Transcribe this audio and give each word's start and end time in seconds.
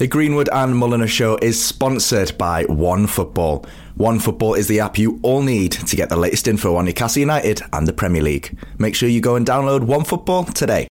The 0.00 0.06
Greenwood 0.06 0.48
and 0.50 0.74
Mulliner 0.74 1.06
Show 1.06 1.36
is 1.42 1.62
sponsored 1.62 2.38
by 2.38 2.64
One 2.64 3.06
Football. 3.06 3.66
One 3.96 4.18
Football 4.18 4.54
is 4.54 4.66
the 4.66 4.80
app 4.80 4.96
you 4.96 5.20
all 5.22 5.42
need 5.42 5.72
to 5.72 5.94
get 5.94 6.08
the 6.08 6.16
latest 6.16 6.48
info 6.48 6.76
on 6.76 6.86
Newcastle 6.86 7.20
United 7.20 7.60
and 7.74 7.86
the 7.86 7.92
Premier 7.92 8.22
League. 8.22 8.58
Make 8.78 8.94
sure 8.94 9.10
you 9.10 9.20
go 9.20 9.36
and 9.36 9.46
download 9.46 9.82
One 9.84 10.04
Football 10.04 10.44
today. 10.44 10.88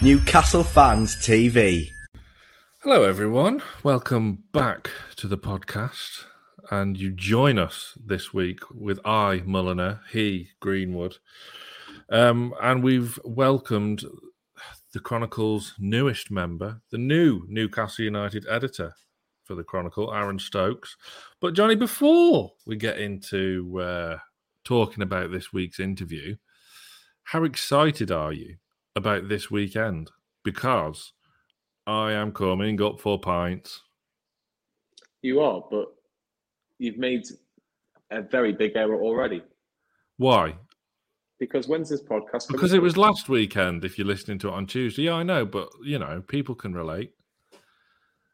Newcastle 0.00 0.62
Fans 0.62 1.16
TV. 1.16 1.90
Hello, 2.84 3.02
everyone. 3.02 3.64
Welcome 3.82 4.44
back 4.52 4.92
to 5.16 5.26
the 5.26 5.38
podcast. 5.38 6.26
And 6.70 6.96
you 6.96 7.10
join 7.10 7.58
us 7.58 7.98
this 8.00 8.32
week 8.32 8.60
with 8.70 9.00
I, 9.04 9.42
Mulliner, 9.44 10.02
he, 10.12 10.50
Greenwood. 10.60 11.18
Um, 12.10 12.54
and 12.62 12.82
we've 12.82 13.18
welcomed 13.24 14.04
the 14.92 15.00
Chronicle's 15.00 15.74
newest 15.78 16.30
member, 16.30 16.80
the 16.90 16.98
new 16.98 17.44
Newcastle 17.48 18.04
United 18.04 18.46
editor 18.48 18.94
for 19.44 19.54
the 19.54 19.64
Chronicle, 19.64 20.12
Aaron 20.12 20.38
Stokes. 20.38 20.96
But, 21.40 21.54
Johnny, 21.54 21.74
before 21.74 22.52
we 22.66 22.76
get 22.76 22.98
into 22.98 23.80
uh, 23.80 24.18
talking 24.64 25.02
about 25.02 25.30
this 25.30 25.52
week's 25.52 25.80
interview, 25.80 26.36
how 27.24 27.44
excited 27.44 28.10
are 28.10 28.32
you 28.32 28.56
about 28.96 29.28
this 29.28 29.50
weekend? 29.50 30.10
Because 30.44 31.12
I 31.86 32.12
am 32.12 32.32
coming 32.32 32.80
up 32.80 33.00
for 33.00 33.18
pints. 33.18 33.82
You 35.22 35.40
are, 35.40 35.64
but 35.70 35.88
you've 36.78 36.98
made 36.98 37.24
a 38.10 38.22
very 38.22 38.52
big 38.52 38.72
error 38.76 39.02
already. 39.02 39.42
Why? 40.16 40.54
Because 41.38 41.66
when's 41.66 41.88
this 41.88 42.02
podcast? 42.02 42.48
Because 42.48 42.72
it 42.72 42.82
was 42.82 42.96
last 42.96 43.28
weekend. 43.28 43.84
If 43.84 43.98
you're 43.98 44.06
listening 44.06 44.38
to 44.40 44.48
it 44.48 44.54
on 44.54 44.66
Tuesday, 44.66 45.02
yeah, 45.02 45.14
I 45.14 45.22
know, 45.22 45.44
but 45.44 45.68
you 45.82 45.98
know, 45.98 46.22
people 46.28 46.54
can 46.54 46.74
relate. 46.74 47.12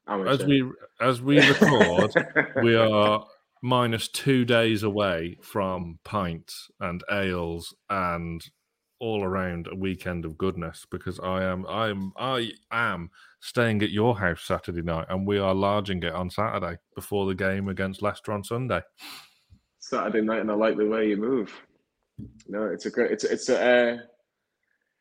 As 0.07 0.45
we 0.45 0.69
as 1.01 1.23
we 1.23 1.39
record, 1.39 2.13
we 2.63 2.75
are 2.77 3.25
minus 3.63 4.09
two 4.09 4.45
days 4.45 4.83
away 4.83 5.39
from 5.43 5.99
pints 6.05 6.71
and 6.81 7.03
ales 7.11 7.75
and 7.89 8.43
all 8.99 9.25
around 9.25 9.67
a 9.71 9.75
weekend 9.75 10.25
of 10.25 10.37
goodness 10.37 10.87
because 10.91 11.19
I 11.21 11.45
am 11.45 11.67
I 11.67 11.89
am 11.89 12.13
I 12.17 12.51
am 12.71 13.11
staying 13.41 13.83
at 13.83 13.91
your 13.91 14.19
house 14.19 14.43
Saturday 14.43 14.83
night 14.83 15.07
and 15.09 15.27
we 15.27 15.39
are 15.39 15.55
larging 15.55 16.03
it 16.03 16.13
on 16.13 16.29
Saturday 16.29 16.77
before 16.95 17.27
the 17.27 17.35
game 17.35 17.69
against 17.69 18.03
Leicester 18.03 18.33
on 18.33 18.45
Sunday. 18.45 18.83
Saturday 19.79 20.21
night 20.21 20.41
and 20.41 20.51
I 20.51 20.55
like 20.55 20.77
the 20.77 20.87
way 20.87 21.09
you 21.09 21.17
move. 21.17 21.53
No, 22.49 22.67
it's 22.67 22.87
a 22.87 22.91
great. 22.91 23.11
It's 23.11 23.25
it's 23.25 23.49
a 23.49 23.59
uh, 23.59 23.99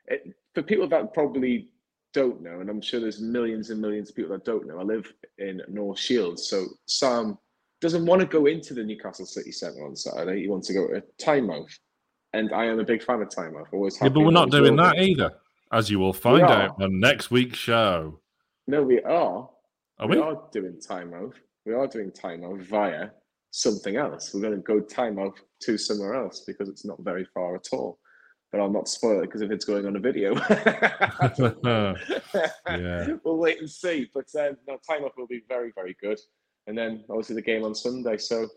it, 0.07 0.33
for 0.53 0.63
people 0.63 0.87
that 0.87 1.13
probably 1.13 1.69
don't 2.13 2.41
know, 2.41 2.59
and 2.59 2.69
I'm 2.69 2.81
sure 2.81 2.99
there's 2.99 3.21
millions 3.21 3.69
and 3.69 3.81
millions 3.81 4.09
of 4.09 4.15
people 4.15 4.31
that 4.31 4.45
don't 4.45 4.67
know. 4.67 4.79
I 4.79 4.83
live 4.83 5.11
in 5.37 5.61
North 5.67 5.99
Shields, 5.99 6.47
so 6.47 6.65
Sam 6.85 7.37
doesn't 7.81 8.05
want 8.05 8.21
to 8.21 8.27
go 8.27 8.45
into 8.45 8.73
the 8.73 8.83
Newcastle 8.83 9.25
City 9.25 9.51
Centre 9.51 9.85
on 9.85 9.95
Saturday. 9.95 10.41
He 10.41 10.47
wants 10.47 10.67
to 10.67 10.73
go 10.73 10.87
to 10.87 11.03
Tynemouth, 11.21 11.71
and 12.33 12.51
I 12.53 12.65
am 12.65 12.79
a 12.79 12.83
big 12.83 13.03
fan 13.03 13.21
of 13.21 13.29
Tynemouth. 13.29 13.71
Always, 13.71 13.97
yeah, 14.01 14.09
but 14.09 14.21
we're 14.21 14.31
not 14.31 14.51
doing 14.51 14.75
that 14.77 14.97
either, 14.97 15.31
as 15.71 15.89
you 15.89 15.99
will 15.99 16.13
find 16.13 16.43
out 16.43 16.81
on 16.81 16.99
next 16.99 17.31
week's 17.31 17.57
show. 17.57 18.19
No, 18.67 18.83
we 18.83 19.01
are. 19.01 19.49
Are 19.99 20.07
we? 20.07 20.15
we 20.15 20.21
are 20.21 20.43
doing 20.51 20.77
Tynemouth. 20.77 21.33
We 21.65 21.73
are 21.73 21.87
doing 21.87 22.11
Tynemouth 22.11 22.61
via 22.61 23.09
something 23.51 23.95
else. 23.95 24.33
We're 24.33 24.41
going 24.41 24.55
to 24.55 24.59
go 24.61 24.81
Tynemouth 24.81 25.37
to 25.63 25.77
somewhere 25.77 26.15
else 26.15 26.43
because 26.45 26.69
it's 26.69 26.85
not 26.85 27.03
very 27.03 27.25
far 27.33 27.55
at 27.55 27.67
all. 27.71 27.99
But 28.51 28.61
I'll 28.61 28.71
not 28.71 28.87
spoil 28.87 29.19
it 29.19 29.27
because 29.27 29.41
if 29.41 29.51
it's 29.51 29.65
going 29.65 29.85
on 29.85 29.95
a 29.95 29.99
video, 29.99 30.33
yeah. 32.67 33.07
we'll 33.23 33.37
wait 33.37 33.59
and 33.59 33.69
see. 33.69 34.09
But 34.11 34.25
uh, 34.35 34.53
no, 34.67 34.79
time 34.89 35.03
off 35.03 35.11
will 35.17 35.27
be 35.27 35.43
very, 35.47 35.71
very 35.75 35.95
good. 36.01 36.19
And 36.65 36.75
then 36.75 37.03
obviously 37.09 37.35
the 37.35 37.43
game 37.43 37.63
on 37.63 37.75
Sunday. 37.75 38.17
So 38.17 38.47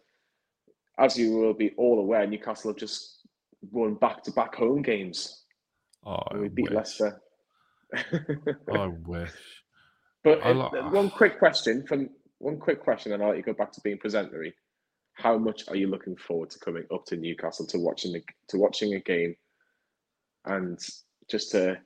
as 0.99 1.19
you 1.19 1.37
will 1.37 1.53
be 1.53 1.73
all 1.77 1.99
aware, 1.99 2.27
Newcastle 2.27 2.71
have 2.71 2.79
just 2.79 3.27
won 3.71 3.95
back-to-back 3.95 4.55
home 4.55 4.81
games. 4.81 5.45
Oh, 6.07 6.23
we 6.35 6.49
beat 6.49 6.71
wish. 6.71 6.75
Leicester. 6.75 7.21
I 7.95 8.87
wish. 9.05 9.31
But 10.25 10.41
uh, 10.43 10.89
one 10.91 11.11
quick 11.11 11.39
question 11.39 11.87
from 11.87 12.09
one 12.39 12.59
quick 12.59 12.83
question, 12.83 13.13
and 13.13 13.23
I'll 13.23 13.31
let 13.31 13.37
you 13.37 13.43
go 13.43 13.53
back 13.53 13.73
to 13.73 13.81
being 13.83 13.99
presentery 13.99 14.53
how 15.15 15.39
much 15.39 15.69
are 15.69 15.77
you 15.77 15.89
looking 15.89 16.17
forward 16.17 16.51
to 16.51 16.59
coming 16.59 16.85
up 16.93 17.05
to 17.07 17.17
Newcastle 17.17 17.67
to 17.67 17.79
watching 17.79 18.13
the, 18.13 18.23
to 18.49 18.59
watching 18.59 18.95
a 18.95 19.01
game 19.01 19.37
and 20.47 20.79
just 21.31 21.51
to 21.53 21.79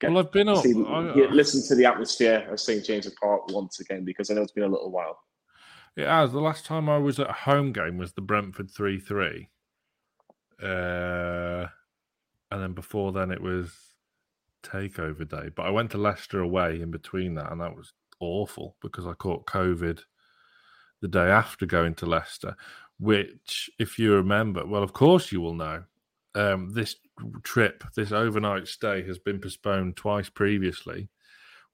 get, 0.00 0.10
well, 0.10 0.24
I've 0.24 0.32
been 0.32 0.48
up. 0.48 0.62
See, 0.62 0.74
I, 0.86 1.00
listen 1.30 1.66
to 1.68 1.74
the 1.74 1.86
atmosphere 1.86 2.46
of 2.50 2.60
St 2.60 2.84
James's 2.84 3.14
Park 3.20 3.50
once 3.50 3.80
again 3.80 4.04
because 4.04 4.30
I 4.30 4.34
know 4.34 4.42
it's 4.42 4.52
been 4.52 4.64
a 4.64 4.68
little 4.68 4.90
while. 4.90 5.18
It 5.96 6.06
has. 6.06 6.32
The 6.32 6.40
last 6.40 6.64
time 6.64 6.88
I 6.88 6.98
was 6.98 7.18
at 7.18 7.30
a 7.30 7.32
home 7.32 7.72
game 7.72 7.98
was 7.98 8.12
the 8.12 8.20
Brentford 8.20 8.70
three 8.70 9.00
three, 9.00 9.48
uh, 10.62 11.66
and 12.50 12.62
then 12.62 12.72
before 12.72 13.10
then 13.12 13.30
it 13.32 13.42
was 13.42 13.72
takeover 14.62 15.28
day. 15.28 15.50
But 15.54 15.66
I 15.66 15.70
went 15.70 15.90
to 15.92 15.98
Leicester 15.98 16.40
away 16.40 16.80
in 16.80 16.92
between 16.92 17.34
that, 17.34 17.50
and 17.50 17.60
that 17.60 17.74
was 17.74 17.94
awful 18.20 18.76
because 18.80 19.06
I 19.06 19.14
caught 19.14 19.46
COVID 19.46 20.02
the 21.00 21.08
day 21.08 21.28
after 21.30 21.66
going 21.66 21.94
to 21.96 22.06
Leicester, 22.06 22.56
which, 22.98 23.70
if 23.78 23.98
you 23.98 24.14
remember, 24.14 24.66
well, 24.66 24.82
of 24.82 24.92
course 24.92 25.30
you 25.30 25.40
will 25.40 25.54
know, 25.54 25.84
um, 26.34 26.70
this 26.70 26.96
trip, 27.42 27.84
this 27.96 28.12
overnight 28.12 28.68
stay, 28.68 29.02
has 29.06 29.18
been 29.18 29.40
postponed 29.40 29.96
twice 29.96 30.28
previously. 30.28 31.08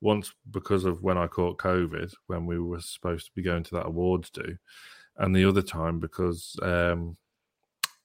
Once 0.00 0.34
because 0.50 0.84
of 0.84 1.02
when 1.02 1.16
I 1.16 1.26
caught 1.26 1.56
COVID, 1.58 2.12
when 2.26 2.44
we 2.44 2.58
were 2.58 2.80
supposed 2.80 3.26
to 3.26 3.32
be 3.34 3.42
going 3.42 3.62
to 3.64 3.74
that 3.76 3.86
awards 3.86 4.28
do, 4.28 4.56
and 5.16 5.34
the 5.34 5.48
other 5.48 5.62
time 5.62 5.98
because 5.98 6.56
um, 6.62 7.16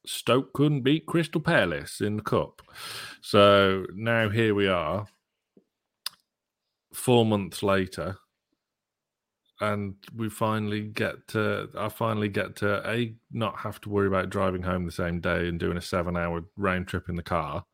Stoke 0.06 0.54
couldn't 0.54 0.82
beat 0.82 1.06
Crystal 1.06 1.42
Palace 1.42 2.00
in 2.00 2.18
the 2.18 2.24
cup. 2.24 2.62
So 3.22 3.86
now 3.94 4.30
here 4.30 4.56
we 4.56 4.68
are, 4.68 5.08
four 6.94 7.26
months 7.26 7.64
later, 7.64 8.18
and 9.62 9.96
we 10.16 10.30
finally 10.30 10.82
get 10.82 11.28
to 11.30 11.70
I 11.78 11.90
finally 11.90 12.30
get 12.30 12.56
to 12.58 12.90
a 12.90 13.14
not 13.32 13.60
have 13.60 13.82
to 13.82 13.90
worry 13.90 14.08
about 14.08 14.30
driving 14.30 14.64
home 14.64 14.86
the 14.86 14.92
same 14.92 15.20
day 15.20 15.48
and 15.48 15.60
doing 15.60 15.78
a 15.78 15.82
seven 15.82 16.16
hour 16.16 16.46
round 16.58 16.88
trip 16.88 17.10
in 17.10 17.16
the 17.16 17.24
car 17.24 17.66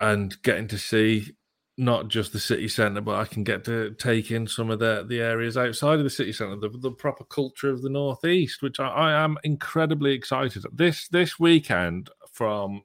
and 0.00 0.40
getting 0.42 0.68
to 0.68 0.78
see 0.78 1.32
not 1.78 2.08
just 2.08 2.32
the 2.32 2.38
city 2.38 2.68
centre, 2.68 3.00
but 3.00 3.14
I 3.14 3.24
can 3.24 3.44
get 3.44 3.64
to 3.64 3.92
take 3.94 4.30
in 4.30 4.46
some 4.46 4.70
of 4.70 4.78
the, 4.78 5.04
the 5.08 5.20
areas 5.20 5.56
outside 5.56 5.98
of 5.98 6.04
the 6.04 6.10
city 6.10 6.32
centre, 6.32 6.56
the, 6.56 6.68
the 6.68 6.90
proper 6.90 7.24
culture 7.24 7.70
of 7.70 7.82
the 7.82 7.88
northeast, 7.88 8.62
which 8.62 8.78
I, 8.78 8.88
I 8.88 9.24
am 9.24 9.38
incredibly 9.42 10.12
excited. 10.12 10.64
This 10.72 11.08
this 11.08 11.38
weekend 11.38 12.10
from 12.30 12.82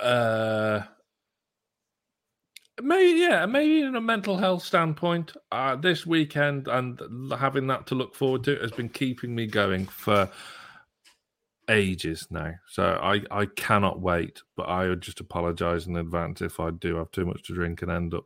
uh 0.00 0.80
Maybe 2.80 3.20
yeah, 3.20 3.44
maybe 3.44 3.82
in 3.82 3.96
a 3.96 4.00
mental 4.00 4.38
health 4.38 4.64
standpoint, 4.64 5.32
uh, 5.50 5.76
this 5.76 6.06
weekend 6.06 6.68
and 6.68 7.00
having 7.38 7.66
that 7.66 7.86
to 7.88 7.94
look 7.94 8.14
forward 8.14 8.44
to 8.44 8.56
has 8.56 8.72
been 8.72 8.88
keeping 8.88 9.34
me 9.34 9.46
going 9.46 9.86
for 9.86 10.30
ages 11.68 12.26
now. 12.30 12.52
So 12.68 12.98
I 13.02 13.22
I 13.30 13.46
cannot 13.46 14.00
wait. 14.00 14.40
But 14.56 14.64
I 14.64 14.88
would 14.88 15.02
just 15.02 15.20
apologise 15.20 15.86
in 15.86 15.96
advance 15.96 16.40
if 16.40 16.60
I 16.60 16.70
do 16.70 16.96
have 16.96 17.10
too 17.10 17.26
much 17.26 17.42
to 17.44 17.54
drink 17.54 17.82
and 17.82 17.90
end 17.90 18.14
up 18.14 18.24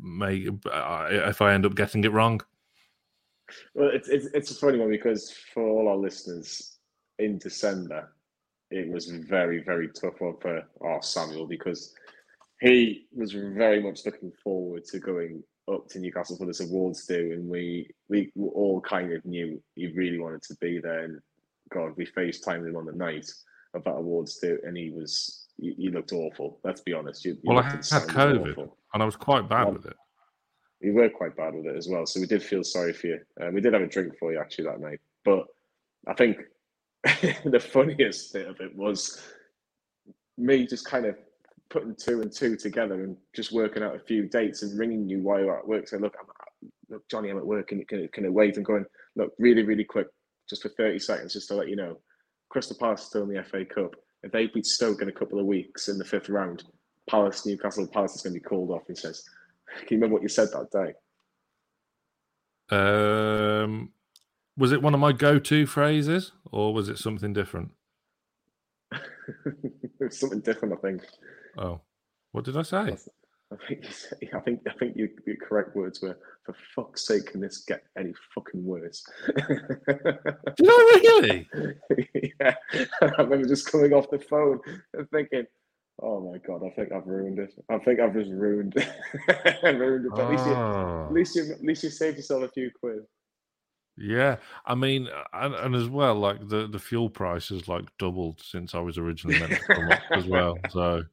may 0.00 0.48
uh, 0.70 1.08
if 1.10 1.42
I 1.42 1.52
end 1.52 1.66
up 1.66 1.74
getting 1.74 2.04
it 2.04 2.12
wrong. 2.12 2.40
Well, 3.74 3.90
it's 3.92 4.08
it's 4.08 4.26
it's 4.34 4.50
a 4.50 4.54
funny 4.54 4.78
one 4.78 4.90
because 4.90 5.30
for 5.30 5.62
all 5.62 5.88
our 5.88 5.96
listeners 5.96 6.78
in 7.18 7.38
December, 7.38 8.12
it 8.70 8.88
was 8.88 9.10
very 9.10 9.62
very 9.62 9.88
tough 9.88 10.18
for 10.18 10.62
our 10.80 11.02
Samuel 11.02 11.46
because 11.46 11.94
he 12.60 13.06
was 13.12 13.32
very 13.32 13.82
much 13.82 14.04
looking 14.06 14.32
forward 14.42 14.84
to 14.86 14.98
going 14.98 15.42
up 15.72 15.88
to 15.88 15.98
Newcastle 15.98 16.36
for 16.36 16.46
this 16.46 16.60
awards 16.60 17.06
do, 17.06 17.32
and 17.32 17.48
we 17.48 17.88
we 18.08 18.30
all 18.36 18.80
kind 18.80 19.12
of 19.12 19.24
knew 19.24 19.62
he 19.74 19.88
really 19.88 20.18
wanted 20.18 20.42
to 20.42 20.56
be 20.60 20.78
there. 20.78 21.04
And 21.04 21.20
God, 21.70 21.92
we 21.96 22.06
FaceTimed 22.06 22.68
him 22.68 22.76
on 22.76 22.86
the 22.86 22.92
night 22.92 23.30
of 23.74 23.84
that 23.84 23.90
awards 23.90 24.38
do, 24.38 24.58
and 24.64 24.76
he 24.76 24.90
was 24.90 25.48
he, 25.58 25.74
he 25.74 25.90
looked 25.90 26.12
awful. 26.12 26.60
Let's 26.64 26.80
be 26.80 26.92
honest. 26.92 27.26
Well, 27.44 27.58
I 27.58 27.62
had 27.62 27.80
COVID, 27.80 28.70
and 28.94 29.02
I 29.02 29.06
was 29.06 29.16
quite 29.16 29.48
bad 29.48 29.72
with 29.72 29.86
it. 29.86 29.96
We 30.82 30.90
were 30.90 31.08
quite 31.08 31.36
bad 31.36 31.54
with 31.54 31.66
it 31.66 31.76
as 31.76 31.88
well, 31.88 32.04
so 32.06 32.20
we 32.20 32.26
did 32.26 32.42
feel 32.42 32.62
sorry 32.62 32.92
for 32.92 33.06
you. 33.06 33.20
Uh, 33.40 33.50
we 33.52 33.60
did 33.60 33.72
have 33.72 33.82
a 33.82 33.86
drink 33.86 34.18
for 34.18 34.32
you 34.32 34.38
actually 34.38 34.64
that 34.64 34.80
night, 34.80 35.00
but 35.24 35.46
I 36.06 36.12
think 36.12 36.38
the 37.44 37.60
funniest 37.60 38.34
bit 38.34 38.46
of 38.46 38.60
it 38.60 38.76
was 38.76 39.22
me 40.36 40.66
just 40.66 40.84
kind 40.84 41.06
of 41.06 41.16
putting 41.74 41.96
two 41.96 42.22
and 42.22 42.32
two 42.32 42.56
together 42.56 43.02
and 43.02 43.16
just 43.34 43.50
working 43.50 43.82
out 43.82 43.96
a 43.96 43.98
few 43.98 44.28
dates 44.28 44.62
and 44.62 44.78
ringing 44.78 45.08
you 45.08 45.20
while 45.20 45.40
you're 45.40 45.58
at 45.58 45.66
work. 45.66 45.88
Saying, 45.88 46.04
look, 46.04 46.14
I'm, 46.20 46.70
look, 46.88 47.02
Johnny, 47.10 47.30
I'm 47.30 47.36
at 47.36 47.44
work. 47.44 47.72
and 47.72 47.86
can, 47.88 48.08
can 48.12 48.24
I 48.24 48.28
wait? 48.28 48.56
And 48.56 48.64
going, 48.64 48.84
look, 49.16 49.32
really, 49.40 49.64
really 49.64 49.82
quick, 49.82 50.06
just 50.48 50.62
for 50.62 50.68
30 50.68 51.00
seconds, 51.00 51.32
just 51.32 51.48
to 51.48 51.54
let 51.54 51.68
you 51.68 51.74
know, 51.74 51.98
Crystal 52.48 52.76
Palace 52.78 53.02
still 53.02 53.24
in 53.24 53.28
the 53.28 53.42
FA 53.42 53.64
Cup. 53.64 53.96
if 54.22 54.30
they 54.30 54.46
beat 54.46 54.66
Stoke 54.66 55.02
in 55.02 55.08
a 55.08 55.12
couple 55.12 55.40
of 55.40 55.46
weeks 55.46 55.88
in 55.88 55.98
the 55.98 56.04
fifth 56.04 56.28
round, 56.28 56.62
Palace, 57.10 57.44
Newcastle, 57.44 57.88
Palace 57.88 58.14
is 58.14 58.22
going 58.22 58.34
to 58.34 58.40
be 58.40 58.44
called 58.44 58.70
off. 58.70 58.82
He 58.86 58.94
says, 58.94 59.24
"Can 59.78 59.88
you 59.90 59.96
remember 59.96 60.14
what 60.14 60.22
you 60.22 60.28
said 60.28 60.48
that 60.52 60.70
day?" 60.70 60.94
Um, 62.70 63.90
was 64.56 64.70
it 64.70 64.80
one 64.80 64.94
of 64.94 65.00
my 65.00 65.12
go-to 65.12 65.66
phrases, 65.66 66.30
or 66.50 66.72
was 66.72 66.88
it 66.88 66.98
something 66.98 67.32
different? 67.32 67.72
something 70.10 70.40
different, 70.40 70.74
I 70.74 70.76
think. 70.76 71.02
Oh, 71.58 71.80
what 72.32 72.44
did 72.44 72.56
I 72.56 72.62
say? 72.62 72.96
I 73.52 73.56
think 73.68 73.84
I 74.34 74.40
think 74.40 74.60
I 74.68 74.72
think 74.78 74.96
your, 74.96 75.08
your 75.26 75.36
correct 75.36 75.76
words 75.76 76.02
were 76.02 76.18
for 76.44 76.54
fuck's 76.74 77.06
sake 77.06 77.26
can 77.26 77.40
this 77.40 77.64
get 77.66 77.84
any 77.96 78.12
fucking 78.34 78.64
worse? 78.64 79.04
Did 79.26 80.66
I 80.68 81.00
really? 81.04 81.48
yeah. 82.40 82.54
I 83.02 83.22
remember 83.22 83.46
just 83.46 83.70
coming 83.70 83.92
off 83.92 84.10
the 84.10 84.18
phone 84.18 84.60
and 84.94 85.08
thinking, 85.10 85.44
Oh 86.02 86.20
my 86.20 86.38
god, 86.38 86.62
I 86.66 86.70
think 86.70 86.92
I've 86.92 87.06
ruined 87.06 87.38
it. 87.38 87.54
I 87.68 87.78
think 87.78 88.00
I've 88.00 88.14
just 88.14 88.30
ruined 88.30 88.74
ruined 89.62 90.06
it. 90.06 90.10
But 90.10 90.20
at 90.20 90.30
least 90.30 90.46
you 90.46 90.54
at 90.54 91.12
least 91.12 91.36
you 91.36 91.52
at 91.52 91.62
least 91.62 91.84
you 91.84 91.90
saved 91.90 92.16
yourself 92.16 92.42
a 92.42 92.48
few 92.48 92.70
quid. 92.80 93.04
Yeah, 93.96 94.38
I 94.66 94.74
mean, 94.74 95.06
uh, 95.06 95.22
and, 95.34 95.54
and 95.54 95.76
as 95.76 95.88
well, 95.88 96.16
like 96.16 96.48
the, 96.48 96.66
the 96.66 96.80
fuel 96.80 97.08
price 97.08 97.50
has 97.50 97.68
like 97.68 97.84
doubled 98.00 98.40
since 98.42 98.74
I 98.74 98.80
was 98.80 98.98
originally 98.98 99.38
meant 99.38 99.52
to 99.52 99.60
come 99.60 99.88
up 99.88 100.00
as 100.10 100.26
well. 100.26 100.58
So 100.70 101.04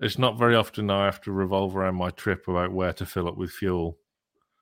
it's 0.00 0.18
not 0.18 0.38
very 0.38 0.54
often 0.54 0.90
I 0.90 1.04
have 1.04 1.20
to 1.22 1.32
revolve 1.32 1.76
around 1.76 1.96
my 1.96 2.10
trip 2.10 2.48
about 2.48 2.72
where 2.72 2.92
to 2.94 3.06
fill 3.06 3.28
up 3.28 3.36
with 3.36 3.50
fuel 3.50 3.98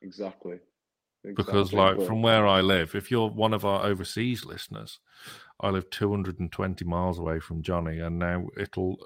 Exactly. 0.02 0.58
because, 1.24 1.72
like, 1.72 2.00
from 2.02 2.22
where 2.22 2.46
I 2.46 2.60
live, 2.60 2.94
if 2.94 3.10
you're 3.10 3.28
one 3.30 3.52
of 3.54 3.64
our 3.64 3.84
overseas 3.84 4.44
listeners, 4.44 4.98
I 5.60 5.70
live 5.70 5.90
220 5.90 6.84
miles 6.84 7.18
away 7.18 7.40
from 7.40 7.62
Johnny, 7.62 7.98
and 7.98 8.18
now 8.18 8.46
it'll 8.56 8.96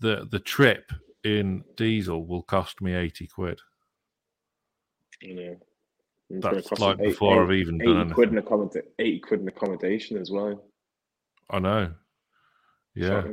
the 0.00 0.26
the 0.30 0.40
trip 0.40 0.92
in 1.24 1.64
diesel 1.76 2.26
will 2.26 2.42
cost 2.42 2.80
me 2.82 2.94
80 2.94 3.26
quid. 3.28 3.60
you 5.22 5.34
know, 5.34 5.56
it's 6.28 6.42
gonna 6.44 6.54
That's 6.56 6.78
like 6.80 6.98
eight- 7.00 7.06
before 7.08 7.40
eight- 7.42 7.44
I've 7.46 7.52
even 7.52 7.80
80 7.80 7.92
done 7.94 8.10
quid 8.12 8.28
anything. 8.32 8.46
in 8.52 8.58
accommod- 8.68 8.82
eighty 8.98 9.20
quid 9.20 9.40
in 9.40 9.48
accommodation 9.48 10.18
as 10.18 10.30
well. 10.30 10.62
I 11.48 11.58
know. 11.60 11.94
Yeah. 12.94 13.28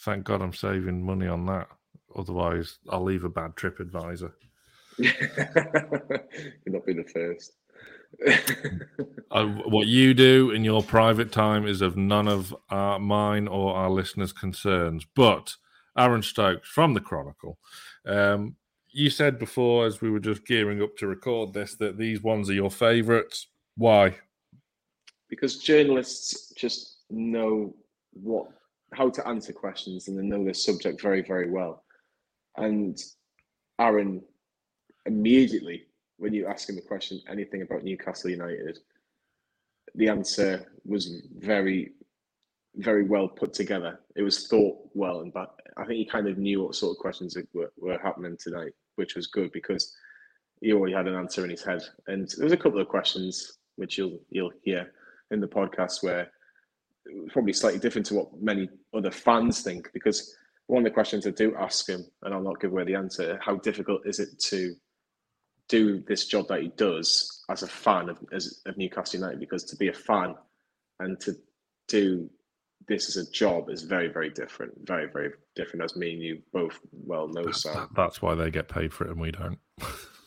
Thank 0.00 0.24
God 0.24 0.42
I'm 0.42 0.52
saving 0.52 1.04
money 1.04 1.26
on 1.26 1.46
that. 1.46 1.68
Otherwise, 2.14 2.78
I'll 2.88 3.02
leave 3.02 3.24
a 3.24 3.28
bad 3.28 3.56
trip 3.56 3.80
advisor. 3.80 4.34
You'll 4.98 5.12
not 6.68 6.86
be 6.86 6.94
the 6.94 7.04
first. 7.12 7.52
Uh, 9.28 9.44
what 9.66 9.88
you 9.88 10.14
do 10.14 10.52
in 10.52 10.64
your 10.64 10.82
private 10.82 11.32
time 11.32 11.66
is 11.66 11.82
of 11.82 11.96
none 11.96 12.28
of 12.28 12.54
our, 12.70 12.98
mine 12.98 13.48
or 13.48 13.74
our 13.74 13.90
listeners' 13.90 14.32
concerns. 14.32 15.04
But 15.16 15.56
Aaron 15.98 16.22
Stokes 16.22 16.68
from 16.68 16.94
the 16.94 17.00
Chronicle, 17.00 17.58
um, 18.06 18.54
you 18.88 19.10
said 19.10 19.38
before, 19.38 19.84
as 19.84 20.00
we 20.00 20.10
were 20.10 20.20
just 20.20 20.46
gearing 20.46 20.80
up 20.80 20.96
to 20.98 21.08
record 21.08 21.52
this, 21.52 21.74
that 21.74 21.98
these 21.98 22.22
ones 22.22 22.48
are 22.48 22.54
your 22.54 22.70
favourites. 22.70 23.48
Why? 23.76 24.14
because 25.28 25.58
journalists 25.58 26.52
just 26.56 26.98
know 27.10 27.74
what 28.12 28.48
how 28.92 29.10
to 29.10 29.26
answer 29.26 29.52
questions 29.52 30.08
and 30.08 30.18
they 30.18 30.22
know 30.22 30.44
their 30.44 30.54
subject 30.54 31.00
very 31.00 31.22
very 31.22 31.50
well. 31.50 31.84
And 32.56 32.98
aaron 33.78 34.22
immediately 35.04 35.86
when 36.16 36.32
you 36.32 36.46
ask 36.46 36.68
him 36.68 36.78
a 36.78 36.80
question 36.80 37.20
anything 37.28 37.60
about 37.60 37.84
newcastle 37.84 38.30
united 38.30 38.78
the 39.94 40.08
answer 40.08 40.72
was 40.84 41.22
very 41.38 41.92
very 42.78 43.04
well 43.04 43.26
put 43.26 43.54
together. 43.54 44.00
It 44.16 44.22
was 44.22 44.48
thought 44.48 44.76
well 44.94 45.20
and 45.20 45.32
but 45.32 45.54
i 45.76 45.84
think 45.84 45.98
he 45.98 46.04
kind 46.06 46.28
of 46.28 46.38
knew 46.38 46.62
what 46.62 46.74
sort 46.74 46.96
of 46.96 47.00
questions 47.00 47.36
were, 47.52 47.72
were 47.76 47.98
happening 47.98 48.36
tonight 48.38 48.72
which 48.96 49.14
was 49.14 49.26
good 49.26 49.52
because 49.52 49.94
he 50.60 50.72
already 50.72 50.94
had 50.94 51.06
an 51.06 51.14
answer 51.14 51.44
in 51.44 51.50
his 51.50 51.62
head. 51.62 51.82
And 52.06 52.28
there 52.36 52.44
was 52.44 52.52
a 52.52 52.56
couple 52.56 52.80
of 52.80 52.88
questions 52.88 53.58
which 53.76 53.98
you'll 53.98 54.18
you'll 54.30 54.52
hear 54.62 54.92
in 55.30 55.40
the 55.40 55.46
podcast 55.46 56.02
where 56.02 56.30
probably 57.28 57.52
slightly 57.52 57.78
different 57.78 58.06
to 58.06 58.14
what 58.14 58.40
many 58.40 58.68
other 58.94 59.10
fans 59.10 59.62
think 59.62 59.90
because 59.92 60.34
one 60.66 60.84
of 60.84 60.84
the 60.84 60.94
questions 60.94 61.26
I 61.26 61.30
do 61.30 61.54
ask 61.56 61.88
him, 61.88 62.04
and 62.22 62.34
I'll 62.34 62.42
not 62.42 62.60
give 62.60 62.72
away 62.72 62.84
the 62.84 62.96
answer, 62.96 63.38
how 63.40 63.56
difficult 63.56 64.02
is 64.04 64.18
it 64.18 64.38
to 64.50 64.74
do 65.68 66.02
this 66.06 66.26
job 66.26 66.48
that 66.48 66.62
he 66.62 66.68
does 66.76 67.44
as 67.48 67.62
a 67.62 67.68
fan 67.68 68.08
of, 68.08 68.18
as, 68.32 68.62
of 68.66 68.76
Newcastle 68.76 69.20
United? 69.20 69.40
Because 69.40 69.64
to 69.64 69.76
be 69.76 69.88
a 69.88 69.92
fan 69.92 70.34
and 71.00 71.20
to 71.20 71.36
do 71.88 72.28
this 72.88 73.08
as 73.08 73.16
a 73.16 73.30
job 73.30 73.70
is 73.70 73.82
very, 73.82 74.08
very 74.08 74.30
different. 74.30 74.72
Very, 74.84 75.08
very 75.08 75.30
different, 75.54 75.84
as 75.84 75.96
me 75.96 76.14
and 76.14 76.22
you 76.22 76.42
both 76.52 76.78
well 76.92 77.28
know, 77.28 77.50
Sam. 77.52 77.88
That's 77.94 78.20
why 78.20 78.34
they 78.34 78.50
get 78.50 78.68
paid 78.68 78.92
for 78.92 79.04
it 79.04 79.10
and 79.10 79.20
we 79.20 79.30
don't. 79.30 79.58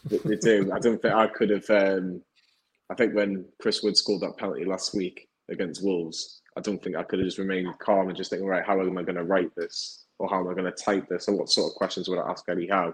They 0.06 0.38
do. 0.38 0.72
I 0.74 0.80
don't 0.80 1.02
think 1.02 1.14
I 1.14 1.28
could 1.28 1.50
have. 1.50 1.70
Um, 1.70 2.22
I 2.90 2.96
think 2.96 3.14
when 3.14 3.46
Chris 3.62 3.84
Wood 3.84 3.98
scored 3.98 4.22
that 4.22 4.38
penalty 4.38 4.64
last 4.64 4.96
week 4.96 5.28
against 5.50 5.84
Wolves, 5.84 6.38
I 6.60 6.62
don't 6.62 6.84
think 6.84 6.98
I 6.98 7.04
could 7.04 7.20
have 7.20 7.28
just 7.28 7.38
remained 7.38 7.80
calm 7.80 8.10
and 8.10 8.18
just 8.18 8.32
think, 8.32 8.44
right, 8.44 8.66
how 8.66 8.82
am 8.82 8.98
I 8.98 9.04
going 9.04 9.16
to 9.16 9.24
write 9.24 9.56
this, 9.56 10.06
or 10.20 10.30
how 10.30 10.42
am 10.42 10.50
I 10.50 10.54
going 10.54 10.66
to 10.66 10.72
type 10.72 11.08
this, 11.08 11.30
or 11.30 11.38
what 11.38 11.50
sort 11.50 11.72
of 11.72 11.76
questions 11.76 12.10
would 12.10 12.20
I 12.20 12.30
ask 12.30 12.44
Eddie 12.50 12.68
Howe, 12.68 12.94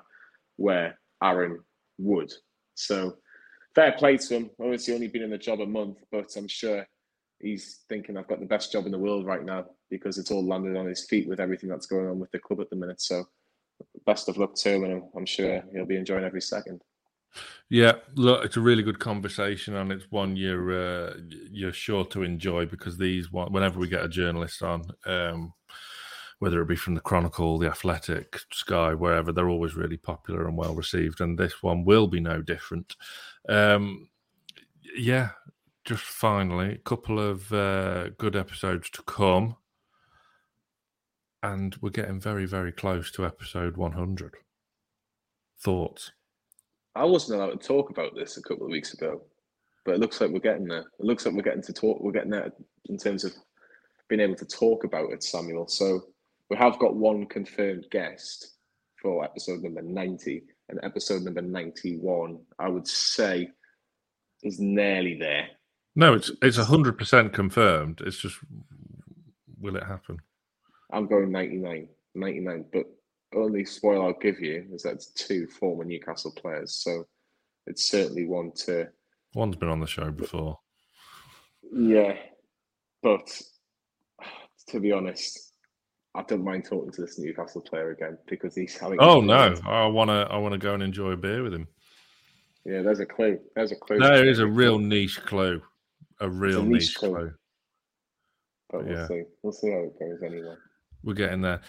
where 0.58 1.00
Aaron 1.24 1.60
would. 1.98 2.32
So 2.76 3.18
fair 3.74 3.94
play 3.94 4.18
to 4.18 4.36
him. 4.36 4.52
Obviously, 4.62 4.94
only 4.94 5.08
been 5.08 5.24
in 5.24 5.32
the 5.32 5.38
job 5.40 5.62
a 5.62 5.66
month, 5.66 5.98
but 6.12 6.32
I'm 6.38 6.48
sure 6.48 6.88
he's 7.40 7.80
thinking 7.90 8.18
I've 8.18 8.28
got 8.28 8.40
the 8.40 8.46
best 8.46 8.72
job 8.72 8.86
in 8.86 8.92
the 8.92 9.00
world 9.00 9.26
right 9.26 9.44
now 9.44 9.66
because 9.90 10.20
it's 10.20 10.30
all 10.30 10.46
landed 10.46 10.78
on 10.78 10.86
his 10.86 11.06
feet 11.08 11.28
with 11.28 11.40
everything 11.40 11.70
that's 11.70 11.88
going 11.88 12.08
on 12.08 12.20
with 12.20 12.32
the 12.32 12.40
club 12.40 12.62
at 12.62 12.70
the 12.70 12.76
minute. 12.76 13.02
So 13.02 13.26
best 14.06 14.30
of 14.30 14.38
luck 14.38 14.54
to 14.56 14.70
him, 14.70 14.84
and 14.84 14.94
I'm, 14.94 15.04
I'm 15.18 15.26
sure 15.26 15.64
he'll 15.74 15.86
be 15.86 15.98
enjoying 15.98 16.24
every 16.24 16.42
second. 16.42 16.82
Yeah, 17.70 17.94
look, 18.14 18.46
it's 18.46 18.58
a 18.58 18.62
really 18.62 18.84
good 18.84 19.00
conversation, 19.00 19.76
and 19.76 19.92
it's 19.92 20.12
one 20.12 20.36
you're 20.36 20.72
uh, 21.08 21.14
you're 21.52 21.74
sure 21.74 22.06
to 22.06 22.22
enjoy 22.24 22.66
because 22.66 22.98
these 22.98 23.32
one, 23.32 23.52
whenever 23.52 23.80
we 23.80 23.88
get 23.88 24.06
a 24.06 24.10
journalist 24.10 24.62
on, 24.62 24.84
um, 25.06 25.54
whether 26.40 26.62
it 26.62 26.68
be 26.68 26.76
from 26.76 26.94
the 26.94 27.02
Chronicle, 27.02 27.58
the 27.58 27.70
Athletic, 27.70 28.40
Sky, 28.52 28.94
wherever, 28.94 29.32
they're 29.32 29.50
always 29.50 29.76
really 29.76 29.98
popular 29.98 30.48
and 30.48 30.56
well 30.58 30.76
received, 30.76 31.22
and 31.22 31.38
this 31.40 31.64
one 31.64 31.86
will 31.86 32.08
be 32.08 32.20
no 32.20 32.42
different. 32.42 32.96
Um, 33.50 34.10
yeah, 34.96 35.30
just 35.86 36.04
finally, 36.04 36.74
a 36.74 36.78
couple 36.78 37.20
of 37.20 37.52
uh, 37.52 38.10
good 38.18 38.36
episodes 38.36 38.90
to 38.92 39.02
come, 39.04 39.56
and 41.42 41.76
we're 41.81 41.90
getting 41.90 42.20
very, 42.20 42.46
very 42.46 42.72
close 42.72 43.12
to 43.12 43.26
episode 43.26 43.76
100. 43.76 44.36
Thoughts? 45.59 46.12
I 46.95 47.06
wasn't 47.06 47.40
allowed 47.40 47.59
to 47.59 47.68
talk 47.68 47.90
about 47.90 48.16
this 48.16 48.37
a 48.37 48.42
couple 48.42 48.66
of 48.66 48.71
weeks 48.71 48.94
ago, 48.94 49.21
but 49.83 49.95
it 49.95 49.99
looks 49.99 50.21
like 50.21 50.31
we're 50.31 50.40
getting 50.40 50.68
there. 50.68 50.85
It 50.99 51.06
looks 51.06 51.25
like 51.25 51.35
we're 51.35 51.42
getting 51.42 51.64
to 51.64 51.73
talk. 51.73 51.99
We're 51.99 52.11
getting 52.11 52.31
there 52.31 52.52
in 52.85 52.97
terms 52.97 53.23
of 53.23 53.33
being 54.07 54.21
able 54.21 54.35
to 54.35 54.45
talk 54.45 54.83
about 54.83 55.11
it, 55.11 55.23
Samuel. 55.23 55.68
So 55.68 56.02
we 56.49 56.57
have 56.57 56.80
got 56.80 56.95
one 56.95 57.25
confirmed 57.25 57.85
guest 57.92 58.56
for 59.02 59.23
episode 59.23 59.61
number 59.61 59.81
ninety, 59.81 60.44
and 60.69 60.80
episode 60.83 61.23
number 61.23 61.42
ninety-one. 61.42 62.40
I 62.59 62.69
would 62.69 62.87
say 62.87 63.49
is 64.44 64.59
nearly 64.59 65.18
there. 65.19 65.47
No, 65.95 66.14
it's 66.14 66.31
it's 66.42 66.57
hundred 66.57 66.97
percent 66.97 67.33
confirmed. 67.33 68.02
It's 68.06 68.18
just 68.18 68.37
will 69.59 69.75
it 69.75 69.83
happen? 69.83 70.19
I'm 70.92 71.07
going 71.07 71.31
99, 71.31 71.87
99, 72.14 72.66
but 72.71 72.85
only 73.34 73.66
spoil 73.66 74.04
I'll 74.04 74.20
give 74.20 74.40
you 74.40 74.66
is 74.72 74.84
that 74.84 74.94
it's 74.94 75.08
two 75.08 75.48
former 75.48 75.84
Newcastle 75.84 76.32
players, 76.32 76.74
so 76.74 77.06
it's 77.68 77.90
certainly 77.90 78.26
one 78.26 78.52
to 78.66 78.88
One's 79.34 79.58
been 79.58 79.70
on 79.70 79.82
the 79.82 79.88
show 79.88 80.12
before. 80.12 80.60
Yeah, 81.74 82.16
but 83.04 83.42
to 84.70 84.80
be 84.80 84.94
honest, 84.94 85.54
I 86.16 86.24
don't 86.24 86.44
mind 86.44 86.66
talking 86.66 86.92
to 86.94 87.02
this 87.02 87.20
Newcastle 87.20 87.62
player 87.62 87.92
again 87.92 88.18
because 88.28 88.56
he's 88.56 88.78
having. 88.78 88.98
Oh 89.02 89.20
no, 89.20 89.54
I 89.66 89.86
wanna 89.88 90.28
I 90.32 90.38
wanna 90.38 90.58
go 90.58 90.74
and 90.74 90.82
enjoy 90.82 91.12
a 91.12 91.18
beer 91.18 91.44
with 91.44 91.54
him. 91.54 91.68
Yeah, 92.64 92.82
there's 92.82 93.02
a 93.02 93.06
clue. 93.06 93.40
There's 93.56 93.74
a 93.74 93.76
clue. 93.76 94.00
There 94.00 94.26
is 94.26 94.40
a 94.40 94.48
real 94.48 94.80
niche 94.80 95.22
clue. 95.26 95.62
A 96.22 96.30
real 96.30 96.64
niche 96.64 96.72
niche 96.72 96.96
clue. 96.96 97.14
clue. 97.14 97.34
But 98.70 98.86
we'll 98.86 98.96
yeah. 98.96 99.08
see. 99.08 99.24
We'll 99.44 99.54
see 99.54 99.72
how 99.72 99.80
it 99.80 100.00
goes 100.00 100.24
anyway. 100.24 100.56
We're 101.06 101.14
getting 101.14 101.42
there. 101.42 101.62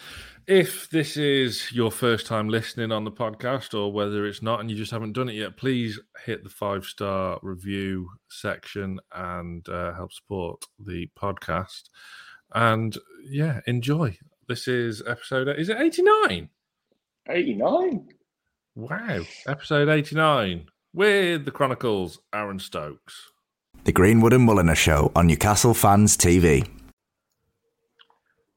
If 0.47 0.89
this 0.89 1.15
is 1.15 1.71
your 1.71 1.91
first 1.91 2.25
time 2.25 2.49
listening 2.49 2.91
on 2.91 3.03
the 3.03 3.11
podcast, 3.11 3.77
or 3.77 3.91
whether 3.91 4.25
it's 4.25 4.41
not 4.41 4.59
and 4.59 4.71
you 4.71 4.75
just 4.75 4.91
haven't 4.91 5.13
done 5.13 5.29
it 5.29 5.35
yet, 5.35 5.57
please 5.57 5.99
hit 6.25 6.43
the 6.43 6.49
five 6.49 6.85
star 6.85 7.37
review 7.43 8.09
section 8.29 8.99
and 9.13 9.67
uh, 9.69 9.93
help 9.93 10.11
support 10.11 10.65
the 10.79 11.07
podcast. 11.15 11.83
And 12.55 12.97
yeah, 13.29 13.59
enjoy. 13.67 14.17
This 14.47 14.67
is 14.67 15.03
episode. 15.05 15.49
Is 15.49 15.69
it 15.69 15.77
eighty 15.77 16.01
nine? 16.01 16.49
89. 17.29 18.07
Wow, 18.75 19.21
episode 19.45 19.89
eighty 19.89 20.15
nine 20.15 20.67
with 20.93 21.45
the 21.45 21.51
Chronicles. 21.51 22.19
Aaron 22.33 22.57
Stokes. 22.57 23.31
The 23.83 23.91
Greenwood 23.91 24.33
and 24.33 24.47
Mulliner 24.47 24.75
Show 24.75 25.11
on 25.15 25.27
Newcastle 25.27 25.75
Fans 25.75 26.17
TV. 26.17 26.67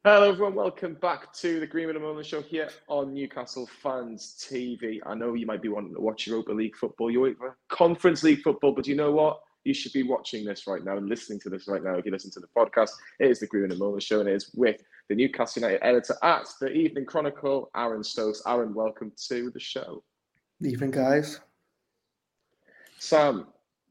Hello, 0.02 0.30
everyone. 0.30 0.54
Welcome 0.54 0.95
back 0.95 1.30
to 1.35 1.61
the 1.61 1.66
Greenwood 1.66 1.95
and 1.95 2.02
Mulliner 2.02 2.25
Show 2.25 2.40
here 2.40 2.71
on 2.88 3.12
Newcastle 3.12 3.69
Fans 3.83 4.35
TV. 4.40 4.99
I 5.04 5.12
know 5.12 5.35
you 5.35 5.45
might 5.45 5.61
be 5.61 5.69
wanting 5.69 5.92
to 5.92 6.00
watch 6.00 6.26
Europa 6.26 6.52
League 6.52 6.75
football, 6.75 7.11
Europa 7.11 7.54
Conference 7.69 8.23
League 8.23 8.40
football, 8.40 8.73
but 8.73 8.87
you 8.87 8.97
know 8.97 9.12
what? 9.12 9.42
You 9.64 9.75
should 9.75 9.92
be 9.92 10.02
watching 10.02 10.47
this 10.47 10.66
right 10.66 10.83
now 10.83 10.97
and 10.97 11.07
listening 11.07 11.38
to 11.40 11.50
this 11.50 11.69
right 11.69 11.85
now. 11.85 11.97
If 11.97 12.07
you 12.07 12.12
listen 12.12 12.30
to 12.30 12.40
the 12.40 12.47
podcast, 12.57 12.92
it 13.19 13.30
is 13.30 13.40
the 13.40 13.47
Greenwood 13.47 13.73
and 13.73 13.80
Mulliner 13.83 14.00
Show, 14.00 14.21
and 14.21 14.28
it 14.30 14.37
is 14.37 14.50
with 14.54 14.80
the 15.11 15.14
Newcastle 15.14 15.61
United 15.61 15.85
editor 15.85 16.16
at 16.23 16.47
the 16.62 16.73
Evening 16.73 17.04
Chronicle, 17.04 17.71
Aaron 17.76 18.02
Stokes. 18.02 18.40
Aaron, 18.47 18.73
welcome 18.73 19.12
to 19.28 19.50
the 19.50 19.61
show. 19.61 20.02
Evening, 20.62 20.92
guys. 20.92 21.40
Sam, 22.99 23.49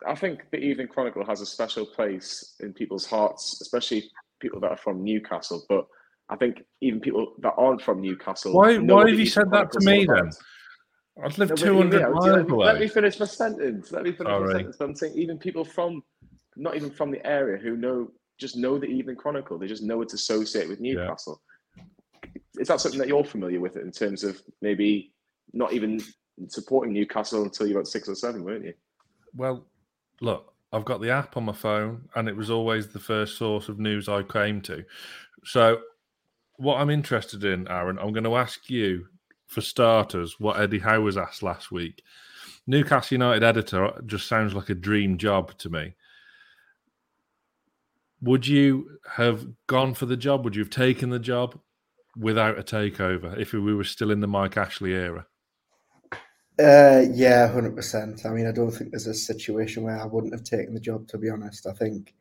I 0.08 0.16
think 0.16 0.50
the 0.50 0.58
Evening 0.58 0.88
Chronicle 0.88 1.24
has 1.24 1.42
a 1.42 1.46
special 1.46 1.86
place 1.86 2.56
in 2.62 2.74
people's 2.74 3.06
hearts, 3.06 3.62
especially 3.62 4.10
people 4.40 4.60
that 4.62 4.72
are 4.72 4.78
from 4.78 5.04
Newcastle, 5.04 5.64
but 5.70 5.86
I 6.30 6.36
think 6.36 6.64
even 6.82 7.00
people 7.00 7.34
that 7.40 7.54
aren't 7.58 7.82
from 7.82 8.02
Newcastle. 8.02 8.54
Why? 8.54 8.78
Why 8.78 9.10
have 9.10 9.20
you 9.20 9.26
said 9.26 9.52
that 9.52 9.72
to 9.72 9.80
me 9.86 10.06
then? 10.06 10.30
I've 11.24 11.38
lived 11.38 11.50
no, 11.52 11.56
two 11.56 11.78
hundred 11.78 12.02
miles 12.02 12.26
let 12.26 12.50
away. 12.50 12.66
Let 12.66 12.80
me 12.80 12.88
finish 12.88 13.20
my 13.20 13.26
sentence. 13.26 13.92
Let 13.92 14.04
me 14.04 14.12
finish 14.12 14.32
Sorry. 14.32 14.46
my 14.46 14.54
sentence. 14.54 14.78
I'm 14.80 14.96
saying 14.96 15.14
even 15.18 15.38
people 15.38 15.66
from, 15.66 16.02
not 16.56 16.76
even 16.76 16.92
from 16.92 17.12
the 17.12 17.26
area, 17.26 17.58
who 17.58 17.76
know 17.76 18.12
just 18.38 18.56
know 18.56 18.78
the 18.78 18.86
Evening 18.86 19.18
Chronicle. 19.18 19.58
They 19.58 19.68
just 19.68 19.84
know 19.84 20.02
it's 20.02 20.14
associated 20.14 20.70
with 20.70 20.80
Newcastle. 20.80 21.42
Yeah. 21.76 21.84
Is 22.60 22.68
that 22.70 22.80
something 22.80 23.00
that 23.00 23.08
you're 23.08 23.24
familiar 23.24 23.60
with 23.60 23.76
in 23.76 23.92
terms 23.92 24.24
of 24.24 24.42
maybe 24.62 25.12
not 25.54 25.74
even 25.74 26.00
supporting 26.48 26.94
Newcastle 26.94 27.44
until 27.44 27.68
you 27.68 27.76
were 27.76 27.86
six 27.86 28.08
or 28.08 28.16
seven, 28.16 28.44
weren't 28.44 28.66
you? 28.66 28.74
Well, 29.36 29.66
look, 30.22 30.54
I've 30.72 30.86
got 30.86 31.02
the 31.02 31.10
app 31.10 31.36
on 31.36 31.46
my 31.46 31.54
phone, 31.54 32.08
and 32.16 32.30
it 32.30 32.36
was 32.36 32.50
always 32.50 32.88
the 32.88 33.00
first 33.00 33.38
source 33.38 33.68
of 33.68 33.80
news 33.80 34.08
I 34.08 34.24
came 34.24 34.62
to. 34.62 34.86
So 35.44 35.82
what 36.60 36.80
I'm 36.80 36.90
interested 36.90 37.46
in, 37.46 37.68
Aaron, 37.70 37.98
I'm 37.98 38.12
going 38.12 38.26
to 38.26 38.36
ask 38.36 38.70
you 38.70 39.08
for 39.48 39.62
starters 39.62 40.40
what 40.40 40.60
Eddie 40.60 40.80
Howe 40.80 41.00
was 41.00 41.18
asked 41.18 41.42
last 41.42 41.72
week. 41.72 42.04
Newcastle 42.68 43.16
United 43.16 43.44
editor 43.44 43.92
just 44.06 44.28
sounds 44.28 44.54
like 44.54 44.70
a 44.70 44.76
dream 44.76 45.18
job 45.18 45.58
to 45.60 45.70
me. 45.70 45.96
Would 48.22 48.46
you 48.46 49.00
have 49.16 49.48
gone 49.68 49.94
for 49.94 50.06
the 50.06 50.18
job? 50.18 50.44
Would 50.44 50.58
you 50.58 50.62
have 50.62 50.70
taken 50.70 51.10
the 51.10 51.20
job 51.20 51.58
without 52.18 52.60
a 52.60 52.64
takeover 52.64 53.38
if 53.40 53.54
we 53.54 53.74
were 53.74 53.86
still 53.86 54.12
in 54.12 54.20
the 54.20 54.28
Mike 54.28 54.58
Ashley 54.58 54.92
era? 54.92 55.26
Uh, 56.60 57.06
yeah, 57.10 57.48
hundred 57.48 57.74
percent. 57.74 58.26
I 58.26 58.32
mean, 58.32 58.46
I 58.46 58.52
don't 58.52 58.72
think 58.72 58.92
there's 58.92 59.08
a 59.08 59.14
situation 59.14 59.84
where 59.84 59.98
I 59.98 60.06
wouldn't 60.06 60.34
have 60.34 60.44
taken 60.44 60.74
the 60.74 60.82
job. 60.82 61.08
To 61.08 61.18
be 61.18 61.30
honest, 61.30 61.66
I 61.66 61.72
think 61.72 62.14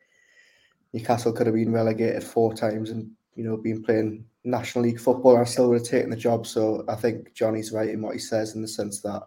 Newcastle 0.93 1.33
could 1.33 1.47
have 1.47 1.55
been 1.55 1.73
relegated 1.73 2.23
four 2.23 2.53
times 2.53 2.89
and 2.89 3.11
you 3.35 3.43
know 3.43 3.57
been 3.57 3.83
playing 3.83 4.23
National 4.43 4.85
League 4.85 4.99
football, 4.99 5.37
I 5.37 5.43
still 5.43 5.69
would 5.69 5.79
have 5.79 5.87
taken 5.87 6.09
the 6.09 6.15
job. 6.15 6.47
So 6.47 6.83
I 6.87 6.95
think 6.95 7.33
Johnny's 7.33 7.71
right 7.71 7.89
in 7.89 8.01
what 8.01 8.13
he 8.13 8.19
says 8.19 8.55
in 8.55 8.61
the 8.61 8.67
sense 8.67 9.01
that, 9.01 9.23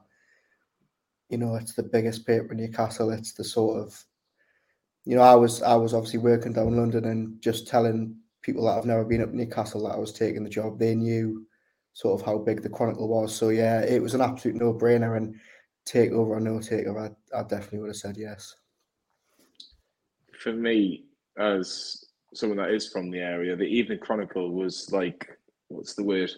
you 1.28 1.38
know, 1.38 1.54
it's 1.57 1.75
the 1.75 1.83
biggest 1.83 2.26
paper 2.26 2.52
in 2.52 2.59
Newcastle. 2.59 3.11
It's 3.11 3.33
the 3.33 3.45
sort 3.45 3.81
of, 3.81 4.04
you 5.04 5.16
know, 5.16 5.23
I 5.23 5.35
was 5.35 5.62
I 5.62 5.75
was 5.75 5.95
obviously 5.95 6.21
working 6.21 6.52
down 6.52 6.76
London 6.76 7.07
and 7.07 7.40
just 7.40 7.66
telling 7.66 8.16
people 8.42 8.64
that 8.64 8.78
I've 8.78 8.87
never 8.87 9.04
been 9.04 9.23
up 9.23 9.33
Newcastle 9.33 9.87
that 9.87 9.95
I 9.95 9.99
was 9.99 10.12
taking 10.12 10.45
the 10.45 10.50
job. 10.50 10.78
They 10.78 10.95
knew 10.95 11.47
sort 11.95 12.21
of 12.21 12.26
how 12.26 12.38
big 12.38 12.62
the 12.62 12.69
Chronicle 12.69 13.09
was. 13.09 13.35
So 13.35 13.50
yeah, 13.50 13.81
it 13.81 14.02
was 14.02 14.14
an 14.14 14.21
absolute 14.21 14.57
no 14.57 14.73
brainer. 14.73 15.16
And 15.16 15.35
take 15.85 16.12
over 16.12 16.35
or 16.35 16.40
no 16.40 16.59
takeover, 16.59 17.11
I, 17.35 17.38
I 17.38 17.42
definitely 17.42 17.81
would 17.81 17.88
have 17.88 17.97
said 17.97 18.16
yes. 18.16 18.54
For 20.42 20.52
me, 20.52 21.04
as 21.38 22.01
someone 22.34 22.58
that 22.58 22.70
is 22.70 22.88
from 22.88 23.10
the 23.10 23.20
area, 23.20 23.56
the 23.56 23.64
Evening 23.64 23.98
Chronicle 23.98 24.52
was 24.52 24.90
like, 24.92 25.38
what's 25.68 25.94
the 25.94 26.04
word? 26.04 26.30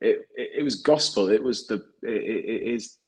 It, 0.00 0.26
it, 0.34 0.50
it 0.58 0.62
was 0.62 0.76
gospel. 0.76 1.28
It 1.28 1.42
was 1.42 1.66
the 1.66 1.76
it, 2.02 2.22
it 2.22 2.74
is 2.74 2.98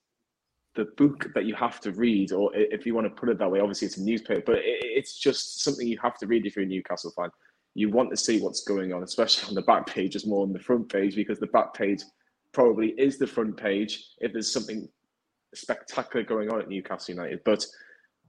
the 0.74 0.86
book 0.96 1.28
that 1.34 1.44
you 1.44 1.54
have 1.54 1.80
to 1.80 1.92
read, 1.92 2.32
or 2.32 2.50
if 2.54 2.86
you 2.86 2.94
want 2.94 3.06
to 3.06 3.20
put 3.20 3.28
it 3.28 3.38
that 3.38 3.50
way, 3.50 3.60
obviously 3.60 3.86
it's 3.86 3.98
a 3.98 4.02
newspaper, 4.02 4.42
but 4.46 4.56
it, 4.56 4.80
it's 4.82 5.18
just 5.18 5.62
something 5.62 5.86
you 5.86 5.98
have 6.02 6.16
to 6.18 6.26
read 6.26 6.46
if 6.46 6.56
you're 6.56 6.64
a 6.64 6.68
Newcastle 6.68 7.12
fan. 7.14 7.30
You 7.74 7.90
want 7.90 8.10
to 8.10 8.16
see 8.16 8.40
what's 8.40 8.64
going 8.64 8.92
on, 8.92 9.02
especially 9.02 9.48
on 9.48 9.54
the 9.54 9.62
back 9.62 9.86
page, 9.86 10.16
as 10.16 10.26
more 10.26 10.42
on 10.42 10.52
the 10.52 10.58
front 10.58 10.90
page, 10.90 11.14
because 11.14 11.38
the 11.38 11.46
back 11.48 11.74
page 11.74 12.02
probably 12.52 12.88
is 12.98 13.18
the 13.18 13.26
front 13.26 13.56
page 13.56 14.04
if 14.18 14.32
there's 14.32 14.52
something 14.52 14.88
spectacular 15.54 16.24
going 16.24 16.50
on 16.50 16.60
at 16.60 16.68
Newcastle 16.68 17.14
United. 17.14 17.40
But 17.44 17.66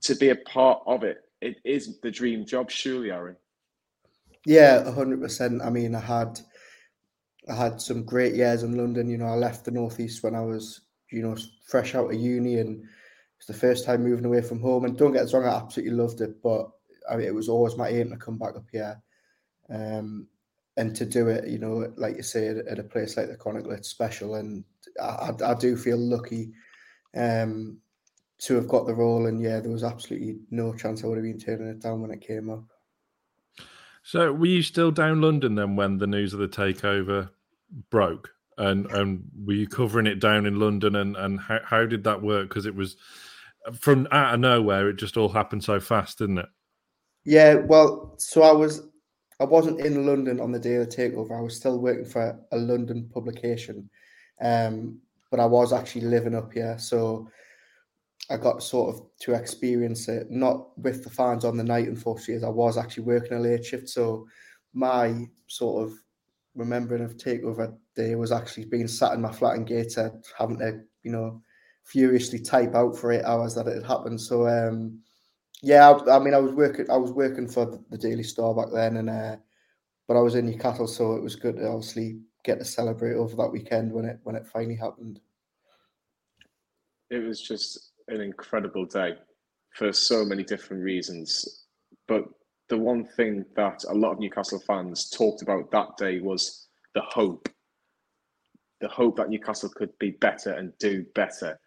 to 0.01 0.15
be 0.15 0.29
a 0.29 0.35
part 0.35 0.81
of 0.85 1.03
it, 1.03 1.17
it 1.41 1.57
is 1.63 1.99
the 2.01 2.11
dream 2.11 2.45
job, 2.45 2.71
surely, 2.71 3.11
Aaron. 3.11 3.35
Yeah, 4.45 4.89
hundred 4.91 5.19
percent. 5.21 5.61
I 5.61 5.69
mean, 5.69 5.95
I 5.95 5.99
had 5.99 6.39
I 7.49 7.55
had 7.55 7.81
some 7.81 8.03
great 8.03 8.35
years 8.35 8.63
in 8.63 8.77
London. 8.77 9.09
You 9.09 9.17
know, 9.17 9.27
I 9.27 9.35
left 9.35 9.65
the 9.65 9.71
northeast 9.71 10.23
when 10.23 10.35
I 10.35 10.41
was 10.41 10.81
you 11.11 11.21
know 11.21 11.35
fresh 11.67 11.95
out 11.95 12.13
of 12.13 12.19
uni, 12.19 12.59
and 12.59 12.83
it's 13.37 13.47
the 13.47 13.53
first 13.53 13.85
time 13.85 14.03
moving 14.03 14.25
away 14.25 14.41
from 14.41 14.59
home. 14.61 14.85
And 14.85 14.97
don't 14.97 15.11
get 15.13 15.23
us 15.23 15.33
wrong, 15.33 15.45
I 15.45 15.55
absolutely 15.57 15.95
loved 15.95 16.21
it, 16.21 16.41
but 16.41 16.69
I 17.09 17.17
mean, 17.17 17.27
it 17.27 17.35
was 17.35 17.49
always 17.49 17.75
my 17.77 17.89
aim 17.89 18.09
to 18.11 18.17
come 18.17 18.37
back 18.37 18.55
up 18.55 18.65
here. 18.71 19.01
Um, 19.69 20.27
and 20.77 20.95
to 20.95 21.05
do 21.05 21.27
it, 21.29 21.47
you 21.49 21.59
know, 21.59 21.93
like 21.97 22.17
you 22.17 22.23
say, 22.23 22.47
at, 22.49 22.79
a 22.79 22.83
place 22.83 23.17
like 23.17 23.27
the 23.29 23.37
Chronicle, 23.37 23.71
it's 23.73 23.89
special, 23.89 24.35
and 24.35 24.63
I, 25.01 25.31
I, 25.41 25.51
I 25.51 25.55
do 25.55 25.77
feel 25.77 25.97
lucky 25.99 26.51
um, 27.15 27.79
to 28.39 28.55
have 28.55 28.67
got 28.69 28.87
the 28.87 28.95
role. 28.95 29.27
And 29.27 29.41
yeah, 29.41 29.59
there 29.61 29.71
was 29.71 29.83
absolutely 29.85 30.39
no 30.51 30.73
chance 30.75 31.03
I 31.03 31.07
would 31.07 31.17
have 31.17 31.25
been 31.25 31.39
turning 31.39 31.67
it 31.69 31.81
down 31.81 32.01
when 32.01 32.11
it 32.11 32.21
came 32.21 32.49
up. 32.49 32.65
So, 34.03 34.33
were 34.33 34.45
you 34.45 34.61
still 34.61 34.91
down 34.91 35.21
London 35.21 35.55
then 35.55 35.75
when 35.75 35.97
the 35.97 36.07
news 36.07 36.33
of 36.33 36.39
the 36.39 36.47
takeover 36.47 37.29
broke? 37.89 38.29
And 38.57 38.85
and 38.91 39.23
were 39.45 39.53
you 39.53 39.67
covering 39.67 40.07
it 40.07 40.19
down 40.19 40.45
in 40.45 40.59
London? 40.59 40.97
And 40.97 41.15
and 41.15 41.39
how, 41.39 41.59
how 41.63 41.85
did 41.85 42.03
that 42.03 42.21
work? 42.21 42.49
Because 42.49 42.65
it 42.65 42.75
was 42.75 42.97
from 43.79 44.07
out 44.11 44.33
of 44.33 44.39
nowhere. 44.41 44.89
It 44.89 44.97
just 44.97 45.17
all 45.17 45.29
happened 45.29 45.63
so 45.63 45.79
fast, 45.79 46.19
didn't 46.19 46.39
it? 46.39 46.49
Yeah. 47.23 47.55
Well, 47.55 48.15
so 48.17 48.43
I 48.43 48.51
was 48.51 48.83
I 49.39 49.45
wasn't 49.45 49.79
in 49.79 50.05
London 50.05 50.39
on 50.39 50.51
the 50.51 50.59
day 50.59 50.75
of 50.75 50.89
the 50.89 50.95
takeover. 50.95 51.37
I 51.37 51.41
was 51.41 51.55
still 51.55 51.79
working 51.79 52.05
for 52.05 52.37
a 52.51 52.57
London 52.57 53.09
publication, 53.13 53.89
um, 54.41 54.99
but 55.31 55.39
I 55.39 55.45
was 55.45 55.73
actually 55.73 56.01
living 56.01 56.35
up 56.35 56.53
here. 56.53 56.77
So 56.77 57.29
I 58.29 58.37
got 58.37 58.63
sort 58.63 58.95
of 58.95 59.01
to 59.21 59.33
experience 59.33 60.07
it, 60.07 60.31
not 60.31 60.77
with 60.79 61.03
the 61.03 61.09
fans 61.09 61.43
on 61.43 61.57
the 61.57 61.63
night, 61.63 61.87
unfortunately, 61.87 62.35
as 62.35 62.43
I 62.43 62.49
was 62.49 62.77
actually 62.77 63.03
working 63.03 63.37
a 63.37 63.39
late 63.39 63.65
shift. 63.65 63.89
So 63.89 64.27
my 64.73 65.25
sort 65.47 65.87
of 65.87 65.93
remembering 66.55 67.03
of 67.03 67.17
takeover 67.17 67.75
day 67.95 68.15
was 68.15 68.31
actually 68.31 68.65
being 68.65 68.87
sat 68.87 69.13
in 69.13 69.21
my 69.21 69.31
flat 69.31 69.55
in 69.55 69.65
Gateshead, 69.65 70.23
having 70.37 70.59
to, 70.59 70.81
you 71.03 71.11
know, 71.11 71.41
furiously 71.83 72.39
type 72.39 72.75
out 72.75 72.97
for 72.97 73.11
eight 73.11 73.23
hours 73.23 73.55
that 73.55 73.67
it 73.67 73.75
had 73.75 73.85
happened. 73.85 74.19
So 74.19 74.47
um, 74.47 74.99
yeah, 75.61 75.89
I, 75.89 76.15
I, 76.15 76.19
mean, 76.19 76.33
I 76.33 76.39
was 76.39 76.53
working, 76.53 76.89
I 76.89 76.97
was 76.97 77.11
working 77.11 77.47
for 77.47 77.79
the 77.89 77.97
Daily 77.97 78.23
Star 78.23 78.53
back 78.53 78.67
then, 78.73 78.97
and 78.97 79.09
uh, 79.09 79.37
but 80.07 80.17
I 80.17 80.21
was 80.21 80.35
in 80.35 80.45
Newcastle, 80.45 80.87
so 80.87 81.13
it 81.13 81.23
was 81.23 81.35
good 81.35 81.57
to 81.57 81.67
obviously 81.67 82.19
get 82.43 82.59
to 82.59 82.65
celebrate 82.65 83.15
over 83.15 83.35
that 83.37 83.51
weekend 83.51 83.91
when 83.91 84.05
it 84.05 84.19
when 84.23 84.35
it 84.35 84.47
finally 84.47 84.75
happened. 84.75 85.19
It 87.09 87.19
was 87.19 87.41
just 87.41 87.92
an 88.07 88.21
incredible 88.21 88.85
day 88.85 89.15
for 89.71 89.91
so 89.91 90.23
many 90.23 90.43
different 90.43 90.83
reasons. 90.83 91.65
But 92.07 92.25
the 92.69 92.77
one 92.77 93.05
thing 93.05 93.45
that 93.55 93.83
a 93.87 93.93
lot 93.93 94.13
of 94.13 94.19
Newcastle 94.19 94.59
fans 94.59 95.09
talked 95.09 95.41
about 95.41 95.71
that 95.71 95.97
day 95.97 96.19
was 96.19 96.67
the 96.93 97.01
hope. 97.01 97.49
The 98.81 98.87
hope 98.87 99.17
that 99.17 99.29
Newcastle 99.29 99.69
could 99.69 99.97
be 99.99 100.11
better 100.11 100.53
and 100.53 100.73
do 100.79 101.05
better. 101.15 101.59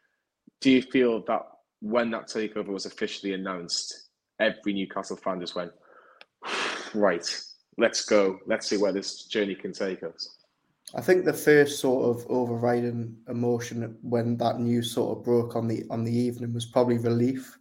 Do 0.61 0.71
you 0.71 0.83
feel 0.83 1.25
that 1.27 1.43
when 1.81 2.11
that 2.11 2.29
takeover 2.29 2.69
was 2.69 2.87
officially 2.87 3.35
announced, 3.35 4.09
every 4.41 4.73
Newcastle 4.73 5.17
fan 5.17 5.41
just 5.41 5.55
went, 5.55 5.73
right, 6.95 7.41
let's 7.79 8.05
go. 8.05 8.39
Let's 8.47 8.69
see 8.69 8.77
where 8.77 8.93
this 8.93 9.25
journey 9.25 9.55
can 9.55 9.73
take 9.73 10.03
us? 10.03 10.37
I 10.95 11.01
think 11.01 11.25
the 11.25 11.33
first 11.33 11.81
sort 11.81 12.17
of 12.17 12.27
overriding 12.31 13.17
emotion 13.29 13.99
when 14.03 14.37
that 14.37 14.61
news 14.61 14.93
sort 14.93 15.19
of 15.19 15.25
broke 15.25 15.57
on 15.57 15.67
the 15.67 15.85
on 15.91 16.05
the 16.05 16.17
evening 16.17 16.53
was 16.55 16.67
probably 16.67 16.99
relief, 16.99 17.59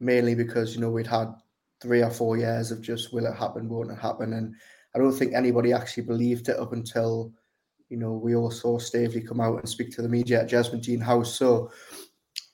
mainly 0.00 0.34
because 0.34 0.74
you 0.74 0.80
know 0.80 0.90
we'd 0.90 1.06
had 1.06 1.32
three 1.80 2.02
or 2.02 2.10
four 2.10 2.36
years 2.36 2.70
of 2.70 2.80
just 2.80 3.12
will 3.12 3.26
it 3.26 3.36
happen, 3.36 3.68
won't 3.68 3.92
it 3.92 3.98
happen, 3.98 4.32
and 4.32 4.54
I 4.94 4.98
don't 4.98 5.12
think 5.12 5.34
anybody 5.34 5.72
actually 5.72 6.02
believed 6.04 6.48
it 6.48 6.58
up 6.58 6.72
until 6.72 7.32
you 7.88 7.96
know 7.96 8.12
we 8.12 8.34
all 8.34 8.50
saw 8.50 8.78
Staveley 8.78 9.20
come 9.20 9.40
out 9.40 9.58
and 9.58 9.68
speak 9.68 9.92
to 9.92 10.02
the 10.02 10.08
media 10.08 10.42
at 10.42 10.50
Jesmond 10.50 11.00
House. 11.00 11.38
So 11.38 11.70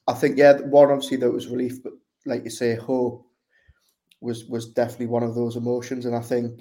I 0.06 0.12
think 0.12 0.36
yeah, 0.36 0.58
one 0.60 0.90
obviously 0.90 1.16
that 1.18 1.30
was 1.30 1.48
relief, 1.48 1.82
but 1.82 1.94
like 2.26 2.44
you 2.44 2.50
say, 2.50 2.74
hope 2.74 3.24
was 4.20 4.44
was 4.44 4.68
definitely 4.68 5.06
one 5.06 5.22
of 5.22 5.34
those 5.34 5.56
emotions, 5.56 6.04
and 6.04 6.14
I 6.14 6.20
think 6.20 6.60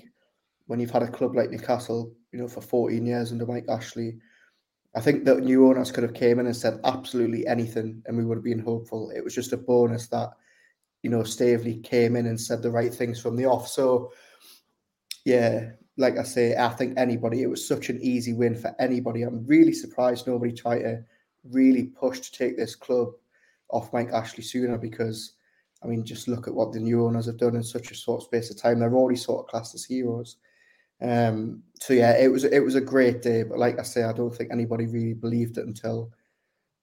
when 0.67 0.79
you've 0.79 0.91
had 0.91 1.03
a 1.03 1.12
club 1.12 1.36
like 1.36 1.50
Newcastle 1.50 2.13
you 2.31 2.39
know, 2.39 2.47
for 2.47 2.62
14 2.62 3.05
years 3.05 3.31
under 3.31 3.45
Mike 3.45 3.65
Ashley. 3.69 4.17
I 4.95 5.01
think 5.01 5.25
that 5.25 5.43
new 5.43 5.67
owners 5.67 5.91
could 5.91 6.03
have 6.03 6.13
came 6.13 6.39
in 6.39 6.45
and 6.45 6.55
said 6.55 6.79
absolutely 6.83 7.45
anything, 7.47 8.03
and 8.05 8.17
we 8.17 8.25
would 8.25 8.38
have 8.38 8.43
been 8.43 8.59
hopeful. 8.59 9.12
It 9.15 9.24
was 9.24 9.36
just 9.36 9.53
a 9.53 9.57
bonus 9.57 10.07
that, 10.07 10.31
you 11.03 11.09
know, 11.09 11.24
Staveley 11.24 11.77
came 11.77 12.15
in 12.15 12.25
and 12.25 12.39
said 12.39 12.62
the 12.62 12.71
right 12.71 12.93
things 12.93 13.19
from 13.19 13.36
the 13.36 13.45
off. 13.45 13.67
So, 13.67 14.12
yeah, 15.25 15.71
like 15.97 16.17
I 16.17 16.24
say, 16.24 16.55
I 16.55 16.69
think 16.69 16.97
anybody, 16.97 17.43
it 17.43 17.50
was 17.50 17.67
such 17.67 17.89
an 17.89 18.00
easy 18.01 18.33
win 18.33 18.55
for 18.55 18.75
anybody. 18.79 19.24
I'm 19.24 19.45
really 19.45 19.74
surprised 19.74 20.27
nobody 20.27 20.53
tried 20.53 20.79
to 20.79 21.03
really 21.51 21.86
push 21.86 22.19
to 22.21 22.31
take 22.31 22.57
this 22.57 22.75
club 22.75 23.09
off 23.69 23.93
Mike 23.93 24.12
Ashley 24.12 24.43
sooner 24.43 24.77
because, 24.77 25.33
I 25.83 25.88
mean, 25.88 26.05
just 26.05 26.27
look 26.27 26.47
at 26.47 26.53
what 26.53 26.71
the 26.71 26.79
new 26.79 27.05
owners 27.05 27.25
have 27.25 27.38
done 27.38 27.55
in 27.55 27.63
such 27.63 27.91
a 27.91 27.95
short 27.95 28.24
space 28.24 28.50
of 28.50 28.57
time. 28.57 28.79
They're 28.79 28.93
already 28.93 29.17
sort 29.17 29.45
of 29.45 29.50
classed 29.50 29.75
as 29.75 29.86
heroes. 29.86 30.38
Um, 31.01 31.63
so 31.80 31.94
yeah, 31.94 32.18
it 32.18 32.32
was 32.32 32.44
it 32.44 32.60
was 32.60 32.75
a 32.75 32.82
great 32.82 33.22
day, 33.22 33.44
but 33.44 33.60
like 33.60 33.80
I 33.80 33.84
say, 33.84 34.04
I 34.04 34.13
don't 34.13 34.34
think 34.34 34.51
anybody 34.51 34.88
really 34.88 35.13
believed 35.13 35.58
it 35.58 35.68
until 35.68 36.12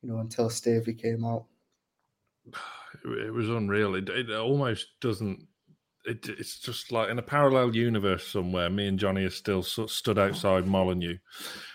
you 0.03 0.09
know 0.09 0.19
until 0.19 0.49
Staveley 0.51 0.95
came 0.95 1.25
out. 1.25 1.47
It 3.05 3.35
was 3.35 3.51
unreal. 3.51 3.97
It, 3.97 4.09
it 4.09 4.31
almost 4.31 4.87
doesn't 5.01 5.47
it, 6.05 6.29
it's 6.29 6.59
just 6.59 6.93
like 6.93 7.09
in 7.09 7.19
a 7.19 7.23
parallel 7.23 7.75
universe 7.75 8.27
somewhere. 8.27 8.69
Me 8.71 8.87
and 8.87 8.99
Johnny 8.99 9.25
are 9.25 9.31
still 9.31 9.63
stood 9.63 10.19
outside 10.19 10.67
Molyneux, 10.67 11.19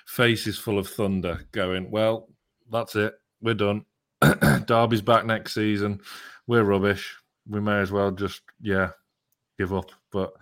faces 0.06 0.58
full 0.58 0.78
of 0.78 0.88
thunder, 0.88 1.42
going, 1.52 1.90
"Well, 1.90 2.30
that's 2.72 2.96
it. 2.96 3.14
We're 3.42 3.56
done. 3.56 3.86
Derby's 4.66 5.02
back 5.02 5.26
next 5.26 5.54
season. 5.54 6.02
We're 6.48 6.64
rubbish. 6.64 7.18
We 7.48 7.60
may 7.60 7.80
as 7.80 7.92
well 7.92 8.12
just 8.12 8.42
yeah, 8.62 8.92
give 9.58 9.74
up." 9.74 9.92
But 10.12 10.34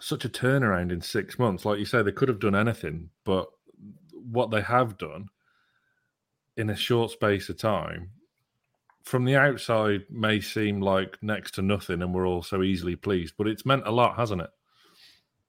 such 0.00 0.24
a 0.24 0.28
turnaround 0.28 0.92
in 0.92 1.00
six 1.00 1.38
months, 1.38 1.64
like 1.64 1.78
you 1.78 1.84
say, 1.84 2.02
they 2.02 2.12
could 2.12 2.28
have 2.28 2.40
done 2.40 2.54
anything, 2.54 3.10
but 3.24 3.48
what 4.12 4.50
they 4.50 4.60
have 4.60 4.98
done 4.98 5.28
in 6.56 6.70
a 6.70 6.76
short 6.76 7.10
space 7.10 7.48
of 7.48 7.56
time 7.56 8.10
from 9.08 9.24
the 9.24 9.36
outside 9.36 10.04
may 10.10 10.40
seem 10.40 10.80
like 10.80 11.16
next 11.22 11.52
to 11.54 11.62
nothing 11.62 12.02
and 12.02 12.12
we're 12.12 12.28
all 12.28 12.42
so 12.42 12.62
easily 12.62 12.94
pleased, 12.94 13.34
but 13.38 13.46
it's 13.46 13.64
meant 13.64 13.86
a 13.86 13.90
lot, 13.90 14.16
hasn't 14.16 14.42
it? 14.42 14.50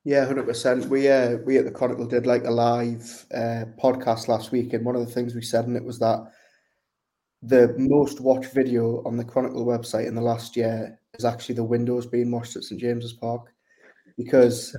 Yeah, 0.06 0.26
hundred 0.26 0.46
percent. 0.46 0.86
We 0.86 1.10
uh, 1.10 1.38
we 1.46 1.58
at 1.58 1.66
the 1.66 1.72
Chronicle 1.72 2.08
did 2.08 2.26
like 2.26 2.46
a 2.46 2.52
live 2.52 3.26
uh, 3.34 3.66
podcast 3.84 4.30
last 4.30 4.52
week, 4.52 4.72
and 4.72 4.86
one 4.86 4.96
of 4.96 5.06
the 5.06 5.12
things 5.12 5.36
we 5.36 5.42
said 5.42 5.66
in 5.66 5.76
it 5.76 5.84
was 5.84 6.00
that 6.00 6.32
the 7.42 7.76
most 7.78 8.22
watched 8.22 8.54
video 8.54 9.04
on 9.06 9.18
the 9.18 9.26
Chronicle 9.26 9.66
website 9.66 10.08
in 10.08 10.16
the 10.16 10.22
last 10.22 10.56
year 10.56 10.98
is 11.16 11.26
actually 11.26 11.56
the 11.56 11.64
windows 11.64 12.06
being 12.06 12.32
washed 12.32 12.56
at 12.56 12.64
St 12.64 12.80
James's 12.80 13.14
Park, 13.14 13.54
because 14.20 14.76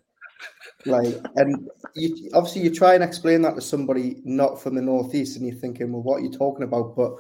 like, 0.87 1.15
and 1.37 1.69
you, 1.95 2.31
obviously 2.35 2.63
you 2.63 2.71
try 2.71 2.95
and 2.95 3.03
explain 3.03 3.43
that 3.43 3.55
to 3.55 3.61
somebody 3.61 4.21
not 4.25 4.63
from 4.63 4.75
the 4.75 4.83
northeast, 4.83 5.37
and 5.37 5.47
you're 5.47 5.57
thinking, 5.57 5.93
well, 5.93 6.03
what 6.03 6.17
are 6.17 6.25
you 6.25 6.31
talking 6.31 6.63
about? 6.63 6.95
But 6.95 7.15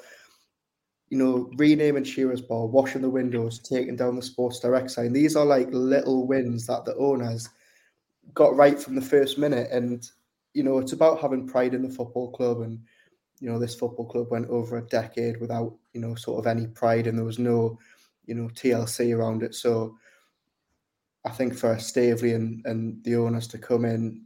you 1.10 1.18
know, 1.18 1.50
renaming 1.56 2.04
Shearers 2.04 2.40
bar 2.40 2.66
washing 2.66 3.02
the 3.02 3.10
windows, 3.10 3.58
taking 3.58 3.96
down 3.96 4.14
the 4.14 4.22
Sports 4.22 4.60
Direct 4.60 4.90
sign. 4.90 5.12
These 5.12 5.34
are 5.34 5.44
like 5.44 5.68
little 5.72 6.26
wins 6.26 6.66
that 6.68 6.84
the 6.84 6.96
owners 6.96 7.48
got 8.32 8.54
right 8.54 8.78
from 8.78 8.94
the 8.94 9.00
first 9.00 9.36
minute. 9.36 9.68
And, 9.72 10.08
you 10.54 10.62
know, 10.62 10.78
it's 10.78 10.92
about 10.92 11.20
having 11.20 11.48
pride 11.48 11.74
in 11.74 11.82
the 11.82 11.92
football 11.92 12.30
club. 12.30 12.60
And, 12.60 12.78
you 13.40 13.50
know, 13.50 13.58
this 13.58 13.74
football 13.74 14.06
club 14.06 14.28
went 14.30 14.48
over 14.48 14.78
a 14.78 14.86
decade 14.86 15.40
without, 15.40 15.74
you 15.94 16.00
know, 16.00 16.14
sort 16.14 16.38
of 16.38 16.46
any 16.46 16.68
pride 16.68 17.08
and 17.08 17.18
there 17.18 17.24
was 17.24 17.40
no, 17.40 17.76
you 18.26 18.36
know, 18.36 18.48
TLC 18.48 19.16
around 19.16 19.42
it. 19.42 19.56
So 19.56 19.96
I 21.24 21.30
think 21.30 21.54
for 21.54 21.78
Staveley 21.78 22.32
and, 22.32 22.62
and 22.64 23.02
the 23.04 23.16
owners 23.16 23.46
to 23.48 23.58
come 23.58 23.84
in, 23.84 24.24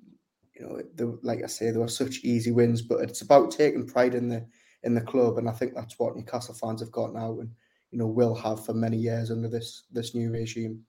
you 0.55 0.87
know, 0.97 1.19
like 1.23 1.43
I 1.43 1.47
say, 1.47 1.71
there 1.71 1.81
were 1.81 1.89
such 1.89 2.21
easy 2.23 2.53
wins, 2.53 2.83
but 2.83 3.01
it's 3.01 3.23
about 3.23 3.51
taking 3.51 3.87
pride 3.87 4.15
in 4.15 4.29
the 4.29 4.47
in 4.85 4.95
the 4.95 5.01
club, 5.01 5.39
and 5.39 5.49
I 5.49 5.53
think 5.53 5.75
that's 5.75 5.99
what 5.99 6.15
Newcastle 6.15 6.55
fans 6.55 6.81
have 6.81 6.93
got 6.93 7.15
now, 7.15 7.41
and 7.41 7.51
you 7.91 7.99
know 7.99 8.07
will 8.07 8.35
have 8.35 8.65
for 8.65 8.75
many 8.75 8.97
years 8.97 9.31
under 9.31 9.49
this 9.49 9.85
this 9.91 10.15
new 10.15 10.31
regime. 10.31 10.85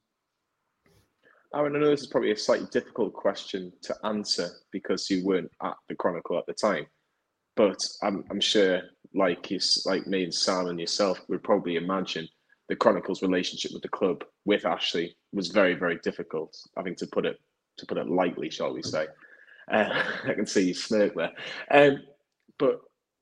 Aaron, 1.56 1.76
I 1.76 1.80
know 1.80 1.90
this 1.90 2.02
is 2.02 2.08
probably 2.08 2.32
a 2.32 2.38
slightly 2.38 2.68
difficult 2.72 3.14
question 3.14 3.72
to 3.84 3.96
answer 4.04 4.50
because 4.72 5.10
you 5.10 5.26
weren't 5.26 5.52
at 5.64 5.76
the 5.88 5.96
Chronicle 5.96 6.38
at 6.38 6.46
the 6.48 6.54
time, 6.54 6.86
but 7.56 7.82
I'm, 8.04 8.26
I'm 8.30 8.42
sure, 8.42 8.82
like 9.14 9.50
you, 9.50 9.60
like 9.86 10.06
me 10.06 10.26
and 10.26 10.34
Sam 10.34 10.68
and 10.68 10.80
yourself, 10.80 11.22
would 11.30 11.44
probably 11.44 11.78
imagine 11.78 12.28
the 12.68 12.76
Chronicle's 12.76 13.22
relationship 13.22 13.72
with 13.74 13.84
the 13.84 13.90
club 13.90 14.24
with 14.46 14.66
Ashley 14.66 15.16
was 15.32 15.50
very, 15.50 15.76
very 15.76 15.98
difficult. 16.04 16.58
I 16.78 16.84
think 16.84 16.98
to 16.98 17.08
put 17.08 17.26
it 17.26 17.40
to 17.78 17.86
put 17.86 17.98
it 17.98 18.10
lightly, 18.10 18.50
shall 18.50 18.74
we 18.74 18.82
say? 18.82 19.08
Uh, 19.72 20.04
I 20.24 20.34
can 20.34 20.46
see 20.46 20.68
you 20.68 20.74
smirk 20.74 21.14
there. 21.16 21.34
Um, 21.72 22.04
but 22.58 22.82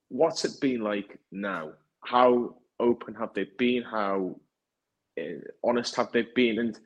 what's 0.10 0.45
it 0.45 0.62
been 0.62 0.82
like 0.82 1.19
now? 1.32 1.71
How 2.03 2.56
open 2.79 3.15
have 3.15 3.34
they 3.34 3.47
been? 3.58 3.84
How 3.84 4.36
uh, 5.19 5.41
honest 5.63 5.95
have 5.95 6.12
they 6.12 6.27
been? 6.36 6.60
And 6.60 6.79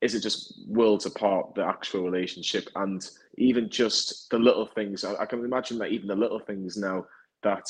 is 0.00 0.14
it 0.14 0.22
just 0.22 0.60
worlds 0.68 1.06
apart 1.06 1.54
the 1.54 1.64
actual 1.64 2.04
relationship 2.04 2.68
and 2.76 3.08
even 3.36 3.68
just 3.68 4.30
the 4.30 4.38
little 4.38 4.66
things? 4.66 5.04
I, 5.04 5.14
I 5.16 5.26
can 5.26 5.44
imagine 5.44 5.78
that 5.78 5.92
even 5.92 6.08
the 6.08 6.16
little 6.16 6.40
things 6.40 6.76
now 6.76 7.06
that 7.42 7.66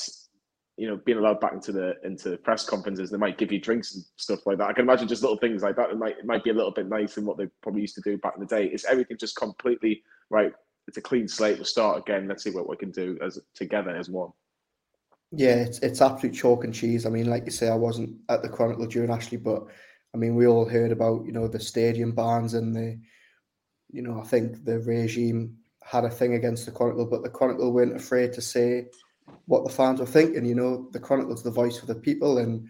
you 0.79 0.89
know 0.89 0.97
being 1.05 1.19
allowed 1.19 1.41
back 1.41 1.53
into 1.53 1.73
the 1.73 1.97
into 2.05 2.37
press 2.39 2.65
conferences, 2.65 3.11
they 3.11 3.19
might 3.19 3.37
give 3.37 3.51
you 3.51 3.61
drinks 3.61 3.95
and 3.95 4.05
stuff 4.17 4.47
like 4.47 4.59
that. 4.59 4.69
I 4.69 4.73
can 4.73 4.85
imagine 4.85 5.09
just 5.09 5.23
little 5.23 5.37
things 5.37 5.63
like 5.63 5.77
that. 5.77 5.91
It 5.91 5.99
might 5.99 6.19
it 6.19 6.25
might 6.25 6.45
be 6.45 6.51
a 6.51 6.55
little 6.55 6.71
bit 6.71 6.89
nicer 6.89 7.17
than 7.17 7.27
what 7.27 7.37
they 7.37 7.49
probably 7.63 7.83
used 7.83 7.97
to 7.97 8.01
do 8.01 8.17
back 8.19 8.35
in 8.37 8.41
the 8.41 8.47
day. 8.47 8.67
Is 8.67 8.85
everything 8.85 9.19
just 9.19 9.37
completely 9.37 10.03
right? 10.31 10.53
It's 10.87 10.97
a 10.97 11.03
clean 11.03 11.29
slate. 11.29 11.57
We'll 11.57 11.65
start 11.65 11.99
again. 11.99 12.29
Let's 12.29 12.45
see 12.45 12.51
what 12.51 12.69
we 12.69 12.77
can 12.77 12.91
do 12.91 13.19
as 13.21 13.39
together 13.55 13.91
as 13.91 14.09
one. 14.09 14.31
Yeah, 15.33 15.57
it's 15.57 15.81
it's 15.81 16.01
absolute 16.01 16.35
chalk 16.35 16.65
and 16.65 16.73
cheese. 16.73 17.05
I 17.05 17.11
mean, 17.11 17.29
like 17.29 17.45
you 17.45 17.51
say, 17.51 17.69
I 17.69 17.75
wasn't 17.75 18.17
at 18.29 18.43
the 18.43 18.49
Chronicle 18.49 18.87
during 18.87 19.11
Ashley, 19.11 19.37
but 19.37 19.65
I 20.15 20.17
mean, 20.17 20.35
we 20.35 20.47
all 20.47 20.67
heard 20.67 20.93
about 20.93 21.27
you 21.27 21.33
know 21.33 21.49
the 21.49 21.61
stadium 21.61 22.13
bans 22.13 22.55
and 22.55 22.75
the, 22.75 22.99
you 23.91 24.03
know, 24.03 24.21
I 24.21 24.25
think 24.25 24.65
the 24.65 24.79
regime 24.79 25.57
had 25.83 26.05
a 26.05 26.11
thing 26.11 26.35
against 26.35 26.67
the 26.67 26.73
Chronicle, 26.73 27.07
but 27.07 27.23
the 27.23 27.31
Chronicle 27.31 27.73
weren't 27.73 27.97
afraid 27.97 28.33
to 28.35 28.41
say 28.41 28.87
what 29.47 29.65
the 29.65 29.73
fans 29.73 30.01
were 30.01 30.07
thinking. 30.07 30.45
You 30.45 30.55
know, 30.55 30.89
the 30.93 31.01
Chronicle's 31.01 31.43
the 31.43 31.51
voice 31.51 31.79
for 31.79 31.87
the 31.87 31.95
people, 31.95 32.39
and 32.39 32.69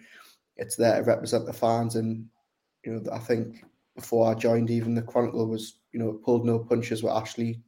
it's 0.56 0.76
there 0.76 0.96
to 0.96 1.02
represent 1.02 1.46
the 1.46 1.52
fans. 1.52 1.96
And 1.96 2.26
you 2.84 2.92
know, 2.92 3.12
I 3.12 3.18
think 3.18 3.64
before 3.94 4.30
I 4.30 4.34
joined, 4.34 4.70
even 4.70 4.94
the 4.94 5.02
Chronicle 5.02 5.46
was 5.46 5.78
you 5.92 6.00
know 6.00 6.12
pulled 6.24 6.44
no 6.44 6.58
punches 6.58 7.02
with 7.02 7.12
Ashley, 7.12 7.60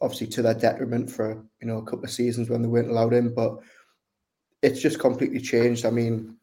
obviously 0.00 0.26
to 0.28 0.42
their 0.42 0.54
detriment 0.54 1.10
for 1.10 1.44
you 1.60 1.66
know 1.66 1.78
a 1.78 1.84
couple 1.84 2.04
of 2.04 2.10
seasons 2.10 2.48
when 2.48 2.62
they 2.62 2.68
weren't 2.68 2.90
allowed 2.90 3.14
in, 3.14 3.34
but 3.34 3.58
it's 4.62 4.80
just 4.80 4.98
completely 4.98 5.40
changed. 5.40 5.86
I 5.86 5.90
mean, 5.90 6.36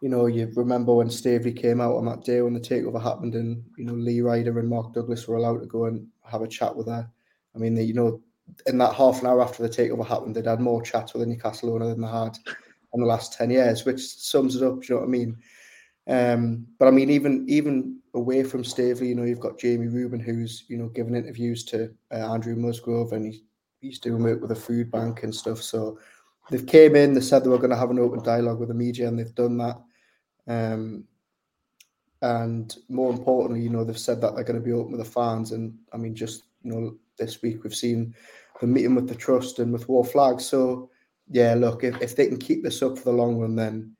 you 0.00 0.08
know, 0.08 0.26
you 0.26 0.50
remember 0.56 0.94
when 0.94 1.10
Staveley 1.10 1.52
came 1.52 1.80
out 1.80 1.96
on 1.96 2.06
that 2.06 2.24
day 2.24 2.40
when 2.40 2.54
the 2.54 2.60
takeover 2.60 3.02
happened, 3.02 3.34
and 3.34 3.62
you 3.76 3.84
know 3.84 3.94
Lee 3.94 4.20
Ryder 4.20 4.58
and 4.58 4.68
Mark 4.68 4.94
Douglas 4.94 5.26
were 5.28 5.36
allowed 5.36 5.60
to 5.60 5.66
go 5.66 5.86
and 5.86 6.06
have 6.24 6.42
a 6.42 6.48
chat 6.48 6.74
with 6.74 6.86
her. 6.86 7.08
I 7.54 7.58
mean, 7.58 7.74
they, 7.74 7.82
you 7.82 7.94
know, 7.94 8.20
in 8.66 8.78
that 8.78 8.94
half 8.94 9.20
an 9.20 9.26
hour 9.26 9.42
after 9.42 9.62
the 9.62 9.68
takeover 9.68 10.06
happened, 10.06 10.34
they'd 10.34 10.46
had 10.46 10.60
more 10.60 10.82
chats 10.82 11.12
with 11.12 11.22
the 11.22 11.26
Newcastle 11.26 11.74
owner 11.74 11.88
than 11.88 12.00
they 12.00 12.08
had 12.08 12.36
in 12.94 13.00
the 13.00 13.06
last 13.06 13.32
ten 13.32 13.50
years, 13.50 13.84
which 13.84 14.00
sums 14.00 14.56
it 14.56 14.62
up. 14.62 14.88
you 14.88 14.94
know 14.94 15.00
what 15.00 15.06
I 15.06 15.10
mean? 15.10 15.36
Um, 16.06 16.66
but 16.78 16.88
I 16.88 16.90
mean, 16.90 17.10
even 17.10 17.44
even 17.48 18.00
away 18.14 18.42
from 18.42 18.64
Staveley, 18.64 19.08
you 19.08 19.14
know, 19.14 19.24
you've 19.24 19.40
got 19.40 19.58
Jamie 19.58 19.88
Reuben, 19.88 20.20
who's 20.20 20.64
you 20.68 20.76
know 20.76 20.88
giving 20.88 21.14
interviews 21.14 21.64
to 21.66 21.92
uh, 22.12 22.32
Andrew 22.32 22.56
Musgrove, 22.56 23.12
and 23.12 23.26
he, 23.26 23.44
he's 23.80 23.98
doing 23.98 24.22
work 24.22 24.40
with 24.40 24.50
the 24.50 24.56
food 24.56 24.90
bank 24.90 25.22
and 25.22 25.34
stuff. 25.34 25.62
So 25.62 25.98
they've 26.50 26.66
came 26.66 26.96
in, 26.96 27.14
they 27.14 27.20
said 27.20 27.44
they 27.44 27.48
were 27.48 27.58
going 27.58 27.70
to 27.70 27.76
have 27.76 27.90
an 27.90 27.98
open 27.98 28.22
dialogue 28.22 28.58
with 28.58 28.68
the 28.68 28.74
media, 28.74 29.08
and 29.08 29.18
they've 29.18 29.34
done 29.34 29.58
that. 29.58 29.80
Um, 30.48 31.04
and 32.22 32.76
more 32.88 33.12
importantly, 33.12 33.62
you 33.62 33.70
know, 33.70 33.84
they've 33.84 33.98
said 33.98 34.20
that 34.20 34.34
they're 34.34 34.44
going 34.44 34.60
to 34.60 34.64
be 34.64 34.72
open 34.72 34.92
with 34.92 35.00
the 35.00 35.10
fans. 35.10 35.52
And 35.52 35.78
I 35.92 35.96
mean, 35.96 36.14
just 36.14 36.42
you 36.62 36.72
know, 36.72 36.96
this 37.18 37.40
week 37.40 37.62
we've 37.62 37.74
seen 37.74 38.14
the 38.60 38.66
meeting 38.66 38.94
with 38.94 39.08
the 39.08 39.14
trust 39.14 39.58
and 39.58 39.72
with 39.72 39.88
Wor 39.88 40.04
Flag. 40.04 40.40
So 40.40 40.90
yeah, 41.28 41.54
look, 41.54 41.84
if, 41.84 42.00
if 42.02 42.16
they 42.16 42.26
can 42.26 42.38
keep 42.38 42.62
this 42.62 42.82
up 42.82 42.98
for 42.98 43.04
the 43.04 43.12
long 43.12 43.38
run, 43.38 43.56
then 43.56 43.96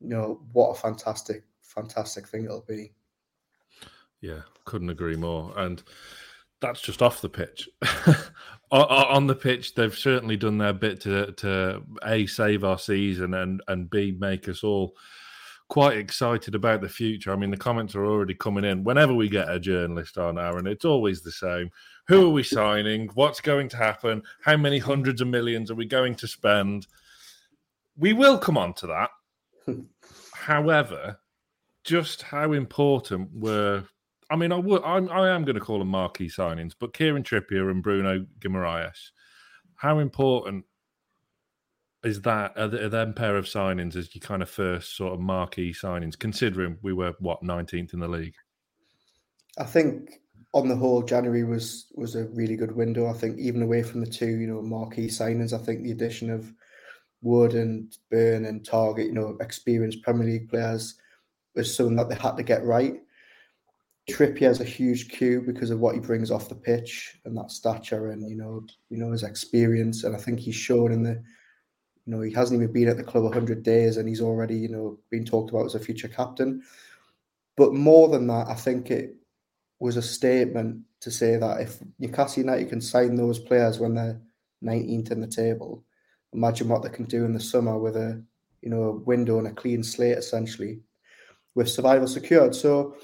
you 0.00 0.08
know, 0.08 0.40
what 0.52 0.70
a 0.70 0.74
fantastic, 0.74 1.44
fantastic 1.60 2.26
thing 2.28 2.44
it'll 2.44 2.64
be. 2.66 2.92
Yeah, 4.20 4.40
couldn't 4.64 4.90
agree 4.90 5.16
more. 5.16 5.52
And 5.56 5.82
that's 6.60 6.80
just 6.80 7.02
off 7.02 7.20
the 7.20 7.28
pitch. 7.28 7.68
on 8.70 9.26
the 9.26 9.34
pitch, 9.34 9.74
they've 9.74 9.96
certainly 9.96 10.36
done 10.36 10.58
their 10.58 10.72
bit 10.72 11.00
to 11.02 11.32
to 11.32 11.82
a 12.04 12.26
save 12.26 12.64
our 12.64 12.78
season 12.78 13.34
and 13.34 13.62
and 13.68 13.90
b 13.90 14.16
make 14.18 14.48
us 14.48 14.64
all 14.64 14.94
quite 15.68 15.98
excited 15.98 16.54
about 16.54 16.80
the 16.80 16.88
future. 16.88 17.32
I 17.32 17.36
mean, 17.36 17.50
the 17.50 17.56
comments 17.56 17.94
are 17.94 18.06
already 18.06 18.34
coming 18.34 18.64
in. 18.64 18.84
Whenever 18.84 19.14
we 19.14 19.28
get 19.28 19.50
a 19.50 19.60
journalist 19.60 20.18
on, 20.18 20.38
Aaron, 20.38 20.66
it's 20.66 20.84
always 20.84 21.22
the 21.22 21.32
same. 21.32 21.70
Who 22.08 22.26
are 22.26 22.32
we 22.32 22.42
signing? 22.42 23.08
What's 23.14 23.40
going 23.40 23.68
to 23.70 23.76
happen? 23.76 24.22
How 24.42 24.56
many 24.56 24.78
hundreds 24.78 25.20
of 25.20 25.28
millions 25.28 25.70
are 25.70 25.74
we 25.74 25.86
going 25.86 26.14
to 26.16 26.26
spend? 26.26 26.86
We 27.96 28.14
will 28.14 28.38
come 28.38 28.56
on 28.56 28.74
to 28.74 28.86
that. 28.86 29.10
However, 30.32 31.18
just 31.84 32.22
how 32.22 32.52
important 32.52 33.30
were 33.34 33.84
I 34.30 34.36
mean, 34.36 34.52
I 34.52 34.56
would, 34.56 34.82
I'm, 34.84 35.10
I 35.10 35.30
am 35.30 35.44
going 35.44 35.54
to 35.54 35.60
call 35.60 35.78
them 35.78 35.88
marquee 35.88 36.28
signings, 36.28 36.74
but 36.78 36.92
Kieran 36.92 37.22
Trippier 37.22 37.70
and 37.70 37.82
Bruno 37.82 38.26
Guimaraes, 38.40 39.10
how 39.76 40.00
important 40.00 40.64
is 42.08 42.22
that? 42.22 42.56
Are, 42.56 42.68
the, 42.68 42.86
are 42.86 42.88
them 42.88 43.12
pair 43.12 43.36
of 43.36 43.44
signings 43.44 43.94
as 43.94 44.14
your 44.14 44.20
kind 44.20 44.42
of 44.42 44.50
first 44.50 44.96
sort 44.96 45.12
of 45.12 45.20
marquee 45.20 45.72
signings, 45.72 46.18
considering 46.18 46.78
we 46.82 46.92
were 46.92 47.14
what 47.20 47.42
19th 47.42 47.92
in 47.92 48.00
the 48.00 48.08
league? 48.08 48.34
I 49.58 49.64
think 49.64 50.20
on 50.54 50.68
the 50.68 50.76
whole, 50.76 51.02
January 51.02 51.44
was 51.44 51.86
was 51.94 52.16
a 52.16 52.24
really 52.28 52.56
good 52.56 52.74
window. 52.74 53.08
I 53.08 53.12
think 53.12 53.38
even 53.38 53.62
away 53.62 53.82
from 53.82 54.00
the 54.00 54.10
two, 54.10 54.38
you 54.38 54.46
know, 54.46 54.62
marquee 54.62 55.08
signings, 55.08 55.52
I 55.52 55.62
think 55.62 55.82
the 55.82 55.92
addition 55.92 56.30
of 56.30 56.52
Wood 57.22 57.54
and 57.54 57.94
Burn 58.10 58.46
and 58.46 58.62
Targett, 58.62 59.06
you 59.06 59.12
know, 59.12 59.36
experienced 59.40 60.02
Premier 60.02 60.26
League 60.26 60.48
players, 60.48 60.94
was 61.54 61.74
something 61.74 61.96
that 61.96 62.08
they 62.08 62.14
had 62.14 62.36
to 62.36 62.42
get 62.42 62.64
right. 62.64 62.94
Trippier 64.10 64.48
has 64.48 64.60
a 64.62 64.64
huge 64.64 65.10
cue 65.10 65.42
because 65.42 65.70
of 65.70 65.80
what 65.80 65.94
he 65.94 66.00
brings 66.00 66.30
off 66.30 66.48
the 66.48 66.54
pitch 66.54 67.18
and 67.26 67.36
that 67.36 67.50
stature 67.50 68.08
and 68.08 68.26
you 68.26 68.36
know, 68.36 68.64
you 68.88 68.96
know 68.96 69.12
his 69.12 69.22
experience. 69.22 70.04
And 70.04 70.16
I 70.16 70.18
think 70.18 70.40
he's 70.40 70.54
shown 70.54 70.92
in 70.92 71.02
the, 71.02 71.22
you 72.08 72.16
know, 72.16 72.22
he 72.22 72.32
hasn't 72.32 72.58
even 72.58 72.72
been 72.72 72.88
at 72.88 72.96
the 72.96 73.04
club 73.04 73.24
100 73.24 73.62
days 73.62 73.98
and 73.98 74.08
he's 74.08 74.22
already, 74.22 74.56
you 74.56 74.70
know, 74.70 74.98
been 75.10 75.26
talked 75.26 75.50
about 75.50 75.66
as 75.66 75.74
a 75.74 75.78
future 75.78 76.08
captain. 76.08 76.62
But 77.54 77.74
more 77.74 78.08
than 78.08 78.26
that, 78.28 78.48
I 78.48 78.54
think 78.54 78.90
it 78.90 79.14
was 79.78 79.98
a 79.98 80.02
statement 80.02 80.80
to 81.00 81.10
say 81.10 81.36
that 81.36 81.60
if 81.60 81.80
Newcastle 81.98 82.44
United 82.44 82.70
can 82.70 82.80
sign 82.80 83.14
those 83.14 83.38
players 83.38 83.78
when 83.78 83.94
they're 83.94 84.18
19th 84.64 85.10
in 85.10 85.20
the 85.20 85.26
table, 85.26 85.84
imagine 86.32 86.70
what 86.70 86.82
they 86.82 86.88
can 86.88 87.04
do 87.04 87.26
in 87.26 87.34
the 87.34 87.40
summer 87.40 87.78
with 87.78 87.94
a 87.94 88.22
you 88.62 88.70
know 88.70 88.84
a 88.84 88.92
window 88.92 89.36
and 89.36 89.48
a 89.48 89.52
clean 89.52 89.82
slate 89.82 90.16
essentially, 90.16 90.80
with 91.54 91.68
survival 91.68 92.08
secured. 92.08 92.54
So 92.54 92.96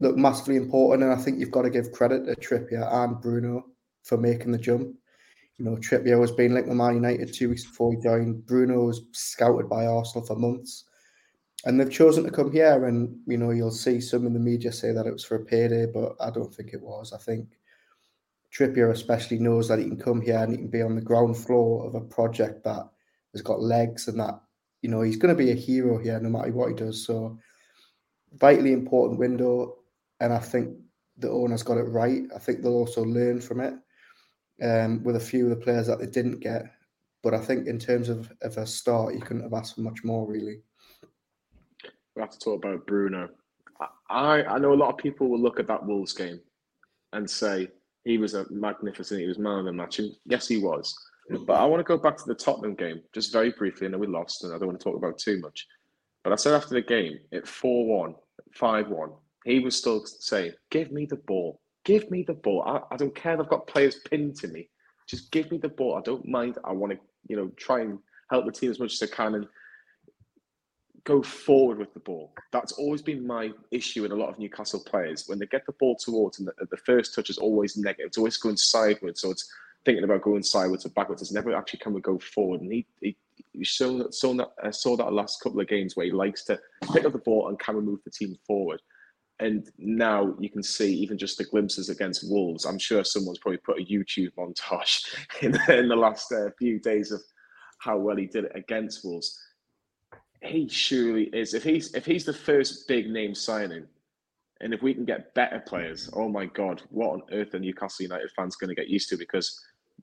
look 0.00 0.16
massively 0.16 0.56
important, 0.56 1.02
and 1.02 1.12
I 1.12 1.22
think 1.22 1.38
you've 1.38 1.50
got 1.50 1.62
to 1.62 1.70
give 1.70 1.92
credit 1.92 2.24
to 2.24 2.34
Trippier 2.36 2.90
and 2.90 3.20
Bruno 3.20 3.66
for 4.04 4.16
making 4.16 4.52
the 4.52 4.58
jump. 4.58 4.96
You 5.58 5.64
know, 5.64 5.76
Trippier 5.76 6.20
was 6.20 6.30
being 6.30 6.54
linked 6.54 6.68
with 6.68 6.78
Man 6.78 6.94
United 6.94 7.34
two 7.34 7.48
weeks 7.48 7.64
before 7.64 7.92
he 7.92 7.98
joined. 7.98 8.46
Bruno 8.46 8.84
was 8.84 9.02
scouted 9.12 9.68
by 9.68 9.86
Arsenal 9.86 10.24
for 10.24 10.36
months 10.36 10.84
and 11.64 11.78
they've 11.78 11.90
chosen 11.90 12.24
to 12.24 12.30
come 12.30 12.52
here. 12.52 12.86
And 12.86 13.18
you 13.26 13.36
know, 13.36 13.50
you'll 13.50 13.70
see 13.70 14.00
some 14.00 14.26
in 14.26 14.32
the 14.32 14.40
media 14.40 14.72
say 14.72 14.92
that 14.92 15.06
it 15.06 15.12
was 15.12 15.24
for 15.24 15.36
a 15.36 15.44
payday, 15.44 15.86
but 15.86 16.14
I 16.20 16.30
don't 16.30 16.54
think 16.54 16.72
it 16.72 16.80
was. 16.80 17.12
I 17.12 17.18
think 17.18 17.48
Trippier 18.52 18.92
especially 18.92 19.38
knows 19.38 19.68
that 19.68 19.78
he 19.78 19.86
can 19.86 19.98
come 19.98 20.20
here 20.20 20.38
and 20.38 20.52
he 20.52 20.58
can 20.58 20.68
be 20.68 20.82
on 20.82 20.94
the 20.94 21.02
ground 21.02 21.36
floor 21.36 21.86
of 21.86 21.94
a 21.94 22.00
project 22.00 22.64
that 22.64 22.88
has 23.32 23.42
got 23.42 23.60
legs 23.60 24.08
and 24.08 24.18
that 24.20 24.40
you 24.80 24.88
know 24.88 25.02
he's 25.02 25.16
going 25.16 25.36
to 25.36 25.44
be 25.44 25.50
a 25.50 25.54
hero 25.54 25.98
here 25.98 26.18
no 26.20 26.30
matter 26.30 26.52
what 26.52 26.68
he 26.68 26.74
does. 26.74 27.04
So 27.04 27.38
vitally 28.34 28.72
important 28.72 29.18
window, 29.18 29.76
and 30.20 30.32
I 30.32 30.38
think 30.38 30.76
the 31.16 31.30
owners 31.30 31.64
got 31.64 31.78
it 31.78 31.82
right. 31.82 32.22
I 32.34 32.38
think 32.38 32.62
they'll 32.62 32.72
also 32.72 33.02
learn 33.02 33.40
from 33.40 33.60
it 33.60 33.74
um, 34.62 35.02
with 35.04 35.16
a 35.16 35.20
few 35.20 35.44
of 35.44 35.50
the 35.50 35.64
players 35.64 35.86
that 35.86 35.98
they 35.98 36.06
didn't 36.06 36.40
get. 36.40 36.64
But 37.22 37.34
I 37.34 37.40
think 37.40 37.66
in 37.66 37.78
terms 37.78 38.08
of, 38.08 38.32
of 38.42 38.56
a 38.56 38.66
start, 38.66 39.14
you 39.14 39.20
couldn't 39.20 39.42
have 39.42 39.54
asked 39.54 39.74
for 39.74 39.80
much 39.80 40.04
more, 40.04 40.26
really 40.26 40.62
we 42.18 42.22
have 42.22 42.30
to 42.30 42.38
talk 42.38 42.64
about 42.64 42.86
Bruno. 42.86 43.28
I, 44.10 44.42
I 44.42 44.58
know 44.58 44.72
a 44.72 44.74
lot 44.74 44.90
of 44.90 44.98
people 44.98 45.28
will 45.28 45.40
look 45.40 45.60
at 45.60 45.68
that 45.68 45.86
Wolves 45.86 46.12
game 46.12 46.40
and 47.12 47.30
say 47.30 47.68
he 48.04 48.18
was 48.18 48.34
a 48.34 48.44
magnificent, 48.50 49.20
he 49.20 49.28
was 49.28 49.38
man 49.38 49.60
of 49.60 49.64
the 49.66 49.72
match. 49.72 50.00
And 50.00 50.12
yes, 50.26 50.48
he 50.48 50.58
was. 50.58 50.94
But 51.30 51.54
I 51.54 51.64
want 51.64 51.78
to 51.78 51.84
go 51.84 51.96
back 51.96 52.16
to 52.16 52.24
the 52.26 52.34
Tottenham 52.34 52.74
game 52.74 53.02
just 53.14 53.32
very 53.32 53.50
briefly. 53.50 53.86
I 53.86 53.90
know 53.90 53.98
we 53.98 54.08
lost 54.08 54.42
and 54.42 54.52
I 54.52 54.58
don't 54.58 54.66
want 54.66 54.80
to 54.80 54.84
talk 54.84 54.96
about 54.96 55.18
too 55.18 55.38
much. 55.40 55.66
But 56.24 56.32
I 56.32 56.36
said 56.36 56.54
after 56.54 56.74
the 56.74 56.82
game, 56.82 57.18
at 57.32 57.46
4 57.46 57.86
1, 57.86 58.14
5 58.54 58.88
1, 58.88 59.10
he 59.44 59.60
was 59.60 59.76
still 59.76 60.04
saying, 60.04 60.52
Give 60.70 60.90
me 60.90 61.06
the 61.06 61.16
ball. 61.16 61.60
Give 61.88 62.10
me 62.10 62.22
the 62.22 62.34
ball. 62.34 62.62
I, 62.66 62.82
I 62.92 62.98
don't 62.98 63.14
care. 63.14 63.40
I've 63.40 63.48
got 63.48 63.66
players 63.66 63.96
pinned 64.10 64.36
to 64.40 64.48
me. 64.48 64.68
Just 65.06 65.32
give 65.32 65.50
me 65.50 65.56
the 65.56 65.70
ball. 65.70 65.96
I 65.96 66.02
don't 66.02 66.28
mind. 66.28 66.58
I 66.62 66.72
want 66.72 66.92
to, 66.92 66.98
you 67.28 67.34
know, 67.34 67.48
try 67.56 67.80
and 67.80 67.98
help 68.30 68.44
the 68.44 68.52
team 68.52 68.70
as 68.70 68.78
much 68.78 68.92
as 68.92 69.02
I 69.02 69.06
can. 69.06 69.36
And 69.36 69.46
go 71.04 71.22
forward 71.22 71.78
with 71.78 71.94
the 71.94 72.00
ball. 72.00 72.34
That's 72.52 72.72
always 72.72 73.00
been 73.00 73.26
my 73.26 73.52
issue 73.70 74.02
with 74.02 74.12
a 74.12 74.14
lot 74.14 74.28
of 74.28 74.38
Newcastle 74.38 74.84
players. 74.84 75.24
When 75.28 75.38
they 75.38 75.46
get 75.46 75.64
the 75.64 75.72
ball 75.80 75.96
towards, 75.96 76.38
and 76.38 76.48
the, 76.48 76.66
the 76.70 76.76
first 76.76 77.14
touch 77.14 77.30
is 77.30 77.38
always 77.38 77.78
negative. 77.78 78.08
It's 78.08 78.18
always 78.18 78.36
going 78.36 78.58
sideways. 78.58 79.22
So 79.22 79.30
it's 79.30 79.50
thinking 79.86 80.04
about 80.04 80.20
going 80.20 80.42
sideways 80.42 80.84
or 80.84 80.90
backwards. 80.90 81.22
It's 81.22 81.32
never 81.32 81.56
actually 81.56 81.78
can 81.78 81.94
we 81.94 82.02
go 82.02 82.18
forward. 82.18 82.60
And 82.60 82.70
he, 82.70 82.86
he, 83.00 83.16
shown 83.62 84.00
that, 84.00 84.12
saw 84.12 84.34
that, 84.34 84.50
uh, 84.62 84.72
saw 84.72 84.94
that 84.98 85.10
last 85.14 85.40
couple 85.42 85.58
of 85.58 85.68
games 85.68 85.96
where 85.96 86.04
he 86.04 86.12
likes 86.12 86.44
to 86.44 86.60
pick 86.92 87.06
up 87.06 87.12
the 87.12 87.18
ball 87.18 87.48
and 87.48 87.58
can 87.58 87.76
we 87.76 87.80
move 87.80 88.00
the 88.04 88.10
team 88.10 88.36
forward. 88.46 88.82
And 89.40 89.70
now 89.78 90.34
you 90.40 90.50
can 90.50 90.62
see 90.62 90.92
even 90.94 91.16
just 91.16 91.38
the 91.38 91.44
glimpses 91.44 91.90
against 91.90 92.28
Wolves. 92.28 92.64
I'm 92.64 92.78
sure 92.78 93.04
someone's 93.04 93.38
probably 93.38 93.58
put 93.58 93.78
a 93.78 93.84
YouTube 93.84 94.32
montage 94.36 95.04
in, 95.42 95.56
in 95.72 95.88
the 95.88 95.96
last 95.96 96.32
uh, 96.32 96.50
few 96.58 96.80
days 96.80 97.12
of 97.12 97.22
how 97.78 97.96
well 97.96 98.16
he 98.16 98.26
did 98.26 98.46
it 98.46 98.52
against 98.56 99.04
Wolves 99.04 99.38
he 100.42 100.68
surely 100.68 101.24
is. 101.32 101.54
If 101.54 101.64
he's 101.64 101.94
if 101.94 102.04
he's 102.04 102.24
the 102.24 102.32
first 102.32 102.86
big 102.88 103.10
name 103.10 103.34
signing, 103.34 103.86
and 104.60 104.72
if 104.72 104.82
we 104.82 104.94
can 104.94 105.04
get 105.04 105.34
better 105.34 105.60
players, 105.60 106.10
oh 106.12 106.28
my 106.28 106.46
god, 106.46 106.82
what 106.90 107.10
on 107.10 107.22
earth 107.32 107.54
are 107.54 107.58
Newcastle 107.58 108.04
United 108.04 108.30
fans 108.36 108.56
going 108.56 108.68
to 108.68 108.74
get 108.74 108.88
used 108.88 109.08
to? 109.10 109.16
Because 109.16 109.60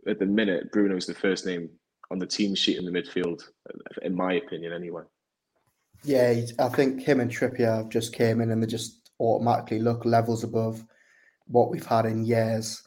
at 0.08 0.20
the 0.20 0.26
minute, 0.26 0.72
Bruno's 0.72 1.06
the 1.06 1.14
first 1.14 1.46
name 1.46 1.70
on 2.12 2.20
the 2.20 2.28
team 2.28 2.54
sheet 2.56 2.78
in 2.78 2.86
the 2.86 2.92
midfield, 2.92 3.42
in 4.02 4.16
my 4.16 4.34
opinion, 4.34 4.74
anyway. 4.74 5.04
Yeah, 6.04 6.42
I 6.60 6.70
think 6.70 7.02
him 7.02 7.20
and 7.20 7.32
Trippier 7.32 7.90
just 7.90 8.14
came 8.14 8.42
in 8.42 8.52
and 8.52 8.62
they 8.62 8.68
just 8.68 9.05
automatically 9.20 9.80
look 9.80 10.06
levels 10.06 10.44
above 10.44 10.84
what 11.48 11.70
we've 11.70 11.86
had 11.86 12.06
in 12.06 12.26
years. 12.26 12.82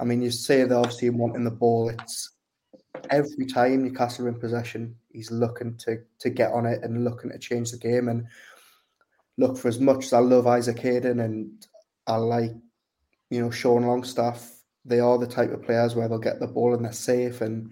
I 0.00 0.04
mean, 0.04 0.22
you 0.22 0.30
say 0.30 0.64
that 0.64 0.74
obviously 0.74 1.10
wanting 1.10 1.44
the 1.44 1.50
ball, 1.50 1.88
it's 1.88 2.32
every 3.10 3.46
time 3.46 3.82
Newcastle 3.82 4.26
are 4.26 4.28
in 4.28 4.38
possession, 4.38 4.96
he's 5.12 5.30
looking 5.30 5.76
to 5.78 5.98
to 6.20 6.30
get 6.30 6.52
on 6.52 6.66
it 6.66 6.82
and 6.82 7.04
looking 7.04 7.30
to 7.30 7.38
change 7.38 7.70
the 7.70 7.78
game. 7.78 8.08
And 8.08 8.26
look, 9.36 9.56
for 9.56 9.68
as 9.68 9.80
much 9.80 10.06
as 10.06 10.12
I 10.12 10.18
love 10.18 10.46
Isaac 10.46 10.78
Hayden 10.80 11.20
and 11.20 11.50
I 12.06 12.16
like, 12.16 12.52
you 13.30 13.40
know, 13.40 13.50
Sean 13.50 13.86
Longstaff, 13.86 14.50
they 14.84 15.00
are 15.00 15.18
the 15.18 15.26
type 15.26 15.52
of 15.52 15.62
players 15.62 15.94
where 15.94 16.08
they'll 16.08 16.18
get 16.18 16.40
the 16.40 16.46
ball 16.46 16.74
and 16.74 16.84
they're 16.84 16.92
safe 16.92 17.40
and 17.40 17.70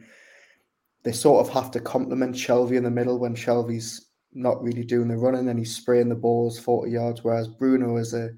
they 1.03 1.13
sort 1.13 1.47
of 1.47 1.53
have 1.53 1.71
to 1.71 1.81
complement 1.81 2.35
Shelvey 2.35 2.77
in 2.77 2.85
the 2.85 2.91
middle 2.91 3.19
when 3.19 3.35
Shelvey's 3.35 4.06
not 4.37 4.63
really 4.63 4.85
doing 4.85 5.09
the 5.09 5.17
running 5.17 5.49
and 5.49 5.59
he's 5.59 5.75
spraying 5.75 6.09
the 6.09 6.15
balls 6.15 6.59
40 6.59 6.91
yards, 6.91 7.25
whereas 7.25 7.49
Bruno 7.49 7.97
is 7.97 8.13
a 8.15 8.31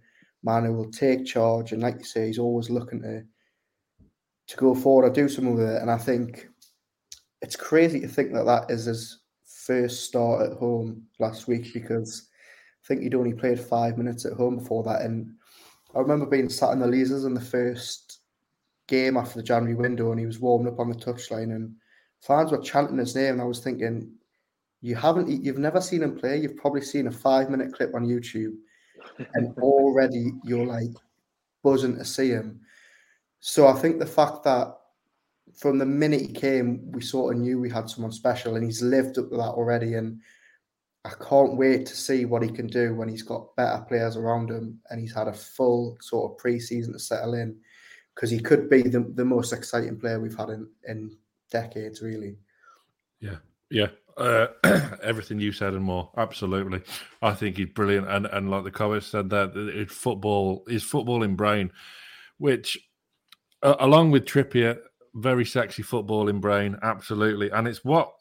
man 0.42 0.64
who 0.64 0.72
will 0.72 0.90
take 0.90 1.26
charge 1.26 1.72
and 1.72 1.82
like 1.82 1.96
you 1.98 2.04
say, 2.04 2.26
he's 2.28 2.38
always 2.38 2.70
looking 2.70 3.02
to 3.02 3.24
to 4.46 4.56
go 4.56 4.74
forward 4.74 5.06
or 5.06 5.12
do 5.12 5.28
something 5.28 5.54
with 5.54 5.68
it. 5.68 5.82
And 5.82 5.90
I 5.90 5.98
think 5.98 6.48
it's 7.42 7.56
crazy 7.56 8.00
to 8.00 8.08
think 8.08 8.32
that 8.32 8.46
that 8.46 8.70
is 8.70 8.86
his 8.86 9.20
first 9.44 10.04
start 10.04 10.50
at 10.50 10.56
home 10.56 11.02
last 11.18 11.48
week 11.48 11.74
because 11.74 12.28
I 12.82 12.86
think 12.86 13.02
he'd 13.02 13.14
only 13.14 13.34
played 13.34 13.60
five 13.60 13.98
minutes 13.98 14.24
at 14.24 14.32
home 14.32 14.56
before 14.56 14.82
that. 14.84 15.02
And 15.02 15.34
I 15.94 15.98
remember 15.98 16.24
being 16.24 16.48
sat 16.48 16.72
in 16.72 16.78
the 16.78 16.86
Leazes 16.86 17.26
in 17.26 17.34
the 17.34 17.40
first 17.40 18.20
game 18.86 19.18
after 19.18 19.38
the 19.38 19.42
January 19.42 19.74
window 19.74 20.12
and 20.12 20.20
he 20.20 20.24
was 20.24 20.40
warming 20.40 20.72
up 20.72 20.80
on 20.80 20.88
the 20.88 20.96
touchline 20.96 21.54
and 21.54 21.74
fans 22.22 22.50
were 22.50 22.58
chanting 22.58 22.96
his 22.96 23.14
name. 23.14 23.34
And 23.34 23.42
I 23.42 23.44
was 23.44 23.60
thinking, 23.60 24.10
you 24.80 24.94
haven't, 24.94 25.28
you've 25.28 25.58
never 25.58 25.80
seen 25.80 26.02
him 26.02 26.16
play. 26.16 26.38
You've 26.38 26.56
probably 26.56 26.82
seen 26.82 27.06
a 27.06 27.12
five 27.12 27.50
minute 27.50 27.72
clip 27.72 27.94
on 27.94 28.06
YouTube 28.06 28.54
and 29.34 29.56
already 29.58 30.32
you're 30.44 30.66
like 30.66 30.90
buzzing 31.62 31.96
to 31.96 32.04
see 32.04 32.30
him. 32.30 32.60
So 33.40 33.66
I 33.66 33.72
think 33.74 33.98
the 33.98 34.06
fact 34.06 34.44
that 34.44 34.74
from 35.56 35.78
the 35.78 35.86
minute 35.86 36.20
he 36.20 36.32
came, 36.32 36.90
we 36.92 37.00
sort 37.00 37.34
of 37.34 37.40
knew 37.40 37.58
we 37.58 37.70
had 37.70 37.90
someone 37.90 38.12
special, 38.12 38.56
and 38.56 38.64
he's 38.64 38.82
lived 38.82 39.18
up 39.18 39.30
to 39.30 39.36
that 39.36 39.42
already. 39.42 39.94
And 39.94 40.20
I 41.04 41.10
can't 41.28 41.56
wait 41.56 41.86
to 41.86 41.96
see 41.96 42.24
what 42.24 42.42
he 42.42 42.50
can 42.50 42.66
do 42.66 42.94
when 42.94 43.08
he's 43.08 43.22
got 43.22 43.54
better 43.56 43.84
players 43.88 44.16
around 44.16 44.50
him 44.50 44.78
and 44.90 45.00
he's 45.00 45.14
had 45.14 45.28
a 45.28 45.32
full 45.32 45.96
sort 46.00 46.30
of 46.30 46.38
pre-season 46.38 46.92
to 46.92 46.98
settle 46.98 47.34
in, 47.34 47.56
because 48.14 48.30
he 48.30 48.40
could 48.40 48.68
be 48.68 48.82
the, 48.82 49.00
the 49.14 49.24
most 49.24 49.52
exciting 49.52 49.98
player 49.98 50.20
we've 50.20 50.36
had 50.36 50.50
in, 50.50 50.68
in 50.86 51.16
decades, 51.50 52.02
really. 52.02 52.36
Yeah, 53.20 53.36
yeah. 53.70 53.88
Uh, 54.18 54.48
everything 55.02 55.38
you 55.38 55.52
said 55.52 55.74
and 55.74 55.84
more, 55.84 56.10
absolutely. 56.16 56.82
I 57.22 57.34
think 57.34 57.56
he's 57.56 57.68
brilliant, 57.68 58.08
and 58.08 58.26
and 58.26 58.50
like 58.50 58.64
the 58.64 58.70
comments 58.70 59.06
said 59.06 59.30
that 59.30 59.86
football 59.90 60.64
is 60.66 60.82
football 60.82 61.22
in 61.22 61.36
brain, 61.36 61.70
which 62.38 62.76
uh, 63.62 63.76
along 63.80 64.10
with 64.10 64.24
Trippier 64.24 64.78
very 65.14 65.44
sexy 65.44 65.82
footballing 65.82 66.40
brain, 66.40 66.76
absolutely, 66.82 67.50
and 67.50 67.68
it's 67.68 67.84
what 67.84 68.12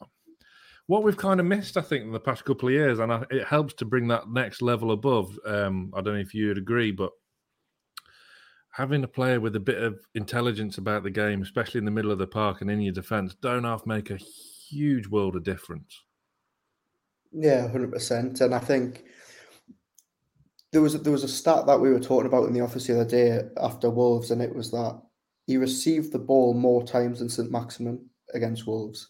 what 0.86 1.02
we've 1.02 1.16
kind 1.16 1.38
of 1.38 1.46
missed, 1.46 1.76
I 1.76 1.82
think, 1.82 2.04
in 2.04 2.12
the 2.12 2.20
past 2.20 2.44
couple 2.44 2.68
of 2.68 2.74
years, 2.74 2.98
and 2.98 3.12
I, 3.12 3.24
it 3.30 3.46
helps 3.46 3.74
to 3.74 3.84
bring 3.84 4.08
that 4.08 4.30
next 4.30 4.62
level 4.62 4.92
above. 4.92 5.38
Um, 5.44 5.92
I 5.94 6.00
don't 6.00 6.14
know 6.14 6.20
if 6.20 6.32
you'd 6.32 6.58
agree, 6.58 6.92
but 6.92 7.10
having 8.72 9.04
a 9.04 9.08
player 9.08 9.38
with 9.38 9.54
a 9.54 9.60
bit 9.60 9.82
of 9.82 9.98
intelligence 10.14 10.78
about 10.78 11.02
the 11.02 11.10
game, 11.10 11.42
especially 11.42 11.78
in 11.78 11.84
the 11.84 11.90
middle 11.90 12.10
of 12.10 12.18
the 12.18 12.26
park 12.26 12.62
and 12.62 12.70
in 12.70 12.80
your 12.80 12.94
defence, 12.94 13.34
don't 13.42 13.64
half 13.64 13.84
make 13.84 14.10
a 14.10 14.18
huge 14.70 15.06
world 15.06 15.36
of 15.36 15.44
difference. 15.44 16.02
Yeah, 17.32 17.68
hundred 17.68 17.92
percent, 17.92 18.40
and 18.40 18.54
I 18.54 18.58
think 18.58 19.04
there 20.72 20.80
was 20.80 21.00
there 21.02 21.12
was 21.12 21.24
a 21.24 21.28
stat 21.28 21.66
that 21.66 21.80
we 21.80 21.90
were 21.90 22.00
talking 22.00 22.26
about 22.26 22.46
in 22.46 22.52
the 22.52 22.60
office 22.60 22.86
the 22.86 23.00
other 23.00 23.08
day 23.08 23.40
after 23.58 23.90
Wolves, 23.90 24.30
and 24.30 24.42
it 24.42 24.54
was 24.54 24.70
that 24.70 25.00
he 25.46 25.56
received 25.56 26.12
the 26.12 26.18
ball 26.18 26.54
more 26.54 26.84
times 26.84 27.18
than 27.20 27.28
St 27.28 27.50
Maximin 27.50 28.04
against 28.34 28.66
Wolves. 28.66 29.08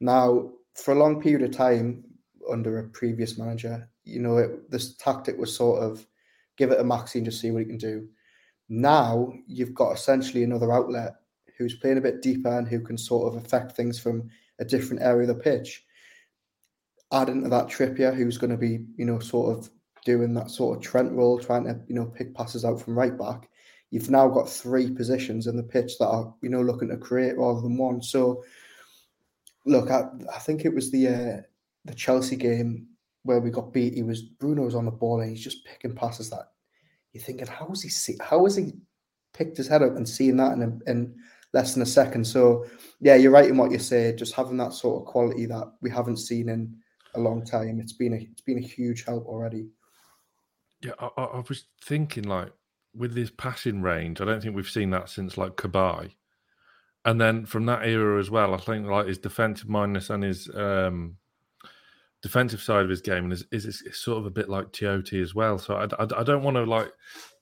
Now, 0.00 0.50
for 0.74 0.92
a 0.92 0.98
long 0.98 1.20
period 1.20 1.42
of 1.42 1.56
time 1.56 2.04
under 2.50 2.78
a 2.78 2.88
previous 2.88 3.38
manager, 3.38 3.88
you 4.04 4.20
know, 4.20 4.38
it, 4.38 4.70
this 4.70 4.96
tactic 4.96 5.38
was 5.38 5.54
sort 5.54 5.82
of 5.82 6.06
give 6.56 6.70
it 6.70 6.80
a 6.80 6.84
Maxi 6.84 7.16
and 7.16 7.24
just 7.24 7.40
see 7.40 7.50
what 7.50 7.60
he 7.60 7.66
can 7.66 7.78
do. 7.78 8.06
Now 8.68 9.32
you've 9.46 9.74
got 9.74 9.92
essentially 9.92 10.44
another 10.44 10.72
outlet 10.72 11.14
who's 11.56 11.76
playing 11.76 11.98
a 11.98 12.02
bit 12.02 12.22
deeper 12.22 12.58
and 12.58 12.68
who 12.68 12.80
can 12.80 12.98
sort 12.98 13.32
of 13.32 13.42
affect 13.42 13.72
things 13.72 13.98
from 13.98 14.28
a 14.58 14.64
different 14.64 15.02
area 15.02 15.28
of 15.28 15.36
the 15.36 15.42
pitch. 15.42 15.84
Add 17.12 17.28
into 17.28 17.48
that 17.48 17.68
Trippier, 17.68 18.14
who's 18.14 18.38
going 18.38 18.50
to 18.50 18.56
be, 18.56 18.84
you 18.96 19.04
know, 19.04 19.18
sort 19.18 19.56
of 19.56 19.70
doing 20.04 20.34
that 20.34 20.50
sort 20.50 20.76
of 20.76 20.82
Trent 20.82 21.12
role, 21.12 21.38
trying 21.38 21.64
to, 21.64 21.80
you 21.88 21.94
know, 21.94 22.06
pick 22.06 22.34
passes 22.34 22.64
out 22.64 22.80
from 22.80 22.98
right 22.98 23.16
back. 23.16 23.48
You've 23.90 24.10
now 24.10 24.28
got 24.28 24.48
three 24.48 24.90
positions 24.90 25.46
in 25.46 25.56
the 25.56 25.62
pitch 25.62 25.98
that 25.98 26.08
are, 26.08 26.34
you 26.42 26.50
know, 26.50 26.60
looking 26.60 26.88
to 26.88 26.96
create 26.98 27.38
rather 27.38 27.62
than 27.62 27.78
one. 27.78 28.02
So, 28.02 28.44
look, 29.64 29.90
I, 29.90 30.08
I 30.34 30.38
think 30.38 30.64
it 30.64 30.74
was 30.74 30.90
the 30.90 31.08
uh, 31.08 31.40
the 31.86 31.94
Chelsea 31.94 32.36
game 32.36 32.88
where 33.22 33.40
we 33.40 33.50
got 33.50 33.72
beat. 33.72 33.94
He 33.94 34.02
was 34.02 34.22
Bruno's 34.22 34.74
on 34.74 34.84
the 34.84 34.90
ball 34.90 35.20
and 35.20 35.30
he's 35.30 35.42
just 35.42 35.64
picking 35.64 35.94
passes 35.94 36.28
that 36.30 36.50
you're 37.12 37.22
thinking, 37.22 37.46
how 37.46 37.68
is 37.72 37.82
he 37.82 37.88
see, 37.88 38.16
how 38.20 38.46
is 38.46 38.56
he 38.56 38.72
picked 39.34 39.56
his 39.56 39.68
head 39.68 39.82
up 39.82 39.96
and 39.96 40.08
seeing 40.08 40.36
that 40.36 40.52
in, 40.52 40.62
a, 40.62 40.90
in 40.90 41.14
less 41.52 41.74
than 41.74 41.82
a 41.82 41.86
second? 41.86 42.26
So, 42.26 42.66
yeah, 43.00 43.14
you're 43.14 43.32
right 43.32 43.48
in 43.48 43.56
what 43.56 43.70
you 43.70 43.78
say. 43.78 44.14
Just 44.14 44.34
having 44.34 44.56
that 44.58 44.72
sort 44.72 45.02
of 45.02 45.06
quality 45.06 45.46
that 45.46 45.72
we 45.80 45.90
haven't 45.90 46.18
seen 46.18 46.48
in 46.48 46.76
a 47.14 47.20
long 47.20 47.44
time. 47.44 47.80
It's 47.80 47.92
been 47.92 48.14
a 48.14 48.16
it's 48.16 48.42
been 48.42 48.58
a 48.58 48.66
huge 48.66 49.04
help 49.04 49.26
already. 49.26 49.68
Yeah, 50.82 50.92
I, 50.98 51.22
I 51.22 51.42
was 51.48 51.64
thinking 51.82 52.24
like 52.24 52.52
with 52.94 53.16
his 53.16 53.30
passing 53.30 53.82
range, 53.82 54.20
I 54.20 54.24
don't 54.24 54.42
think 54.42 54.54
we've 54.54 54.68
seen 54.68 54.90
that 54.90 55.08
since 55.08 55.36
like 55.36 55.56
Cabaye. 55.56 56.12
And 57.04 57.20
then 57.20 57.46
from 57.46 57.66
that 57.66 57.86
era 57.86 58.18
as 58.18 58.30
well, 58.30 58.54
I 58.54 58.58
think 58.58 58.86
like 58.86 59.06
his 59.06 59.18
defensive 59.18 59.68
mindedness 59.68 60.10
and 60.10 60.22
his 60.22 60.48
um, 60.54 61.16
defensive 62.22 62.60
side 62.60 62.84
of 62.84 62.90
his 62.90 63.00
game 63.00 63.30
is, 63.30 63.44
is, 63.52 63.64
is 63.64 63.82
sort 63.98 64.18
of 64.18 64.26
a 64.26 64.30
bit 64.30 64.48
like 64.48 64.72
Tiote 64.72 65.22
as 65.22 65.34
well. 65.34 65.58
So 65.58 65.74
I, 65.74 65.84
I, 66.02 66.20
I, 66.20 66.22
don't 66.24 66.42
want 66.42 66.56
to 66.56 66.64
like 66.64 66.92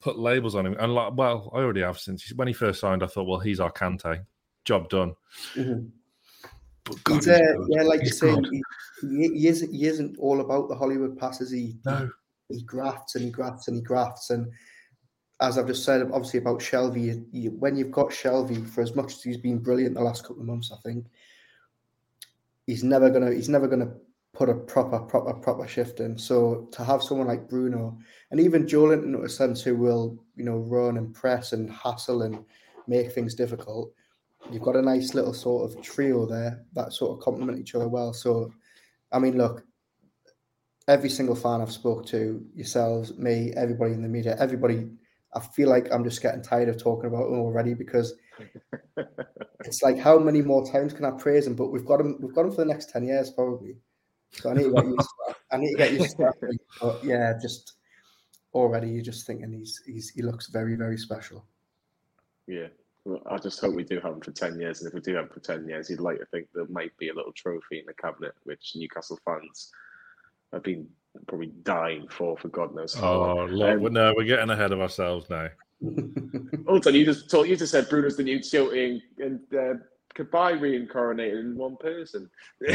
put 0.00 0.18
labels 0.18 0.54
on 0.54 0.66
him. 0.66 0.76
And 0.78 0.94
like, 0.94 1.16
well, 1.16 1.50
I 1.54 1.58
already 1.58 1.80
have 1.80 1.98
since 1.98 2.30
when 2.34 2.48
he 2.48 2.54
first 2.54 2.80
signed. 2.80 3.02
I 3.02 3.06
thought, 3.06 3.26
well, 3.26 3.38
he's 3.38 3.60
our 3.60 3.72
Kante, 3.72 4.24
job 4.64 4.88
done. 4.88 5.14
Mm-hmm. 5.54 5.86
God, 7.04 7.14
he's, 7.14 7.28
uh, 7.28 7.40
yeah, 7.68 7.82
like 7.82 8.02
you 8.02 8.10
say, 8.10 8.34
he, 8.50 9.28
he, 9.28 9.48
isn't, 9.48 9.74
he 9.74 9.86
isn't 9.86 10.16
all 10.18 10.40
about 10.40 10.68
the 10.68 10.76
Hollywood 10.76 11.18
passes. 11.18 11.50
He 11.50 11.76
no. 11.84 12.10
he, 12.48 12.56
he 12.56 12.62
grafts 12.62 13.14
and 13.14 13.24
he 13.24 13.30
grafts 13.30 13.68
and 13.68 13.76
he 13.76 13.82
grafts. 13.82 14.30
And 14.30 14.52
as 15.40 15.58
I've 15.58 15.66
just 15.66 15.84
said, 15.84 16.02
obviously 16.02 16.38
about 16.38 16.60
Shelvey, 16.60 17.02
you, 17.02 17.26
you, 17.32 17.50
when 17.50 17.76
you've 17.76 17.90
got 17.90 18.10
Shelvey, 18.10 18.68
for 18.68 18.82
as 18.82 18.94
much 18.94 19.14
as 19.14 19.22
he's 19.22 19.36
been 19.36 19.58
brilliant 19.58 19.94
the 19.94 20.00
last 20.02 20.22
couple 20.22 20.42
of 20.42 20.46
months, 20.46 20.70
I 20.70 20.76
think 20.86 21.06
he's 22.66 22.84
never 22.84 23.10
gonna 23.10 23.32
he's 23.32 23.48
never 23.48 23.66
gonna 23.66 23.92
put 24.36 24.48
a 24.48 24.54
proper 24.54 24.98
proper 25.00 25.34
proper 25.34 25.66
shift 25.66 26.00
in. 26.00 26.18
So 26.18 26.68
to 26.72 26.84
have 26.84 27.02
someone 27.02 27.26
like 27.26 27.48
Bruno 27.48 27.98
and 28.30 28.40
even 28.40 28.66
Joelinton, 28.66 29.14
in 29.14 29.24
a 29.24 29.28
sense, 29.28 29.62
who 29.62 29.76
will 29.76 30.18
you 30.36 30.44
know 30.44 30.58
run 30.58 30.96
and 30.96 31.14
press 31.14 31.52
and 31.52 31.70
hassle 31.70 32.22
and 32.22 32.44
make 32.86 33.12
things 33.12 33.34
difficult 33.34 33.92
you've 34.50 34.62
got 34.62 34.76
a 34.76 34.82
nice 34.82 35.14
little 35.14 35.34
sort 35.34 35.70
of 35.70 35.82
trio 35.82 36.26
there 36.26 36.64
that 36.72 36.92
sort 36.92 37.16
of 37.16 37.24
complement 37.24 37.58
each 37.58 37.74
other 37.74 37.88
well. 37.88 38.12
So, 38.12 38.52
I 39.12 39.18
mean, 39.18 39.36
look, 39.36 39.64
every 40.88 41.10
single 41.10 41.34
fan 41.34 41.60
I've 41.60 41.72
spoke 41.72 42.06
to, 42.06 42.44
yourselves, 42.54 43.16
me, 43.16 43.52
everybody 43.56 43.92
in 43.92 44.02
the 44.02 44.08
media, 44.08 44.36
everybody, 44.38 44.88
I 45.34 45.40
feel 45.40 45.68
like 45.68 45.92
I'm 45.92 46.04
just 46.04 46.22
getting 46.22 46.42
tired 46.42 46.68
of 46.68 46.78
talking 46.78 47.08
about 47.08 47.30
them 47.30 47.40
already 47.40 47.74
because 47.74 48.14
it's 49.64 49.82
like 49.82 49.98
how 49.98 50.18
many 50.18 50.42
more 50.42 50.70
times 50.70 50.92
can 50.92 51.04
I 51.04 51.10
praise 51.12 51.46
him? 51.46 51.54
But 51.54 51.68
we've 51.68 51.84
got 51.84 52.00
him, 52.00 52.18
we've 52.20 52.34
got 52.34 52.46
him 52.46 52.52
for 52.52 52.64
the 52.64 52.72
next 52.72 52.90
ten 52.90 53.04
years 53.04 53.30
probably. 53.30 53.76
So 54.40 54.50
I 54.50 54.54
need 54.54 54.64
to 54.64 54.72
get 54.72 54.84
used 54.86 55.00
to 55.00 55.14
that. 55.26 55.36
I 55.50 55.56
need 55.56 55.70
to 55.72 55.76
get 55.76 55.92
used 55.92 56.16
to 56.16 56.32
that. 56.40 56.58
But 56.80 57.04
yeah, 57.04 57.32
just 57.40 57.74
already 58.54 58.88
you're 58.88 59.02
just 59.02 59.26
thinking 59.26 59.52
he's 59.52 59.82
he's 59.86 60.10
he 60.10 60.22
looks 60.22 60.48
very 60.48 60.76
very 60.76 60.98
special. 60.98 61.44
Yeah, 62.46 62.68
I 63.26 63.38
just 63.38 63.60
hope 63.60 63.74
we 63.74 63.84
do 63.84 64.00
have 64.00 64.12
him 64.12 64.20
for 64.20 64.32
10 64.32 64.60
years. 64.60 64.80
And 64.80 64.88
if 64.88 64.94
we 64.94 65.00
do 65.00 65.14
have 65.14 65.24
him 65.24 65.30
for 65.30 65.40
10 65.40 65.68
years, 65.68 65.90
you'd 65.90 66.00
like 66.00 66.18
to 66.18 66.26
think 66.26 66.48
there 66.54 66.66
might 66.68 66.96
be 66.98 67.08
a 67.08 67.14
little 67.14 67.32
trophy 67.32 67.78
in 67.80 67.86
the 67.86 67.94
cabinet, 67.94 68.34
which 68.44 68.72
Newcastle 68.74 69.18
fans 69.24 69.72
have 70.52 70.62
been 70.62 70.86
probably 71.26 71.52
dying 71.62 72.06
for, 72.08 72.36
for 72.36 72.48
God 72.48 72.74
knows 72.74 72.94
how 72.94 73.12
Oh, 73.12 73.46
look, 73.46 73.86
um, 73.86 73.92
no, 73.92 74.12
we're 74.16 74.24
getting 74.24 74.50
ahead 74.50 74.72
of 74.72 74.80
ourselves 74.80 75.28
now. 75.30 75.48
Hold 76.66 76.86
on, 76.86 76.94
you 76.94 77.04
just 77.04 77.30
told, 77.30 77.48
you 77.48 77.56
just 77.56 77.72
said 77.72 77.88
Bruno's 77.88 78.16
the 78.16 78.22
new 78.22 78.38
Tiote 78.38 79.00
and 79.18 79.40
uh, 79.54 79.74
Cabaye 80.16 80.60
reincarnated 80.60 81.38
in 81.38 81.56
one 81.56 81.76
person. 81.76 82.30
uh, 82.68 82.74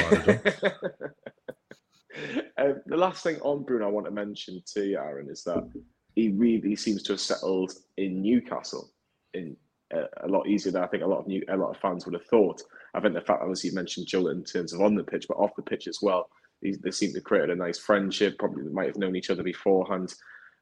the 2.86 2.98
last 2.98 3.24
thing 3.24 3.40
on 3.42 3.64
Bruno 3.64 3.88
I 3.88 3.92
want 3.92 4.06
to 4.06 4.12
mention 4.12 4.62
to 4.74 4.86
you, 4.86 4.98
Aaron, 4.98 5.30
is 5.30 5.44
that 5.44 5.70
he 6.16 6.30
really 6.30 6.76
seems 6.76 7.04
to 7.04 7.14
have 7.14 7.20
settled 7.22 7.74
in 7.98 8.22
Newcastle 8.22 8.92
in 9.34 9.56
a, 9.92 10.28
lot 10.28 10.48
easier 10.48 10.72
than 10.72 10.84
I 10.84 10.88
think 10.88 11.04
a 11.04 11.08
lot 11.08 11.20
of 11.20 11.28
new, 11.28 11.44
a 11.50 11.58
lot 11.58 11.72
of 11.72 11.78
fans 11.78 12.06
would 12.06 12.14
have 12.14 12.26
thought. 12.26 12.62
I 12.94 13.00
think 13.00 13.14
the 13.14 13.22
fact, 13.22 13.42
obviously, 13.42 13.70
you 13.70 13.76
mentioned 13.76 14.08
Joel 14.08 14.30
in 14.30 14.44
terms 14.44 14.74
of 14.74 14.82
on 14.82 14.96
the 14.96 15.04
pitch, 15.04 15.26
but 15.28 15.38
off 15.38 15.56
the 15.56 15.62
pitch 15.62 15.88
as 15.88 16.00
well, 16.02 16.30
they, 16.62 16.72
they 16.72 16.92
seem 16.92 17.14
to 17.14 17.22
create 17.22 17.50
a 17.50 17.56
nice 17.56 17.78
friendship. 17.78 18.38
Probably 18.38 18.64
might 18.64 18.88
have 18.88 18.98
known 18.98 19.16
each 19.16 19.30
other 19.30 19.44
beforehand. 19.44 20.14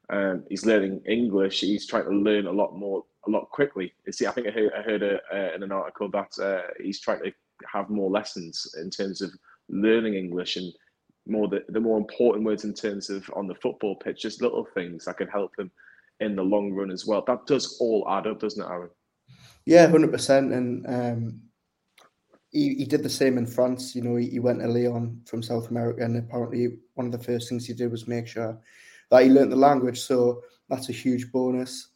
Um, 0.08 0.44
he's 0.48 0.66
learning 0.66 1.02
English. 1.06 1.60
He's 1.60 1.86
trying 1.86 2.04
to 2.04 2.10
learn 2.10 2.46
a 2.46 2.52
lot 2.52 2.76
more, 2.76 3.04
a 3.26 3.30
lot 3.30 3.50
quickly. 3.50 3.92
See, 4.10 4.26
I 4.26 4.30
think 4.30 4.48
I 4.48 4.50
heard, 4.50 4.72
I 4.76 4.82
heard 4.82 5.02
a, 5.02 5.54
in 5.54 5.62
an 5.62 5.72
article 5.72 6.10
that 6.10 6.38
uh, 6.42 6.68
he's 6.82 7.00
trying 7.00 7.22
to 7.22 7.32
have 7.70 7.90
more 7.90 8.10
lessons 8.10 8.74
in 8.80 8.90
terms 8.90 9.20
of 9.20 9.30
learning 9.68 10.14
English 10.14 10.56
and 10.56 10.72
more 11.26 11.48
the, 11.48 11.64
the 11.68 11.80
more 11.80 11.98
important 11.98 12.44
words 12.44 12.64
in 12.64 12.74
terms 12.74 13.10
of 13.10 13.30
on 13.34 13.46
the 13.46 13.54
football 13.54 13.96
pitch, 13.96 14.22
just 14.22 14.42
little 14.42 14.66
things 14.74 15.04
that 15.04 15.18
can 15.18 15.28
help 15.28 15.52
him 15.58 15.70
in 16.20 16.36
the 16.36 16.42
long 16.42 16.72
run 16.72 16.90
as 16.90 17.06
well. 17.06 17.22
That 17.26 17.46
does 17.46 17.78
all 17.80 18.06
add 18.08 18.26
up, 18.26 18.40
doesn't 18.40 18.62
it, 18.62 18.68
Aaron? 18.68 18.90
Yeah, 19.66 19.86
hundred 19.86 20.12
percent. 20.12 20.52
And 20.52 20.86
um, 20.86 21.40
he, 22.50 22.74
he 22.74 22.84
did 22.84 23.02
the 23.02 23.10
same 23.10 23.38
in 23.38 23.46
France. 23.46 23.94
You 23.94 24.02
know, 24.02 24.16
he, 24.16 24.28
he, 24.28 24.38
went 24.40 24.60
to 24.60 24.68
Lyon 24.68 25.22
from 25.26 25.42
South 25.42 25.70
America, 25.70 26.04
and 26.04 26.16
apparently 26.16 26.78
one 26.94 27.06
of 27.06 27.12
the 27.12 27.24
first 27.24 27.48
things 27.48 27.66
he 27.66 27.74
did 27.74 27.90
was 27.90 28.08
make 28.08 28.26
sure 28.26 28.58
that 29.10 29.22
he 29.22 29.30
learned 29.30 29.52
the 29.52 29.56
language. 29.56 30.00
So 30.00 30.42
that's 30.68 30.88
a 30.88 30.92
huge 30.92 31.30
bonus. 31.32 31.89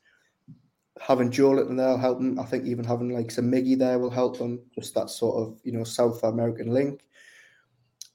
Having 1.00 1.32
Joelinton 1.32 1.76
there 1.76 1.88
will 1.88 1.98
help 1.98 2.18
them. 2.18 2.38
I 2.38 2.44
think 2.44 2.66
even 2.66 2.84
having 2.84 3.10
like 3.10 3.30
some 3.30 3.50
Miggy 3.50 3.78
there 3.78 3.98
will 3.98 4.10
help 4.10 4.38
them. 4.38 4.60
Just 4.74 4.94
that 4.94 5.10
sort 5.10 5.36
of 5.42 5.60
you 5.64 5.72
know 5.72 5.84
South 5.84 6.22
American 6.22 6.68
link. 6.68 7.02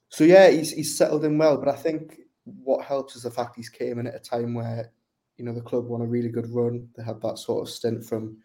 So 0.08 0.24
yeah, 0.24 0.48
he's 0.48 0.72
he's 0.72 0.96
settled 0.96 1.24
in 1.24 1.38
well. 1.38 1.58
But 1.58 1.68
I 1.68 1.76
think 1.76 2.20
what 2.44 2.84
helps 2.84 3.16
is 3.16 3.22
the 3.22 3.30
fact 3.30 3.56
he's 3.56 3.68
came 3.68 3.98
in 3.98 4.06
at 4.06 4.14
a 4.14 4.18
time 4.18 4.54
where 4.54 4.90
you 5.36 5.44
know 5.44 5.52
the 5.52 5.60
club 5.60 5.86
won 5.86 6.00
a 6.00 6.06
really 6.06 6.30
good 6.30 6.48
run. 6.48 6.88
They 6.96 7.04
had 7.04 7.20
that 7.22 7.38
sort 7.38 7.62
of 7.62 7.72
stint 7.72 8.04
from 8.04 8.38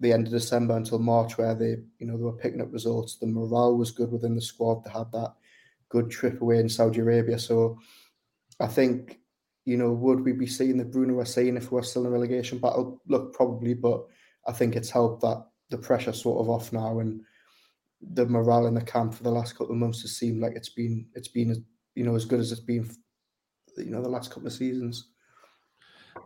the 0.00 0.12
end 0.12 0.26
of 0.26 0.32
December 0.32 0.76
until 0.76 0.98
March, 0.98 1.36
where 1.36 1.54
they, 1.54 1.76
you 1.98 2.06
know, 2.06 2.16
they 2.16 2.24
were 2.24 2.32
picking 2.32 2.60
up 2.60 2.72
results. 2.72 3.16
The 3.16 3.26
morale 3.26 3.76
was 3.76 3.90
good 3.90 4.10
within 4.10 4.34
the 4.34 4.40
squad. 4.40 4.82
They 4.82 4.90
had 4.90 5.12
that 5.12 5.34
good 5.90 6.10
trip 6.10 6.40
away 6.40 6.58
in 6.58 6.68
Saudi 6.68 7.00
Arabia. 7.00 7.38
So 7.38 7.78
I 8.58 8.66
think, 8.66 9.19
you 9.70 9.76
know, 9.76 9.92
would 9.92 10.24
we 10.24 10.32
be 10.32 10.48
seeing 10.48 10.76
the 10.76 10.84
Bruno 10.84 11.14
we're 11.14 11.24
seeing 11.24 11.56
if 11.56 11.70
we're 11.70 11.82
still 11.82 12.02
in 12.02 12.08
a 12.08 12.10
relegation 12.10 12.58
battle? 12.58 13.00
Look, 13.06 13.32
probably, 13.32 13.74
but 13.74 14.04
I 14.44 14.50
think 14.50 14.74
it's 14.74 14.90
helped 14.90 15.22
that 15.22 15.46
the 15.68 15.78
pressure 15.78 16.12
sort 16.12 16.40
of 16.40 16.50
off 16.50 16.72
now 16.72 16.98
and 16.98 17.20
the 18.00 18.26
morale 18.26 18.66
in 18.66 18.74
the 18.74 18.80
camp 18.80 19.14
for 19.14 19.22
the 19.22 19.30
last 19.30 19.52
couple 19.52 19.72
of 19.72 19.78
months 19.78 20.00
has 20.00 20.16
seemed 20.16 20.40
like 20.42 20.54
it's 20.56 20.70
been 20.70 21.06
it's 21.14 21.28
been 21.28 21.64
you 21.94 22.02
know 22.02 22.16
as 22.16 22.24
good 22.24 22.40
as 22.40 22.50
it's 22.50 22.60
been 22.60 22.90
you 23.76 23.92
know 23.92 24.02
the 24.02 24.08
last 24.08 24.32
couple 24.32 24.48
of 24.48 24.52
seasons. 24.52 25.10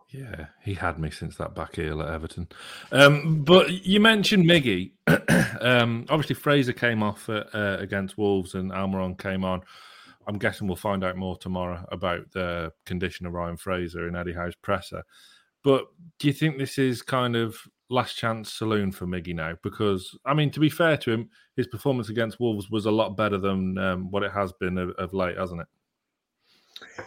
Yeah, 0.08 0.46
he 0.62 0.72
had 0.72 0.98
me 0.98 1.10
since 1.10 1.36
that 1.36 1.54
back 1.54 1.76
heel 1.76 2.00
at 2.00 2.08
Everton. 2.08 2.48
Um, 2.92 3.44
but 3.44 3.84
you 3.84 4.00
mentioned 4.00 4.46
Miggy. 4.46 4.92
um, 5.60 6.06
obviously, 6.08 6.36
Fraser 6.36 6.72
came 6.72 7.02
off 7.02 7.28
uh, 7.28 7.44
uh, 7.52 7.76
against 7.78 8.16
Wolves 8.16 8.54
and 8.54 8.70
Almiron 8.70 9.18
came 9.18 9.44
on. 9.44 9.60
I'm 10.26 10.38
guessing 10.38 10.66
we'll 10.66 10.76
find 10.76 11.04
out 11.04 11.16
more 11.16 11.36
tomorrow 11.36 11.84
about 11.90 12.30
the 12.32 12.72
condition 12.86 13.26
of 13.26 13.32
Ryan 13.32 13.56
Fraser 13.56 14.08
in 14.08 14.16
Eddie 14.16 14.32
Howe's 14.32 14.56
presser. 14.56 15.02
But 15.62 15.86
do 16.18 16.26
you 16.26 16.32
think 16.32 16.58
this 16.58 16.78
is 16.78 17.02
kind 17.02 17.36
of 17.36 17.56
last 17.88 18.16
chance 18.16 18.52
saloon 18.52 18.92
for 18.92 19.06
Miggy 19.06 19.34
now? 19.34 19.54
Because, 19.62 20.16
I 20.24 20.34
mean, 20.34 20.50
to 20.52 20.60
be 20.60 20.68
fair 20.68 20.96
to 20.98 21.10
him, 21.10 21.30
his 21.56 21.66
performance 21.66 22.10
against 22.10 22.38
Wolves 22.38 22.70
was 22.70 22.86
a 22.86 22.90
lot 22.90 23.16
better 23.16 23.38
than 23.38 23.78
um, 23.78 24.10
what 24.10 24.22
it 24.22 24.32
has 24.32 24.52
been 24.52 24.76
of, 24.78 24.90
of, 24.90 25.14
late, 25.14 25.38
hasn't 25.38 25.62
it? 25.62 25.66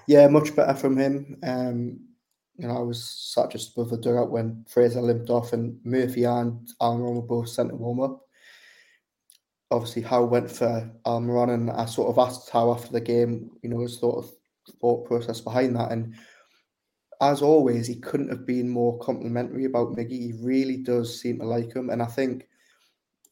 Yeah, 0.08 0.27
much 0.27 0.56
better 0.56 0.73
from 0.73 0.97
him. 0.97 1.38
Um, 1.43 1.99
you 2.58 2.67
know, 2.67 2.77
I 2.77 2.82
was 2.82 3.03
sat 3.03 3.51
just 3.51 3.73
above 3.73 3.91
the 3.91 3.97
dugout 3.97 4.32
when 4.32 4.65
Fraser 4.67 5.01
limped 5.01 5.30
off 5.30 5.53
and 5.53 5.80
Murphy 5.84 6.23
and 6.23 6.67
Almiron 6.82 7.15
were 7.15 7.21
both 7.21 7.49
sent 7.49 7.69
to 7.69 7.75
warm 7.75 7.99
up. 7.99 8.26
Obviously, 9.69 10.01
Howe 10.01 10.23
went 10.23 10.49
for 10.49 10.89
um, 11.06 11.27
Almiron, 11.27 11.53
and 11.53 11.71
I 11.71 11.86
sort 11.86 12.10
of 12.10 12.17
asked 12.17 12.49
Howe 12.49 12.71
after 12.71 12.91
the 12.91 13.01
game, 13.01 13.51
you 13.62 13.69
know, 13.69 13.82
his 13.82 13.99
sort 13.99 14.23
of 14.23 14.32
thought 14.80 15.06
process 15.06 15.41
behind 15.41 15.75
that. 15.75 15.91
And 15.91 16.15
as 17.21 17.41
always, 17.41 17.88
he 17.88 17.95
couldn't 17.95 18.30
have 18.30 18.45
been 18.45 18.69
more 18.69 18.97
complimentary 18.99 19.65
about 19.65 19.95
Miggy. 19.95 20.12
He 20.12 20.34
really 20.39 20.77
does 20.77 21.19
seem 21.19 21.39
to 21.39 21.45
like 21.45 21.75
him. 21.75 21.89
And 21.89 22.01
I 22.01 22.06
think 22.06 22.47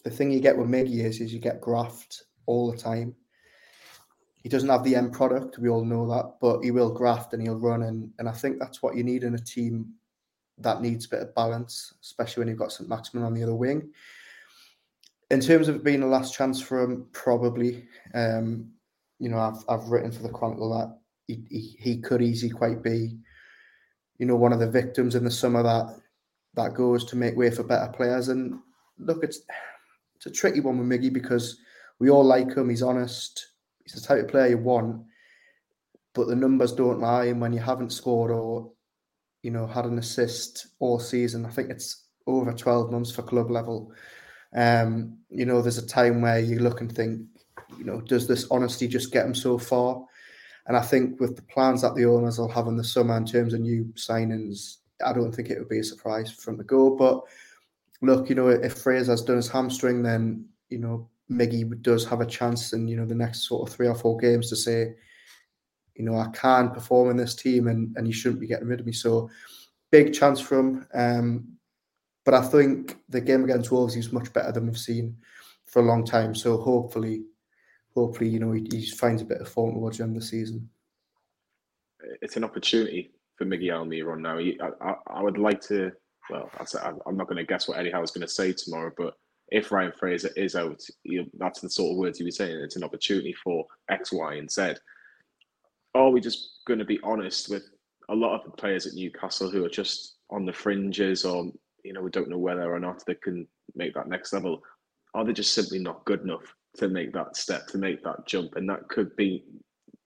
the 0.04 0.10
thing 0.10 0.32
you 0.32 0.41
get 0.41 0.58
with 0.58 0.67
Miggy 0.67 1.04
is, 1.06 1.21
is 1.21 1.34
you 1.34 1.39
get 1.39 1.62
graft 1.62 2.24
all 2.48 2.71
the 2.71 2.78
time 2.78 3.15
he 4.45 4.50
doesn't 4.50 4.69
have 4.69 4.84
the 4.84 4.95
end 4.95 5.12
product. 5.12 5.58
We 5.58 5.69
all 5.69 5.84
know 5.84 6.08
that, 6.08 6.36
but 6.39 6.62
he 6.62 6.69
will 6.69 6.91
graft 6.91 7.34
and 7.34 7.41
he'll 7.41 7.58
run, 7.58 7.82
and 7.82 8.12
and 8.19 8.30
I 8.30 8.32
think 8.32 8.60
that's 8.60 8.84
what 8.84 8.95
you 8.95 9.04
need 9.04 9.24
in 9.24 9.34
a 9.34 9.39
team 9.39 9.95
that 10.60 10.84
needs 10.84 11.08
a 11.08 11.10
bit 11.10 11.21
of 11.24 11.34
balance, 11.34 11.95
especially 12.04 12.41
when 12.41 12.50
you've 12.50 12.60
got 12.60 12.71
St 12.71 12.88
Maximin 12.88 13.26
on 13.26 13.34
the 13.34 13.41
other 13.41 13.56
wing. 13.56 13.89
In 15.32 15.40
terms 15.40 15.68
of 15.68 15.84
being 15.84 16.04
a 16.04 16.08
last 16.08 16.36
chance 16.36 16.62
for 16.62 16.84
him, 16.84 17.08
probably. 17.12 17.88
Um, 18.14 18.72
you 19.20 19.30
know, 19.30 19.40
I've 19.40 19.64
I've 19.70 19.90
written 19.90 20.12
for 20.12 20.24
the 20.24 20.30
Chronicle 20.30 20.78
that 20.78 20.98
he, 21.28 21.44
he, 21.50 21.76
he 21.80 22.02
could 22.02 22.22
easily 22.22 22.52
quite 22.52 22.84
be, 22.84 23.18
you 24.18 24.26
know, 24.26 24.36
one 24.36 24.54
of 24.54 24.60
the 24.60 24.70
victims 24.70 25.16
in 25.16 25.24
the 25.24 25.32
summer 25.32 25.64
that 25.64 25.96
that 26.56 26.74
goes 26.74 27.06
to 27.06 27.16
make 27.16 27.36
way 27.36 27.50
for 27.50 27.64
better 27.64 27.92
players. 27.92 28.28
And 28.30 28.60
look, 28.98 29.24
it's 29.24 29.42
it's 30.16 30.26
a 30.26 30.32
tricky 30.32 30.60
one 30.60 30.78
with 30.78 30.88
Miggy 30.88 31.12
because 31.12 31.58
we 32.00 32.10
all 32.10 32.24
like 32.24 32.56
him. 32.56 32.70
He's 32.70 32.84
honest. 32.84 33.48
He's 33.84 33.94
the 33.94 34.02
type 34.02 34.24
of 34.24 34.28
player 34.30 34.48
you 34.48 34.58
want, 34.58 35.04
but 36.14 36.28
the 36.28 36.36
numbers 36.36 36.74
don't 36.74 37.00
lie. 37.00 37.26
And 37.26 37.40
when 37.40 37.54
you 37.54 37.60
haven't 37.60 37.94
scored 37.94 38.32
or 38.32 38.72
you 39.44 39.52
know 39.52 39.66
had 39.66 39.86
an 39.86 39.98
assist 39.98 40.68
all 40.80 41.00
season, 41.00 41.46
I 41.46 41.50
think 41.50 41.70
it's 41.70 42.04
over 42.28 42.52
twelve 42.54 42.92
months 42.92 43.12
for 43.12 43.22
club 43.22 43.50
level. 43.50 43.92
Um, 44.56 45.18
you 45.30 45.46
know, 45.46 45.62
there's 45.62 45.78
a 45.78 45.86
time 45.86 46.22
where 46.22 46.39
you 46.39 46.60
look 46.60 46.82
and 46.82 46.94
think, 46.94 47.22
you 47.78 47.84
know, 47.84 48.02
does 48.02 48.28
this 48.28 48.48
honesty 48.50 48.88
just 48.88 49.12
get 49.12 49.26
him 49.26 49.36
so 49.36 49.58
far? 49.58 50.06
And 50.68 50.76
I 50.76 50.82
think 50.82 51.20
with 51.20 51.36
the 51.36 51.44
plans 51.44 51.82
that 51.82 51.96
the 51.96 52.06
owners 52.06 52.39
will 52.39 52.50
have 52.50 52.68
in 52.68 52.78
the 52.78 52.84
summer 52.84 53.15
in 53.18 53.26
terms 53.26 53.54
of 53.54 53.60
new 53.60 53.86
signings, 53.96 54.78
I 55.06 55.13
don't 55.13 55.32
think 55.32 55.50
it 55.50 55.60
would 55.60 55.70
be 55.70 55.80
a 55.80 55.84
surprise 55.84 56.32
from 56.32 56.58
the 56.58 56.63
go. 56.63 56.96
But 56.96 57.22
look, 58.02 58.30
you 58.30 58.36
know, 58.36 58.48
if 58.48 58.74
Fraser's 58.74 59.22
done 59.22 59.36
his 59.38 59.50
hamstring, 59.50 60.02
then 60.02 60.46
you 60.70 60.80
know 60.80 61.10
Miggy 61.30 61.82
does 61.82 62.06
have 62.06 62.22
a 62.22 62.26
chance 62.26 62.74
in 62.74 62.88
you 62.88 62.96
know 62.96 63.06
the 63.06 63.15
next 63.15 63.48
sort 63.48 63.68
of 63.68 63.76
three 63.76 63.88
or 63.88 63.96
four 63.96 64.18
games 64.18 64.50
to 64.50 64.56
say, 64.56 64.94
you 65.96 66.06
know, 66.06 66.18
I 66.18 66.28
can 66.34 66.72
perform 66.72 67.10
in 67.10 67.18
this 67.18 67.36
team, 67.36 67.68
and 67.68 67.96
and 67.98 68.08
you 68.08 68.13
shouldn't 68.13 68.41
be 68.41 68.48
getting 68.48 68.68
rid 68.68 68.80
of 68.80 68.86
me. 68.86 68.94
So 68.94 69.30
big 69.91 70.13
chance 70.13 70.39
for 70.39 70.60
him. 70.60 70.88
Um, 70.94 71.55
but 72.26 72.34
I 72.34 72.42
think 72.42 72.98
the 73.08 73.22
game 73.22 73.44
against 73.44 73.72
Wolves 73.72 73.96
is 73.96 74.12
much 74.12 74.34
better 74.34 74.52
than 74.52 74.66
we've 74.66 74.78
seen 74.78 75.16
for 75.66 75.82
a 75.82 75.86
long 75.86 76.04
time. 76.04 76.34
So 76.34 76.58
hopefully, 76.58 77.24
hopefully, 77.94 78.30
you 78.30 78.40
know, 78.40 78.52
he, 78.52 78.68
he 78.72 78.86
finds 78.88 79.22
a 79.22 79.26
bit 79.26 79.42
of 79.42 79.48
form 79.48 79.76
towards 79.76 80.00
the 80.00 80.04
end 80.04 80.16
of 80.16 80.22
the 80.22 80.28
season. 80.28 80.68
It's 82.22 82.36
an 82.36 82.44
opportunity 82.44 83.12
for 83.38 83.46
Miggy 83.46 83.66
Almiron 83.66 84.20
now. 84.20 84.40
I, 84.40 84.90
I, 84.90 84.96
I 85.08 85.22
would 85.22 85.38
like 85.38 85.62
to. 85.68 85.92
Well, 86.30 86.50
I'm 87.06 87.18
not 87.18 87.28
going 87.28 87.38
to 87.38 87.46
guess 87.46 87.68
what 87.68 87.78
Eddie 87.78 87.92
Howe 87.92 88.02
is 88.02 88.10
going 88.10 88.26
to 88.26 88.34
say 88.34 88.52
tomorrow, 88.52 88.92
but 88.98 89.14
if 89.50 89.72
Ryan 89.72 89.92
Fraser 89.92 90.32
is 90.36 90.56
out, 90.56 90.82
know, 91.06 91.26
that's 91.38 91.62
the 91.62 91.70
sort 91.70 91.92
of 91.92 91.98
words 91.98 92.18
he 92.18 92.24
was 92.26 92.38
saying. 92.38 92.58
It's 92.58 92.78
an 92.78 92.84
opportunity 92.84 93.34
for 93.44 93.66
X, 93.92 94.12
Y, 94.12 94.36
and 94.36 94.50
Z. 94.50 94.74
Are 95.94 96.10
we 96.10 96.20
just 96.20 96.62
going 96.66 96.80
to 96.80 96.86
be 96.86 97.00
honest 97.04 97.50
with 97.50 97.70
a 98.10 98.16
lot 98.16 98.36
of 98.36 98.44
the 98.44 98.58
players 98.58 98.88
at 98.88 98.94
Newcastle 98.94 99.52
who 99.52 99.64
are 99.66 99.70
just 99.70 100.16
on 100.32 100.46
the 100.46 100.54
fringes, 100.54 101.26
or 101.26 101.52
you 101.86 101.93
know, 101.93 102.02
we 102.02 102.10
don't 102.10 102.30
know 102.30 102.38
whether 102.38 102.74
or 102.74 102.80
not 102.80 103.06
they 103.06 103.15
can 103.15 103.48
make 103.76 103.93
that 103.93 104.08
next 104.08 104.34
level? 104.34 104.62
Are 105.13 105.24
they 105.24 105.34
just 105.34 105.54
simply 105.54 105.80
not 105.80 106.04
good 106.06 106.21
enough 106.21 106.54
to 106.78 106.89
make 106.89 107.13
that 107.13 107.38
step, 107.38 107.67
to 107.67 107.78
make 107.78 108.04
that 108.04 108.28
jump? 108.28 108.56
And 108.56 108.67
that 108.69 108.89
could 108.89 109.15
be 109.15 109.43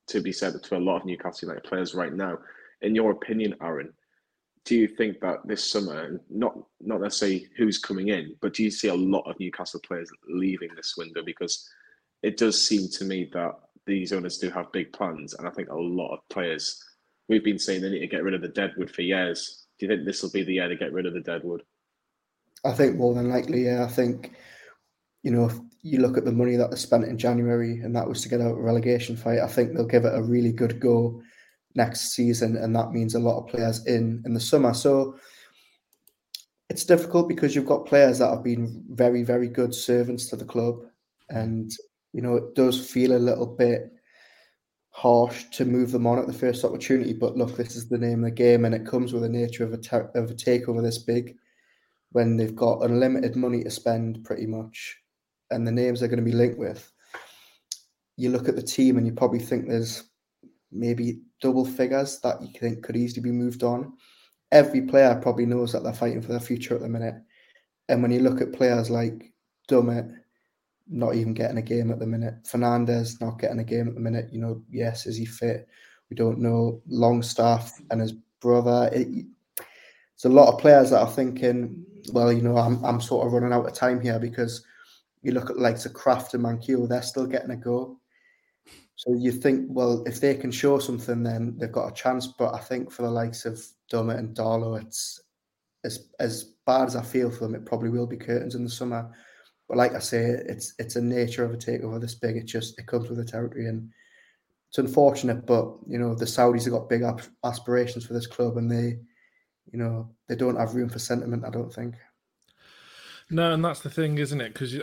to 0.07 0.21
be 0.21 0.31
said 0.31 0.61
to 0.61 0.77
a 0.77 0.79
lot 0.79 0.97
of 0.97 1.05
Newcastle 1.05 1.47
United 1.47 1.67
players 1.67 1.95
right 1.95 2.13
now. 2.13 2.37
In 2.81 2.95
your 2.95 3.11
opinion, 3.11 3.55
Aaron, 3.61 3.93
do 4.65 4.75
you 4.75 4.87
think 4.87 5.19
that 5.21 5.39
this 5.45 5.71
summer, 5.71 6.21
not 6.29 6.57
not 6.81 7.01
necessarily 7.01 7.47
who's 7.57 7.79
coming 7.79 8.09
in, 8.09 8.35
but 8.41 8.53
do 8.53 8.63
you 8.63 8.71
see 8.71 8.89
a 8.89 8.95
lot 8.95 9.29
of 9.29 9.39
Newcastle 9.39 9.79
players 9.85 10.09
leaving 10.27 10.69
this 10.75 10.95
window? 10.97 11.23
Because 11.23 11.69
it 12.23 12.37
does 12.37 12.67
seem 12.67 12.89
to 12.89 13.05
me 13.05 13.29
that 13.33 13.53
these 13.85 14.11
owners 14.11 14.37
do 14.37 14.49
have 14.49 14.71
big 14.71 14.91
plans, 14.91 15.33
and 15.33 15.47
I 15.47 15.51
think 15.51 15.69
a 15.69 15.75
lot 15.75 16.13
of 16.13 16.19
players. 16.29 16.83
We've 17.29 17.43
been 17.43 17.59
saying 17.59 17.81
they 17.81 17.91
need 17.91 17.99
to 17.99 18.07
get 18.07 18.23
rid 18.23 18.33
of 18.33 18.41
the 18.41 18.47
deadwood 18.47 18.91
for 18.91 19.03
years. 19.03 19.67
Do 19.77 19.85
you 19.85 19.91
think 19.91 20.05
this 20.05 20.21
will 20.21 20.31
be 20.31 20.43
the 20.43 20.55
year 20.55 20.67
to 20.67 20.75
get 20.75 20.93
rid 20.93 21.05
of 21.05 21.13
the 21.13 21.21
deadwood? 21.21 21.61
I 22.65 22.73
think 22.73 22.97
more 22.97 23.13
than 23.13 23.29
likely, 23.29 23.65
yeah. 23.65 23.83
I 23.83 23.87
think 23.87 24.33
you 25.23 25.31
know, 25.31 25.45
if 25.45 25.59
you 25.81 25.99
look 25.99 26.17
at 26.17 26.25
the 26.25 26.31
money 26.31 26.55
that 26.55 26.71
they 26.71 26.77
spent 26.77 27.05
in 27.05 27.17
January, 27.17 27.79
and 27.79 27.95
that 27.95 28.07
was 28.07 28.21
to 28.21 28.29
get 28.29 28.41
out 28.41 28.57
a 28.57 28.61
relegation 28.61 29.15
fight. 29.15 29.39
I 29.39 29.47
think 29.47 29.73
they'll 29.73 29.85
give 29.85 30.05
it 30.05 30.15
a 30.15 30.21
really 30.21 30.51
good 30.51 30.79
go 30.79 31.21
next 31.75 32.11
season, 32.11 32.57
and 32.57 32.75
that 32.75 32.91
means 32.91 33.15
a 33.15 33.19
lot 33.19 33.39
of 33.39 33.47
players 33.47 33.85
in 33.85 34.21
in 34.25 34.33
the 34.33 34.39
summer. 34.39 34.73
So 34.73 35.17
it's 36.69 36.85
difficult 36.85 37.27
because 37.27 37.55
you've 37.55 37.65
got 37.65 37.85
players 37.85 38.19
that 38.19 38.29
have 38.29 38.43
been 38.43 38.83
very, 38.89 39.23
very 39.23 39.47
good 39.47 39.73
servants 39.73 40.27
to 40.27 40.35
the 40.35 40.45
club, 40.45 40.81
and 41.29 41.71
you 42.13 42.21
know 42.21 42.35
it 42.35 42.55
does 42.55 42.89
feel 42.89 43.15
a 43.15 43.17
little 43.17 43.47
bit 43.47 43.91
harsh 44.91 45.45
to 45.51 45.63
move 45.65 45.91
them 45.91 46.07
on 46.07 46.19
at 46.19 46.27
the 46.27 46.33
first 46.33 46.65
opportunity. 46.65 47.13
But 47.13 47.37
look, 47.37 47.55
this 47.55 47.75
is 47.75 47.87
the 47.87 47.97
name 47.97 48.23
of 48.23 48.29
the 48.29 48.35
game, 48.35 48.65
and 48.65 48.75
it 48.75 48.85
comes 48.85 49.13
with 49.13 49.23
the 49.23 49.29
nature 49.29 49.63
of 49.63 49.73
a 49.73 49.97
of 50.17 50.31
a 50.31 50.33
takeover 50.33 50.81
this 50.81 50.99
big, 50.99 51.35
when 52.11 52.37
they've 52.37 52.55
got 52.55 52.83
unlimited 52.83 53.35
money 53.35 53.63
to 53.63 53.69
spend, 53.69 54.23
pretty 54.23 54.45
much, 54.45 54.97
and 55.51 55.65
the 55.65 55.71
names 55.71 55.99
they're 55.99 56.09
going 56.09 56.23
to 56.23 56.31
be 56.31 56.31
linked 56.31 56.57
with. 56.57 56.91
You 58.17 58.29
look 58.29 58.49
at 58.49 58.55
the 58.55 58.61
team, 58.61 58.97
and 58.97 59.05
you 59.05 59.13
probably 59.13 59.39
think 59.39 59.67
there's 59.67 60.03
maybe 60.71 61.21
double 61.41 61.65
figures 61.65 62.19
that 62.21 62.41
you 62.41 62.49
think 62.59 62.83
could 62.83 62.97
easily 62.97 63.21
be 63.21 63.31
moved 63.31 63.63
on. 63.63 63.93
Every 64.51 64.81
player 64.81 65.19
probably 65.21 65.45
knows 65.45 65.71
that 65.73 65.83
they're 65.83 65.93
fighting 65.93 66.21
for 66.21 66.29
their 66.31 66.39
future 66.39 66.75
at 66.75 66.81
the 66.81 66.89
minute. 66.89 67.15
And 67.87 68.01
when 68.01 68.11
you 68.11 68.19
look 68.19 68.41
at 68.41 68.53
players 68.53 68.89
like 68.89 69.31
Dummett, 69.69 70.13
not 70.87 71.15
even 71.15 71.33
getting 71.33 71.57
a 71.57 71.61
game 71.61 71.91
at 71.91 71.99
the 71.99 72.07
minute, 72.07 72.35
Fernandez 72.47 73.21
not 73.21 73.39
getting 73.39 73.59
a 73.59 73.63
game 73.63 73.87
at 73.87 73.93
the 73.93 73.99
minute, 73.99 74.29
you 74.31 74.39
know, 74.39 74.61
yes, 74.69 75.05
is 75.05 75.17
he 75.17 75.25
fit? 75.25 75.67
We 76.09 76.15
don't 76.15 76.39
know. 76.39 76.81
Longstaff 76.87 77.79
and 77.91 78.01
his 78.01 78.13
brother. 78.41 78.89
It, 78.91 79.25
it's 80.19 80.25
a 80.25 80.29
lot 80.29 80.53
of 80.53 80.59
players 80.59 80.89
that 80.89 80.99
are 80.99 81.09
thinking, 81.09 81.81
well, 82.11 82.33
you 82.33 82.41
know, 82.41 82.57
I'm, 82.57 82.83
I'm 82.83 82.99
sort 82.99 83.25
of 83.25 83.31
running 83.31 83.53
out 83.53 83.65
of 83.65 83.73
time 83.73 84.01
here 84.01 84.19
because 84.19 84.65
you 85.21 85.31
look 85.31 85.49
at 85.49 85.55
the 85.55 85.89
Krafth 85.89 86.33
and 86.33 86.43
Manquillo, 86.43 86.89
they're 86.89 87.01
still 87.01 87.25
getting 87.25 87.51
a 87.51 87.55
go. 87.55 87.97
So 88.97 89.13
you 89.13 89.31
think, 89.31 89.67
well, 89.69 90.03
if 90.05 90.19
they 90.19 90.35
can 90.35 90.51
show 90.51 90.77
something, 90.77 91.23
then 91.23 91.55
they've 91.57 91.71
got 91.71 91.87
a 91.87 91.93
chance. 91.93 92.27
But 92.27 92.53
I 92.53 92.59
think 92.59 92.91
for 92.91 93.03
the 93.03 93.09
likes 93.09 93.45
of 93.45 93.65
Dummett 93.89 94.19
and 94.19 94.35
Darlow, 94.35 94.81
it's 94.81 95.21
as 95.85 96.09
as 96.19 96.55
bad 96.65 96.87
as 96.87 96.97
I 96.97 97.01
feel 97.01 97.31
for 97.31 97.45
them. 97.45 97.55
It 97.55 97.65
probably 97.65 97.89
will 97.89 98.05
be 98.05 98.17
curtains 98.17 98.55
in 98.55 98.65
the 98.65 98.69
summer. 98.69 99.09
But 99.69 99.77
like 99.77 99.95
I 99.95 99.99
say, 99.99 100.25
it's 100.25 100.73
it's 100.79 100.97
a 100.97 101.01
nature 101.01 101.45
of 101.45 101.53
a 101.53 101.57
takeover 101.57 102.01
this 102.01 102.15
big. 102.15 102.35
It 102.35 102.43
just 102.43 102.77
it 102.77 102.87
comes 102.87 103.07
with 103.07 103.19
the 103.19 103.23
territory, 103.23 103.69
and 103.69 103.89
it's 104.67 104.79
unfortunate. 104.79 105.45
But 105.45 105.77
you 105.87 105.97
know, 105.97 106.13
the 106.13 106.25
Saudis 106.25 106.65
have 106.65 106.73
got 106.73 106.89
big 106.89 107.03
aspirations 107.45 108.05
for 108.05 108.11
this 108.11 108.27
club, 108.27 108.57
and 108.57 108.69
they, 108.69 108.99
you 109.71 109.79
know, 109.79 110.09
they 110.27 110.35
don't 110.35 110.55
have 110.55 110.75
room 110.75 110.89
for 110.89 110.99
sentiment. 110.99 111.45
I 111.45 111.49
don't 111.49 111.73
think. 111.73 111.95
No, 113.29 113.53
and 113.53 113.63
that's 113.63 113.81
the 113.81 113.89
thing, 113.89 114.17
isn't 114.17 114.41
it? 114.41 114.53
Because 114.53 114.75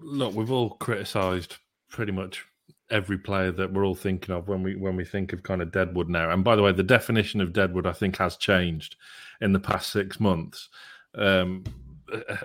look, 0.00 0.34
we've 0.34 0.50
all 0.50 0.70
criticised 0.70 1.56
pretty 1.88 2.12
much 2.12 2.44
every 2.90 3.16
player 3.16 3.50
that 3.50 3.72
we're 3.72 3.86
all 3.86 3.94
thinking 3.94 4.34
of 4.34 4.48
when 4.48 4.62
we 4.62 4.76
when 4.76 4.96
we 4.96 5.04
think 5.04 5.32
of 5.32 5.42
kind 5.42 5.62
of 5.62 5.72
Deadwood 5.72 6.08
now. 6.08 6.30
And 6.30 6.44
by 6.44 6.56
the 6.56 6.62
way, 6.62 6.72
the 6.72 6.82
definition 6.82 7.40
of 7.40 7.52
Deadwood 7.52 7.86
I 7.86 7.92
think 7.92 8.18
has 8.18 8.36
changed 8.36 8.96
in 9.40 9.52
the 9.52 9.60
past 9.60 9.90
six 9.90 10.20
months, 10.20 10.68
um, 11.14 11.64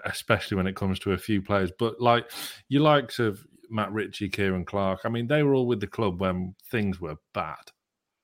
especially 0.05 0.55
when 0.55 0.67
it 0.67 0.75
comes 0.75 0.99
to 0.99 1.11
a 1.11 1.17
few 1.17 1.41
players. 1.41 1.71
But 1.77 1.99
like 1.99 2.31
you 2.69 2.79
likes 2.79 3.19
of 3.19 3.45
Matt 3.69 3.91
Ritchie, 3.91 4.29
Ciaran 4.29 4.65
Clark, 4.65 5.01
I 5.03 5.09
mean, 5.09 5.27
they 5.27 5.43
were 5.43 5.53
all 5.53 5.67
with 5.67 5.81
the 5.81 5.87
club 5.87 6.21
when 6.21 6.55
things 6.71 7.01
were 7.01 7.17
bad, 7.33 7.71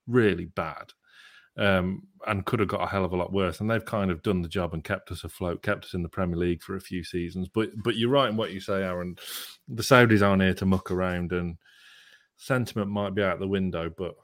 really 0.07 0.45
bad. 0.45 0.93
Um, 1.55 2.07
and 2.25 2.45
could 2.45 2.59
have 2.59 2.69
got 2.69 2.81
a 2.81 2.87
hell 2.87 3.05
of 3.05 3.13
a 3.13 3.17
lot 3.17 3.31
worse. 3.31 3.59
And 3.59 3.69
they've 3.69 3.85
kind 3.85 4.09
of 4.09 4.23
done 4.23 4.41
the 4.41 4.47
job 4.47 4.73
and 4.73 4.83
kept 4.83 5.11
us 5.11 5.23
afloat, 5.23 5.61
kept 5.61 5.85
us 5.85 5.93
in 5.93 6.01
the 6.01 6.09
Premier 6.09 6.37
League 6.37 6.63
for 6.63 6.75
a 6.75 6.81
few 6.81 7.03
seasons. 7.03 7.47
But 7.47 7.69
but 7.83 7.95
you're 7.95 8.09
right 8.09 8.29
in 8.29 8.37
what 8.37 8.51
you 8.51 8.59
say, 8.59 8.81
Aaron. 8.81 9.17
The 9.67 9.83
Saudis 9.83 10.25
aren't 10.25 10.41
here 10.41 10.53
to 10.55 10.65
muck 10.65 10.89
around, 10.89 11.31
and 11.31 11.57
sentiment 12.37 12.89
might 12.89 13.13
be 13.13 13.23
out 13.23 13.39
the 13.39 13.47
window, 13.47 13.91
but 13.95 14.15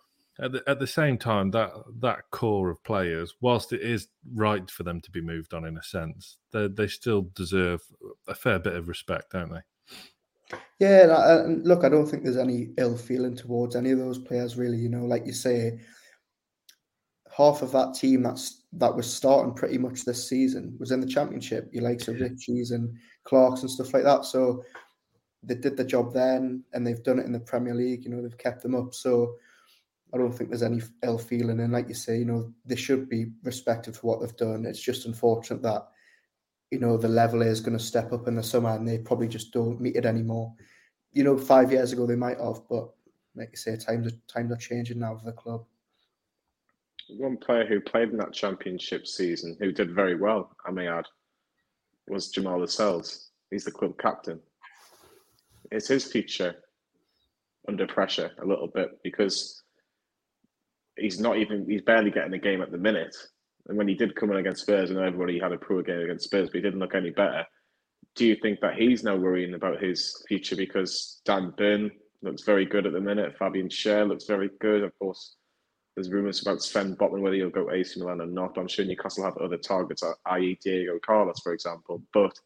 at 0.42 0.54
the, 0.54 0.64
at 0.68 0.80
the 0.80 0.88
same 0.88 1.18
time, 1.18 1.52
that 1.52 1.72
that 2.00 2.32
core 2.32 2.70
of 2.70 2.84
players, 2.84 3.36
whilst 3.42 3.74
it 3.74 3.82
is 3.82 4.08
right 4.34 4.70
for 4.72 4.84
them 4.84 5.02
to 5.02 5.12
be 5.12 5.22
moved 5.22 5.54
on 5.54 5.66
in 5.66 5.78
a 5.78 5.84
sense, 5.84 6.38
they 6.52 6.68
they 6.68 6.88
still 6.88 7.30
deserve 7.36 7.82
a 8.28 8.34
fair 8.34 8.60
bit 8.60 8.76
of 8.76 8.88
respect, 8.88 9.32
don't 9.34 9.52
they? 9.52 10.58
Yeah, 10.80 11.42
and 11.42 11.66
look, 11.68 11.84
I 11.84 11.90
don't 11.90 12.08
think 12.08 12.24
there's 12.24 12.38
any 12.38 12.70
ill 12.78 12.98
feeling 12.98 13.36
towards 13.36 13.76
any 13.76 13.92
of 13.92 14.00
those 14.00 14.18
players, 14.18 14.56
really. 14.56 14.78
You 14.78 14.90
know, 14.90 15.06
like 15.06 15.26
you 15.26 15.34
say, 15.34 15.80
half 17.40 17.62
of 17.62 17.72
that 17.72 17.94
team 17.94 18.22
that's 18.22 18.66
that 18.74 18.94
was 18.94 19.12
starting 19.12 19.54
pretty 19.54 19.78
much 19.78 20.04
this 20.04 20.28
season 20.28 20.76
was 20.78 20.92
in 20.92 21.00
the 21.00 21.08
championship. 21.08 21.70
You 21.72 21.80
like 21.80 22.02
so 22.02 22.14
Ritchies 22.14 22.72
and 22.72 22.94
Clarks 23.24 23.62
and 23.62 23.72
stuff 23.72 23.94
like 23.94 24.04
that. 24.04 24.26
So 24.26 24.64
they 25.42 25.56
did 25.56 25.78
the 25.78 25.86
job 25.86 26.14
then 26.14 26.64
and 26.74 26.86
they've 26.86 27.02
done 27.02 27.18
it 27.18 27.26
in 27.26 27.32
the 27.32 27.40
Premier 27.40 27.74
League. 27.74 28.04
You 28.04 28.12
know, 28.12 28.22
they've 28.22 28.38
kept 28.38 28.62
them 28.62 28.76
up. 28.76 28.94
So 28.94 29.36
I 30.14 30.18
don't 30.18 30.34
think 30.34 30.50
there's 30.50 30.64
any 30.64 30.82
ill 31.02 31.18
feeling. 31.18 31.62
And 31.62 31.72
like 31.72 31.88
you 31.88 31.96
say, 31.96 32.18
you 32.18 32.26
know, 32.26 32.54
they 32.66 32.76
should 32.76 33.08
be 33.08 33.28
respected 33.42 33.96
for 33.96 34.08
what 34.08 34.20
they've 34.20 34.38
done. 34.38 34.66
It's 34.66 34.82
just 34.82 35.06
unfortunate 35.06 35.64
that, 35.64 35.88
you 36.72 36.80
know, 36.80 36.98
the 36.98 37.08
level 37.08 37.42
is 37.42 37.62
going 37.62 37.78
to 37.78 37.84
step 37.84 38.12
up 38.12 38.28
in 38.28 38.36
the 38.36 38.44
summer 38.44 38.72
and 38.72 38.88
they 38.88 38.98
probably 38.98 39.30
just 39.30 39.54
don't 39.54 39.80
meet 39.80 39.96
it 39.96 40.06
anymore. 40.06 40.54
You 41.14 41.24
know, 41.24 41.38
five 41.38 41.72
years 41.72 41.94
ago 41.94 42.06
they 42.06 42.18
might 42.18 42.40
have, 42.40 42.62
but 42.70 42.90
like 43.36 43.50
you 43.52 43.58
say, 43.58 43.78
times 43.78 44.08
are, 44.08 44.18
times 44.28 44.52
are 44.52 44.58
changing 44.58 45.00
now 45.00 45.16
for 45.16 45.26
the 45.26 45.32
club. 45.32 45.64
One 47.18 47.38
player 47.38 47.66
who 47.66 47.80
played 47.80 48.10
in 48.10 48.18
that 48.18 48.34
championship 48.34 49.08
season 49.08 49.58
who 49.60 49.72
did 49.72 49.94
very 49.94 50.16
well, 50.16 50.56
I 50.66 50.72
may 50.72 50.88
add, 50.88 51.06
was 52.08 52.30
Jamal 52.30 52.60
Lascelles. 52.60 53.30
He's 53.52 53.66
the 53.66 53.72
club 53.72 53.98
captain. 54.00 54.40
It's 55.72 55.88
his 55.88 56.06
future 56.06 56.56
under 57.68 57.88
pressure 57.88 58.32
a 58.42 58.46
little 58.46 58.68
bit 58.68 58.90
because 59.04 59.64
he's 60.98 61.20
not 61.20 61.38
even 61.38 61.66
he's 61.70 61.82
barely 61.82 62.12
getting 62.12 62.34
a 62.34 62.40
game 62.40 62.62
at 62.62 62.72
the 62.72 62.78
minute. 62.78 63.16
And 63.68 63.78
when 63.78 63.88
he 63.88 63.94
did 63.94 64.16
come 64.16 64.32
in 64.32 64.38
against 64.38 64.62
Spurs, 64.62 64.90
know 64.90 65.04
everybody 65.04 65.40
had 65.40 65.52
a 65.52 65.58
poor 65.58 65.84
game 65.84 66.00
against 66.00 66.26
Spurs, 66.26 66.50
but 66.50 66.56
he 66.56 66.62
didn't 66.62 66.80
look 66.80 66.96
any 66.96 67.12
better. 67.12 67.46
Do 68.16 68.26
you 68.26 68.36
think 68.42 68.60
that 68.62 68.76
he's 68.76 69.04
now 69.04 69.16
worrying 69.16 69.54
about 69.54 69.82
his 69.82 70.24
future 70.28 70.56
because 70.56 71.22
Dan 71.26 71.54
Burn 71.58 71.92
looks 72.22 72.44
very 72.44 72.66
good 72.66 72.88
at 72.88 72.94
the 72.94 73.00
minute, 73.00 73.38
Fabian 73.38 73.70
Schär 73.70 74.08
looks 74.08 74.26
very 74.26 74.50
good, 74.60 74.84
of 74.84 74.98
course. 74.98 75.36
There's 76.00 76.12
rumours 76.12 76.42
about 76.42 76.64
Sven 76.64 76.96
Botman 76.96 77.20
whether 77.20 77.36
he'll 77.36 77.50
go 77.50 77.68
to 77.68 77.76
AC 77.76 78.00
Milan 78.00 78.22
or 78.22 78.26
not. 78.26 78.58
I'm 78.58 78.70
sure 78.70 78.86
Newcastle 78.86 79.26
have 79.26 79.36
other 79.36 79.58
targets, 79.58 80.02
uh, 80.02 80.14
i.e., 80.28 80.58
Diego 80.64 80.98
Carlos, 81.06 81.42
for 81.42 81.52
example. 81.52 82.02
But 82.14 82.40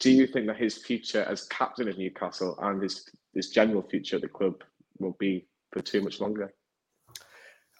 do 0.00 0.10
you 0.10 0.26
think 0.26 0.48
that 0.48 0.58
his 0.58 0.76
future 0.76 1.22
as 1.22 1.46
captain 1.46 1.88
of 1.88 1.96
Newcastle 1.96 2.58
and 2.60 2.82
his 2.82 3.08
his 3.32 3.48
general 3.48 3.80
future 3.80 4.16
at 4.16 4.22
the 4.22 4.28
club 4.28 4.62
will 4.98 5.16
be 5.18 5.46
for 5.72 5.80
too 5.80 6.02
much 6.02 6.20
longer? 6.20 6.52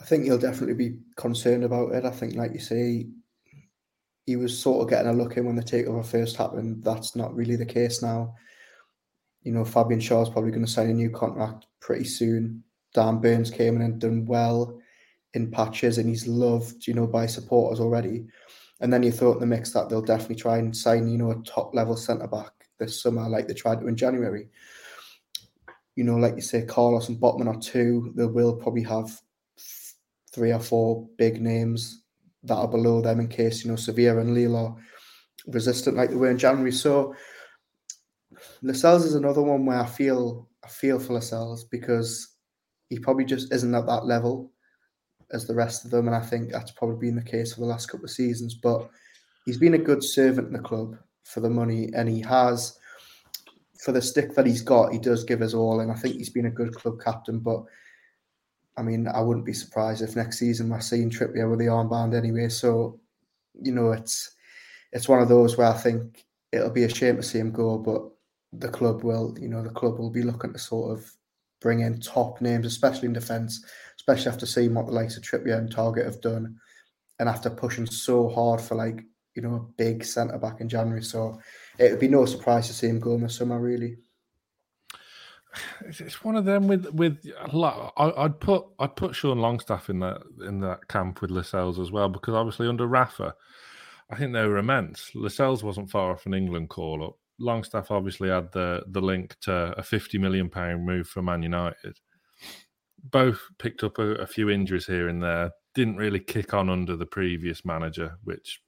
I 0.00 0.06
think 0.06 0.24
he'll 0.24 0.38
definitely 0.38 0.74
be 0.74 1.00
concerned 1.16 1.64
about 1.64 1.92
it. 1.92 2.06
I 2.06 2.10
think, 2.10 2.34
like 2.34 2.54
you 2.54 2.58
say, 2.58 3.08
he 4.24 4.36
was 4.36 4.58
sort 4.58 4.82
of 4.82 4.88
getting 4.88 5.10
a 5.10 5.12
look 5.12 5.36
in 5.36 5.44
when 5.44 5.56
the 5.56 5.62
takeover 5.62 6.06
first 6.06 6.36
happened. 6.36 6.82
That's 6.82 7.14
not 7.14 7.36
really 7.36 7.56
the 7.56 7.66
case 7.66 8.00
now. 8.00 8.36
You 9.42 9.52
know, 9.52 9.66
Fabian 9.66 10.00
Schär's 10.00 10.30
probably 10.30 10.50
going 10.50 10.64
to 10.64 10.72
sign 10.72 10.88
a 10.88 10.94
new 10.94 11.10
contract 11.10 11.66
pretty 11.78 12.04
soon. 12.04 12.64
Dan 12.94 13.18
Burns 13.18 13.50
came 13.50 13.76
in 13.76 13.82
and 13.82 14.00
done 14.00 14.24
well 14.24 14.77
in 15.34 15.50
patches, 15.50 15.98
and 15.98 16.08
he's 16.08 16.26
loved, 16.26 16.86
you 16.86 16.94
know, 16.94 17.06
by 17.06 17.26
supporters 17.26 17.80
already. 17.80 18.26
And 18.80 18.92
then 18.92 19.02
you 19.02 19.10
throw 19.10 19.32
in 19.32 19.40
the 19.40 19.46
mix 19.46 19.72
that 19.72 19.88
they'll 19.88 20.02
definitely 20.02 20.36
try 20.36 20.58
and 20.58 20.76
sign, 20.76 21.08
you 21.08 21.18
know, 21.18 21.32
a 21.32 21.42
top 21.42 21.74
level 21.74 21.96
centre 21.96 22.28
back 22.28 22.52
this 22.78 23.02
summer, 23.02 23.28
like 23.28 23.48
they 23.48 23.54
tried 23.54 23.80
to 23.80 23.88
in 23.88 23.96
January. 23.96 24.48
You 25.96 26.04
know, 26.04 26.16
like 26.16 26.36
you 26.36 26.42
say, 26.42 26.62
Carlos 26.62 27.08
and 27.08 27.20
Botman 27.20 27.48
are 27.48 27.60
two. 27.60 28.12
They 28.16 28.26
will 28.26 28.54
probably 28.54 28.84
have 28.84 29.20
three 30.32 30.52
or 30.52 30.60
four 30.60 31.08
big 31.16 31.42
names 31.42 32.02
that 32.44 32.54
are 32.54 32.68
below 32.68 33.00
them 33.00 33.18
in 33.18 33.28
case, 33.28 33.64
you 33.64 33.70
know, 33.70 33.76
Sevilla 33.76 34.20
and 34.20 34.34
Lille 34.34 34.56
are 34.56 34.76
resistant 35.48 35.96
like 35.96 36.10
they 36.10 36.16
were 36.16 36.30
in 36.30 36.38
January. 36.38 36.70
So 36.70 37.14
Lascelles 38.62 39.04
is 39.04 39.14
another 39.14 39.42
one 39.42 39.66
where 39.66 39.80
I 39.80 39.86
feel 39.86 40.48
I 40.64 40.68
feel 40.68 40.98
for 40.98 41.14
Lascelles 41.14 41.64
because 41.64 42.36
he 42.90 42.98
probably 42.98 43.24
just 43.24 43.52
isn't 43.52 43.74
at 43.74 43.86
that 43.86 44.06
level 44.06 44.52
as 45.32 45.46
the 45.46 45.54
rest 45.54 45.84
of 45.84 45.90
them, 45.90 46.06
and 46.06 46.16
I 46.16 46.20
think 46.20 46.50
that's 46.50 46.70
probably 46.70 47.08
been 47.08 47.16
the 47.16 47.22
case 47.22 47.54
for 47.54 47.60
the 47.60 47.66
last 47.66 47.86
couple 47.86 48.04
of 48.04 48.10
seasons. 48.10 48.54
But 48.54 48.88
he's 49.44 49.58
been 49.58 49.74
a 49.74 49.78
good 49.78 50.02
servant 50.02 50.48
in 50.48 50.52
the 50.52 50.58
club 50.58 50.96
for 51.24 51.40
the 51.40 51.50
money, 51.50 51.90
and 51.94 52.08
he 52.08 52.20
has 52.22 52.78
for 53.78 53.92
the 53.92 54.02
stick 54.02 54.34
that 54.34 54.46
he's 54.46 54.62
got. 54.62 54.92
He 54.92 54.98
does 54.98 55.24
give 55.24 55.42
us 55.42 55.54
all, 55.54 55.80
and 55.80 55.90
I 55.90 55.94
think 55.94 56.16
he's 56.16 56.30
been 56.30 56.46
a 56.46 56.50
good 56.50 56.74
club 56.74 57.00
captain. 57.02 57.38
But 57.38 57.64
I 58.76 58.82
mean, 58.82 59.08
I 59.08 59.20
wouldn't 59.20 59.46
be 59.46 59.52
surprised 59.52 60.02
if 60.02 60.16
next 60.16 60.38
season 60.38 60.68
we're 60.68 60.80
seeing 60.80 61.10
Trippier 61.10 61.50
with 61.50 61.58
the 61.58 61.66
armband 61.66 62.16
anyway. 62.16 62.48
So 62.48 63.00
you 63.60 63.72
know, 63.72 63.92
it's 63.92 64.34
it's 64.92 65.08
one 65.08 65.20
of 65.20 65.28
those 65.28 65.56
where 65.56 65.68
I 65.68 65.76
think 65.76 66.24
it'll 66.52 66.70
be 66.70 66.84
a 66.84 66.88
shame 66.88 67.16
to 67.16 67.22
see 67.22 67.38
him 67.38 67.52
go, 67.52 67.76
but 67.76 68.08
the 68.52 68.68
club 68.68 69.02
will, 69.02 69.36
you 69.38 69.48
know, 69.48 69.62
the 69.62 69.70
club 69.70 69.98
will 69.98 70.10
be 70.10 70.22
looking 70.22 70.52
to 70.52 70.58
sort 70.58 70.96
of 70.96 71.12
bring 71.60 71.80
in 71.80 72.00
top 72.00 72.40
names, 72.40 72.66
especially 72.66 73.06
in 73.06 73.12
defence, 73.12 73.64
especially 74.08 74.32
after 74.32 74.46
seeing 74.46 74.74
what 74.74 74.86
the 74.86 74.92
likes 74.92 75.16
of 75.16 75.22
Trippier 75.22 75.58
and 75.58 75.74
Targett 75.74 76.04
have 76.04 76.20
done, 76.20 76.56
and 77.18 77.28
after 77.28 77.50
pushing 77.50 77.86
so 77.86 78.28
hard 78.28 78.60
for 78.60 78.74
like 78.74 79.04
you 79.34 79.42
know 79.42 79.54
a 79.54 79.72
big 79.76 80.04
centre 80.04 80.38
back 80.38 80.60
in 80.60 80.68
January. 80.68 81.02
So 81.02 81.38
it 81.78 81.90
would 81.90 82.00
be 82.00 82.08
no 82.08 82.24
surprise 82.24 82.66
to 82.68 82.72
see 82.72 82.88
him 82.88 83.00
go 83.00 83.14
in 83.14 83.22
the 83.22 83.28
summer, 83.28 83.60
really. 83.60 83.98
It's 85.86 86.22
one 86.24 86.36
of 86.36 86.44
them 86.44 86.68
with 86.68 86.86
with 86.92 87.18
I'd 87.52 88.40
put 88.40 88.66
I'd 88.78 88.96
put 88.96 89.14
Sean 89.14 89.38
Longstaff 89.38 89.90
in 89.90 90.00
that 90.00 90.22
in 90.46 90.60
that 90.60 90.88
camp 90.88 91.20
with 91.20 91.30
Lascelles 91.30 91.78
as 91.78 91.90
well 91.90 92.08
because 92.08 92.34
obviously 92.34 92.68
under 92.68 92.86
Rafa, 92.86 93.34
I 94.10 94.16
think 94.16 94.32
they 94.32 94.46
were 94.46 94.58
immense. 94.58 95.10
Lascelles 95.14 95.64
wasn't 95.64 95.90
far 95.90 96.12
off 96.12 96.26
an 96.26 96.34
England 96.34 96.70
call 96.70 97.04
up. 97.04 97.16
Longstaff 97.38 97.90
obviously 97.90 98.28
had 98.28 98.52
the 98.52 98.84
the 98.88 99.00
link 99.00 99.36
to 99.42 99.74
a 99.76 99.82
fifty 99.82 100.18
million 100.18 100.48
pound 100.48 100.86
move 100.86 101.08
for 101.08 101.22
Man 101.22 101.42
United. 101.42 101.98
Both 103.04 103.40
picked 103.58 103.84
up 103.84 103.98
a, 103.98 104.14
a, 104.16 104.26
few 104.26 104.50
injuries 104.50 104.86
here 104.86 105.08
and 105.08 105.22
there. 105.22 105.50
Didn't 105.74 105.96
really 105.96 106.20
kick 106.20 106.54
on 106.54 106.68
under 106.68 106.96
the 106.96 107.06
previous 107.06 107.64
manager, 107.64 108.18
which 108.24 108.60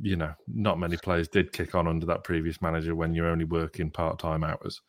you 0.00 0.16
know 0.16 0.32
not 0.48 0.78
many 0.78 0.96
players 0.96 1.28
did 1.28 1.52
kick 1.52 1.74
on 1.74 1.86
under 1.86 2.06
that 2.06 2.24
previous 2.24 2.60
manager 2.60 2.94
when 2.94 3.14
you're 3.14 3.28
only 3.28 3.44
working 3.44 3.90
part 3.90 4.18
time 4.18 4.42
hours. 4.42 4.80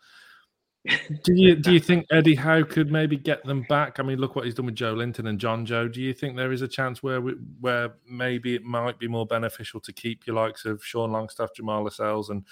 do 1.24 1.34
you 1.34 1.56
do 1.56 1.74
you 1.74 1.80
think 1.80 2.06
Eddie 2.12 2.36
Howe 2.36 2.64
could 2.64 2.92
maybe 2.92 3.18
get 3.18 3.44
them 3.44 3.66
back? 3.68 4.00
I 4.00 4.04
mean, 4.04 4.20
look 4.20 4.36
what 4.36 4.46
he's 4.46 4.54
done 4.54 4.68
with 4.68 4.76
Joelinton 4.76 5.28
and 5.28 5.40
Jonjo. 5.40 5.92
Do 5.92 6.02
you 6.02 6.14
think 6.14 6.36
there 6.36 6.52
is 6.52 6.62
a 6.62 6.68
chance 6.68 7.02
where 7.02 7.22
we, 7.22 7.34
where 7.60 7.96
maybe 8.10 8.56
it 8.56 8.64
might 8.64 9.00
be 9.00 9.08
more 9.08 9.26
beneficial 9.26 9.80
to 9.82 9.94
keep 9.94 10.28
your 10.28 10.36
likes 10.36 10.64
of 10.66 10.84
Sean 10.84 11.12
Longstaff, 11.12 11.56
Jamal 11.56 11.84
Lascelles, 11.84 12.30
and 12.30 12.46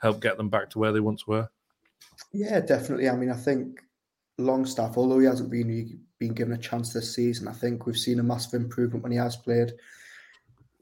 help 0.00 0.20
get 0.20 0.36
them 0.36 0.50
back 0.50 0.68
to 0.70 0.78
where 0.78 0.92
they 0.92 1.00
once 1.00 1.26
were? 1.26 1.48
Yeah, 2.32 2.60
definitely. 2.60 3.08
I 3.08 3.16
mean, 3.16 3.30
I 3.30 3.36
think 3.36 3.80
Longstaff, 4.40 4.96
although 4.96 5.18
he 5.18 5.26
hasn't 5.26 5.50
been 5.50 6.00
been 6.18 6.34
given 6.34 6.52
a 6.52 6.58
chance 6.58 6.92
this 6.92 7.14
season, 7.14 7.48
I 7.48 7.52
think 7.52 7.86
we've 7.86 7.96
seen 7.96 8.20
a 8.20 8.22
massive 8.22 8.60
improvement 8.60 9.02
when 9.02 9.12
he 9.12 9.18
has 9.18 9.36
played. 9.36 9.72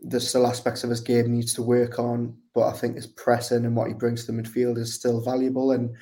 There's 0.00 0.28
still 0.28 0.46
aspects 0.46 0.84
of 0.84 0.90
his 0.90 1.00
game 1.00 1.26
he 1.26 1.32
needs 1.32 1.54
to 1.54 1.62
work 1.62 1.98
on, 1.98 2.36
but 2.54 2.68
I 2.68 2.72
think 2.72 2.96
his 2.96 3.06
pressing 3.06 3.64
and 3.64 3.74
what 3.74 3.88
he 3.88 3.94
brings 3.94 4.24
to 4.24 4.32
the 4.32 4.42
midfield 4.42 4.78
is 4.78 4.94
still 4.94 5.20
valuable. 5.20 5.72
And 5.72 5.94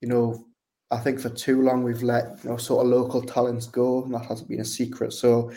you 0.00 0.08
know, 0.08 0.46
I 0.90 0.98
think 0.98 1.20
for 1.20 1.30
too 1.30 1.62
long 1.62 1.82
we've 1.82 2.02
let 2.02 2.38
you 2.42 2.50
know 2.50 2.56
sort 2.56 2.84
of 2.84 2.90
local 2.90 3.22
talents 3.22 3.66
go, 3.66 4.04
and 4.04 4.14
that 4.14 4.26
hasn't 4.26 4.48
been 4.48 4.60
a 4.60 4.64
secret. 4.64 5.12
So 5.12 5.52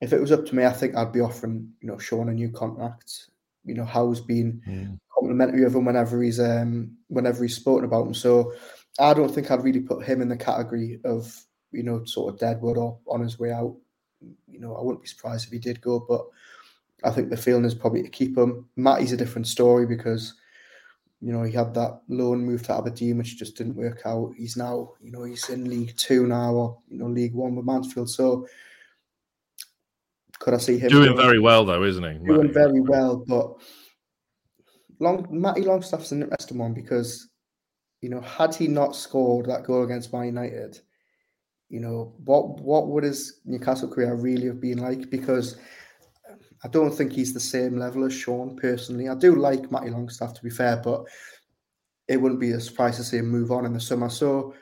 if 0.00 0.12
it 0.12 0.20
was 0.20 0.32
up 0.32 0.46
to 0.46 0.56
me, 0.56 0.64
I 0.64 0.72
think 0.72 0.96
I'd 0.96 1.12
be 1.12 1.20
offering 1.20 1.72
you 1.80 1.88
know 1.88 1.98
Sean 1.98 2.28
a 2.28 2.32
new 2.32 2.50
contract. 2.50 3.30
You 3.64 3.74
know, 3.74 3.84
Howe's 3.84 4.20
been 4.20 4.62
mm 4.66 4.98
complimentary 5.18 5.64
of 5.64 5.74
him 5.74 5.84
whenever 5.84 6.22
he's 6.22 6.38
um, 6.38 6.96
whenever 7.08 7.42
he's 7.42 7.56
spoken 7.56 7.84
about 7.84 8.06
him. 8.06 8.14
So 8.14 8.52
I 8.98 9.14
don't 9.14 9.32
think 9.32 9.50
I'd 9.50 9.62
really 9.62 9.80
put 9.80 10.04
him 10.04 10.22
in 10.22 10.28
the 10.28 10.36
category 10.36 11.00
of 11.04 11.34
you 11.72 11.82
know 11.82 12.04
sort 12.04 12.32
of 12.32 12.40
deadwood 12.40 12.78
or 12.78 12.98
on 13.08 13.20
his 13.20 13.38
way 13.38 13.52
out. 13.52 13.76
You 14.48 14.60
know, 14.60 14.74
I 14.76 14.82
wouldn't 14.82 15.02
be 15.02 15.08
surprised 15.08 15.46
if 15.46 15.52
he 15.52 15.58
did 15.58 15.80
go, 15.80 16.04
but 16.08 16.26
I 17.04 17.10
think 17.10 17.28
the 17.28 17.36
feeling 17.36 17.64
is 17.64 17.74
probably 17.74 18.02
to 18.02 18.08
keep 18.08 18.36
him. 18.36 18.66
Matty's 18.76 19.12
a 19.12 19.16
different 19.16 19.46
story 19.46 19.86
because 19.86 20.34
you 21.20 21.32
know 21.32 21.42
he 21.42 21.52
had 21.52 21.74
that 21.74 22.00
loan 22.08 22.44
move 22.44 22.62
to 22.64 22.74
Aberdeen, 22.74 23.18
which 23.18 23.38
just 23.38 23.56
didn't 23.56 23.76
work 23.76 24.02
out. 24.04 24.32
He's 24.36 24.56
now 24.56 24.92
you 25.00 25.12
know 25.12 25.24
he's 25.24 25.48
in 25.48 25.68
League 25.68 25.96
Two 25.96 26.26
now, 26.26 26.52
or 26.52 26.78
you 26.88 26.98
know 26.98 27.06
League 27.06 27.34
One 27.34 27.56
with 27.56 27.66
Mansfield. 27.66 28.10
So 28.10 28.46
could 30.38 30.54
I 30.54 30.58
see 30.58 30.78
him 30.78 30.90
doing 30.90 31.16
very 31.16 31.38
well 31.38 31.64
though, 31.64 31.82
isn't 31.82 32.02
he? 32.02 32.26
Doing 32.26 32.52
very 32.52 32.80
well, 32.80 33.16
but 33.26 33.54
Long 34.98 35.26
Matty 35.30 35.62
Longstaff's 35.62 36.12
an 36.12 36.22
interesting 36.22 36.58
one 36.58 36.72
because 36.72 37.28
you 38.06 38.10
know 38.10 38.20
had 38.20 38.54
he 38.54 38.68
not 38.68 38.94
scored 38.94 39.46
that 39.46 39.64
goal 39.64 39.82
against 39.82 40.12
Man 40.12 40.26
United, 40.26 40.78
you 41.68 41.80
know 41.80 42.14
what 42.24 42.60
what 42.60 42.86
would 42.86 43.02
his 43.02 43.40
Newcastle 43.44 43.88
career 43.88 44.14
really 44.14 44.46
have 44.46 44.60
been 44.60 44.78
like? 44.78 45.10
Because 45.10 45.56
I 46.62 46.68
don't 46.68 46.92
think 46.92 47.10
he's 47.12 47.34
the 47.34 47.40
same 47.40 47.76
level 47.76 48.04
as 48.04 48.12
Sean 48.12 48.54
personally. 48.54 49.08
I 49.08 49.16
do 49.16 49.34
like 49.34 49.72
Matty 49.72 49.90
Longstaff 49.90 50.34
to 50.34 50.42
be 50.44 50.50
fair, 50.50 50.76
but 50.76 51.02
it 52.06 52.18
wouldn't 52.18 52.40
be 52.40 52.52
a 52.52 52.60
surprise 52.60 52.96
to 52.98 53.02
see 53.02 53.16
him 53.16 53.26
move 53.26 53.50
on 53.50 53.66
in 53.66 53.72
the 53.72 53.80
summer. 53.80 54.08
So 54.08 54.54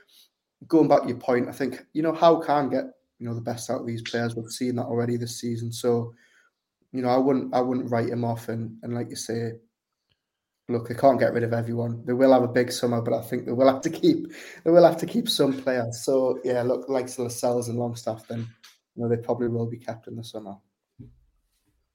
going 0.67 0.89
back 0.89 1.03
to 1.03 1.09
your 1.09 1.19
point, 1.19 1.47
I 1.47 1.53
think 1.53 1.85
you 1.93 2.03
know 2.03 2.15
Howe 2.15 2.41
can 2.41 2.71
get 2.71 2.85
you 3.19 3.29
know 3.29 3.35
the 3.35 3.43
best 3.43 3.69
out 3.69 3.83
of 3.83 3.87
these 3.87 4.01
players. 4.01 4.35
We've 4.35 4.51
seen 4.51 4.77
that 4.77 4.87
already 4.87 5.19
this 5.19 5.39
season. 5.39 5.71
So 5.71 6.15
you 6.93 7.03
know 7.03 7.11
I 7.11 7.19
wouldn't 7.19 7.55
I 7.55 7.61
wouldn't 7.61 7.91
write 7.91 8.09
him 8.09 8.25
off 8.25 8.49
and 8.49 8.79
and 8.83 8.95
like 8.95 9.11
you 9.11 9.17
say 9.17 9.53
look, 10.69 10.89
they 10.89 10.95
can't 10.95 11.21
get 11.21 11.33
rid 11.33 11.43
of 11.43 11.53
everyone. 11.53 12.03
They 12.05 12.13
will 12.13 12.33
have 12.33 12.43
a 12.43 12.49
big 12.49 12.73
summer, 12.73 13.01
but 13.01 13.15
I 13.15 13.23
think 13.23 13.45
they 13.45 13.53
will 13.53 13.73
have 13.73 13.83
to 13.83 13.91
keep 13.91 14.33
they 14.65 14.71
will 14.71 14.85
have 14.85 14.97
to 14.99 15.07
keep 15.07 15.29
some 15.29 15.53
players. 15.53 16.03
So 16.03 16.39
yeah, 16.45 16.63
look, 16.63 16.89
like 16.89 17.07
Lascelles 17.19 17.69
and 17.69 17.79
Longstaff, 17.79 18.27
then 18.29 18.47
you 18.95 19.03
know 19.03 19.09
they 19.09 19.17
probably 19.17 19.49
will 19.49 19.67
be 19.67 19.79
kept 19.79 20.09
in 20.09 20.17
the 20.17 20.25
summer. 20.25 20.57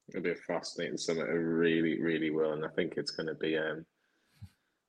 It'll 0.10 0.22
be 0.22 0.32
a 0.32 0.36
fascinating 0.36 0.98
summer. 0.98 1.26
It 1.30 1.40
really, 1.40 2.02
really 2.02 2.32
will, 2.32 2.54
and 2.54 2.66
I 2.66 2.70
think 2.70 2.96
it's 2.98 3.12
going 3.12 3.28
to 3.28 3.36
be. 3.36 3.58
Um, 3.58 3.86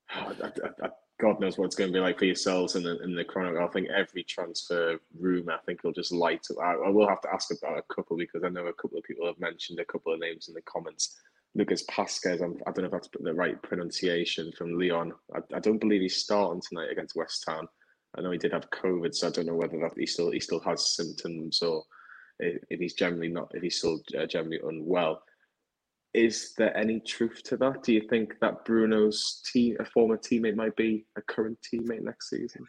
I, 0.09 0.33
I, 0.43 0.85
I, 0.85 0.89
God 1.19 1.39
knows 1.39 1.57
what 1.57 1.65
it's 1.65 1.75
going 1.75 1.91
to 1.91 1.93
be 1.93 1.99
like 1.99 2.17
for 2.17 2.25
yourselves 2.25 2.75
in 2.75 2.81
the 2.83 2.99
in 3.03 3.15
the 3.15 3.23
chronicle. 3.23 3.63
I 3.63 3.67
think 3.67 3.89
every 3.89 4.23
transfer 4.23 4.99
room, 5.19 5.49
I 5.49 5.57
think, 5.65 5.83
will 5.83 5.91
just 5.91 6.11
light 6.11 6.47
up. 6.49 6.57
I, 6.57 6.73
I 6.73 6.89
will 6.89 7.07
have 7.07 7.21
to 7.21 7.31
ask 7.31 7.51
about 7.51 7.77
a 7.77 7.93
couple 7.93 8.17
because 8.17 8.43
I 8.43 8.49
know 8.49 8.65
a 8.65 8.73
couple 8.73 8.97
of 8.97 9.03
people 9.03 9.27
have 9.27 9.39
mentioned 9.39 9.79
a 9.79 9.85
couple 9.85 10.11
of 10.11 10.19
names 10.19 10.47
in 10.47 10.55
the 10.55 10.61
comments 10.63 11.19
Lucas 11.55 11.83
Pasquez. 11.89 12.41
I'm, 12.41 12.57
I 12.65 12.71
do 12.71 12.81
not 12.81 12.91
know 12.91 12.97
if 12.97 13.03
that's 13.03 13.09
the 13.19 13.33
right 13.33 13.61
pronunciation 13.61 14.51
from 14.57 14.79
Lyon. 14.79 15.11
I, 15.35 15.39
I, 15.55 15.59
don't 15.59 15.79
believe 15.79 16.01
he's 16.01 16.23
starting 16.23 16.61
tonight 16.61 16.91
against 16.91 17.15
West 17.15 17.43
Ham. 17.47 17.67
I 18.17 18.21
know 18.21 18.31
he 18.31 18.37
did 18.37 18.53
have 18.53 18.69
COVID, 18.69 19.13
so 19.13 19.27
I 19.27 19.31
don't 19.31 19.47
know 19.47 19.55
whether 19.55 19.77
that 19.79 19.93
he 19.97 20.05
still 20.05 20.31
he 20.31 20.39
still 20.39 20.59
has 20.61 20.95
symptoms 20.95 21.61
or 21.61 21.83
if, 22.39 22.79
he's 22.79 22.93
generally 22.93 23.29
not, 23.29 23.51
if 23.53 23.61
he's 23.61 23.77
still 23.77 24.01
uh, 24.17 24.25
generally 24.25 24.59
unwell. 24.63 25.21
Is 26.13 26.53
there 26.57 26.75
any 26.75 26.99
truth 26.99 27.41
to 27.45 27.57
that? 27.57 27.83
Do 27.83 27.93
you 27.93 28.07
think 28.09 28.35
that 28.41 28.65
Bruno's 28.65 29.41
team, 29.51 29.77
a 29.79 29.85
former 29.85 30.17
teammate, 30.17 30.55
might 30.55 30.75
be 30.75 31.05
a 31.15 31.21
current 31.21 31.57
teammate 31.61 32.01
next 32.01 32.29
season? 32.29 32.65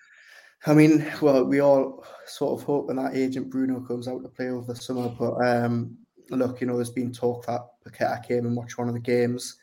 I 0.64 0.74
mean, 0.74 1.10
well, 1.20 1.44
we 1.44 1.60
all 1.60 2.04
sort 2.26 2.60
of 2.60 2.64
hoping 2.64 2.96
that 2.96 3.16
agent 3.16 3.50
Bruno 3.50 3.80
comes 3.80 4.06
out 4.06 4.22
to 4.22 4.28
play 4.28 4.48
over 4.48 4.72
the 4.72 4.80
summer. 4.80 5.08
But 5.08 5.44
um, 5.44 5.96
look, 6.30 6.60
you 6.60 6.68
know, 6.68 6.76
there's 6.76 6.90
been 6.90 7.12
talk 7.12 7.46
that 7.46 7.62
Paqueta 7.84 8.26
came 8.26 8.46
and 8.46 8.56
watched 8.56 8.78
one 8.78 8.88
of 8.88 8.94
the 8.94 9.00
games. 9.00 9.56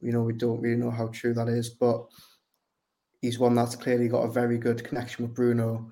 You 0.00 0.12
know, 0.12 0.22
we 0.22 0.32
don't 0.32 0.60
really 0.60 0.80
know 0.80 0.90
how 0.90 1.08
true 1.08 1.34
that 1.34 1.48
is, 1.48 1.70
but 1.70 2.06
he's 3.20 3.38
one 3.38 3.54
that's 3.54 3.76
clearly 3.76 4.08
got 4.08 4.24
a 4.24 4.30
very 4.30 4.58
good 4.58 4.82
connection 4.84 5.24
with 5.24 5.34
Bruno. 5.34 5.90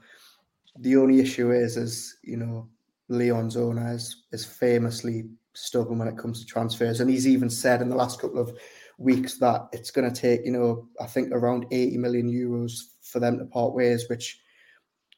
The 0.78 0.96
only 0.96 1.20
issue 1.20 1.52
is, 1.52 1.76
is 1.76 2.16
you 2.22 2.36
know, 2.36 2.68
Lyon's 3.08 3.56
owner 3.56 3.92
is, 3.92 4.24
is 4.32 4.44
famously 4.44 5.28
stubborn 5.54 5.98
when 5.98 6.08
it 6.08 6.18
comes 6.18 6.40
to 6.40 6.46
transfers, 6.46 7.00
and 7.00 7.10
he's 7.10 7.26
even 7.26 7.50
said 7.50 7.82
in 7.82 7.88
the 7.88 7.96
last 7.96 8.20
couple 8.20 8.38
of 8.38 8.56
weeks 8.98 9.38
that 9.38 9.68
it's 9.72 9.90
going 9.90 10.10
to 10.10 10.20
take, 10.20 10.44
you 10.44 10.52
know, 10.52 10.88
I 11.00 11.06
think 11.06 11.32
around 11.32 11.66
80 11.70 11.98
million 11.98 12.30
euros 12.30 12.80
for 13.02 13.20
them 13.20 13.38
to 13.38 13.44
part 13.46 13.72
ways, 13.72 14.08
which 14.08 14.40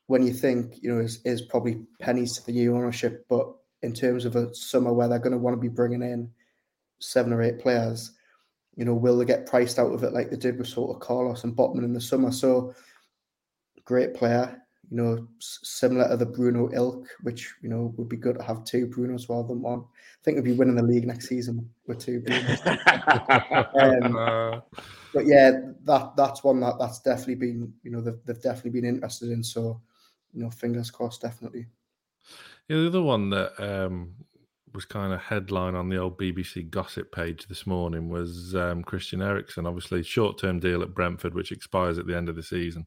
when 0.07 0.27
you 0.27 0.33
think, 0.33 0.83
you 0.83 0.93
know, 0.93 1.01
is, 1.01 1.21
is 1.25 1.43
probably 1.43 1.83
pennies 2.01 2.35
to 2.35 2.45
the 2.45 2.53
new 2.53 2.77
ownership. 2.77 3.25
But 3.29 3.47
in 3.83 3.93
terms 3.93 4.25
of 4.25 4.37
a 4.37 4.55
summer 4.55 4.93
where 4.93 5.09
they're 5.09 5.19
going 5.19 5.33
to 5.33 5.39
want 5.39 5.57
to 5.57 5.61
be 5.61 5.69
bringing 5.69 6.03
in 6.03 6.31
seven 7.01 7.33
or 7.33 7.43
eight 7.43 7.59
players, 7.59 8.13
you 8.77 8.85
know, 8.85 8.95
will 8.95 9.19
they 9.19 9.25
get 9.25 9.47
priced 9.47 9.79
out 9.79 9.93
of 9.93 10.05
it 10.05 10.13
like 10.13 10.31
they 10.31 10.37
did 10.37 10.59
with 10.59 10.69
sort 10.69 10.95
of 10.95 11.01
Carlos 11.03 11.45
and 11.45 11.57
Botman 11.57 11.85
in 11.85 11.93
the 11.93 12.01
summer? 12.01 12.31
So 12.31 12.75
great 13.85 14.15
player, 14.15 14.63
you 14.91 14.97
know, 14.97 15.29
similar 15.39 16.09
to 16.09 16.17
the 16.17 16.27
Bruno 16.27 16.71
ilk, 16.73 17.07
which, 17.23 17.53
you 17.63 17.69
know, 17.69 17.93
would 17.97 18.09
be 18.09 18.17
good 18.17 18.39
to 18.39 18.45
have 18.45 18.65
two 18.65 18.87
Brunos 18.87 19.29
rather 19.29 19.49
than 19.49 19.63
one. 19.63 19.81
I 19.81 20.23
think 20.23 20.37
we'd 20.37 20.45
be 20.45 20.53
winning 20.53 20.77
the 20.77 20.83
league 20.83 21.07
next 21.07 21.29
season 21.29 21.69
with 21.87 21.99
two 21.99 22.21
Brunos. 22.21 22.67
um, 24.05 24.63
but 25.13 25.27
yeah, 25.27 25.51
that 25.85 26.17
that's 26.17 26.45
one 26.45 26.61
that 26.61 26.79
that's 26.79 27.01
definitely 27.01 27.35
been, 27.35 27.73
you 27.83 27.91
know, 27.91 28.01
they've, 28.01 28.19
they've 28.25 28.43
definitely 28.43 28.81
been 28.81 28.89
interested 28.89 29.31
in. 29.31 29.43
So 29.43 29.81
you 30.33 30.43
know, 30.43 30.51
fingers 30.51 30.91
crossed, 30.91 31.23
definitely. 31.23 31.67
Yeah, 32.69 32.77
the 32.77 32.87
other 32.87 33.03
one 33.03 33.31
that 33.31 33.53
um, 33.59 34.15
was 34.73 34.85
kind 34.85 35.13
of 35.13 35.21
headline 35.21 35.75
on 35.75 35.89
the 35.89 35.97
old 35.97 36.19
BBC 36.19 36.71
gossip 36.71 37.13
page 37.13 37.47
this 37.49 37.67
morning 37.67 38.09
was 38.09 38.55
um, 38.55 38.83
Christian 38.83 39.23
Eriksen. 39.23 39.67
Obviously, 39.67 40.03
short 40.03 40.39
term 40.39 40.61
deal 40.61 40.83
at 40.83 40.95
Brentford, 40.95 41.35
which 41.35 41.53
expires 41.53 41.99
at 41.99 42.07
the 42.07 42.17
end 42.17 42.29
of 42.29 42.37
the 42.37 42.43
season. 42.43 42.87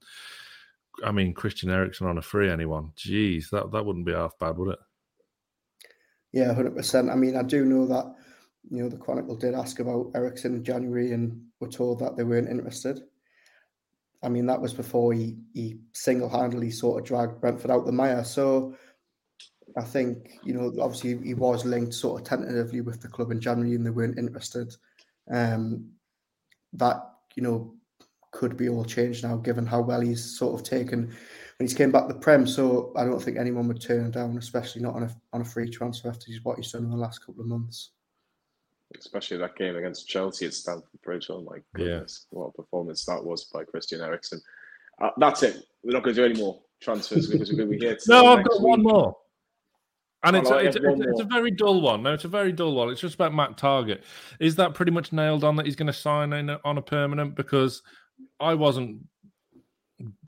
I 1.04 1.12
mean, 1.12 1.34
Christian 1.34 1.70
Eriksen 1.70 2.08
on 2.08 2.18
a 2.18 2.22
free 2.22 2.50
anyone. 2.50 2.92
Jeez, 2.96 3.50
that, 3.50 3.72
that 3.72 3.86
wouldn't 3.86 4.06
be 4.06 4.14
half 4.14 4.38
bad, 4.40 4.58
would 4.58 4.74
it? 4.74 4.80
Yeah, 6.32 6.54
hundred 6.54 6.76
percent. 6.76 7.10
I 7.10 7.16
mean, 7.16 7.36
I 7.36 7.44
do 7.44 7.66
know 7.66 7.86
that 7.88 8.16
you 8.70 8.82
know 8.82 8.90
the 8.90 8.98
Chronicle 8.98 9.36
did 9.36 9.54
ask 9.54 9.80
about 9.80 10.12
Eriksen 10.16 10.56
in 10.56 10.64
January 10.64 11.12
and 11.12 11.42
were 11.60 11.68
told 11.68 12.00
that 12.00 12.16
they 12.16 12.24
weren't 12.24 12.50
interested. 12.50 13.02
I 14.24 14.30
mean, 14.30 14.46
that 14.46 14.62
was 14.62 14.74
before 14.74 15.12
he, 15.14 15.36
he 15.54 15.80
single 15.94 16.30
handedly 16.30 16.72
sort 16.72 17.00
of 17.00 17.06
dragged 17.06 17.42
Brentford 17.42 17.70
out 17.70 17.86
the 17.86 17.92
mire. 17.92 18.24
So 18.24 18.74
I 19.78 19.82
think, 19.82 20.40
you 20.44 20.54
know, 20.54 20.74
obviously 20.82 21.18
he 21.24 21.34
was 21.34 21.66
linked 21.66 21.94
sort 21.94 22.22
of 22.22 22.28
tentatively 22.28 22.82
with 22.82 23.02
the 23.02 23.08
club 23.08 23.32
in 23.32 23.40
January 23.40 23.76
and 23.76 23.86
they 23.86 23.90
weren't 23.90 24.20
interested. 24.20 24.76
Um, 25.32 25.90
that, 26.74 26.98
you 27.36 27.44
know, 27.44 27.74
could 28.32 28.58
be 28.58 28.68
all 28.68 28.84
changed 28.84 29.24
now 29.24 29.38
given 29.38 29.66
how 29.66 29.82
well 29.82 30.02
he's 30.02 30.38
sort 30.38 30.60
of 30.60 30.68
taken 30.68 31.06
when 31.06 31.68
he's 31.68 31.74
came 31.74 31.92
back 31.92 32.08
the 32.08 32.16
Prem. 32.16 32.48
So 32.48 32.92
I 32.96 33.06
don't 33.06 33.22
think 33.22 33.38
anyone 33.38 33.68
would 33.68 33.82
turn 33.82 34.06
him 34.06 34.12
down, 34.12 34.38
especially 34.38 34.82
not 34.82 34.96
on 34.96 35.04
a, 35.04 35.16
on 35.34 35.42
a 35.42 35.46
free 35.46 35.70
transfer 35.70 36.10
after 36.10 36.32
what 36.44 36.58
he's 36.58 36.72
done 36.72 36.86
in 36.86 36.90
the 36.90 36.98
last 36.98 37.26
couple 37.26 37.42
of 37.42 37.48
months 37.48 37.92
especially 39.00 39.38
that 39.38 39.56
game 39.56 39.76
against 39.76 40.08
Chelsea 40.08 40.46
at 40.46 40.54
Stamford 40.54 41.02
Bridge. 41.04 41.28
Oh 41.30 41.42
my 41.42 41.58
goodness, 41.74 42.28
yeah. 42.32 42.40
what 42.40 42.48
a 42.50 42.52
performance 42.52 43.06
that 43.06 43.24
was 43.24 43.46
by 43.46 43.64
Christian 43.64 44.02
Eriksen. 44.02 44.42
Uh, 45.02 45.10
that's 45.18 45.44
it. 45.44 45.64
We're 45.84 45.94
not 45.94 46.04
going 46.04 46.16
to 46.16 46.22
do 46.22 46.32
any 46.32 46.40
more 46.40 46.62
transfers 46.82 47.28
because 47.28 47.52
we're 47.52 47.58
going 47.58 47.72
to 47.72 47.78
be 47.78 47.86
here. 47.86 47.98
no, 48.08 48.28
I've 48.28 48.44
got 48.44 48.60
week. 48.60 48.68
one 48.68 48.84
more. 48.84 49.18
And 50.24 50.38
it's, 50.38 50.50
a, 50.50 50.58
it's, 50.58 50.76
it's, 50.78 50.86
it's, 50.86 51.20
a 51.20 51.26
very 51.26 51.52
dull 51.52 51.82
one. 51.82 52.04
No, 52.04 52.14
it's 52.14 52.24
a 52.24 52.30
very 52.30 52.54
dull 52.54 52.76
one. 52.76 52.90
It's 52.90 53.02
just 53.02 53.16
about 53.16 53.34
Matt 53.34 53.58
Targett. 53.58 54.04
Is 54.40 54.56
that 54.56 54.74
pretty 54.74 54.92
much 54.92 55.12
nailed 55.12 55.44
on 55.44 55.58
that 55.58 55.66
he's 55.66 55.76
going 55.76 55.88
to 55.88 55.94
sign 55.94 56.32
in 56.32 56.50
on 56.50 56.78
a 56.78 56.82
permanent? 56.82 57.36
Because 57.36 57.82
I 58.40 58.54
wasn't 58.54 59.02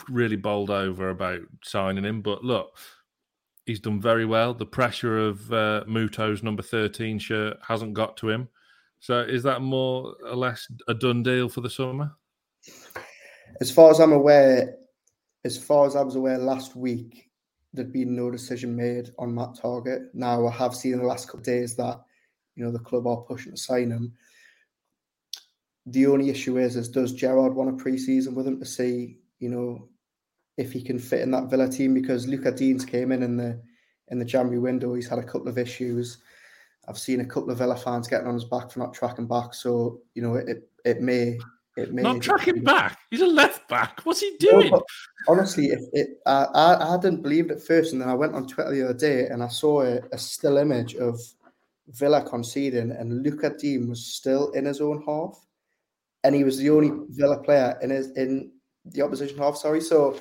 really 0.09 0.35
bowled 0.35 0.69
over 0.69 1.09
about 1.09 1.39
signing 1.63 2.03
him, 2.03 2.21
but 2.21 2.43
look, 2.43 2.77
he's 3.65 3.79
done 3.79 4.01
very 4.01 4.25
well. 4.25 4.53
The 4.53 4.65
pressure 4.65 5.17
of 5.17 5.51
uh, 5.51 5.83
Muto's 5.87 6.43
number 6.43 6.61
13 6.61 7.17
shirt 7.19 7.57
hasn't 7.65 7.93
got 7.93 8.17
to 8.17 8.29
him. 8.29 8.49
So 8.99 9.21
is 9.21 9.43
that 9.43 9.61
more 9.61 10.15
or 10.25 10.35
less 10.35 10.67
a 10.87 10.93
done 10.93 11.23
deal 11.23 11.47
for 11.47 11.61
the 11.61 11.69
summer? 11.69 12.11
As 13.61 13.71
far 13.71 13.91
as 13.91 13.99
I'm 13.99 14.13
aware, 14.13 14.75
as 15.45 15.57
far 15.57 15.85
as 15.85 15.95
I 15.95 16.01
was 16.01 16.15
aware 16.15 16.37
last 16.37 16.75
week, 16.75 17.24
there'd 17.75 17.93
been 17.93 18.15
no 18.15 18.31
decision 18.31 18.75
made 18.75 19.09
on 19.19 19.35
Matt 19.35 19.55
Targett. 19.61 20.07
Now 20.13 20.47
I 20.47 20.51
have 20.51 20.75
seen 20.75 20.93
in 20.93 20.99
the 20.99 21.05
last 21.05 21.27
couple 21.27 21.41
of 21.41 21.45
days 21.45 21.75
that 21.75 22.01
you 22.55 22.63
know 22.63 22.71
the 22.71 22.79
club 22.79 23.07
are 23.07 23.17
pushing 23.17 23.51
to 23.51 23.57
sign 23.57 23.91
him. 23.91 24.13
The 25.87 26.07
only 26.07 26.29
issue 26.29 26.57
is, 26.57 26.75
is 26.75 26.89
does 26.89 27.13
Gerard 27.13 27.53
want 27.53 27.69
a 27.69 27.83
pre-season 27.83 28.33
with 28.33 28.47
him 28.47 28.59
to 28.59 28.65
see, 28.65 29.19
you 29.39 29.49
know, 29.49 29.87
if 30.57 30.71
he 30.71 30.81
can 30.81 30.97
fit 30.97 31.21
in 31.21 31.31
that 31.31 31.49
Villa 31.49 31.69
team? 31.69 31.93
Because 31.93 32.27
Lucas 32.27 32.59
Digne 32.59 32.83
came 32.85 33.11
in 33.11 33.21
in 33.21 33.37
the 33.37 33.61
in 34.09 34.19
the 34.19 34.25
January 34.25 34.59
window. 34.59 34.93
He's 34.93 35.09
had 35.09 35.19
a 35.19 35.23
couple 35.23 35.47
of 35.47 35.57
issues. 35.57 36.19
I've 36.87 36.97
seen 36.97 37.21
a 37.21 37.25
couple 37.25 37.51
of 37.51 37.57
Villa 37.57 37.75
fans 37.75 38.07
getting 38.07 38.27
on 38.27 38.35
his 38.35 38.45
back 38.45 38.71
for 38.71 38.79
not 38.79 38.93
tracking 38.93 39.27
back. 39.27 39.53
So 39.53 40.01
you 40.13 40.21
know, 40.21 40.35
it 40.35 40.69
it 40.85 41.01
may 41.01 41.37
it 41.77 41.93
may 41.93 42.01
not 42.01 42.21
tracking 42.21 42.63
back. 42.63 42.99
He's 43.11 43.21
a 43.21 43.27
left 43.27 43.67
back. 43.67 44.01
What's 44.03 44.21
he 44.21 44.35
doing? 44.39 44.71
No, 44.71 44.81
honestly, 45.27 45.65
if 45.67 45.81
it, 45.93 46.09
I, 46.25 46.45
I 46.53 46.95
I 46.95 46.97
didn't 46.97 47.21
believe 47.21 47.45
it 47.45 47.57
at 47.57 47.63
first, 47.63 47.93
and 47.93 48.01
then 48.01 48.09
I 48.09 48.13
went 48.13 48.33
on 48.33 48.47
Twitter 48.47 48.71
the 48.71 48.83
other 48.83 48.93
day 48.93 49.27
and 49.27 49.43
I 49.43 49.47
saw 49.47 49.81
a, 49.81 49.99
a 50.11 50.17
still 50.17 50.57
image 50.57 50.95
of 50.95 51.19
Villa 51.89 52.23
conceding, 52.23 52.91
and 52.91 53.23
Lucas 53.23 53.61
Digne 53.61 53.87
was 53.87 54.05
still 54.05 54.51
in 54.51 54.65
his 54.65 54.81
own 54.81 55.03
half, 55.05 55.45
and 56.23 56.33
he 56.33 56.43
was 56.43 56.57
the 56.57 56.69
only 56.69 56.91
Villa 57.09 57.37
player 57.43 57.77
in 57.81 57.89
his 57.89 58.11
in 58.11 58.51
the 58.85 59.01
opposition 59.01 59.37
half. 59.37 59.57
Sorry, 59.57 59.81
so 59.81 60.19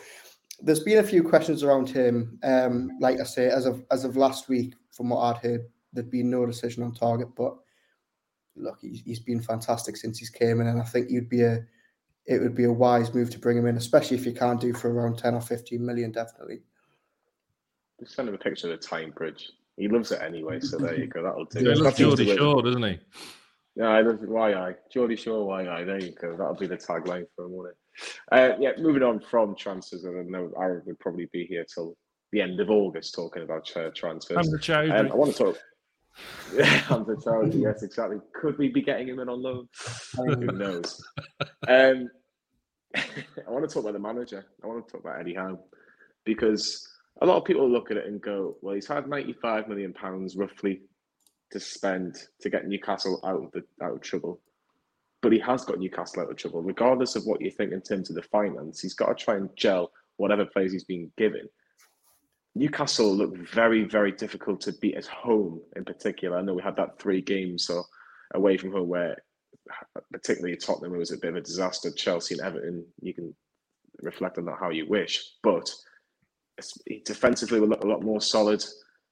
there's 0.61 0.80
been 0.84 0.98
a 0.98 1.02
few 1.02 1.22
questions 1.22 1.62
around 1.62 1.88
him. 1.88 2.38
Um, 2.42 2.90
like 3.00 3.20
I 3.20 3.24
say, 3.24 3.46
as 3.46 3.66
of 3.66 3.84
as 3.90 4.05
of 4.05 4.16
last 4.16 4.48
week, 4.48 4.74
from 4.92 5.11
what 5.11 5.20
I'd 5.20 5.42
heard, 5.42 5.66
there'd 5.92 6.11
been 6.11 6.30
no 6.30 6.46
decision 6.46 6.82
on 6.82 6.94
Targett, 6.94 7.34
but 7.36 7.57
look, 8.57 8.78
he's, 8.80 9.02
he's 9.05 9.20
been 9.20 9.40
fantastic 9.40 9.96
since 9.96 10.18
he's 10.18 10.30
came 10.30 10.61
in, 10.61 10.66
and 10.66 10.80
I 10.80 10.84
think 10.84 11.11
you'd 11.11 11.28
be 11.28 11.42
a 11.42 11.64
it 12.26 12.40
would 12.40 12.55
be 12.55 12.64
a 12.64 12.72
wise 12.72 13.12
move 13.12 13.28
to 13.30 13.38
bring 13.38 13.59
him 13.59 13.66
in, 13.66 13.76
especially 13.76 14.16
if 14.16 14.24
you 14.24 14.32
can't 14.32 14.61
do 14.61 14.72
for 14.72 14.92
around 14.92 15.18
ten 15.18 15.34
or 15.34 15.40
fifteen 15.40 15.84
million, 15.84 16.11
definitely. 16.11 16.62
Just 18.00 18.14
send 18.14 18.28
him 18.28 18.34
a 18.34 18.38
picture 18.38 18.72
of 18.72 18.80
the 18.80 18.86
Tyne 18.86 19.11
Bridge. 19.11 19.52
He 19.76 19.88
loves 19.88 20.12
it 20.12 20.22
anyway, 20.22 20.61
so 20.61 20.78
there 20.78 20.98
you 20.98 21.07
go. 21.07 21.22
That'll 21.22 21.44
do. 21.44 21.59
He 21.59 21.64
loves 21.66 21.96
Geordie 21.96 22.36
Shore, 22.36 22.62
doesn't 22.62 22.82
he? 22.82 22.98
Yeah, 23.76 23.88
I 23.88 24.02
love 24.02 24.20
why 24.22 24.55
I 24.55 24.74
Geordie 24.92 25.16
Shore, 25.16 25.46
why 25.46 25.68
I. 25.68 25.84
There 25.84 26.00
you 26.00 26.12
go. 26.12 26.36
That'll 26.36 26.55
be 26.55 26.66
the 26.66 26.76
tagline 26.76 27.26
for 27.34 27.46
him, 27.46 27.52
won't 27.52 27.70
it? 27.70 27.76
Uh, 28.32 28.57
yeah, 28.59 28.70
moving 28.78 29.02
on 29.02 29.20
from 29.20 29.55
transfers, 29.57 30.05
and 30.05 30.18
I 30.18 30.22
know 30.22 30.52
Aaron 30.59 30.82
would 30.86 30.98
probably 31.00 31.28
be 31.32 31.44
here 31.46 31.64
till 31.72 31.96
the 32.32 32.40
end 32.40 32.59
of 32.61 32.70
August 32.70 33.14
talking 33.14 33.42
about 33.42 33.70
uh, 33.76 33.90
transfers. 33.94 34.36
Um, 34.68 34.92
I 34.92 35.14
want 35.14 35.32
to 35.32 35.44
talk. 35.44 35.59
Yeah, 36.54 36.64
Hamza 36.64 37.16
Choudhury, 37.16 37.62
yes, 37.62 37.82
exactly. 37.82 38.18
Could 38.32 38.58
we 38.58 38.68
be 38.68 38.82
getting 38.82 39.08
him 39.08 39.20
in 39.20 39.28
on 39.28 39.42
loan? 39.42 39.68
Who 40.16 40.46
knows? 40.46 41.02
Um, 41.66 42.08
I 42.96 43.50
want 43.50 43.68
to 43.68 43.72
talk 43.72 43.82
about 43.82 43.94
the 43.94 43.98
manager. 43.98 44.46
I 44.62 44.66
want 44.66 44.86
to 44.86 44.92
talk 44.92 45.00
about 45.00 45.20
Eddie 45.20 45.34
Howe 45.34 45.58
because 46.24 46.88
a 47.20 47.26
lot 47.26 47.36
of 47.36 47.44
people 47.44 47.68
look 47.68 47.90
at 47.90 47.96
it 47.96 48.06
and 48.06 48.20
go, 48.20 48.56
"Well, 48.62 48.74
he's 48.74 48.86
had 48.86 49.08
ninety-five 49.08 49.68
million 49.68 49.92
pounds 49.92 50.36
roughly 50.36 50.82
to 51.50 51.60
spend 51.60 52.16
to 52.40 52.50
get 52.50 52.66
Newcastle 52.66 53.20
out 53.24 53.44
of 53.44 53.52
the 53.52 53.64
out 53.84 53.94
of 53.94 54.00
trouble." 54.00 54.40
But 55.22 55.32
he 55.32 55.38
has 55.40 55.64
got 55.64 55.78
Newcastle 55.78 56.22
out 56.22 56.30
of 56.30 56.36
trouble, 56.36 56.62
regardless 56.62 57.16
of 57.16 57.24
what 57.24 57.40
you 57.40 57.50
think 57.50 57.72
in 57.72 57.80
terms 57.80 58.10
of 58.10 58.16
the 58.16 58.22
finance. 58.22 58.80
He's 58.80 58.94
got 58.94 59.16
to 59.16 59.24
try 59.24 59.36
and 59.36 59.48
gel 59.56 59.90
whatever 60.16 60.44
players 60.44 60.72
he's 60.72 60.84
been 60.84 61.10
given. 61.16 61.48
Newcastle 62.55 63.14
look 63.14 63.36
very, 63.36 63.84
very 63.84 64.12
difficult 64.12 64.61
to 64.62 64.72
beat 64.74 64.94
at 64.94 65.07
home 65.07 65.61
in 65.74 65.84
particular. 65.84 66.38
I 66.38 66.42
know 66.42 66.55
we 66.55 66.62
had 66.62 66.76
that 66.76 67.00
three 67.00 67.20
games 67.20 67.66
so 67.66 67.82
away 68.34 68.57
from 68.57 68.72
home 68.72 68.88
where 68.88 69.16
particularly 70.12 70.57
Tottenham 70.57 70.96
was 70.96 71.11
a 71.11 71.18
bit 71.18 71.30
of 71.30 71.36
a 71.36 71.40
disaster. 71.40 71.90
Chelsea 71.90 72.34
and 72.34 72.42
Everton, 72.42 72.86
you 73.00 73.12
can 73.12 73.34
reflect 74.02 74.38
on 74.38 74.44
that 74.44 74.59
how 74.61 74.70
you 74.70 74.86
wish. 74.86 75.32
But 75.42 75.68
defensively 77.05 77.59
we 77.59 77.66
look 77.66 77.82
a 77.82 77.88
lot 77.88 78.02
more 78.02 78.20
solid. 78.20 78.64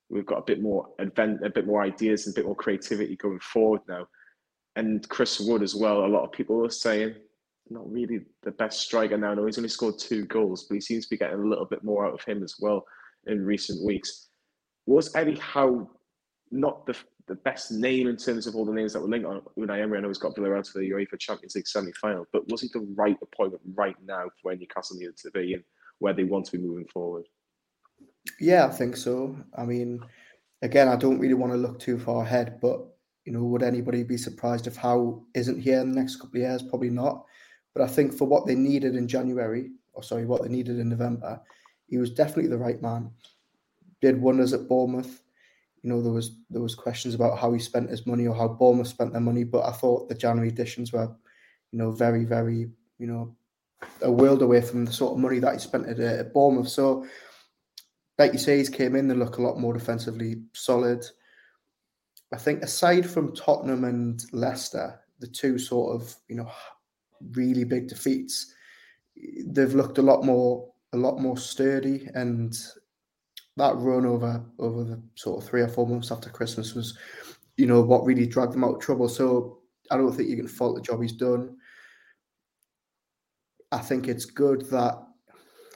We've 0.08 0.26
got 0.26 0.38
a 0.38 0.44
bit 0.44 0.62
more 0.62 0.90
advent, 1.00 1.44
a 1.44 1.50
bit 1.50 1.66
more 1.66 1.82
ideas 1.82 2.26
and 2.26 2.34
a 2.34 2.38
bit 2.38 2.46
more 2.46 2.54
creativity 2.54 3.16
going 3.16 3.40
forward 3.40 3.80
now. 3.88 4.06
And 4.76 5.06
Chris 5.08 5.40
Wood 5.40 5.62
as 5.62 5.74
well. 5.74 6.04
A 6.04 6.06
lot 6.06 6.24
of 6.24 6.32
people 6.32 6.64
are 6.64 6.70
saying 6.70 7.16
not 7.68 7.90
really 7.90 8.20
the 8.42 8.52
best 8.52 8.82
striker 8.82 9.16
now. 9.16 9.34
No, 9.34 9.46
he's 9.46 9.58
only 9.58 9.68
scored 9.68 9.98
two 9.98 10.26
goals, 10.26 10.66
but 10.68 10.74
he 10.74 10.80
seems 10.80 11.06
to 11.06 11.10
be 11.10 11.16
getting 11.16 11.40
a 11.40 11.48
little 11.48 11.64
bit 11.64 11.82
more 11.82 12.06
out 12.06 12.14
of 12.14 12.24
him 12.24 12.44
as 12.44 12.54
well 12.60 12.84
in 13.26 13.44
recent 13.44 13.84
weeks. 13.84 14.28
was 14.86 15.14
Eddie 15.14 15.38
Howe 15.38 15.88
not 16.50 16.86
the 16.86 16.96
the 17.28 17.34
best 17.36 17.70
name 17.70 18.08
in 18.08 18.16
terms 18.16 18.46
of 18.46 18.56
all 18.56 18.64
the 18.64 18.72
names 18.72 18.92
that 18.92 19.00
were 19.00 19.08
linked 19.08 19.26
on 19.26 19.40
Unai 19.56 19.80
Emery? 19.80 19.98
I 19.98 20.00
know 20.00 20.08
he's 20.08 20.18
got 20.18 20.34
Villarreal 20.34 20.64
to 20.72 20.78
the 20.78 20.90
UEFA 20.90 21.18
Champions 21.18 21.54
League 21.54 21.68
semi-final, 21.68 22.26
but 22.32 22.48
was 22.50 22.62
he 22.62 22.68
the 22.72 22.86
right 22.96 23.16
appointment 23.22 23.62
right 23.74 23.96
now 24.04 24.24
for 24.24 24.42
where 24.42 24.56
Newcastle 24.56 24.96
needed 24.96 25.16
to 25.18 25.30
be 25.30 25.54
and 25.54 25.62
where 26.00 26.12
they 26.12 26.24
want 26.24 26.46
to 26.46 26.52
be 26.52 26.58
moving 26.58 26.86
forward? 26.92 27.26
Yeah, 28.40 28.66
I 28.66 28.70
think 28.70 28.96
so. 28.96 29.36
I 29.56 29.64
mean, 29.64 30.00
again, 30.62 30.88
I 30.88 30.96
don't 30.96 31.18
really 31.18 31.34
want 31.34 31.52
to 31.52 31.58
look 31.58 31.78
too 31.78 31.98
far 31.98 32.22
ahead, 32.22 32.58
but 32.60 32.80
you 33.24 33.32
know, 33.32 33.44
would 33.44 33.62
anybody 33.62 34.02
be 34.02 34.16
surprised 34.16 34.66
if 34.66 34.76
Howe 34.76 35.22
isn't 35.34 35.60
here 35.60 35.80
in 35.80 35.92
the 35.92 36.00
next 36.00 36.16
couple 36.16 36.40
of 36.40 36.48
years? 36.48 36.62
Probably 36.62 36.90
not. 36.90 37.24
But 37.72 37.82
I 37.82 37.86
think 37.86 38.14
for 38.14 38.26
what 38.26 38.46
they 38.46 38.56
needed 38.56 38.96
in 38.96 39.06
January, 39.06 39.70
or 39.92 40.02
sorry, 40.02 40.26
what 40.26 40.42
they 40.42 40.48
needed 40.48 40.78
in 40.78 40.88
November, 40.88 41.40
he 41.92 41.98
was 41.98 42.10
definitely 42.10 42.48
the 42.48 42.56
right 42.56 42.80
man. 42.80 43.10
Did 44.00 44.20
wonders 44.20 44.54
at 44.54 44.66
Bournemouth. 44.66 45.20
You 45.82 45.90
know, 45.90 46.00
there 46.00 46.10
was 46.10 46.38
there 46.48 46.62
was 46.62 46.74
questions 46.74 47.14
about 47.14 47.38
how 47.38 47.52
he 47.52 47.58
spent 47.58 47.90
his 47.90 48.06
money 48.06 48.26
or 48.26 48.34
how 48.34 48.48
Bournemouth 48.48 48.88
spent 48.88 49.12
their 49.12 49.20
money, 49.20 49.44
but 49.44 49.66
I 49.66 49.72
thought 49.72 50.08
the 50.08 50.14
January 50.14 50.48
additions 50.48 50.90
were, 50.90 51.14
you 51.70 51.78
know, 51.78 51.90
very, 51.90 52.24
very, 52.24 52.70
you 52.98 53.06
know, 53.06 53.36
a 54.00 54.10
world 54.10 54.40
away 54.40 54.62
from 54.62 54.86
the 54.86 54.92
sort 54.92 55.12
of 55.12 55.18
money 55.18 55.38
that 55.40 55.52
he 55.52 55.58
spent 55.58 55.86
at, 55.86 56.00
uh, 56.00 56.20
at 56.20 56.32
Bournemouth. 56.32 56.70
So, 56.70 57.04
like 58.18 58.32
you 58.32 58.38
say, 58.38 58.56
he's 58.56 58.70
came 58.70 58.96
in, 58.96 59.06
they 59.06 59.14
look 59.14 59.36
a 59.36 59.42
lot 59.42 59.58
more 59.58 59.74
defensively 59.74 60.36
solid. 60.54 61.04
I 62.32 62.38
think 62.38 62.62
aside 62.62 63.04
from 63.04 63.34
Tottenham 63.34 63.84
and 63.84 64.24
Leicester, 64.32 64.98
the 65.18 65.26
two 65.26 65.58
sort 65.58 65.94
of, 65.94 66.16
you 66.28 66.36
know, 66.36 66.50
really 67.32 67.64
big 67.64 67.88
defeats, 67.88 68.54
they've 69.44 69.74
looked 69.74 69.98
a 69.98 70.02
lot 70.02 70.24
more 70.24 70.71
a 70.92 70.96
lot 70.96 71.20
more 71.20 71.36
sturdy 71.36 72.08
and 72.14 72.54
that 73.56 73.76
run 73.76 74.06
over 74.06 74.44
over 74.58 74.84
the 74.84 75.02
sort 75.14 75.42
of 75.42 75.48
three 75.48 75.62
or 75.62 75.68
four 75.68 75.86
months 75.86 76.10
after 76.10 76.30
Christmas 76.30 76.74
was, 76.74 76.96
you 77.56 77.66
know, 77.66 77.82
what 77.82 78.04
really 78.04 78.26
dragged 78.26 78.52
them 78.52 78.64
out 78.64 78.76
of 78.76 78.80
trouble. 78.80 79.08
So 79.08 79.58
I 79.90 79.96
don't 79.96 80.12
think 80.12 80.28
you 80.28 80.36
can 80.36 80.48
fault 80.48 80.76
the 80.76 80.82
job 80.82 81.02
he's 81.02 81.12
done. 81.12 81.56
I 83.70 83.78
think 83.78 84.08
it's 84.08 84.24
good 84.24 84.62
that 84.70 85.02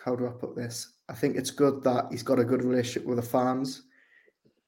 how 0.04 0.14
do 0.14 0.26
I 0.26 0.30
put 0.30 0.54
this? 0.54 0.92
I 1.08 1.14
think 1.14 1.36
it's 1.36 1.50
good 1.50 1.82
that 1.84 2.06
he's 2.10 2.22
got 2.22 2.38
a 2.38 2.44
good 2.44 2.62
relationship 2.62 3.06
with 3.06 3.16
the 3.16 3.22
fans. 3.22 3.82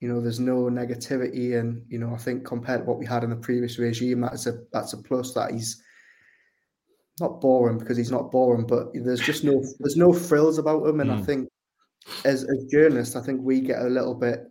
You 0.01 0.09
know, 0.09 0.21
there's 0.21 0.41
no 0.41 0.65
negativity, 0.65 1.59
and 1.59 1.83
you 1.89 1.99
know, 1.99 2.15
I 2.15 2.19
think 2.19 2.45
compared 2.45 2.81
to 2.81 2.87
what 2.87 2.99
we 2.99 3.07
had 3.07 3.25
in 3.25 3.31
the 3.31 3.37
previous 3.37 3.79
regime, 3.79 4.21
that's 4.21 4.47
a 4.47 4.61
that's 4.73 4.93
a 4.93 4.99
plus 4.99 5.35
that 5.35 5.51
he's 5.51 5.83
not 7.21 7.41
boring 7.41 7.79
because 7.79 7.97
he's 7.97 8.11
not 8.11 8.31
boring, 8.31 8.67
but 8.67 8.89
there's 8.95 9.21
just 9.21 9.45
no 9.45 9.63
there's 9.81 9.97
no 9.97 10.13
frills 10.13 10.59
about 10.59 10.87
him, 10.87 11.01
and 11.01 11.11
mm. 11.11 11.19
I 11.19 11.23
think 11.23 11.49
as 12.25 12.45
as 12.45 12.65
journalists, 12.71 13.17
I 13.17 13.23
think 13.23 13.41
we 13.43 13.61
get 13.61 13.83
a 13.83 13.89
little 13.89 14.15
bit 14.15 14.49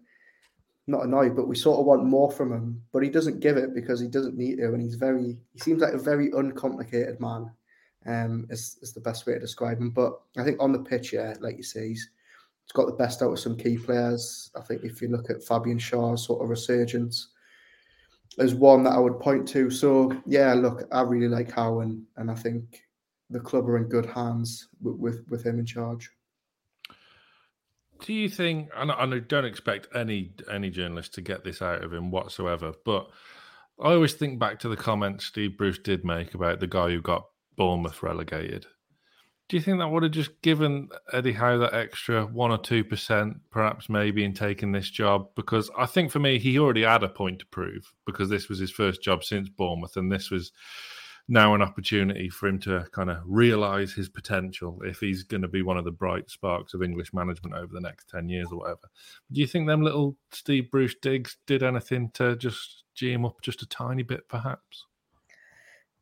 not 0.88 1.03
annoyed, 1.05 1.36
but 1.36 1.47
we 1.47 1.55
sort 1.55 1.80
of 1.80 1.86
want 1.86 2.05
more 2.05 2.32
from 2.32 2.51
him. 2.51 2.82
But 2.93 3.03
he 3.03 3.09
doesn't 3.09 3.41
give 3.41 3.57
it 3.57 3.76
because 3.76 3.99
he 3.99 4.07
doesn't 4.07 4.38
need 4.38 4.57
to, 4.57 4.74
and 4.74 4.82
he's 4.82 4.95
very 4.95 5.38
he 5.53 5.59
seems 5.59 5.82
like 5.82 5.93
a 5.93 5.99
very 5.99 6.32
uncomplicated 6.32 7.20
man. 7.20 7.51
Um, 8.05 8.47
is 8.49 8.78
is 8.82 8.93
the 8.93 9.01
best 9.01 9.28
way 9.28 9.34
to 9.34 9.39
describe 9.39 9.80
him. 9.80 9.89
But 9.89 10.13
I 10.38 10.43
think 10.43 10.61
on 10.61 10.72
the 10.72 10.80
pitch, 10.80 11.11
yeah, 11.11 11.34
like 11.41 11.57
you 11.57 11.63
say, 11.63 11.89
he's, 11.89 12.09
he's 12.63 12.72
got 12.74 12.86
the 12.86 12.93
best 12.93 13.22
out 13.22 13.34
of 13.34 13.39
some 13.39 13.57
key 13.57 13.78
players. 13.78 14.49
I 14.55 14.61
think 14.61 14.84
if 14.84 15.01
you 15.01 15.09
look 15.09 15.30
at 15.30 15.43
Fabian 15.43 15.78
Schär's 15.78 16.26
sort 16.26 16.41
of 16.41 16.49
resurgence, 16.49 17.30
as 18.40 18.54
one 18.54 18.84
that 18.84 18.94
I 18.94 19.00
would 19.00 19.20
point 19.20 19.48
to. 19.50 19.70
So 19.70 20.16
yeah, 20.26 20.54
look, 20.54 20.88
I 20.92 21.02
really 21.02 21.28
like 21.28 21.52
Howe, 21.52 21.80
and, 21.80 22.04
and 22.18 22.30
I 22.30 22.36
think 22.36 22.84
the 23.30 23.40
club 23.40 23.68
are 23.70 23.78
in 23.78 23.90
good 23.90 24.06
hands 24.06 24.70
with, 24.82 24.96
with, 24.98 25.26
with 25.30 25.46
him 25.46 25.60
in 25.60 25.66
charge. 25.66 26.10
Do 28.06 28.14
you 28.14 28.30
think? 28.30 28.70
And 28.76 28.92
I 28.92 29.06
don't 29.20 29.46
expect 29.46 29.88
any 29.96 30.34
any 30.52 30.70
journalist 30.70 31.16
to 31.16 31.22
get 31.22 31.44
this 31.44 31.64
out 31.64 31.84
of 31.84 31.92
him 31.92 32.12
whatsoever, 32.12 32.74
but 32.86 33.10
I 33.82 33.94
always 33.94 34.14
think 34.14 34.40
back 34.40 34.60
to 34.60 34.70
the 34.70 34.78
comments 34.78 35.26
Steve 35.26 35.58
Bruce 35.58 35.80
did 35.80 36.06
make 36.06 36.36
about 36.36 36.60
the 36.60 36.68
guy 36.68 36.90
who 36.90 37.02
got 37.02 37.26
Bournemouth 37.56 38.04
relegated 38.04 38.68
do 39.50 39.56
you 39.56 39.62
think 39.62 39.80
that 39.80 39.88
would 39.88 40.04
have 40.04 40.12
just 40.12 40.41
given 40.41 40.89
Eddie 41.14 41.34
Howe 41.34 41.58
that 41.60 41.74
extra 41.74 42.26
one 42.26 42.52
or 42.52 42.58
two 42.58 42.84
percent, 42.84 43.38
perhaps 43.50 43.89
maybe, 43.89 44.24
in 44.24 44.34
taking 44.34 44.72
this 44.72 44.89
job? 44.89 45.30
Because 45.36 45.70
I 45.78 45.86
think 45.86 46.12
for 46.12 46.20
me, 46.20 46.38
he 46.38 46.60
already 46.60 46.84
had 46.84 47.04
a 47.04 47.10
point 47.10 47.39
to 47.39 47.45
prove 47.45 47.93
because 48.06 48.30
this 48.30 48.50
was 48.50 48.60
his 48.60 48.72
first 48.72 49.02
job 49.02 49.24
since 49.24 49.48
Bournemouth, 49.48 49.95
and 49.95 50.12
this 50.12 50.30
was 50.30 50.52
now 51.30 51.54
an 51.54 51.62
opportunity 51.62 52.30
for 52.30 52.48
him 52.48 52.60
to 52.60 52.86
kind 52.91 53.10
of 53.10 53.18
realise 53.26 53.93
his 53.93 54.10
potential 54.10 54.80
if 54.84 55.00
he's 55.00 55.24
going 55.24 55.41
to 55.41 55.48
be 55.48 55.62
one 55.62 55.78
of 55.78 55.84
the 55.84 55.91
bright 55.91 56.30
sparks 56.30 56.74
of 56.74 56.82
English 56.82 57.14
management 57.14 57.56
over 57.56 57.74
the 57.74 57.82
next 57.82 58.10
10 58.10 58.30
years 58.30 58.48
or 58.52 58.60
whatever. 58.60 58.89
Do 59.32 59.41
you 59.41 59.48
think 59.48 59.68
them 59.68 59.82
little 59.82 60.16
Steve 60.32 60.72
Bruce 60.72 60.95
digs 61.02 61.38
did 61.45 61.64
anything 61.64 62.12
to 62.14 62.36
just 62.38 62.84
G 62.95 63.12
him 63.12 63.26
up 63.26 63.41
just 63.41 63.62
a 63.62 63.68
tiny 63.68 64.04
bit, 64.04 64.28
perhaps? 64.30 64.87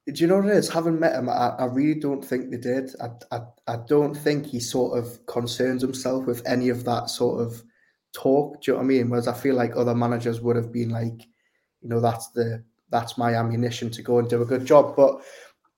Do 0.07 0.21
you 0.21 0.27
know 0.27 0.37
what 0.37 0.45
it 0.45 0.57
is? 0.57 0.69
Having 0.69 0.99
met 0.99 1.15
him, 1.15 1.29
I, 1.29 1.55
I 1.57 1.65
really 1.65 1.99
don't 1.99 2.23
think 2.23 2.51
they 2.51 2.57
did. 2.57 2.91
I, 3.01 3.09
I, 3.35 3.41
I 3.67 3.77
don't 3.87 4.13
think 4.13 4.45
he 4.45 4.59
sort 4.59 4.99
of 4.99 5.25
concerns 5.25 5.81
himself 5.81 6.25
with 6.27 6.45
any 6.45 6.69
of 6.69 6.83
that 6.85 7.09
sort 7.09 7.41
of 7.41 7.63
talk. 8.13 8.61
Do 8.61 8.71
you 8.71 8.73
know 8.73 8.79
what 8.79 8.85
I 8.85 8.87
mean? 8.87 9.09
Whereas 9.09 9.27
I 9.27 9.33
feel 9.33 9.55
like 9.55 9.75
other 9.75 9.95
managers 9.95 10.41
would 10.41 10.55
have 10.55 10.71
been 10.71 10.89
like, 10.89 11.21
you 11.81 11.89
know, 11.89 11.99
that's 11.99 12.27
the 12.29 12.63
that's 12.91 13.17
my 13.17 13.33
ammunition 13.33 13.89
to 13.89 14.03
go 14.03 14.19
and 14.19 14.29
do 14.29 14.43
a 14.43 14.45
good 14.45 14.65
job. 14.65 14.95
But 14.95 15.21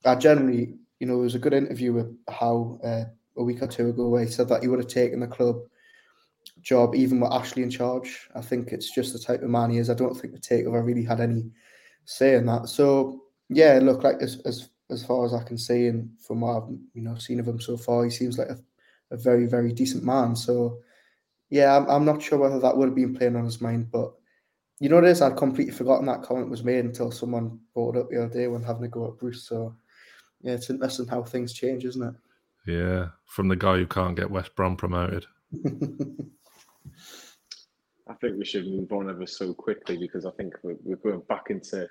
I 0.06 0.16
generally, 0.16 0.74
you 1.00 1.08
know, 1.08 1.16
there 1.16 1.24
was 1.24 1.36
a 1.36 1.40
good 1.40 1.54
interview 1.54 1.94
with 1.94 2.14
Howe 2.28 2.80
uh, 2.84 3.06
a 3.38 3.44
week 3.44 3.62
or 3.62 3.68
two 3.68 3.90
ago 3.90 4.10
where 4.10 4.26
he 4.26 4.32
said 4.32 4.50
that 4.50 4.62
he 4.62 4.68
would 4.68 4.80
have 4.80 4.90
taken 4.90 5.22
the 5.22 5.28
club 5.28 5.62
job 6.62 6.96
even 6.96 7.20
with 7.22 7.32
Ashley 7.32 7.64
in 7.64 7.70
charge. 7.70 8.30
I 8.36 8.42
think 8.42 8.72
it's 8.72 8.92
just 8.92 9.14
the 9.14 9.20
type 9.20 9.42
of 9.42 9.50
man 9.50 9.72
he 9.72 9.78
is. 9.78 9.90
I 9.90 9.94
don't 9.94 10.16
think 10.16 10.34
the 10.34 10.40
takeover 10.40 10.86
really 10.86 11.04
had 11.04 11.22
any 11.22 11.50
say 12.06 12.36
in 12.36 12.46
that. 12.48 12.68
So 12.68 13.22
yeah, 13.50 13.80
look 13.82 14.04
like 14.04 14.18
as 14.22 14.42
as 14.46 14.70
as 14.90 15.06
far 15.06 15.26
as 15.26 15.34
I 15.34 15.44
can 15.44 15.58
see, 15.58 15.88
and 15.88 16.10
from 16.20 16.42
what 16.42 16.64
I've 16.64 16.70
you 16.94 17.02
know 17.02 17.16
seen 17.16 17.40
of 17.40 17.48
him 17.48 17.60
so 17.60 17.78
far, 17.78 18.04
he 18.04 18.10
seems 18.10 18.38
like 18.38 18.50
a, 18.50 18.58
a 19.12 19.18
very 19.18 19.46
very 19.46 19.72
decent 19.72 20.04
man. 20.04 20.36
So 20.36 20.80
yeah, 21.50 21.76
I'm, 21.76 21.90
I'm 21.90 22.06
not 22.06 22.22
sure 22.22 22.38
whether 22.38 22.60
that 22.60 22.76
would 22.76 22.90
have 22.90 22.96
been 22.96 23.16
playing 23.16 23.36
on 23.36 23.46
his 23.46 23.62
mind, 23.62 23.92
but 23.92 24.14
you 24.80 24.90
know 24.90 24.96
what 24.96 25.06
it 25.06 25.12
is, 25.12 25.22
I'd 25.22 25.38
completely 25.38 25.74
forgotten 25.74 26.06
that 26.08 26.22
comment 26.22 26.50
was 26.50 26.64
made 26.64 26.86
until 26.86 27.12
someone 27.12 27.60
brought 27.74 27.96
it 27.96 28.02
up 28.02 28.10
the 28.10 28.24
other 28.24 28.34
day 28.34 28.48
when 28.48 28.64
having 28.64 28.84
a 28.84 28.88
go 28.88 29.08
at 29.08 29.18
Bruce. 29.18 29.48
So 29.48 29.76
yeah, 30.42 30.54
it's 30.54 30.70
interesting 30.70 31.08
how 31.08 31.24
things 31.24 31.54
change, 31.54 31.86
isn't 31.86 32.04
it? 32.04 32.14
Yeah, 32.72 33.08
from 33.26 33.48
the 33.48 33.56
guy 33.56 33.78
who 33.78 33.88
can't 33.88 34.16
get 34.16 34.30
West 34.30 34.56
Brom 34.56 34.76
promoted. 34.76 35.26
I 38.10 38.14
think 38.22 38.38
we 38.38 38.46
should 38.46 38.68
move 38.68 38.92
on 38.92 39.10
ever 39.10 39.26
so 39.26 39.54
quickly 39.54 39.98
because 39.98 40.26
I 40.26 40.32
think 40.32 40.54
we're, 40.64 40.78
we're 40.84 40.96
going 40.98 41.22
back 41.28 41.46
into 41.50 41.88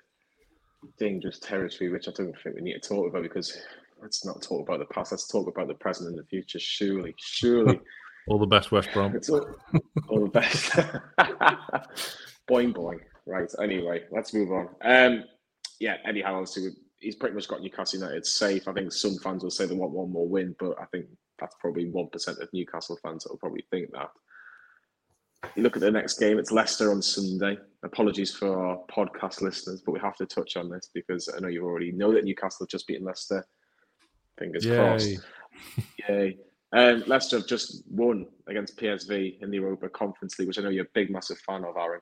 dangerous 0.98 1.38
territory, 1.38 1.90
which 1.90 2.08
I 2.08 2.12
don't 2.12 2.34
think 2.42 2.56
we 2.56 2.62
need 2.62 2.80
to 2.80 2.88
talk 2.88 3.08
about 3.08 3.22
because 3.22 3.56
let's 4.00 4.24
not 4.24 4.42
talk 4.42 4.68
about 4.68 4.78
the 4.78 4.94
past. 4.94 5.12
Let's 5.12 5.28
talk 5.28 5.48
about 5.48 5.68
the 5.68 5.74
present 5.74 6.08
and 6.08 6.18
the 6.18 6.24
future. 6.24 6.58
Surely, 6.58 7.14
surely. 7.18 7.80
all 8.28 8.38
the 8.38 8.46
best, 8.46 8.72
West 8.72 8.88
Brom. 8.92 9.14
It's 9.14 9.28
all, 9.28 9.46
all 10.08 10.20
the 10.20 10.30
best. 10.30 10.70
boing, 12.48 12.72
boing. 12.72 13.00
Right. 13.26 13.50
Anyway, 13.60 14.04
let's 14.10 14.32
move 14.32 14.52
on. 14.52 14.68
Um, 14.82 15.24
yeah, 15.80 15.96
Eddie 16.04 16.22
Howe, 16.22 16.44
he's 17.00 17.16
pretty 17.16 17.34
much 17.34 17.48
got 17.48 17.60
Newcastle 17.60 18.00
United 18.00 18.24
safe. 18.26 18.68
I 18.68 18.72
think 18.72 18.92
some 18.92 19.16
fans 19.18 19.42
will 19.42 19.50
say 19.50 19.66
they 19.66 19.74
want 19.74 19.92
one 19.92 20.10
more 20.10 20.28
win, 20.28 20.54
but 20.58 20.76
I 20.80 20.84
think 20.86 21.06
that's 21.38 21.56
probably 21.60 21.86
1% 21.86 22.40
of 22.40 22.48
Newcastle 22.52 22.98
fans 23.02 23.24
that 23.24 23.32
will 23.32 23.38
probably 23.38 23.64
think 23.70 23.90
that. 23.92 24.10
You 25.54 25.62
look 25.62 25.76
at 25.76 25.82
the 25.82 25.90
next 25.90 26.18
game, 26.18 26.38
it's 26.38 26.50
Leicester 26.50 26.90
on 26.90 27.02
Sunday. 27.02 27.58
Apologies 27.86 28.34
for 28.34 28.66
our 28.66 28.78
podcast 28.90 29.40
listeners, 29.40 29.80
but 29.80 29.92
we 29.92 30.00
have 30.00 30.16
to 30.16 30.26
touch 30.26 30.56
on 30.56 30.68
this 30.68 30.90
because 30.92 31.28
I 31.34 31.38
know 31.40 31.48
you 31.48 31.64
already 31.64 31.92
know 31.92 32.12
that 32.12 32.24
Newcastle 32.24 32.64
have 32.64 32.68
just 32.68 32.86
beaten 32.86 33.06
Leicester. 33.06 33.46
Fingers 34.38 34.64
Yay. 34.64 34.76
crossed. 34.76 35.18
Yay. 36.08 36.36
Um, 36.76 37.04
Leicester 37.06 37.38
have 37.38 37.46
just 37.46 37.84
won 37.88 38.26
against 38.48 38.76
PSV 38.76 39.40
in 39.40 39.50
the 39.50 39.58
Europa 39.58 39.88
Conference 39.88 40.36
League, 40.38 40.48
which 40.48 40.58
I 40.58 40.62
know 40.62 40.68
you're 40.68 40.84
a 40.84 40.94
big, 40.94 41.10
massive 41.10 41.38
fan 41.38 41.64
of, 41.64 41.76
Aaron. 41.76 42.00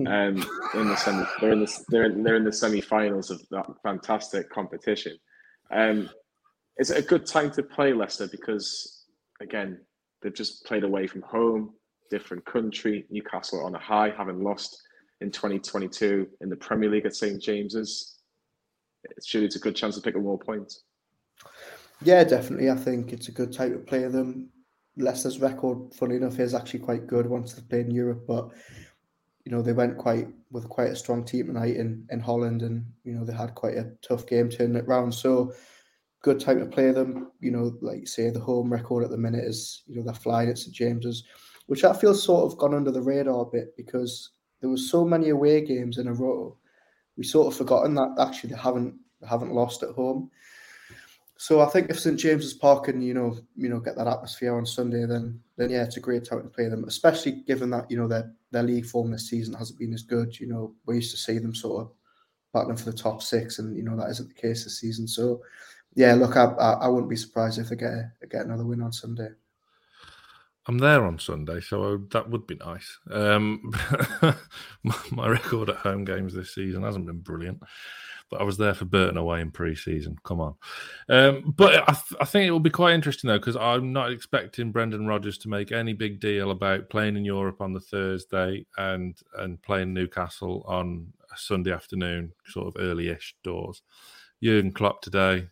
Um, 0.00 0.44
in 0.74 0.88
the 0.88 0.96
semi, 0.96 1.24
they're 1.40 1.52
in 1.52 1.60
the 1.60 1.84
they're 1.90 2.04
in, 2.04 2.22
they're 2.24 2.36
in 2.36 2.44
the 2.44 2.52
semi-finals 2.52 3.30
of 3.30 3.40
that 3.50 3.66
fantastic 3.84 4.50
competition. 4.50 5.16
Um, 5.70 6.08
is 6.78 6.90
it 6.90 6.98
a 6.98 7.06
good 7.06 7.26
time 7.26 7.52
to 7.52 7.62
play 7.62 7.92
Leicester 7.92 8.26
because 8.26 9.04
again 9.40 9.80
they've 10.22 10.34
just 10.34 10.64
played 10.64 10.82
away 10.82 11.06
from 11.06 11.22
home? 11.22 11.74
different 12.10 12.44
country. 12.44 13.06
Newcastle 13.10 13.64
on 13.64 13.74
a 13.74 13.78
high, 13.78 14.12
having 14.16 14.42
lost 14.42 14.80
in 15.20 15.30
2022 15.30 16.28
in 16.40 16.48
the 16.48 16.56
Premier 16.56 16.90
League 16.90 17.06
at 17.06 17.16
St 17.16 17.40
James's. 17.40 18.18
Surely 19.24 19.46
it's 19.46 19.56
a 19.56 19.60
good 19.60 19.76
chance 19.76 19.94
to 19.94 20.00
pick 20.00 20.16
up 20.16 20.22
more 20.22 20.38
points. 20.38 20.82
Yeah, 22.02 22.24
definitely. 22.24 22.70
I 22.70 22.76
think 22.76 23.12
it's 23.12 23.28
a 23.28 23.32
good 23.32 23.52
time 23.52 23.72
to 23.72 23.78
play 23.78 24.06
them. 24.08 24.50
Leicester's 24.96 25.40
record, 25.40 25.94
funny 25.94 26.16
enough, 26.16 26.38
is 26.38 26.54
actually 26.54 26.80
quite 26.80 27.06
good 27.06 27.26
once 27.26 27.52
they've 27.52 27.68
played 27.68 27.86
in 27.86 27.94
Europe, 27.94 28.24
but 28.26 28.50
you 29.44 29.52
know 29.52 29.62
they 29.62 29.72
went 29.72 29.96
quite 29.96 30.26
with 30.50 30.68
quite 30.68 30.90
a 30.90 30.96
strong 30.96 31.24
team 31.24 31.46
tonight 31.46 31.76
in, 31.76 32.06
in 32.10 32.18
Holland, 32.18 32.62
and 32.62 32.84
you 33.04 33.12
know 33.12 33.24
they 33.24 33.34
had 33.34 33.54
quite 33.54 33.76
a 33.76 33.92
tough 34.06 34.26
game 34.26 34.48
turning 34.48 34.76
it 34.76 34.88
round. 34.88 35.14
So 35.14 35.52
good 36.22 36.40
time 36.40 36.58
to 36.58 36.66
play 36.66 36.90
them. 36.90 37.30
You 37.40 37.52
know, 37.52 37.76
like 37.80 38.08
say, 38.08 38.30
the 38.30 38.40
home 38.40 38.72
record 38.72 39.04
at 39.04 39.10
the 39.10 39.18
minute 39.18 39.44
is 39.44 39.82
you 39.86 39.96
know 39.96 40.02
they're 40.02 40.14
flying 40.14 40.48
at 40.48 40.58
St 40.58 40.74
James's 40.74 41.24
which 41.66 41.84
I 41.84 41.92
feel 41.92 42.14
sort 42.14 42.50
of 42.50 42.58
gone 42.58 42.74
under 42.74 42.90
the 42.90 43.02
radar 43.02 43.42
a 43.42 43.46
bit 43.46 43.76
because 43.76 44.30
there 44.60 44.70
was 44.70 44.90
so 44.90 45.04
many 45.04 45.30
away 45.30 45.64
games 45.64 45.98
in 45.98 46.08
a 46.08 46.12
row. 46.12 46.56
We 47.16 47.24
sort 47.24 47.48
of 47.48 47.56
forgotten 47.56 47.94
that 47.94 48.14
actually 48.18 48.50
they 48.50 48.58
haven't 48.58 48.94
they 49.20 49.26
haven't 49.26 49.52
lost 49.52 49.82
at 49.82 49.90
home. 49.90 50.30
So 51.38 51.60
I 51.60 51.66
think 51.66 51.90
if 51.90 52.00
St 52.00 52.18
James's 52.18 52.54
Park 52.54 52.84
can, 52.84 53.02
you 53.02 53.12
know, 53.12 53.36
you 53.56 53.68
know, 53.68 53.78
get 53.78 53.96
that 53.96 54.06
atmosphere 54.06 54.56
on 54.56 54.64
Sunday, 54.64 55.04
then 55.04 55.38
then 55.56 55.70
yeah, 55.70 55.84
it's 55.84 55.98
a 55.98 56.00
great 56.00 56.24
time 56.24 56.42
to 56.42 56.48
play 56.48 56.68
them. 56.68 56.84
Especially 56.84 57.32
given 57.46 57.70
that 57.70 57.90
you 57.90 57.96
know 57.96 58.08
their 58.08 58.32
their 58.52 58.62
league 58.62 58.86
form 58.86 59.10
this 59.10 59.28
season 59.28 59.54
hasn't 59.54 59.78
been 59.78 59.92
as 59.92 60.02
good. 60.02 60.38
You 60.40 60.48
know, 60.48 60.74
we 60.86 60.96
used 60.96 61.10
to 61.10 61.18
see 61.18 61.38
them 61.38 61.54
sort 61.54 61.82
of 61.82 61.92
battling 62.54 62.76
for 62.76 62.90
the 62.90 62.96
top 62.96 63.22
six, 63.22 63.58
and 63.58 63.76
you 63.76 63.82
know 63.82 63.96
that 63.96 64.10
isn't 64.10 64.28
the 64.28 64.34
case 64.34 64.64
this 64.64 64.80
season. 64.80 65.06
So 65.06 65.42
yeah, 65.94 66.14
look, 66.14 66.36
I 66.36 66.44
I, 66.44 66.72
I 66.72 66.88
wouldn't 66.88 67.10
be 67.10 67.16
surprised 67.16 67.58
if 67.58 67.68
they 67.68 67.76
get 67.76 68.12
get 68.30 68.46
another 68.46 68.64
win 68.64 68.82
on 68.82 68.92
Sunday. 68.92 69.28
I'm 70.68 70.78
there 70.78 71.04
on 71.04 71.18
Sunday, 71.18 71.60
so 71.60 72.02
that 72.10 72.28
would 72.28 72.46
be 72.46 72.56
nice. 72.56 72.98
Um, 73.10 73.72
my 75.12 75.28
record 75.28 75.70
at 75.70 75.76
home 75.76 76.04
games 76.04 76.34
this 76.34 76.54
season 76.54 76.82
hasn't 76.82 77.06
been 77.06 77.20
brilliant 77.20 77.62
but 78.30 78.40
I 78.40 78.44
was 78.44 78.56
there 78.56 78.74
for 78.74 78.84
Burton 78.84 79.16
away 79.16 79.40
in 79.40 79.50
pre-season. 79.50 80.16
Come 80.24 80.40
on, 80.40 80.54
um, 81.08 81.54
but 81.56 81.88
I, 81.88 81.92
th- 81.92 82.20
I, 82.20 82.24
think 82.24 82.46
it 82.46 82.50
will 82.50 82.60
be 82.60 82.70
quite 82.70 82.94
interesting 82.94 83.28
though 83.28 83.38
because 83.38 83.56
I'm 83.56 83.92
not 83.92 84.10
expecting 84.10 84.72
Brendan 84.72 85.06
Rodgers 85.06 85.38
to 85.38 85.48
make 85.48 85.72
any 85.72 85.92
big 85.92 86.20
deal 86.20 86.50
about 86.50 86.90
playing 86.90 87.16
in 87.16 87.24
Europe 87.24 87.60
on 87.60 87.72
the 87.72 87.80
Thursday 87.80 88.66
and 88.76 89.16
and 89.38 89.62
playing 89.62 89.94
Newcastle 89.94 90.64
on 90.66 91.12
Sunday 91.36 91.72
afternoon, 91.72 92.32
sort 92.46 92.68
of 92.68 92.82
early-ish 92.82 93.36
doors. 93.44 93.82
Jurgen 94.42 94.72
Klopp 94.72 95.02
today 95.02 95.48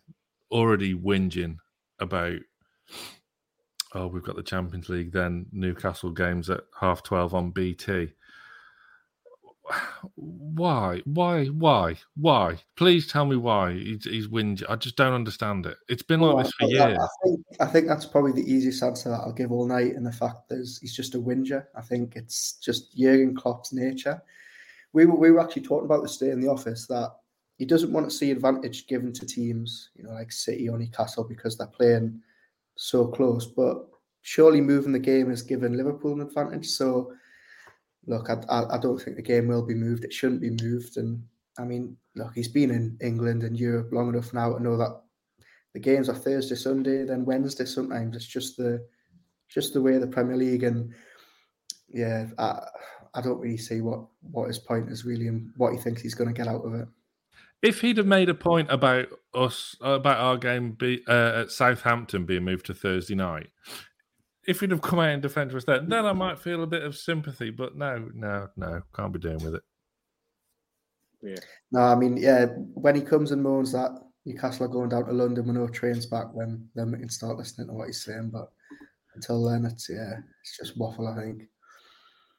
already 0.51 0.93
whinging 0.93 1.57
about. 1.99 2.39
Oh, 3.95 4.07
we've 4.07 4.23
got 4.23 4.35
the 4.35 4.43
Champions 4.43 4.89
League, 4.89 5.11
then 5.11 5.47
Newcastle 5.51 6.11
games 6.11 6.49
at 6.49 6.61
half 6.79 7.01
twelve 7.01 7.33
on 7.33 7.49
BT 7.49 8.13
why, 10.15 11.01
why, 11.05 11.45
why, 11.47 11.97
why? 12.15 12.59
Please 12.75 13.07
tell 13.07 13.25
me 13.25 13.35
why 13.35 13.73
he's, 13.73 14.05
he's. 14.05 14.27
I 14.69 14.75
just 14.75 14.95
don't 14.95 15.13
understand 15.13 15.65
it. 15.65 15.77
It's 15.89 16.03
been 16.03 16.19
like 16.19 16.45
this 16.45 16.53
for 16.59 16.67
years. 16.67 16.97
I 16.99 17.07
think, 17.23 17.39
I 17.59 17.65
think 17.65 17.87
that's 17.87 18.05
probably 18.05 18.31
the 18.31 18.51
easiest 18.51 18.83
answer 18.83 19.09
that 19.09 19.21
I'll 19.21 19.33
give 19.33 19.51
all 19.51 19.67
night. 19.67 19.95
And 19.95 20.05
the 20.05 20.11
fact 20.11 20.51
is, 20.51 20.77
he's 20.79 20.95
just 20.95 21.15
a 21.15 21.19
whinger. 21.19 21.67
I 21.75 21.81
think 21.81 22.15
it's 22.15 22.53
just 22.53 22.95
Jurgen 22.95 23.35
Klopp's 23.35 23.73
nature. 23.73 24.21
We 24.93 25.05
were, 25.05 25.15
we 25.15 25.31
were 25.31 25.41
actually 25.41 25.63
talking 25.63 25.85
about 25.85 26.03
this 26.03 26.17
day 26.17 26.29
in 26.29 26.39
the 26.39 26.47
office 26.47 26.85
that 26.87 27.11
he 27.57 27.65
doesn't 27.65 27.91
want 27.91 28.09
to 28.09 28.15
see 28.15 28.31
advantage 28.31 28.87
given 28.87 29.13
to 29.13 29.25
teams, 29.25 29.89
you 29.95 30.03
know, 30.03 30.11
like 30.11 30.31
City 30.31 30.69
or 30.69 30.77
Newcastle 30.77 31.23
because 31.23 31.57
they're 31.57 31.67
playing 31.67 32.21
so 32.75 33.07
close. 33.07 33.45
But 33.45 33.87
surely 34.21 34.61
moving 34.61 34.91
the 34.91 34.99
game 34.99 35.29
has 35.29 35.41
given 35.41 35.77
Liverpool 35.77 36.13
an 36.13 36.21
advantage. 36.21 36.67
So 36.67 37.13
look, 38.07 38.29
I, 38.29 38.37
I, 38.49 38.75
I 38.75 38.77
don't 38.77 38.99
think 38.99 39.15
the 39.15 39.21
game 39.21 39.47
will 39.47 39.65
be 39.65 39.75
moved. 39.75 40.03
It 40.03 40.13
shouldn't 40.13 40.41
be 40.41 40.49
moved. 40.49 40.97
And 40.97 41.23
I 41.57 41.63
mean, 41.63 41.97
look, 42.15 42.33
he's 42.33 42.47
been 42.47 42.71
in 42.71 42.97
England 43.01 43.43
and 43.43 43.57
Europe 43.57 43.89
long 43.91 44.09
enough 44.09 44.33
now 44.33 44.53
to 44.53 44.63
know 44.63 44.77
that 44.77 45.01
the 45.73 45.79
games 45.79 46.09
are 46.09 46.15
Thursday, 46.15 46.55
Sunday, 46.55 47.03
then 47.03 47.25
Wednesday. 47.25 47.65
Sometimes 47.65 48.15
it's 48.15 48.25
just 48.25 48.57
the 48.57 48.85
just 49.49 49.73
the 49.73 49.81
way 49.81 49.97
the 49.97 50.07
Premier 50.07 50.37
League 50.37 50.63
and 50.63 50.93
yeah, 51.87 52.27
I, 52.37 52.67
I 53.13 53.21
don't 53.21 53.39
really 53.39 53.57
see 53.57 53.81
what 53.81 54.05
what 54.21 54.47
his 54.47 54.59
point 54.59 54.89
is 54.89 55.05
really 55.05 55.27
and 55.27 55.51
what 55.57 55.73
he 55.73 55.77
thinks 55.77 56.01
he's 56.01 56.15
going 56.15 56.33
to 56.33 56.33
get 56.33 56.47
out 56.47 56.65
of 56.65 56.73
it. 56.73 56.87
If 57.65 57.81
he'd 57.81 57.97
have 57.97 58.05
made 58.05 58.29
a 58.29 58.35
point 58.35 58.71
about 58.71 59.07
us 59.33 59.75
about 59.81 60.19
our 60.19 60.37
game 60.37 60.73
be, 60.73 61.01
uh, 61.07 61.41
at 61.41 61.51
Southampton 61.51 62.25
being 62.25 62.43
moved 62.43 62.67
to 62.67 62.75
Thursday 62.75 63.15
night, 63.15 63.47
if 64.47 64.59
he'd 64.59 64.69
have 64.69 64.83
come 64.83 64.99
out 64.99 65.09
in 65.09 65.19
defence 65.19 65.51
with 65.51 65.65
that, 65.65 65.89
then 65.89 66.05
I 66.05 66.13
might 66.13 66.37
feel 66.37 66.61
a 66.61 66.67
bit 66.67 66.83
of 66.83 66.95
sympathy. 66.95 67.49
But 67.49 67.75
no, 67.75 68.07
no, 68.13 68.49
no, 68.55 68.81
can't 68.95 69.11
be 69.11 69.17
doing 69.17 69.43
with 69.43 69.55
it. 69.55 69.63
Yeah. 71.23 71.39
No, 71.71 71.79
I 71.79 71.95
mean, 71.95 72.17
yeah, 72.17 72.45
when 72.75 72.93
he 72.95 73.01
comes 73.01 73.31
and 73.31 73.41
moans 73.41 73.71
that 73.71 73.91
Newcastle 74.25 74.65
are 74.65 74.69
going 74.69 74.89
down 74.89 75.05
to 75.05 75.11
London 75.11 75.47
with 75.47 75.55
no 75.55 75.67
trains 75.67 76.05
back, 76.05 76.27
then 76.37 76.69
then 76.75 76.91
we 76.91 76.99
can 76.99 77.09
start 77.09 77.37
listening 77.37 77.67
to 77.67 77.73
what 77.73 77.87
he's 77.87 78.03
saying. 78.03 78.29
But 78.31 78.51
until 79.15 79.43
then, 79.43 79.65
it's 79.65 79.89
yeah, 79.89 80.19
it's 80.43 80.55
just 80.55 80.77
waffle. 80.77 81.07
I 81.07 81.19
think. 81.19 81.43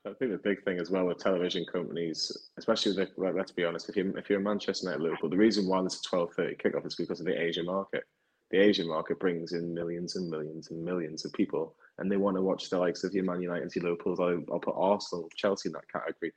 I 0.07 0.13
think 0.15 0.31
the 0.31 0.39
big 0.39 0.63
thing 0.63 0.79
as 0.79 0.91
well 0.91 1.07
with 1.07 1.19
television 1.19 1.65
companies, 1.65 2.51
especially 2.59 2.97
with 2.97 3.15
the, 3.17 3.33
let's 3.33 3.51
be 3.51 3.65
honest, 3.65 3.89
if 3.89 3.97
you 3.97 4.15
if 4.17 4.31
you're 4.31 4.39
a 4.39 4.43
Manchester 4.43 4.87
United, 4.87 5.03
Liverpool, 5.03 5.31
the 5.31 5.37
reason 5.37 5.67
why 5.67 5.81
there's 5.81 5.99
a 5.99 6.03
twelve 6.03 6.33
thirty 6.35 6.55
kickoff 6.55 6.87
is 6.87 6.95
because 6.95 7.19
of 7.19 7.27
the 7.27 7.41
Asian 7.41 7.67
market. 7.67 8.05
The 8.51 8.59
Asian 8.59 8.87
market 8.87 9.19
brings 9.19 9.53
in 9.53 9.75
millions 9.75 10.15
and 10.15 10.31
millions 10.31 10.71
and 10.71 10.85
millions 10.85 11.25
of 11.25 11.33
people 11.33 11.75
and 11.99 12.11
they 12.11 12.17
want 12.17 12.37
to 12.37 12.43
watch 12.43 12.69
the 12.69 12.79
likes 12.79 13.05
of 13.05 13.15
your 13.15 13.25
Man 13.25 13.41
United, 13.41 13.75
your 13.75 13.85
Liverpool's. 13.85 14.21
I'll, 14.21 14.43
I'll 14.53 14.59
put 14.59 14.75
Arsenal, 14.77 15.31
Chelsea 15.35 15.69
in 15.69 15.73
that 15.73 15.91
category. 15.91 16.33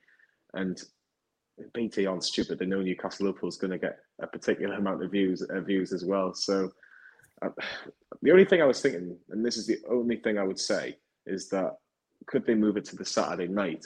And 0.54 0.82
BT 1.74 2.06
aren't 2.06 2.24
stupid. 2.24 2.60
They 2.60 2.66
know 2.66 2.82
Newcastle 2.82 3.26
Liverpool's 3.26 3.58
going 3.58 3.72
to 3.72 3.78
get 3.78 4.00
a 4.22 4.28
particular 4.28 4.76
amount 4.76 5.04
of 5.04 5.12
views 5.12 5.42
uh, 5.42 5.60
views 5.60 5.92
as 5.92 6.06
well. 6.06 6.34
So 6.34 6.72
uh, 7.42 7.50
the 8.22 8.32
only 8.32 8.46
thing 8.46 8.62
I 8.62 8.66
was 8.66 8.82
thinking, 8.82 9.18
and 9.30 9.46
this 9.46 9.58
is 9.58 9.68
the 9.68 9.80
only 9.90 10.18
thing 10.18 10.38
I 10.38 10.44
would 10.44 10.60
say, 10.60 10.98
is 11.26 11.50
that 11.50 11.76
could 12.28 12.46
they 12.46 12.56
move 12.56 12.78
it 12.78 12.86
to 12.86 12.96
the 12.96 13.06
Saturday 13.06 13.48
night? 13.48 13.86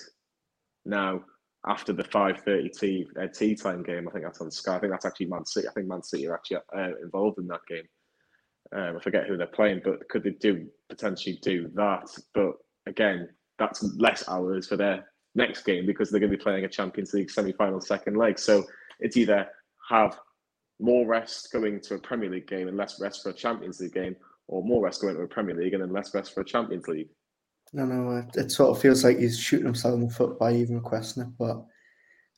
Now, 0.86 1.22
after 1.66 1.94
the 1.94 2.04
5.30 2.04 2.78
tea, 2.78 3.08
uh, 3.22 3.28
tea 3.28 3.56
time 3.56 3.84
game, 3.84 4.08
I 4.08 4.12
think 4.12 4.26
that's 4.26 4.42
on 4.42 4.52
Sky. 4.52 4.76
I 4.76 4.80
think 4.80 4.92
that's 4.92 5.06
actually 5.06 5.28
Man 5.28 5.46
City. 5.46 5.68
I 5.68 5.72
think 5.72 5.88
Man 5.88 6.04
City 6.04 6.28
are 6.28 6.36
actually 6.36 6.58
uh, 6.76 6.90
involved 7.02 7.40
in 7.40 7.48
that 7.48 7.62
game. 7.70 7.88
Um, 8.76 8.98
I 8.98 9.00
forget 9.02 9.28
who 9.28 9.38
they're 9.38 9.48
playing, 9.48 9.82
but 9.84 10.08
could 10.10 10.24
they 10.24 10.32
do 10.32 10.68
potentially 10.90 11.40
do 11.42 11.70
that? 11.76 12.10
But 12.34 12.54
again, 12.86 13.30
that's 13.60 13.84
less 13.98 14.28
hours 14.28 14.68
for 14.68 14.78
their 14.78 15.06
next 15.36 15.64
game 15.64 15.86
because 15.86 16.10
they're 16.10 16.20
going 16.20 16.32
to 16.32 16.38
be 16.38 16.44
playing 16.44 16.66
a 16.66 16.70
Champions 16.70 17.14
League 17.14 17.32
semi-final 17.32 17.82
second 17.82 18.18
leg. 18.18 18.40
So 18.40 18.64
it's 19.00 19.16
either 19.16 19.48
have 19.90 20.18
more 20.80 21.08
rest 21.08 21.50
going 21.52 21.80
to 21.82 21.96
a 21.96 22.00
Premier 22.00 22.30
League 22.30 22.48
game 22.48 22.68
and 22.68 22.78
less 22.78 23.00
rest 23.00 23.24
for 23.24 23.30
a 23.30 23.34
Champions 23.34 23.80
League 23.80 23.94
game, 23.94 24.16
or 24.48 24.64
more 24.64 24.84
rest 24.84 25.02
going 25.02 25.16
to 25.16 25.22
a 25.22 25.28
Premier 25.28 25.56
League 25.56 25.74
and 25.74 25.84
then 25.84 25.94
less 25.94 26.14
rest 26.14 26.34
for 26.34 26.42
a 26.42 26.46
Champions 26.46 26.88
League. 26.88 27.10
No, 27.74 27.86
no, 27.86 28.24
it 28.36 28.52
sort 28.52 28.70
of 28.70 28.82
feels 28.82 29.04
like 29.04 29.18
he's 29.18 29.40
shooting 29.40 29.66
himself 29.66 29.96
in 29.96 30.08
the 30.08 30.14
foot 30.14 30.38
by 30.38 30.54
even 30.54 30.76
requesting 30.76 31.24
it. 31.24 31.30
But 31.40 31.66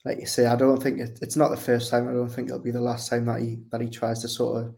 like 0.05 0.19
you 0.19 0.25
say, 0.25 0.45
I 0.45 0.55
don't 0.55 0.81
think 0.81 0.99
it, 0.99 1.19
it's 1.21 1.35
not 1.35 1.51
the 1.51 1.57
first 1.57 1.91
time. 1.91 2.07
I 2.07 2.13
don't 2.13 2.29
think 2.29 2.47
it'll 2.47 2.59
be 2.59 2.71
the 2.71 2.79
last 2.79 3.09
time 3.09 3.25
that 3.25 3.41
he 3.41 3.59
that 3.71 3.81
he 3.81 3.89
tries 3.89 4.21
to 4.21 4.29
sort 4.29 4.63
of 4.63 4.75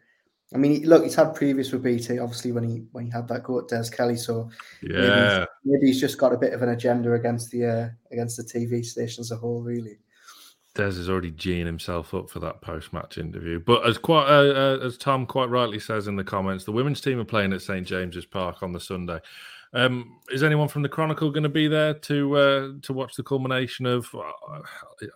I 0.53 0.57
mean, 0.57 0.83
look, 0.83 1.03
he's 1.03 1.15
had 1.15 1.35
previous 1.35 1.71
with 1.71 1.83
BT, 1.83 2.19
obviously 2.19 2.53
when 2.53 2.63
he 2.63 2.83
when 2.93 3.05
he 3.05 3.11
had 3.11 3.27
that 3.27 3.43
go 3.43 3.59
at 3.59 3.67
Des 3.67 3.89
Kelly. 3.91 4.15
So 4.15 4.49
yeah, 4.81 5.39
maybe, 5.39 5.45
maybe 5.65 5.87
he's 5.87 5.99
just 5.99 6.17
got 6.17 6.33
a 6.33 6.37
bit 6.37 6.53
of 6.53 6.61
an 6.61 6.69
agenda 6.69 7.13
against 7.13 7.51
the 7.51 7.65
uh, 7.65 7.89
against 8.11 8.37
the 8.37 8.43
TV 8.43 8.83
station 8.85 9.21
as 9.21 9.31
a 9.31 9.35
whole, 9.35 9.61
really. 9.61 9.99
Des 10.73 10.89
is 10.89 11.09
already 11.09 11.31
geeing 11.31 11.65
himself 11.65 12.13
up 12.13 12.29
for 12.29 12.39
that 12.39 12.61
post-match 12.61 13.17
interview. 13.17 13.59
But 13.59 13.85
as 13.85 13.97
quite 13.97 14.27
uh, 14.27 14.77
uh, 14.79 14.85
as 14.85 14.97
Tom 14.97 15.25
quite 15.25 15.49
rightly 15.49 15.79
says 15.79 16.07
in 16.07 16.15
the 16.15 16.23
comments, 16.23 16.63
the 16.63 16.71
women's 16.71 17.01
team 17.01 17.19
are 17.19 17.25
playing 17.25 17.51
at 17.51 17.61
St 17.61 17.85
James's 17.85 18.25
Park 18.25 18.63
on 18.63 18.71
the 18.71 18.79
Sunday. 18.79 19.19
Um, 19.73 20.19
is 20.29 20.43
anyone 20.43 20.67
from 20.67 20.81
the 20.81 20.89
Chronicle 20.89 21.29
going 21.29 21.43
to 21.43 21.49
be 21.49 21.67
there 21.67 21.93
to 21.93 22.37
uh, 22.37 22.69
to 22.83 22.93
watch 22.93 23.15
the 23.15 23.23
culmination 23.23 23.85
of? 23.85 24.07
Uh, 24.13 24.61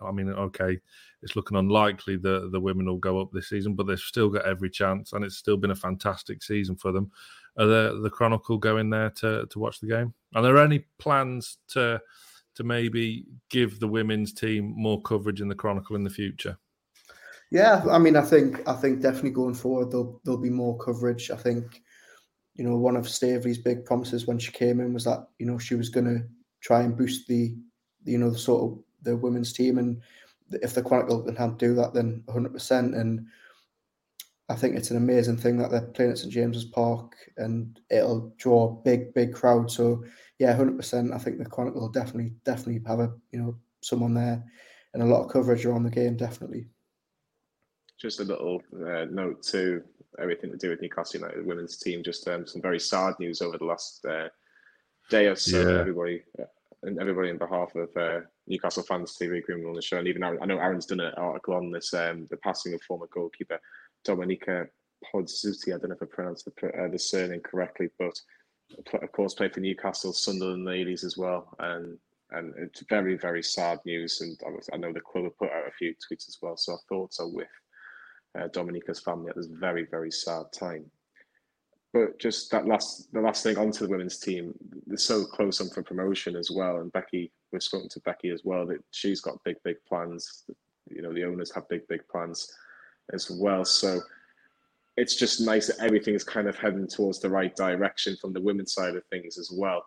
I 0.04 0.12
mean, 0.12 0.28
okay, 0.28 0.78
it's 1.22 1.36
looking 1.36 1.56
unlikely 1.56 2.16
that 2.18 2.50
the 2.52 2.60
women 2.60 2.86
will 2.86 2.98
go 2.98 3.20
up 3.20 3.30
this 3.32 3.48
season, 3.48 3.74
but 3.74 3.86
they've 3.86 3.98
still 3.98 4.28
got 4.28 4.46
every 4.46 4.70
chance, 4.70 5.12
and 5.12 5.24
it's 5.24 5.36
still 5.36 5.56
been 5.56 5.70
a 5.70 5.76
fantastic 5.76 6.42
season 6.42 6.76
for 6.76 6.92
them. 6.92 7.10
Are 7.58 7.66
the, 7.66 8.00
the 8.02 8.10
Chronicle 8.10 8.58
going 8.58 8.90
there 8.90 9.10
to, 9.10 9.46
to 9.46 9.58
watch 9.58 9.80
the 9.80 9.88
game? 9.88 10.14
Are 10.34 10.42
there 10.42 10.58
any 10.58 10.86
plans 10.98 11.58
to 11.68 12.00
to 12.54 12.64
maybe 12.64 13.24
give 13.48 13.80
the 13.80 13.88
women's 13.88 14.34
team 14.34 14.74
more 14.76 15.00
coverage 15.02 15.40
in 15.40 15.48
the 15.48 15.54
Chronicle 15.54 15.96
in 15.96 16.04
the 16.04 16.10
future? 16.10 16.58
Yeah, 17.50 17.84
I 17.90 17.98
mean, 17.98 18.16
I 18.16 18.22
think 18.22 18.66
I 18.68 18.74
think 18.74 19.00
definitely 19.00 19.30
going 19.30 19.54
forward 19.54 19.90
there'll 19.90 20.20
there'll 20.24 20.40
be 20.40 20.50
more 20.50 20.78
coverage. 20.78 21.30
I 21.30 21.36
think 21.36 21.82
you 22.54 22.64
know 22.64 22.76
one 22.76 22.96
of 22.96 23.08
Staveley's 23.08 23.58
big 23.58 23.84
promises 23.84 24.26
when 24.26 24.38
she 24.38 24.52
came 24.52 24.80
in 24.80 24.92
was 24.92 25.04
that 25.04 25.26
you 25.38 25.46
know 25.46 25.58
she 25.58 25.74
was 25.74 25.88
going 25.88 26.06
to 26.06 26.22
try 26.60 26.82
and 26.82 26.96
boost 26.96 27.26
the 27.26 27.54
you 28.04 28.18
know 28.18 28.30
the 28.30 28.38
sort 28.38 28.62
of 28.62 28.78
the 29.02 29.16
women's 29.16 29.52
team 29.52 29.78
and 29.78 30.00
if 30.60 30.74
the 30.74 30.82
Chronicle 30.82 31.22
can 31.22 31.36
help 31.36 31.58
do 31.58 31.74
that, 31.74 31.94
then 31.94 32.22
100%. 32.26 32.98
And 32.98 33.26
I 34.48 34.54
think 34.54 34.76
it's 34.76 34.90
an 34.90 34.96
amazing 34.96 35.38
thing 35.38 35.56
that 35.58 35.70
they're 35.70 35.82
playing 35.82 36.12
at 36.12 36.18
St 36.18 36.32
James's 36.32 36.64
Park 36.64 37.16
and 37.36 37.80
it'll 37.90 38.32
draw 38.36 38.68
a 38.68 38.82
big, 38.82 39.14
big 39.14 39.32
crowd. 39.32 39.70
So 39.70 40.04
yeah, 40.38 40.56
100%. 40.56 41.14
I 41.14 41.18
think 41.18 41.38
the 41.38 41.46
Chronicle 41.46 41.80
will 41.80 41.88
definitely, 41.88 42.32
definitely 42.44 42.82
have 42.86 43.00
a, 43.00 43.12
you 43.30 43.38
know, 43.38 43.56
someone 43.80 44.14
there 44.14 44.44
and 44.94 45.02
a 45.02 45.06
lot 45.06 45.24
of 45.24 45.32
coverage 45.32 45.64
around 45.64 45.84
the 45.84 45.90
game, 45.90 46.16
definitely. 46.16 46.66
Just 48.02 48.18
a 48.18 48.24
little 48.24 48.60
uh, 48.84 49.04
note 49.12 49.44
to 49.44 49.80
everything 50.18 50.50
to 50.50 50.56
do 50.56 50.70
with 50.70 50.82
Newcastle 50.82 51.20
United 51.20 51.46
women's 51.46 51.76
team. 51.76 52.02
Just 52.02 52.26
um, 52.26 52.44
some 52.48 52.60
very 52.60 52.80
sad 52.80 53.14
news 53.20 53.40
over 53.40 53.56
the 53.56 53.64
last 53.64 54.04
uh, 54.04 54.26
day 55.08 55.26
or 55.26 55.36
so. 55.36 55.60
Yeah. 55.60 55.78
Everybody, 55.78 56.24
uh, 56.40 56.46
and 56.82 56.98
everybody 56.98 57.30
on 57.30 57.38
behalf 57.38 57.76
of 57.76 57.96
uh, 57.96 58.26
Newcastle 58.48 58.82
fans, 58.82 59.16
TV 59.16 59.38
agreement 59.38 59.68
on 59.68 59.74
the 59.74 59.82
show, 59.82 59.98
and 59.98 60.08
even 60.08 60.24
Aaron, 60.24 60.40
I 60.42 60.46
know 60.46 60.58
Aaron's 60.58 60.86
done 60.86 60.98
an 60.98 61.14
article 61.16 61.54
on 61.54 61.70
this, 61.70 61.94
um, 61.94 62.26
the 62.28 62.38
passing 62.38 62.74
of 62.74 62.82
former 62.82 63.06
goalkeeper 63.14 63.60
Dominika 64.04 64.66
Podzuti. 65.14 65.68
I 65.68 65.78
don't 65.78 65.90
know 65.90 65.94
if 65.94 66.02
I 66.02 66.06
pronounced 66.06 66.46
the, 66.46 66.66
uh, 66.76 66.88
the 66.88 66.98
surname 66.98 67.38
correctly, 67.38 67.88
but 68.00 68.20
of 69.00 69.12
course, 69.12 69.34
played 69.34 69.54
for 69.54 69.60
Newcastle, 69.60 70.12
Sunderland 70.12 70.64
ladies 70.64 71.04
as 71.04 71.16
well, 71.16 71.54
and 71.60 71.96
and 72.32 72.52
it's 72.56 72.82
very 72.88 73.16
very 73.16 73.44
sad 73.44 73.78
news. 73.86 74.20
And 74.22 74.36
I, 74.72 74.76
know 74.76 74.92
the 74.92 75.00
club 75.00 75.22
have 75.22 75.38
put 75.38 75.52
out 75.52 75.68
a 75.68 75.72
few 75.72 75.94
tweets 75.94 76.28
as 76.28 76.38
well. 76.42 76.56
So 76.56 76.72
our 76.72 76.80
thoughts 76.88 77.20
are 77.20 77.28
with 77.28 77.46
uh, 78.38 78.48
Dominica's 78.52 79.00
family 79.00 79.30
at 79.30 79.36
this 79.36 79.46
very 79.46 79.86
very 79.90 80.10
sad 80.10 80.44
time. 80.52 80.84
But 81.92 82.18
just 82.18 82.50
that 82.52 82.66
last 82.66 83.12
the 83.12 83.20
last 83.20 83.42
thing 83.42 83.58
onto 83.58 83.84
the 83.84 83.90
women's 83.90 84.18
team, 84.18 84.54
they're 84.86 84.96
so 84.96 85.24
close 85.24 85.60
on 85.60 85.68
for 85.68 85.82
promotion 85.82 86.36
as 86.36 86.50
well. 86.50 86.78
And 86.78 86.92
Becky, 86.92 87.30
we've 87.52 87.62
spoken 87.62 87.88
to 87.90 88.00
Becky 88.00 88.30
as 88.30 88.42
well 88.44 88.66
that 88.66 88.82
she's 88.92 89.20
got 89.20 89.42
big 89.44 89.56
big 89.64 89.76
plans. 89.86 90.44
You 90.90 91.02
know 91.02 91.12
the 91.12 91.24
owners 91.24 91.52
have 91.54 91.68
big 91.68 91.86
big 91.88 92.06
plans 92.08 92.50
as 93.12 93.30
well. 93.30 93.64
So 93.64 94.00
it's 94.96 95.16
just 95.16 95.40
nice 95.40 95.68
that 95.68 95.84
everything 95.84 96.14
is 96.14 96.24
kind 96.24 96.48
of 96.48 96.56
heading 96.56 96.86
towards 96.86 97.20
the 97.20 97.30
right 97.30 97.54
direction 97.56 98.16
from 98.20 98.32
the 98.32 98.40
women's 98.40 98.74
side 98.74 98.94
of 98.94 99.04
things 99.06 99.38
as 99.38 99.50
well. 99.50 99.84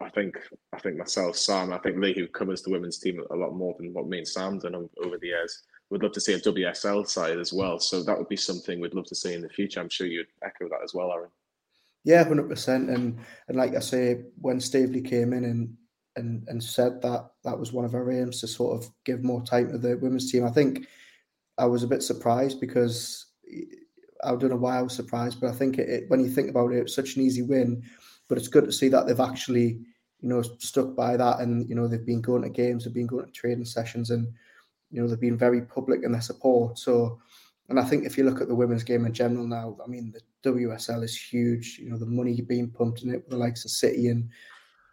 I, 0.00 0.08
think 0.10 0.38
I 0.72 0.78
think 0.78 0.96
myself, 0.96 1.36
Sam, 1.36 1.72
I 1.72 1.78
think 1.78 1.98
Lee, 1.98 2.14
who 2.14 2.26
covers 2.28 2.62
the 2.62 2.70
women's 2.70 2.98
team 2.98 3.22
a 3.30 3.36
lot 3.36 3.54
more 3.54 3.74
than 3.78 3.92
what 3.92 4.06
me 4.06 4.18
and 4.18 4.28
Sam 4.28 4.58
done 4.58 4.74
over 4.74 5.18
the 5.18 5.26
years, 5.26 5.62
would 5.90 6.02
love 6.02 6.12
to 6.12 6.20
see 6.20 6.34
a 6.34 6.40
WSL 6.40 7.06
side 7.06 7.38
as 7.38 7.52
well. 7.52 7.78
So 7.78 8.02
that 8.02 8.16
would 8.16 8.28
be 8.28 8.36
something 8.36 8.80
we'd 8.80 8.94
love 8.94 9.06
to 9.06 9.14
see 9.14 9.34
in 9.34 9.42
the 9.42 9.48
future. 9.48 9.80
I'm 9.80 9.88
sure 9.88 10.06
you'd 10.06 10.26
echo 10.42 10.68
that 10.68 10.82
as 10.82 10.94
well, 10.94 11.12
Aaron. 11.12 11.30
Yeah, 12.04 12.24
hundred 12.24 12.48
percent. 12.48 12.90
And 12.90 13.18
and 13.48 13.56
like 13.56 13.74
I 13.74 13.80
say, 13.80 14.22
when 14.40 14.60
Staveley 14.60 15.00
came 15.00 15.32
in 15.32 15.44
and 15.44 15.74
and 16.16 16.46
and 16.48 16.62
said 16.62 17.00
that 17.02 17.30
that 17.44 17.58
was 17.58 17.72
one 17.72 17.84
of 17.84 17.94
our 17.94 18.10
aims 18.10 18.40
to 18.40 18.46
sort 18.46 18.76
of 18.76 18.90
give 19.04 19.24
more 19.24 19.42
time 19.42 19.70
to 19.70 19.78
the 19.78 19.96
women's 19.96 20.30
team, 20.30 20.44
I 20.44 20.50
think 20.50 20.86
I 21.58 21.66
was 21.66 21.82
a 21.82 21.88
bit 21.88 22.02
surprised 22.02 22.60
because 22.60 23.26
I 24.22 24.30
don't 24.30 24.50
know 24.50 24.56
why 24.56 24.78
I 24.78 24.82
was 24.82 24.94
surprised, 24.94 25.40
but 25.40 25.50
I 25.50 25.52
think 25.52 25.78
it, 25.78 25.88
it, 25.88 26.04
when 26.10 26.20
you 26.20 26.28
think 26.28 26.50
about 26.50 26.72
it, 26.72 26.78
it's 26.78 26.94
such 26.94 27.16
an 27.16 27.22
easy 27.22 27.42
win. 27.42 27.82
But 28.28 28.38
it's 28.38 28.48
good 28.48 28.64
to 28.64 28.72
see 28.72 28.88
that 28.88 29.06
they've 29.06 29.20
actually, 29.20 29.80
you 30.20 30.28
know, 30.28 30.40
stuck 30.42 30.96
by 30.96 31.16
that, 31.16 31.40
and 31.40 31.68
you 31.68 31.74
know 31.74 31.86
they've 31.86 32.06
been 32.06 32.22
going 32.22 32.42
to 32.42 32.48
games, 32.48 32.84
they've 32.84 32.94
been 32.94 33.06
going 33.06 33.26
to 33.26 33.32
training 33.32 33.66
sessions, 33.66 34.10
and 34.10 34.32
you 34.94 35.02
know 35.02 35.08
they've 35.08 35.20
been 35.20 35.36
very 35.36 35.60
public 35.60 36.04
in 36.04 36.12
their 36.12 36.20
support. 36.20 36.78
So, 36.78 37.18
and 37.68 37.80
I 37.80 37.84
think 37.84 38.04
if 38.04 38.16
you 38.16 38.22
look 38.22 38.40
at 38.40 38.46
the 38.46 38.54
women's 38.54 38.84
game 38.84 39.04
in 39.04 39.12
general 39.12 39.46
now, 39.46 39.76
I 39.84 39.88
mean 39.88 40.14
the 40.42 40.50
WSL 40.50 41.02
is 41.02 41.16
huge. 41.16 41.78
You 41.80 41.90
know 41.90 41.98
the 41.98 42.06
money 42.06 42.40
being 42.40 42.70
pumped 42.70 43.02
in 43.02 43.10
it 43.10 43.16
with 43.16 43.30
the 43.30 43.36
likes 43.36 43.64
of 43.64 43.72
City 43.72 44.08
and 44.08 44.30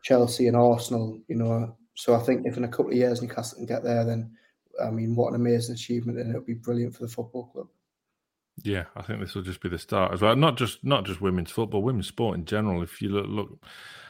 Chelsea 0.04 0.48
and 0.48 0.58
Arsenal. 0.58 1.22
You 1.28 1.36
know, 1.36 1.78
so 1.94 2.16
I 2.16 2.20
think 2.20 2.48
if 2.48 2.58
in 2.58 2.64
a 2.64 2.68
couple 2.68 2.92
of 2.92 2.98
years 2.98 3.22
Newcastle 3.22 3.58
can 3.58 3.68
get 3.68 3.84
there, 3.84 4.04
then 4.04 4.36
I 4.84 4.90
mean 4.90 5.16
what 5.16 5.30
an 5.30 5.36
amazing 5.36 5.76
achievement, 5.76 6.18
and 6.18 6.32
it'll 6.32 6.42
be 6.42 6.56
brilliant 6.56 6.96
for 6.96 7.04
the 7.04 7.14
football 7.14 7.46
club. 7.54 7.68
Yeah, 8.64 8.86
I 8.96 9.04
think 9.04 9.20
this 9.20 9.36
will 9.36 9.44
just 9.44 9.62
be 9.62 9.70
the 9.70 9.78
start 9.78 10.14
as 10.14 10.22
well. 10.22 10.36
Not 10.36 10.58
just 10.58 10.84
not 10.84 11.06
just 11.06 11.22
women's 11.22 11.52
football, 11.52 11.84
women's 11.84 12.08
sport 12.08 12.38
in 12.38 12.46
general. 12.46 12.82
If 12.82 13.04
you 13.04 13.10
look, 13.10 13.28
look 13.28 13.66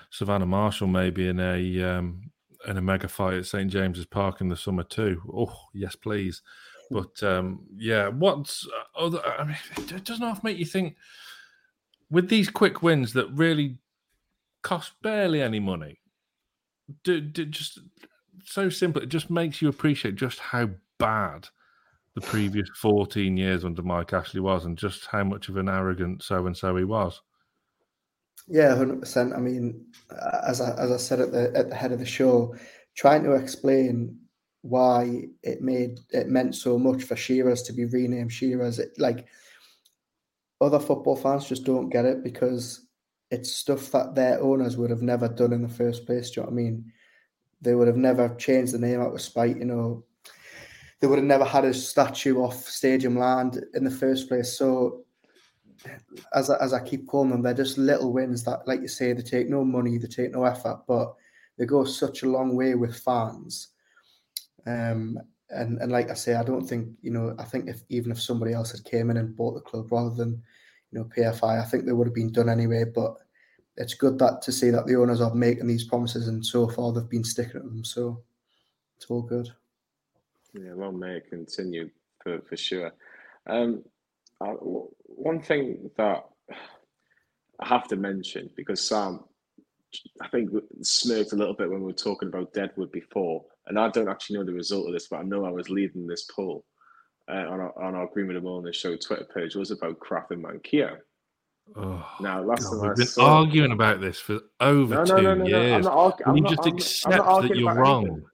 Savannah 0.09 0.45
Marshall 0.45 0.87
maybe 0.87 1.27
in 1.27 1.39
a 1.39 1.83
um, 1.83 2.31
in 2.68 2.78
a 2.78 2.82
mega 2.82 3.07
fight 3.07 3.36
at 3.36 3.45
St 3.45 3.72
James's 3.72 4.05
Park 4.05 4.41
in 4.41 4.49
the 4.49 4.55
summer 4.55 4.84
too. 4.84 5.22
Oh 5.34 5.53
yes, 5.74 5.95
please. 5.95 6.41
But 6.89 7.24
um, 7.24 7.62
yeah, 7.78 8.09
what's 8.09 8.68
uh, 8.68 9.05
other? 9.05 9.26
I 9.26 9.45
mean, 9.45 9.57
it 9.78 10.03
doesn't 10.03 10.26
half 10.26 10.43
make 10.43 10.57
you 10.57 10.66
think 10.66 10.97
with 12.09 12.30
these 12.30 12.49
quick 12.49 12.84
wins 12.84 13.14
that 13.14 13.32
really 13.32 13.78
cost 14.62 14.93
barely 15.01 15.41
any 15.41 15.59
money. 15.59 15.99
Do, 17.03 17.22
do 17.22 17.45
just 17.45 17.80
so 18.43 18.70
simple. 18.70 19.01
It 19.01 19.09
just 19.09 19.30
makes 19.30 19.62
you 19.62 19.70
appreciate 19.70 20.16
just 20.16 20.39
how 20.39 20.70
bad 20.97 21.47
the 22.16 22.22
previous 22.22 22.68
14 22.76 23.38
years 23.38 23.64
under 23.64 23.82
Mike 23.82 24.12
Ashley 24.12 24.41
was 24.41 24.66
and 24.66 24.78
just 24.78 25.05
how 25.05 25.24
much 25.24 25.47
of 25.47 25.55
an 25.55 25.70
arrogant 25.70 26.24
so 26.24 26.45
and 26.45 26.55
so 26.55 26.76
he 26.76 26.84
was. 26.84 27.22
Yeah, 28.47 28.75
100%. 28.75 29.35
I 29.35 29.39
mean, 29.39 29.85
as 30.47 30.61
I, 30.61 30.71
as 30.81 30.91
I 30.91 30.97
said 30.97 31.19
at 31.21 31.31
the 31.31 31.51
at 31.55 31.69
the 31.69 31.75
head 31.75 31.91
of 31.91 31.99
the 31.99 32.05
show, 32.05 32.55
trying 32.95 33.23
to 33.23 33.33
explain 33.33 34.17
why 34.61 35.23
it 35.43 35.61
made 35.61 35.99
it 36.09 36.27
meant 36.27 36.55
so 36.55 36.77
much 36.77 37.03
for 37.03 37.15
Shearers 37.15 37.63
to 37.63 37.73
be 37.73 37.85
renamed 37.85 38.33
Shearers, 38.33 38.79
it, 38.79 38.91
like 38.97 39.25
other 40.59 40.79
football 40.79 41.15
fans 41.15 41.47
just 41.47 41.63
don't 41.63 41.89
get 41.89 42.05
it 42.05 42.23
because 42.23 42.87
it's 43.31 43.51
stuff 43.51 43.91
that 43.91 44.13
their 44.13 44.41
owners 44.41 44.77
would 44.77 44.89
have 44.89 45.01
never 45.01 45.27
done 45.27 45.53
in 45.53 45.61
the 45.61 45.69
first 45.69 46.05
place. 46.05 46.31
Do 46.31 46.41
you 46.41 46.45
know 46.45 46.51
what 46.51 46.59
I 46.59 46.63
mean? 46.63 46.91
They 47.61 47.75
would 47.75 47.87
have 47.87 47.97
never 47.97 48.35
changed 48.35 48.73
the 48.73 48.79
name 48.79 49.01
out 49.01 49.13
of 49.13 49.21
spite, 49.21 49.57
you 49.57 49.65
know, 49.65 50.03
they 51.01 51.07
would 51.07 51.17
have 51.17 51.25
never 51.25 51.43
had 51.43 51.65
a 51.65 51.73
statue 51.73 52.37
off 52.37 52.63
Stadium 52.69 53.17
Land 53.17 53.65
in 53.73 53.83
the 53.83 53.91
first 53.91 54.29
place. 54.29 54.55
So, 54.55 55.03
as 56.34 56.49
I, 56.49 56.57
as 56.63 56.73
I 56.73 56.84
keep 56.84 57.07
calling 57.07 57.29
them, 57.29 57.41
they're 57.41 57.53
just 57.53 57.77
little 57.77 58.13
wins 58.13 58.43
that, 58.43 58.67
like 58.67 58.82
you 58.82 58.88
say, 58.88 59.13
they 59.13 59.21
take 59.21 59.49
no 59.49 59.63
money, 59.63 59.97
they 59.97 60.07
take 60.07 60.32
no 60.32 60.43
effort, 60.43 60.84
but 60.88 61.13
they 61.57 61.65
go 61.65 61.84
such 61.84 62.23
a 62.23 62.29
long 62.29 62.55
way 62.55 62.75
with 62.75 62.97
fans. 62.97 63.69
Um, 64.65 65.17
and 65.49 65.79
and 65.79 65.91
like 65.91 66.09
I 66.09 66.13
say, 66.13 66.36
I 66.36 66.43
don't 66.43 66.65
think 66.65 66.89
you 67.01 67.11
know. 67.11 67.36
I 67.38 67.43
think 67.43 67.67
if 67.67 67.82
even 67.89 68.11
if 68.11 68.21
somebody 68.21 68.53
else 68.53 68.71
had 68.71 68.84
came 68.86 69.09
in 69.09 69.17
and 69.17 69.36
bought 69.36 69.53
the 69.53 69.61
club 69.61 69.91
rather 69.91 70.15
than 70.15 70.41
you 70.91 70.99
know 70.99 71.05
PFI, 71.05 71.61
I 71.61 71.65
think 71.65 71.86
they 71.86 71.91
would 71.91 72.07
have 72.07 72.15
been 72.15 72.32
done 72.32 72.47
anyway. 72.47 72.86
But 72.86 73.15
it's 73.75 73.93
good 73.93 74.17
that 74.19 74.41
to 74.43 74.51
see 74.51 74.69
that 74.69 74.86
the 74.86 74.95
owners 74.95 75.19
are 75.19 75.34
making 75.36 75.67
these 75.67 75.84
promises, 75.84 76.27
and 76.27 76.45
so 76.45 76.69
far 76.69 76.93
they've 76.93 77.09
been 77.09 77.23
sticking 77.23 77.53
to 77.53 77.59
them. 77.59 77.84
So 77.84 78.23
it's 78.97 79.07
all 79.07 79.21
good. 79.21 79.49
Yeah, 80.53 80.73
long 80.75 80.99
may 80.99 81.17
it 81.17 81.29
continue 81.29 81.89
for, 82.21 82.41
for 82.41 82.57
sure. 82.57 82.91
Um, 83.47 83.84
uh, 84.41 84.55
one 85.05 85.41
thing 85.41 85.89
that 85.97 86.23
I 87.59 87.67
have 87.67 87.87
to 87.89 87.95
mention 87.95 88.49
because 88.55 88.81
Sam, 88.81 89.21
I 90.21 90.27
think 90.29 90.49
smirked 90.81 91.33
a 91.33 91.35
little 91.35 91.53
bit 91.53 91.69
when 91.69 91.81
we 91.81 91.87
were 91.87 91.93
talking 91.93 92.29
about 92.29 92.53
Deadwood 92.53 92.91
before, 92.91 93.43
and 93.67 93.79
I 93.79 93.89
don't 93.89 94.09
actually 94.09 94.39
know 94.39 94.45
the 94.45 94.53
result 94.53 94.87
of 94.87 94.93
this, 94.93 95.07
but 95.07 95.19
I 95.19 95.23
know 95.23 95.45
I 95.45 95.51
was 95.51 95.69
leading 95.69 96.07
this 96.07 96.23
poll 96.35 96.65
uh, 97.29 97.35
on 97.35 97.59
our 97.59 97.83
on 97.83 97.95
our 97.95 98.09
the 98.13 98.61
the 98.63 98.73
Show 98.73 98.95
Twitter 98.95 99.27
page 99.33 99.55
was 99.55 99.71
about 99.71 99.99
Krafth 99.99 100.31
and 100.31 100.43
Manquillo. 100.43 100.97
Oh, 101.75 102.05
now, 102.19 102.43
last 102.43 102.63
God, 102.63 102.71
time 102.71 102.81
we've 102.81 102.91
I 102.91 102.95
been 102.95 103.07
saw, 103.07 103.39
arguing 103.39 103.71
about 103.71 104.01
this 104.01 104.19
for 104.19 104.39
over 104.59 104.95
no, 104.95 105.03
no, 105.03 105.15
two 105.17 105.21
no, 105.21 105.35
no, 105.35 105.45
years. 105.45 105.69
No, 105.69 105.75
I'm 105.75 105.81
not 105.83 106.19
argu- 106.19 106.37
you 106.37 106.43
just 106.43 106.67
I'm 106.67 106.73
accept 106.73 107.17
not, 107.17 107.41
that 107.43 107.55
you're 107.55 107.73
wrong. 107.73 108.05
Anything. 108.05 108.25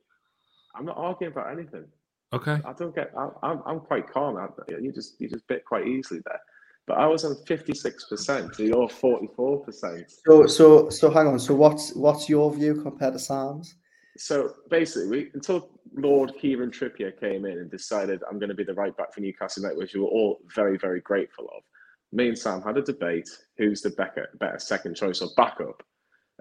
I'm 0.76 0.86
not 0.86 0.98
arguing 0.98 1.34
about 1.34 1.52
anything. 1.52 1.86
Okay. 2.34 2.60
I 2.66 2.74
don't 2.74 2.94
get. 2.94 3.12
I, 3.18 3.30
I'm 3.44 3.62
I'm 3.66 3.80
quite 3.80 4.10
calm. 4.10 4.38
You 4.68 4.92
just 4.92 5.20
you 5.20 5.30
just 5.30 5.48
bit 5.48 5.64
quite 5.66 5.88
easily 5.88 6.22
there. 6.26 6.40
But 6.86 6.98
I 6.98 7.06
was 7.06 7.24
on 7.24 7.36
fifty 7.46 7.74
six 7.74 8.06
percent. 8.06 8.56
So 8.56 8.64
you're 8.64 8.90
forty 8.90 9.28
four 9.36 9.64
percent. 9.64 10.12
So 10.26 10.46
so 10.46 10.90
so 10.90 11.10
hang 11.10 11.28
on. 11.28 11.40
So 11.40 11.54
what's 11.54 11.96
what's 11.96 12.28
your 12.28 12.54
view 12.54 12.82
compared 12.82 13.14
to 13.14 13.20
Sam's? 13.20 13.76
So 14.18 14.56
basically, 14.70 15.10
we, 15.10 15.32
until 15.34 15.70
Lord 15.94 16.34
Kieran 16.40 16.72
Trippier 16.72 17.18
came 17.18 17.46
in 17.46 17.60
and 17.60 17.70
decided 17.70 18.24
I'm 18.30 18.40
going 18.40 18.50
to 18.50 18.56
be 18.56 18.64
the 18.64 18.74
right 18.74 18.96
back 18.98 19.14
for 19.14 19.22
Newcastle 19.22 19.62
United, 19.62 19.78
which 19.78 19.94
we 19.94 20.02
were 20.02 20.08
all 20.08 20.40
very 20.54 20.78
very 20.78 21.02
grateful 21.02 21.46
of. 21.56 21.64
Me 22.12 22.30
and 22.30 22.38
Sam 22.38 22.62
had 22.62 22.78
a 22.78 22.82
debate: 22.82 23.30
who's 23.58 23.82
the 23.82 23.92
better 23.92 24.30
better 24.40 24.60
second 24.60 24.96
choice 24.96 25.22
or 25.22 25.30
backup, 25.38 25.84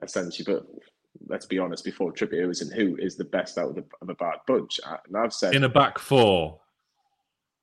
essentially. 0.03 0.45
But 0.53 0.67
let's 1.29 1.47
be 1.47 1.59
honest, 1.59 1.85
before 1.85 2.13
Trippier 2.13 2.47
was 2.47 2.63
in 2.63 2.71
who 2.71 2.97
is 2.97 3.17
the 3.17 3.25
best 3.25 3.59
out 3.59 3.71
of, 3.71 3.75
the, 3.77 3.85
of 4.01 4.09
a 4.09 4.15
bad 4.15 4.39
bunch. 4.47 4.81
Uh, 4.87 4.97
and 5.07 5.17
I've 5.17 5.33
said 5.33 5.55
in 5.55 5.65
a 5.65 5.69
back 5.69 5.99
four. 5.99 6.61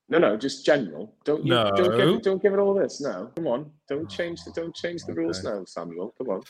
No, 0.09 0.19
no, 0.19 0.37
just 0.37 0.65
general. 0.65 1.15
Don't 1.23 1.45
you, 1.45 1.51
no. 1.51 1.71
don't 1.75 1.97
give 1.97 2.21
don't 2.21 2.41
give 2.41 2.53
it 2.53 2.59
all 2.59 2.73
this. 2.73 3.01
No, 3.01 3.31
come 3.35 3.47
on, 3.47 3.71
don't 3.87 4.09
change 4.09 4.43
the 4.43 4.51
don't 4.51 4.75
change 4.75 5.03
the 5.03 5.13
okay. 5.13 5.21
rules 5.21 5.43
now, 5.43 5.63
Samuel. 5.65 6.13
Come 6.17 6.29
on. 6.29 6.41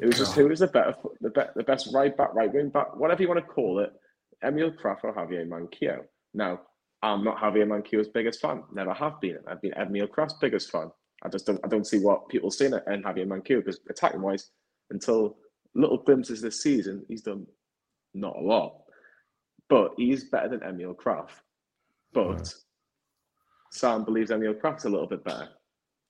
It 0.00 0.06
was 0.06 0.16
just 0.16 0.34
who 0.34 0.50
is 0.50 0.60
the 0.60 0.68
better 0.68 0.94
the 1.20 1.30
be, 1.30 1.42
the 1.56 1.64
best 1.64 1.92
right 1.92 2.16
back, 2.16 2.34
right 2.34 2.52
wing 2.52 2.70
back, 2.70 2.96
whatever 2.96 3.22
you 3.22 3.28
want 3.28 3.40
to 3.40 3.46
call 3.46 3.80
it. 3.80 3.92
Emil 4.42 4.70
Krafth 4.70 5.04
or 5.04 5.12
Javier 5.12 5.46
Manquillo. 5.46 6.02
Now, 6.32 6.60
I'm 7.02 7.24
not 7.24 7.36
Javier 7.36 7.66
Manquillo's 7.66 8.08
biggest 8.08 8.40
fan. 8.40 8.62
Never 8.72 8.94
have 8.94 9.20
been. 9.20 9.38
I've 9.46 9.60
been 9.60 9.74
Emil 9.74 10.06
Krafth's 10.06 10.38
biggest 10.40 10.70
fan. 10.70 10.90
I 11.22 11.28
just 11.28 11.46
don't 11.46 11.60
I 11.64 11.68
don't 11.68 11.86
see 11.86 11.98
what 11.98 12.28
people 12.28 12.50
see 12.50 12.66
in 12.66 12.74
it 12.74 12.84
and 12.86 13.04
Javier 13.04 13.26
Manquillo 13.26 13.58
because 13.58 13.80
attacking 13.90 14.22
wise, 14.22 14.50
until 14.90 15.36
little 15.74 15.98
glimpses 15.98 16.40
this 16.40 16.62
season, 16.62 17.04
he's 17.08 17.22
done 17.22 17.46
not 18.14 18.36
a 18.36 18.40
lot, 18.40 18.82
but 19.68 19.92
he's 19.96 20.24
better 20.24 20.48
than 20.48 20.62
Emil 20.62 20.94
Krafth. 20.94 21.30
But 22.12 22.52
Sam 23.70 24.04
believes 24.04 24.30
Emil 24.30 24.54
Krafth's 24.54 24.84
a 24.84 24.88
little 24.88 25.06
bit 25.06 25.24
better. 25.24 25.48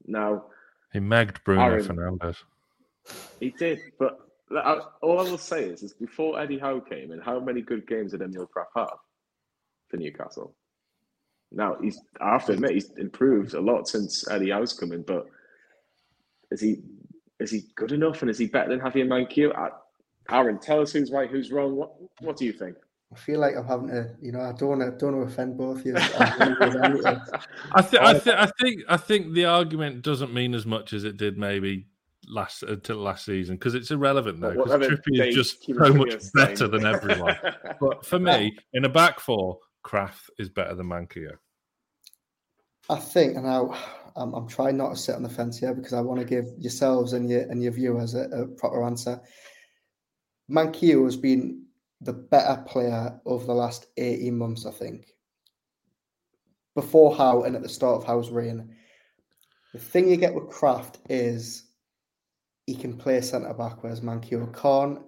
Now, 0.06 0.46
he 0.92 0.98
megged 0.98 1.44
Bruno 1.44 1.62
Aaron, 1.62 1.84
Fernandes. 1.84 2.36
He 3.38 3.50
did, 3.50 3.80
but 3.98 4.18
all 5.02 5.20
I 5.20 5.22
will 5.22 5.38
say 5.38 5.64
is, 5.64 5.82
is 5.82 5.92
before 5.92 6.40
Eddie 6.40 6.58
Howe 6.58 6.80
came 6.80 7.12
in, 7.12 7.20
how 7.20 7.38
many 7.38 7.60
good 7.60 7.86
games 7.86 8.12
did 8.12 8.22
Emil 8.22 8.48
Krafth 8.48 8.74
have 8.74 8.98
for 9.88 9.96
Newcastle? 9.98 10.54
Now 11.52 11.76
he's, 11.82 12.00
I 12.20 12.32
have 12.32 12.46
to 12.46 12.52
admit, 12.52 12.72
he's 12.72 12.90
improved 12.92 13.54
a 13.54 13.60
lot 13.60 13.88
since 13.88 14.28
Eddie 14.28 14.50
Howe's 14.50 14.72
coming, 14.72 15.02
but 15.02 15.26
is 16.50 16.60
he 16.60 16.82
is 17.40 17.50
he 17.50 17.64
good 17.74 17.92
enough 17.92 18.22
and 18.22 18.30
is 18.30 18.38
he 18.38 18.46
better 18.46 18.70
than 18.70 18.80
Javier 18.80 19.06
Manquillo? 19.06 19.70
Aaron, 20.30 20.58
tell 20.58 20.80
us 20.80 20.92
who's 20.92 21.10
right, 21.10 21.28
who's 21.28 21.50
wrong. 21.50 21.76
What 21.76 21.92
what 22.20 22.36
do 22.36 22.44
you 22.44 22.52
think? 22.52 22.76
I 23.12 23.16
feel 23.16 23.40
like 23.40 23.56
I'm 23.56 23.66
having 23.66 23.88
to, 23.88 24.14
you 24.20 24.30
know, 24.30 24.40
I 24.40 24.52
don't 24.52 24.68
want 24.68 24.80
to, 24.82 24.92
don't 24.92 25.16
want 25.16 25.28
to 25.28 25.32
offend 25.32 25.58
both 25.58 25.80
of 25.80 25.86
you. 25.86 25.94
I 25.98 27.82
think, 27.82 28.02
I 28.02 28.18
think, 28.18 28.36
I 28.36 28.46
think, 28.60 28.82
I 28.88 28.96
think 28.96 29.32
the 29.32 29.46
argument 29.46 30.02
doesn't 30.02 30.32
mean 30.32 30.54
as 30.54 30.64
much 30.64 30.92
as 30.92 31.02
it 31.02 31.16
did 31.16 31.36
maybe 31.36 31.86
last 32.28 32.62
uh, 32.62 32.68
until 32.68 32.98
last 32.98 33.24
season 33.24 33.56
because 33.56 33.74
it's 33.74 33.90
irrelevant 33.90 34.38
now 34.38 34.50
because 34.50 34.68
whatever 34.68 34.96
Trippier 34.96 35.28
is 35.28 35.34
just 35.34 35.64
so 35.64 35.92
much 35.92 36.22
better 36.34 36.68
than 36.68 36.86
everyone. 36.86 37.36
but 37.80 38.06
for 38.06 38.20
me, 38.20 38.56
in 38.74 38.84
a 38.84 38.88
back 38.88 39.18
four, 39.18 39.58
Krafth 39.84 40.30
is 40.38 40.48
better 40.48 40.76
than 40.76 40.86
Manquillo. 40.86 41.36
I 42.90 42.96
think, 42.96 43.36
and 43.36 43.46
I, 43.46 43.60
I'm, 44.16 44.34
I'm 44.34 44.48
trying 44.48 44.76
not 44.76 44.90
to 44.90 44.96
sit 44.96 45.14
on 45.14 45.22
the 45.22 45.28
fence 45.28 45.58
here 45.58 45.72
because 45.72 45.92
I 45.92 46.00
want 46.00 46.18
to 46.18 46.26
give 46.26 46.46
yourselves 46.58 47.12
and 47.12 47.30
your 47.30 47.42
and 47.42 47.62
your 47.62 47.72
viewers 47.72 48.14
a, 48.14 48.22
a 48.30 48.46
proper 48.48 48.82
answer. 48.82 49.20
Manquillo 50.50 51.04
has 51.04 51.16
been 51.16 51.66
the 52.00 52.12
better 52.12 52.60
player 52.66 53.20
over 53.26 53.46
the 53.46 53.54
last 53.54 53.86
18 53.96 54.36
months, 54.36 54.66
I 54.66 54.72
think. 54.72 55.14
Before 56.74 57.14
Howe 57.14 57.42
and 57.42 57.54
at 57.54 57.62
the 57.62 57.68
start 57.68 57.96
of 57.96 58.04
Howe's 58.04 58.30
reign. 58.30 58.74
The 59.72 59.78
thing 59.78 60.08
you 60.08 60.16
get 60.16 60.34
with 60.34 60.50
Krafth 60.50 60.96
is 61.08 61.66
he 62.66 62.74
can 62.74 62.96
play 62.96 63.20
centre 63.20 63.54
back, 63.54 63.84
whereas 63.84 64.00
Manquillo 64.00 64.52
can't. 64.52 64.98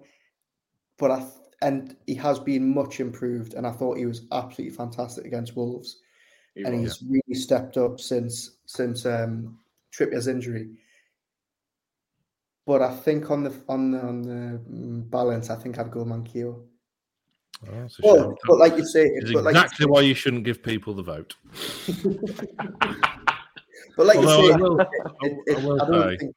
But 0.97 1.11
I 1.11 1.19
th- 1.19 1.31
and 1.61 1.97
he 2.07 2.15
has 2.15 2.39
been 2.39 2.73
much 2.73 3.01
improved, 3.01 3.55
and 3.55 3.67
I 3.67 3.71
thought 3.71 3.97
he 3.97 4.05
was 4.05 4.21
absolutely 4.31 4.73
fantastic 4.77 5.25
against 5.25 5.57
Wolves 5.57 5.97
He 6.55 6.63
and 6.63 6.81
was. 6.81 6.99
he's 6.99 7.09
really 7.09 7.33
stepped 7.39 7.77
up 7.77 7.99
since 7.99 8.51
since 8.65 9.05
um, 9.05 9.57
Trippier's 9.91 10.27
injury. 10.27 10.69
But 12.65 12.81
I 12.81 12.95
think 12.95 13.29
on 13.31 13.43
the 13.43 13.53
on 13.67 13.91
the, 13.91 13.99
on 13.99 14.21
the 14.21 14.59
mm, 14.69 15.09
balance, 15.09 15.49
I 15.49 15.55
think 15.55 15.79
I'd 15.79 15.91
go 15.91 16.05
Manquillo. 16.05 16.61
Oh, 17.65 17.71
that's 17.81 17.99
Well, 18.01 18.35
but 18.47 18.57
like 18.57 18.77
you 18.77 18.85
say, 18.85 19.05
It's 19.07 19.31
but 19.31 19.43
like, 19.43 19.55
you 19.55 19.61
exactly 19.61 19.85
say- 19.85 19.89
why 19.89 20.01
you 20.01 20.13
shouldn't 20.13 20.43
give 20.43 20.61
people 20.63 20.93
the 20.93 21.03
vote. 21.03 21.35
but 23.97 24.05
like 24.05 24.19
you 24.19 24.27
Although 24.27 24.47
say, 24.47 24.53
I 24.53 24.57
will- 24.57 24.79
it, 24.79 24.87
it, 25.47 25.57
I 25.57 25.61
I 25.61 25.85
don't 25.87 26.09
say- 26.11 26.17
think 26.17 26.35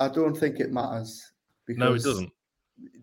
I 0.00 0.08
don't 0.08 0.34
think 0.36 0.60
it 0.60 0.72
matters. 0.72 1.32
Because, 1.66 1.78
No, 1.78 1.94
it 1.94 2.02
doesn't. 2.02 2.30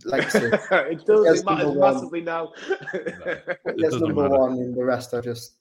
Like 0.05 0.29
say, 0.31 0.45
it 0.71 1.05
does. 1.05 1.25
Yes, 1.25 1.39
It 1.41 1.45
matters 1.45 1.65
number 1.65 1.79
one. 1.79 1.93
massively 1.93 2.21
now. 2.21 2.53
It 2.93 3.77
doesn't 3.77 4.01
number 4.01 4.23
matter. 4.23 4.37
one, 4.39 4.51
and 4.53 4.75
the 4.75 4.83
rest 4.83 5.13
are 5.13 5.21
just 5.21 5.55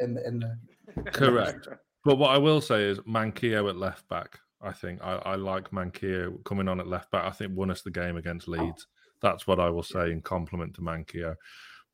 in 0.00 0.14
the 0.14 0.26
in 0.26 0.40
the. 0.40 1.10
Correct. 1.10 1.68
But 2.04 2.18
what 2.18 2.30
I 2.30 2.38
will 2.38 2.60
say 2.60 2.84
is 2.84 3.00
Manquillo 3.00 3.68
at 3.68 3.76
left 3.76 4.08
back. 4.08 4.38
I 4.62 4.70
think 4.70 5.02
I, 5.02 5.16
I 5.16 5.34
like 5.34 5.72
Manquillo 5.72 6.38
coming 6.44 6.68
on 6.68 6.78
at 6.78 6.86
left 6.86 7.10
back. 7.10 7.24
I 7.24 7.32
think 7.32 7.50
won 7.56 7.68
us 7.68 7.82
the 7.82 7.90
game 7.90 8.16
against 8.16 8.48
oh. 8.48 8.52
Leeds. 8.52 8.86
That's 9.20 9.48
what 9.48 9.58
I 9.58 9.70
will 9.70 9.82
say 9.82 10.12
in 10.12 10.22
compliment 10.22 10.74
to 10.74 10.82
Manquillo. 10.82 11.34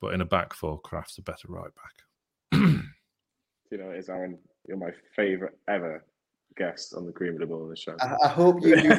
But 0.02 0.12
in 0.12 0.20
a 0.20 0.26
back 0.26 0.52
four, 0.52 0.78
Krafth's 0.82 1.16
a 1.16 1.22
better 1.22 1.48
right 1.48 1.70
back. 1.74 2.60
you 3.70 3.78
know, 3.78 3.90
is 3.92 4.10
Aaron, 4.10 4.38
you're 4.68 4.76
my 4.76 4.90
favourite 5.16 5.54
ever 5.66 6.04
guest 6.56 6.94
on 6.94 7.06
the 7.06 7.12
Green 7.12 7.32
with 7.32 7.40
the 7.40 7.46
Bull 7.46 7.62
on 7.62 7.70
the 7.70 7.76
show. 7.76 7.96
I, 8.00 8.16
I 8.24 8.28
hope 8.28 8.62
you. 8.62 8.76
you 8.82 8.92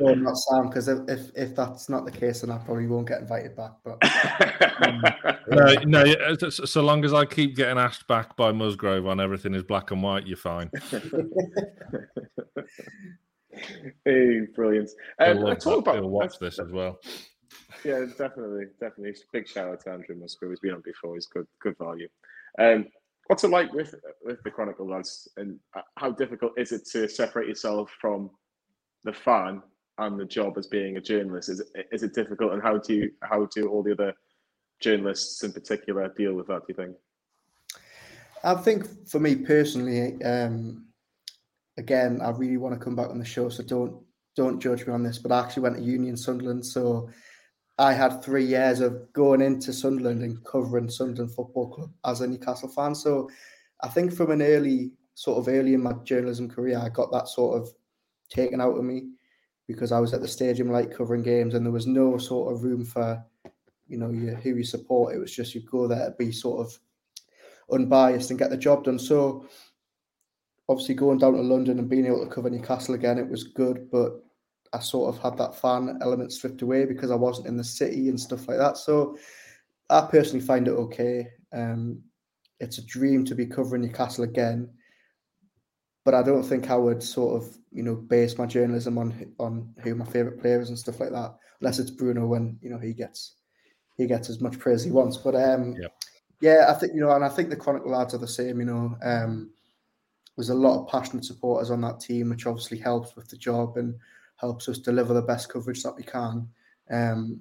or 0.00 0.16
not 0.16 0.36
Sam, 0.36 0.68
because 0.68 0.88
if, 0.88 0.98
if 1.08 1.30
if 1.34 1.56
that's 1.56 1.88
not 1.88 2.04
the 2.04 2.10
case, 2.10 2.40
then 2.42 2.50
I 2.50 2.58
probably 2.58 2.86
won't 2.86 3.08
get 3.08 3.20
invited 3.20 3.56
back. 3.56 3.72
But 3.84 3.98
No, 5.50 5.74
no. 5.84 6.04
So, 6.38 6.50
so 6.50 6.82
long 6.82 7.04
as 7.04 7.12
I 7.12 7.24
keep 7.24 7.56
getting 7.56 7.78
asked 7.78 8.06
back 8.06 8.36
by 8.36 8.52
Musgrove 8.52 9.06
on 9.06 9.20
everything 9.20 9.54
is 9.54 9.62
black 9.62 9.90
and 9.90 10.02
white, 10.02 10.26
you're 10.26 10.36
fine. 10.36 10.70
hey, 14.04 14.40
brilliant. 14.54 14.90
Um, 15.18 15.28
I 15.28 15.32
love 15.32 15.58
talk 15.58 15.84
that. 15.84 15.90
about 15.90 15.94
He'll 15.96 16.10
watch 16.10 16.38
this 16.38 16.58
as 16.58 16.70
well. 16.70 16.98
Yeah, 17.84 18.04
definitely, 18.16 18.66
definitely. 18.80 19.14
Big 19.32 19.48
shout 19.48 19.70
out 19.70 19.80
to 19.82 19.90
Andrew 19.90 20.16
Musgrove. 20.16 20.52
He's 20.52 20.60
been 20.60 20.74
on 20.74 20.82
before. 20.82 21.14
He's 21.14 21.26
good, 21.26 21.46
good 21.60 21.76
value. 21.78 22.08
Um, 22.58 22.86
what's 23.28 23.44
it 23.44 23.50
like 23.50 23.72
with 23.72 23.94
with 24.24 24.42
the 24.42 24.50
Chronicle 24.50 24.88
lads, 24.88 25.28
and 25.36 25.58
uh, 25.76 25.82
how 25.96 26.10
difficult 26.10 26.52
is 26.58 26.72
it 26.72 26.86
to 26.92 27.08
separate 27.08 27.48
yourself 27.48 27.94
from 28.00 28.30
the 29.04 29.12
fan 29.12 29.62
and 29.98 30.18
the 30.18 30.24
job 30.24 30.58
as 30.58 30.66
being 30.66 30.96
a 30.96 31.00
journalist? 31.00 31.48
Is 31.48 31.60
it 31.60 31.68
is 31.92 32.02
it 32.02 32.14
difficult, 32.14 32.52
and 32.52 32.62
how 32.62 32.78
do 32.78 32.94
you 32.94 33.10
how 33.22 33.46
do 33.46 33.68
all 33.68 33.82
the 33.82 33.92
other 33.92 34.14
journalists 34.80 35.42
in 35.44 35.52
particular 35.52 36.12
deal 36.16 36.34
with 36.34 36.48
that? 36.48 36.66
Do 36.66 36.66
you 36.68 36.74
think? 36.74 36.96
I 38.44 38.54
think 38.54 39.08
for 39.08 39.20
me 39.20 39.36
personally, 39.36 40.22
um, 40.22 40.86
again, 41.76 42.20
I 42.22 42.30
really 42.30 42.56
want 42.56 42.78
to 42.78 42.84
come 42.84 42.96
back 42.96 43.10
on 43.10 43.18
the 43.18 43.24
show, 43.24 43.48
so 43.48 43.62
don't 43.62 44.02
don't 44.36 44.60
judge 44.60 44.86
me 44.86 44.92
on 44.92 45.02
this. 45.02 45.18
But 45.18 45.32
I 45.32 45.40
actually 45.40 45.64
went 45.64 45.76
to 45.76 45.82
Union 45.82 46.16
Sunderland, 46.16 46.64
so 46.64 47.10
I 47.78 47.92
had 47.92 48.22
three 48.22 48.44
years 48.44 48.80
of 48.80 49.12
going 49.12 49.40
into 49.40 49.72
Sunderland 49.72 50.22
and 50.22 50.44
covering 50.44 50.90
Sunderland 50.90 51.32
Football 51.32 51.68
Club 51.68 51.90
as 52.04 52.20
a 52.20 52.26
Newcastle 52.26 52.68
fan. 52.68 52.94
So 52.94 53.30
I 53.82 53.88
think 53.88 54.12
from 54.12 54.32
an 54.32 54.42
early 54.42 54.92
sort 55.14 55.38
of 55.38 55.48
early 55.48 55.74
in 55.74 55.82
my 55.82 55.92
journalism 56.04 56.48
career, 56.48 56.78
I 56.78 56.88
got 56.88 57.12
that 57.12 57.28
sort 57.28 57.60
of 57.60 57.68
taken 58.30 58.60
out 58.60 58.76
of 58.76 58.84
me 58.84 59.10
because 59.68 59.92
I 59.92 60.00
was 60.00 60.12
at 60.12 60.20
the 60.20 60.28
stadium 60.28 60.70
like 60.70 60.96
covering 60.96 61.22
games, 61.22 61.54
and 61.54 61.64
there 61.64 61.72
was 61.72 61.86
no 61.86 62.18
sort 62.18 62.52
of 62.52 62.64
room 62.64 62.84
for 62.84 63.24
you 63.86 63.96
know 63.96 64.08
who 64.08 64.56
you 64.56 64.64
support. 64.64 65.14
It 65.14 65.18
was 65.18 65.34
just 65.34 65.54
you 65.54 65.62
go 65.62 65.86
there 65.86 66.14
be 66.18 66.32
sort 66.32 66.66
of 66.66 66.78
unbiased 67.72 68.30
and 68.30 68.38
get 68.38 68.50
the 68.50 68.56
job 68.56 68.84
done. 68.84 68.98
So 68.98 69.46
obviously 70.68 70.94
going 70.94 71.18
down 71.18 71.34
to 71.34 71.40
London 71.40 71.78
and 71.78 71.88
being 71.88 72.06
able 72.06 72.24
to 72.24 72.30
cover 72.30 72.50
Newcastle 72.50 72.94
again, 72.94 73.18
it 73.18 73.28
was 73.28 73.44
good, 73.44 73.90
but 73.90 74.22
I 74.72 74.80
sort 74.80 75.14
of 75.14 75.22
had 75.22 75.36
that 75.38 75.54
fan 75.54 75.98
element 76.02 76.32
stripped 76.32 76.62
away 76.62 76.84
because 76.84 77.10
I 77.10 77.16
wasn't 77.16 77.48
in 77.48 77.56
the 77.56 77.64
city 77.64 78.08
and 78.08 78.20
stuff 78.20 78.48
like 78.48 78.58
that. 78.58 78.76
So 78.76 79.16
I 79.90 80.02
personally 80.02 80.44
find 80.44 80.68
it 80.68 80.72
okay. 80.72 81.28
Um, 81.52 82.02
it's 82.60 82.78
a 82.78 82.86
dream 82.86 83.24
to 83.24 83.34
be 83.34 83.46
covering 83.46 83.82
Newcastle 83.82 84.24
again, 84.24 84.68
but 86.04 86.14
I 86.14 86.22
don't 86.22 86.42
think 86.42 86.70
I 86.70 86.76
would 86.76 87.02
sort 87.02 87.42
of 87.42 87.56
you 87.72 87.82
know 87.82 87.94
base 87.94 88.38
my 88.38 88.46
journalism 88.46 88.98
on 88.98 89.34
on 89.38 89.74
who 89.82 89.94
my 89.94 90.04
favorite 90.04 90.40
players 90.40 90.68
and 90.68 90.78
stuff 90.78 91.00
like 91.00 91.10
that, 91.10 91.36
unless 91.60 91.78
it's 91.78 91.90
Bruno 91.90 92.26
when 92.26 92.58
you 92.60 92.70
know 92.70 92.78
he 92.78 92.92
gets 92.92 93.36
he 93.96 94.06
gets 94.06 94.28
as 94.30 94.40
much 94.40 94.58
praise 94.58 94.82
he 94.82 94.90
wants. 94.90 95.16
But 95.16 95.34
um, 95.36 95.74
Yep. 95.80 95.92
yeah, 96.40 96.66
I 96.68 96.74
think 96.74 96.94
you 96.94 97.00
know, 97.00 97.10
and 97.12 97.24
I 97.24 97.28
think 97.28 97.50
the 97.50 97.56
Chronicle 97.56 97.92
lads 97.92 98.14
are 98.14 98.18
the 98.18 98.28
same. 98.28 98.60
You 98.60 98.66
know, 98.66 98.96
um, 99.02 99.50
there's 100.36 100.50
a 100.50 100.54
lot 100.54 100.80
of 100.80 100.88
passionate 100.88 101.24
supporters 101.24 101.70
on 101.70 101.80
that 101.82 102.00
team, 102.00 102.30
which 102.30 102.46
obviously 102.46 102.78
helps 102.78 103.16
with 103.16 103.28
the 103.28 103.36
job 103.36 103.76
and 103.76 103.94
helps 104.38 104.68
us 104.68 104.78
deliver 104.78 105.14
the 105.14 105.22
best 105.22 105.48
coverage 105.48 105.82
that 105.82 105.96
we 105.96 106.02
can. 106.02 106.48
Um, 106.90 107.40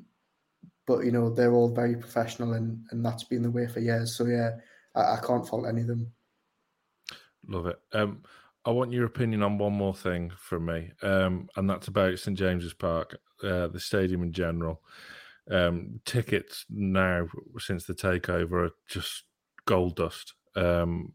but 0.85 1.03
you 1.05 1.11
know, 1.11 1.29
they're 1.29 1.53
all 1.53 1.69
very 1.69 1.95
professional, 1.95 2.53
and 2.53 2.79
and 2.91 3.05
that's 3.05 3.23
been 3.23 3.43
the 3.43 3.51
way 3.51 3.67
for 3.67 3.79
years. 3.79 4.15
So 4.15 4.25
yeah, 4.25 4.51
I, 4.95 5.15
I 5.15 5.19
can't 5.25 5.47
fault 5.47 5.67
any 5.67 5.81
of 5.81 5.87
them. 5.87 6.11
Love 7.47 7.67
it. 7.67 7.79
Um, 7.93 8.23
I 8.65 8.71
want 8.71 8.91
your 8.91 9.05
opinion 9.05 9.43
on 9.43 9.57
one 9.57 9.73
more 9.73 9.95
thing 9.95 10.31
from 10.37 10.65
me, 10.65 10.91
um, 11.01 11.49
and 11.55 11.69
that's 11.69 11.87
about 11.87 12.19
St 12.19 12.37
James's 12.37 12.73
Park, 12.73 13.17
uh, 13.43 13.67
the 13.67 13.79
stadium 13.79 14.23
in 14.23 14.33
general. 14.33 14.81
Um, 15.49 16.01
tickets 16.03 16.65
now, 16.69 17.27
since 17.57 17.85
the 17.85 17.93
takeover, 17.93 18.67
are 18.67 18.75
just 18.89 19.23
gold 19.65 19.95
dust. 19.95 20.33
Um, 20.55 21.11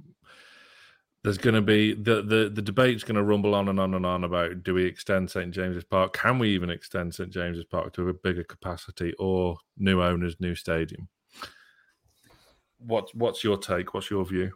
there's 1.24 1.38
going 1.38 1.54
to 1.54 1.62
be 1.62 1.94
the, 1.94 2.22
the 2.22 2.50
the 2.52 2.62
debate's 2.62 3.04
going 3.04 3.14
to 3.14 3.22
rumble 3.22 3.54
on 3.54 3.68
and 3.68 3.78
on 3.78 3.94
and 3.94 4.04
on 4.04 4.24
about 4.24 4.62
do 4.62 4.74
we 4.74 4.84
extend 4.84 5.30
St 5.30 5.52
James's 5.52 5.84
Park? 5.84 6.14
Can 6.14 6.38
we 6.38 6.50
even 6.50 6.70
extend 6.70 7.14
St 7.14 7.30
James's 7.30 7.64
Park 7.64 7.92
to 7.94 8.08
a 8.08 8.14
bigger 8.14 8.44
capacity 8.44 9.14
or 9.18 9.56
new 9.78 10.02
owners, 10.02 10.36
new 10.40 10.54
stadium? 10.54 11.08
What's 12.78 13.14
what's 13.14 13.44
your 13.44 13.56
take? 13.56 13.94
What's 13.94 14.10
your 14.10 14.24
view? 14.24 14.52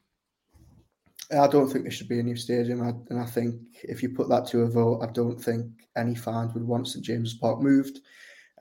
I 1.36 1.46
don't 1.48 1.68
think 1.68 1.84
there 1.84 1.92
should 1.92 2.08
be 2.08 2.20
a 2.20 2.22
new 2.22 2.36
stadium, 2.36 2.82
I, 2.82 2.92
and 3.10 3.18
I 3.18 3.26
think 3.26 3.60
if 3.82 4.00
you 4.00 4.10
put 4.10 4.28
that 4.28 4.46
to 4.48 4.60
a 4.60 4.70
vote, 4.70 5.00
I 5.02 5.10
don't 5.10 5.36
think 5.36 5.66
any 5.96 6.14
fans 6.14 6.54
would 6.54 6.62
want 6.62 6.86
St 6.86 7.04
James's 7.04 7.34
Park 7.34 7.60
moved. 7.60 7.98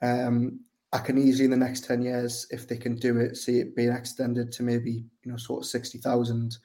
Um, 0.02 0.60
I 0.92 0.98
can 0.98 1.16
easily, 1.16 1.44
in 1.44 1.52
the 1.52 1.56
next 1.56 1.84
ten 1.84 2.02
years, 2.02 2.46
if 2.50 2.66
they 2.66 2.76
can 2.76 2.96
do 2.96 3.18
it, 3.18 3.36
see 3.36 3.58
it 3.58 3.76
being 3.76 3.92
extended 3.92 4.52
to 4.52 4.62
maybe 4.62 5.04
you 5.24 5.30
know 5.30 5.36
sort 5.36 5.62
of 5.64 5.68
sixty 5.68 5.98
thousand 5.98 6.56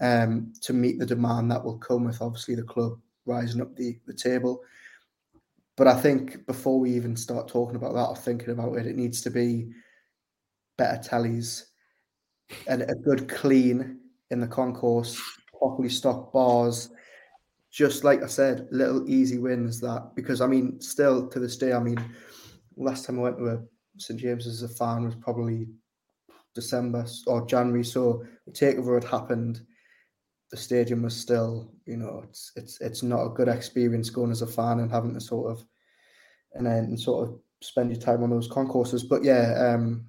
um, 0.00 0.52
to 0.62 0.72
meet 0.72 0.98
the 0.98 1.06
demand 1.06 1.50
that 1.50 1.64
will 1.64 1.78
come 1.78 2.04
with 2.04 2.22
obviously 2.22 2.54
the 2.54 2.62
club 2.62 2.98
rising 3.26 3.60
up 3.60 3.74
the 3.76 3.98
the 4.06 4.14
table. 4.14 4.62
But 5.76 5.86
I 5.86 5.94
think 5.94 6.46
before 6.46 6.78
we 6.78 6.92
even 6.92 7.16
start 7.16 7.48
talking 7.48 7.76
about 7.76 7.94
that 7.94 8.08
or 8.08 8.16
thinking 8.16 8.50
about 8.50 8.76
it, 8.76 8.86
it 8.86 8.96
needs 8.96 9.22
to 9.22 9.30
be 9.30 9.70
better 10.76 11.00
tellies 11.08 11.64
and 12.66 12.82
a 12.82 12.94
good 12.94 13.28
clean 13.28 13.98
in 14.30 14.40
the 14.40 14.46
concourse, 14.46 15.20
properly 15.58 15.88
stocked 15.88 16.32
bars. 16.32 16.90
Just 17.70 18.04
like 18.04 18.22
I 18.22 18.26
said, 18.26 18.68
little 18.70 19.08
easy 19.08 19.38
wins 19.38 19.80
that 19.80 20.12
because 20.14 20.40
I 20.42 20.46
mean, 20.46 20.80
still 20.80 21.26
to 21.28 21.38
this 21.38 21.56
day, 21.56 21.72
I 21.72 21.78
mean, 21.78 21.98
last 22.76 23.06
time 23.06 23.18
I 23.18 23.22
went 23.22 23.38
to 23.38 23.46
a 23.46 23.62
St 23.96 24.20
James's 24.20 24.62
as 24.62 24.70
a 24.70 24.74
fan 24.74 25.04
was 25.04 25.14
probably 25.14 25.68
December 26.54 27.06
or 27.26 27.46
January. 27.46 27.84
So 27.84 28.24
the 28.46 28.52
takeover 28.52 28.94
had 28.94 29.10
happened. 29.10 29.62
The 30.52 30.56
stadium 30.56 31.02
was 31.02 31.16
still, 31.16 31.72
you 31.86 31.96
know, 31.96 32.22
it's 32.28 32.52
it's 32.54 32.80
it's 32.80 33.02
not 33.02 33.24
a 33.24 33.30
good 33.30 33.48
experience 33.48 34.10
going 34.10 34.30
as 34.30 34.42
a 34.42 34.46
fan 34.46 34.78
and 34.78 34.90
having 34.90 35.14
to 35.14 35.20
sort 35.20 35.50
of 35.50 35.64
and 36.54 36.66
then 36.66 36.96
sort 36.96 37.28
of 37.28 37.40
spend 37.62 37.90
your 37.90 38.00
time 38.00 38.22
on 38.22 38.30
those 38.30 38.48
concourses. 38.48 39.02
But 39.02 39.24
yeah, 39.24 39.74
um, 39.74 40.06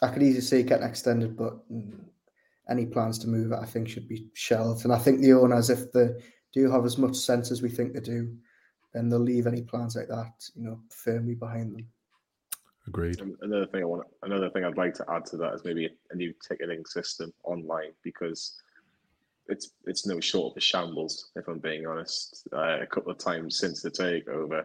I 0.00 0.08
could 0.08 0.22
easily 0.22 0.40
see 0.40 0.60
it 0.60 0.68
getting 0.68 0.86
extended, 0.86 1.36
but 1.36 1.58
any 2.68 2.86
plans 2.86 3.18
to 3.20 3.28
move 3.28 3.52
it, 3.52 3.58
I 3.60 3.66
think, 3.66 3.88
should 3.88 4.08
be 4.08 4.28
shelved. 4.34 4.84
And 4.84 4.92
I 4.92 4.98
think 4.98 5.20
the 5.20 5.32
owners, 5.32 5.70
if 5.70 5.92
they 5.92 6.10
do 6.52 6.70
have 6.70 6.84
as 6.84 6.98
much 6.98 7.16
sense 7.16 7.50
as 7.50 7.62
we 7.62 7.68
think 7.68 7.92
they 7.92 8.00
do, 8.00 8.34
then 8.92 9.08
they'll 9.08 9.20
leave 9.20 9.46
any 9.46 9.62
plans 9.62 9.96
like 9.96 10.08
that, 10.08 10.32
you 10.54 10.62
know, 10.64 10.80
firmly 10.90 11.34
behind 11.34 11.74
them. 11.74 11.86
Agreed. 12.86 13.20
Another 13.42 13.66
thing 13.66 13.82
I 13.82 13.86
want, 13.86 14.06
another 14.22 14.50
thing 14.50 14.64
I'd 14.64 14.76
like 14.76 14.94
to 14.94 15.04
add 15.08 15.24
to 15.26 15.36
that 15.38 15.54
is 15.54 15.64
maybe 15.64 15.88
a 16.10 16.16
new 16.16 16.34
ticketing 16.46 16.84
system 16.84 17.32
online 17.44 17.92
because 18.02 18.56
it's 19.52 19.70
it's 19.84 20.06
no 20.06 20.18
short 20.18 20.52
of 20.52 20.56
a 20.56 20.60
shambles. 20.60 21.30
If 21.36 21.46
I'm 21.46 21.58
being 21.58 21.86
honest, 21.86 22.48
uh, 22.52 22.80
a 22.80 22.86
couple 22.86 23.12
of 23.12 23.18
times 23.18 23.58
since 23.58 23.82
the 23.82 23.90
takeover, 23.90 24.62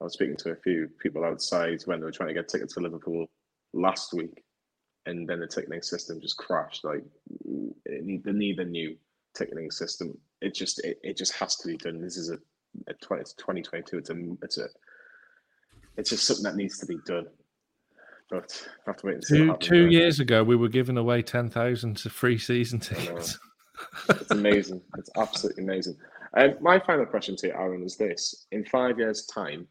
I 0.00 0.04
was 0.04 0.12
speaking 0.12 0.36
to 0.38 0.52
a 0.52 0.56
few 0.56 0.88
people 1.02 1.24
outside 1.24 1.82
when 1.86 1.98
they 1.98 2.04
were 2.04 2.12
trying 2.12 2.28
to 2.28 2.34
get 2.34 2.48
tickets 2.48 2.74
for 2.74 2.82
Liverpool 2.82 3.26
last 3.72 4.12
week, 4.12 4.42
and 5.06 5.26
then 5.28 5.40
the 5.40 5.46
ticketing 5.46 5.82
system 5.82 6.20
just 6.20 6.36
crashed. 6.36 6.84
Like 6.84 7.02
it 7.86 8.04
need, 8.04 8.22
they 8.22 8.32
need 8.32 8.58
a 8.60 8.64
new 8.64 8.96
ticketing 9.34 9.70
system. 9.70 10.16
It 10.40 10.54
just 10.54 10.84
it, 10.84 10.98
it 11.02 11.16
just 11.16 11.32
has 11.34 11.56
to 11.56 11.68
be 11.68 11.78
done. 11.78 12.00
This 12.00 12.18
is 12.18 12.30
a, 12.30 12.38
a 12.88 12.94
20, 13.02 13.20
it's 13.22 13.32
2022. 13.34 13.98
It's 13.98 14.10
a 14.10 14.14
it's 14.42 14.58
a 14.58 14.66
it's 15.96 16.10
just 16.10 16.26
something 16.26 16.44
that 16.44 16.56
needs 16.56 16.78
to 16.78 16.86
be 16.86 16.98
done. 17.06 17.26
But 18.30 18.68
I 18.86 18.90
have 18.90 18.96
to 18.98 19.06
wait 19.06 19.14
and 19.14 19.24
see. 19.24 19.38
Two 19.38 19.56
two 19.56 19.86
years 19.88 20.20
ago, 20.20 20.44
we 20.44 20.56
were 20.56 20.68
giving 20.68 20.98
away 20.98 21.22
ten 21.22 21.48
thousand 21.48 21.98
free 21.98 22.38
season 22.38 22.78
tickets. 22.78 23.38
It's 24.08 24.30
amazing. 24.30 24.80
It's 24.96 25.10
absolutely 25.16 25.64
amazing. 25.64 25.96
Um, 26.36 26.54
my 26.60 26.78
final 26.78 27.06
question 27.06 27.36
to 27.36 27.48
you, 27.48 27.52
Aaron, 27.52 27.82
is 27.82 27.96
this: 27.96 28.46
In 28.52 28.64
five 28.64 28.98
years' 28.98 29.26
time, 29.26 29.66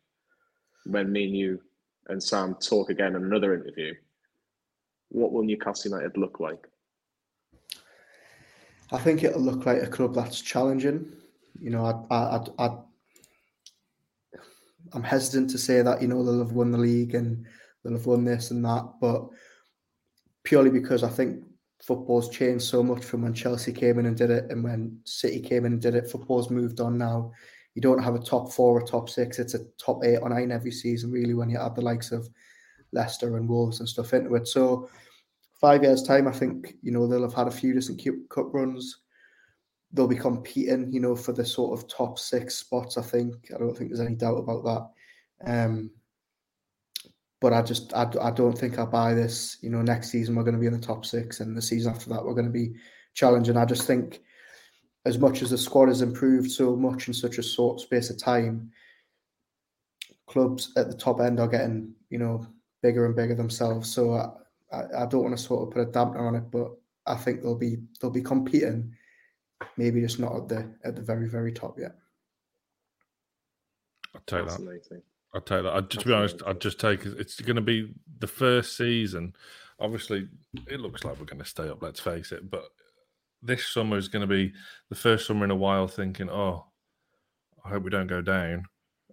when 0.86 1.12
me 1.12 1.26
and 1.26 1.38
you 1.38 1.62
and 2.08 2.22
Sam 2.22 2.56
talk 2.56 2.90
again 2.90 3.16
in 3.16 3.24
another 3.24 3.54
interview, 3.54 3.94
what 5.10 5.32
will 5.32 5.44
Newcastle 5.44 5.92
United 5.92 6.18
look 6.18 6.40
like? 6.40 6.68
I 8.92 8.98
think 8.98 9.24
it'll 9.24 9.42
look 9.42 9.66
like 9.66 9.84
a 9.84 9.88
club 9.88 10.16
that's 10.16 10.42
challenging. 10.42 11.12
You 11.60 11.70
know, 11.70 11.86
I, 11.86 12.16
I, 12.16 12.38
I, 12.38 12.66
I 12.66 12.78
I'm 14.94 15.04
hesitant 15.04 15.50
to 15.52 15.58
say 15.58 15.82
that 15.82 16.02
you 16.02 16.08
know 16.08 16.24
they'll 16.24 16.40
have 16.40 16.54
won 16.54 16.72
the 16.72 16.78
league 16.78 17.14
and 17.14 17.46
they'll 17.84 17.94
have 17.94 18.06
won 18.06 18.26
this 18.26 18.52
and 18.52 18.64
that, 18.66 18.94
but 19.00 19.28
purely 20.44 20.70
because 20.72 21.04
I 21.04 21.10
think 21.10 21.44
football's 21.82 22.30
changed 22.30 22.66
so 22.66 22.84
much 22.84 23.04
from 23.04 23.22
when 23.22 23.34
Chelsea 23.34 23.72
came 23.72 24.00
in 24.00 24.06
and 24.06 24.18
did 24.18 24.30
it 24.30 24.52
and 24.52 24.64
when 24.64 25.00
City 25.06 25.40
came 25.40 25.66
in 25.66 25.74
and 25.74 25.82
did 25.82 25.96
it. 25.96 26.10
Football's 26.10 26.50
moved 26.50 26.80
on 26.80 26.98
now. 26.98 27.32
You 27.76 27.82
don't 27.82 28.04
have 28.04 28.16
a 28.16 28.20
top 28.20 28.52
four 28.52 28.80
or 28.80 28.86
top 28.86 29.10
six. 29.10 29.40
It's 29.40 29.54
a 29.54 29.66
top 29.78 30.04
eight 30.04 30.18
or 30.18 30.30
nine 30.30 30.52
every 30.52 30.72
season, 30.72 31.12
really, 31.12 31.34
when 31.34 31.50
you 31.50 31.58
add 31.58 31.76
the 31.76 31.82
likes 31.82 32.12
of 32.12 32.28
Leicester 32.92 33.38
and 33.38 33.48
Wolves 33.48 33.80
and 33.80 33.88
stuff 33.88 34.14
into 34.14 34.36
it. 34.36 34.48
So 34.48 34.90
five 35.62 35.84
years' 35.84 36.04
time, 36.04 36.28
I 36.28 36.32
think, 36.32 36.76
you 36.82 36.92
know, 36.92 37.08
they'll 37.08 37.22
have 37.22 37.34
had 37.34 37.48
a 37.48 37.52
few 37.52 37.74
decent 37.74 38.02
cup 38.30 38.54
runs. 38.54 39.00
They'll 39.92 40.08
be 40.08 40.16
competing, 40.16 40.92
you 40.92 41.00
know, 41.00 41.16
for 41.16 41.32
the 41.32 41.46
sort 41.46 41.78
of 41.80 41.88
top 41.88 42.20
six 42.20 42.56
spots, 42.56 42.98
I 42.98 43.02
think. 43.02 43.36
I 43.54 43.58
don't 43.58 43.76
think 43.76 43.90
there's 43.90 44.06
any 44.06 44.16
doubt 44.16 44.38
about 44.38 44.64
that. 44.66 45.52
Um, 45.52 45.92
but 47.42 47.54
I 47.54 47.62
just 47.62 47.94
I, 47.94 48.10
I 48.22 48.32
don't 48.32 48.58
think 48.58 48.78
I'll 48.78 48.88
buy 48.88 49.14
this. 49.14 49.58
You 49.62 49.70
know, 49.70 49.82
next 49.82 50.10
season 50.10 50.36
we're 50.36 50.44
going 50.44 50.56
to 50.56 50.60
be 50.60 50.68
in 50.68 50.74
the 50.74 50.80
top 50.80 51.06
six, 51.06 51.40
and 51.40 51.56
the 51.56 51.62
season 51.62 51.94
after 51.94 52.10
that 52.10 52.24
we're 52.24 52.34
going 52.34 52.46
to 52.46 52.52
be 52.52 52.74
challenging. 53.14 53.58
I 53.58 53.66
just 53.66 53.88
think, 53.88 54.22
as 55.06 55.18
much 55.18 55.42
as 55.42 55.50
the 55.50 55.58
squad 55.58 55.88
has 55.88 56.02
improved 56.02 56.52
so 56.52 56.76
much 56.76 57.08
in 57.08 57.14
such 57.14 57.38
a 57.38 57.44
short 57.44 57.80
space 57.80 58.10
of 58.10 58.18
time, 58.18 58.72
clubs 60.28 60.74
at 60.76 60.90
the 60.90 60.98
top 60.98 61.20
end 61.22 61.40
are 61.40 61.48
getting 61.48 61.94
you 62.10 62.20
know 62.20 62.46
bigger 62.82 63.06
and 63.06 63.16
bigger 63.16 63.36
themselves. 63.36 63.92
So 63.92 64.14
I, 64.14 64.30
I, 64.76 65.04
I 65.04 65.06
don't 65.06 65.24
want 65.24 65.38
to 65.38 65.44
sort 65.44 65.68
of 65.68 65.74
put 65.74 65.82
a 65.82 65.92
dampener 65.92 66.28
on 66.28 66.36
it, 66.36 66.52
but 66.52 66.72
I 67.06 67.16
think 67.16 67.42
they'll 67.42 67.56
be 67.56 67.78
they'll 68.02 68.12
be 68.12 68.22
competing, 68.22 68.94
maybe 69.78 70.02
just 70.02 70.20
not 70.20 70.36
at 70.36 70.48
the 70.50 70.76
at 70.84 70.96
the 70.96 71.02
very 71.02 71.30
very 71.30 71.54
top 71.54 71.80
yet. 71.80 71.96
I'll 74.14 74.22
take 74.22 74.46
that. 74.48 75.09
I'd 75.34 75.46
take 75.46 75.64
that. 75.64 75.74
I'd, 75.74 75.90
to 75.92 76.06
be 76.06 76.14
honest, 76.14 76.42
I'd 76.46 76.62
just 76.62 76.80
take 76.80 77.06
it's 77.06 77.40
going 77.40 77.56
to 77.56 77.62
be 77.62 77.94
the 78.20 78.28
first 78.28 78.76
season. 78.76 79.36
Obviously, 79.80 80.28
it 80.68 80.80
looks 80.80 81.04
like 81.04 81.20
we're 81.20 81.26
going 81.26 81.42
to 81.42 81.46
stay 81.46 81.70
up. 81.70 81.82
Let's 81.82 82.00
face 82.00 82.32
it. 82.32 82.50
But 82.50 82.66
this 83.42 83.68
summer 83.68 83.98
is 83.98 84.08
going 84.08 84.28
to 84.28 84.28
be 84.28 84.54
the 84.90 84.96
first 84.96 85.28
summer 85.28 85.46
in 85.46 85.52
a 85.52 85.56
while. 85.56 85.88
Thinking, 85.88 86.30
oh, 86.30 86.66
I 87.64 87.70
hope 87.70 87.84
we 87.84 87.92
don't 87.92 88.08
go 88.08 88.22
down, 88.22 88.66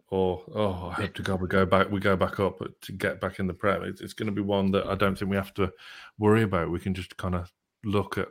or 0.09 0.43
oh, 0.55 0.89
I 0.91 1.03
hope 1.03 1.15
to 1.15 1.23
God 1.23 1.41
we 1.41 1.49
go 1.49 1.67
back. 1.67 1.91
We 1.91 2.01
go 2.01 2.17
back 2.17 2.41
up 2.41 2.61
to 2.81 2.93
get 2.93 3.21
back 3.21 3.39
in 3.39 3.47
the 3.47 3.55
Prem. 3.55 3.85
It's, 3.85 4.01
it's 4.01 4.15
going 4.15 4.27
to 4.27 4.33
be 4.33 4.43
one 4.43 4.71
that 4.73 4.87
I 4.87 4.95
don't 4.95 5.19
think 5.19 5.31
we 5.31 5.37
have 5.37 5.55
to 5.55 5.71
worry 6.19 6.43
about. 6.43 6.71
We 6.71 6.81
can 6.81 6.95
just 6.95 7.17
kind 7.19 7.35
of 7.35 7.53
look 7.85 8.17
at 8.19 8.29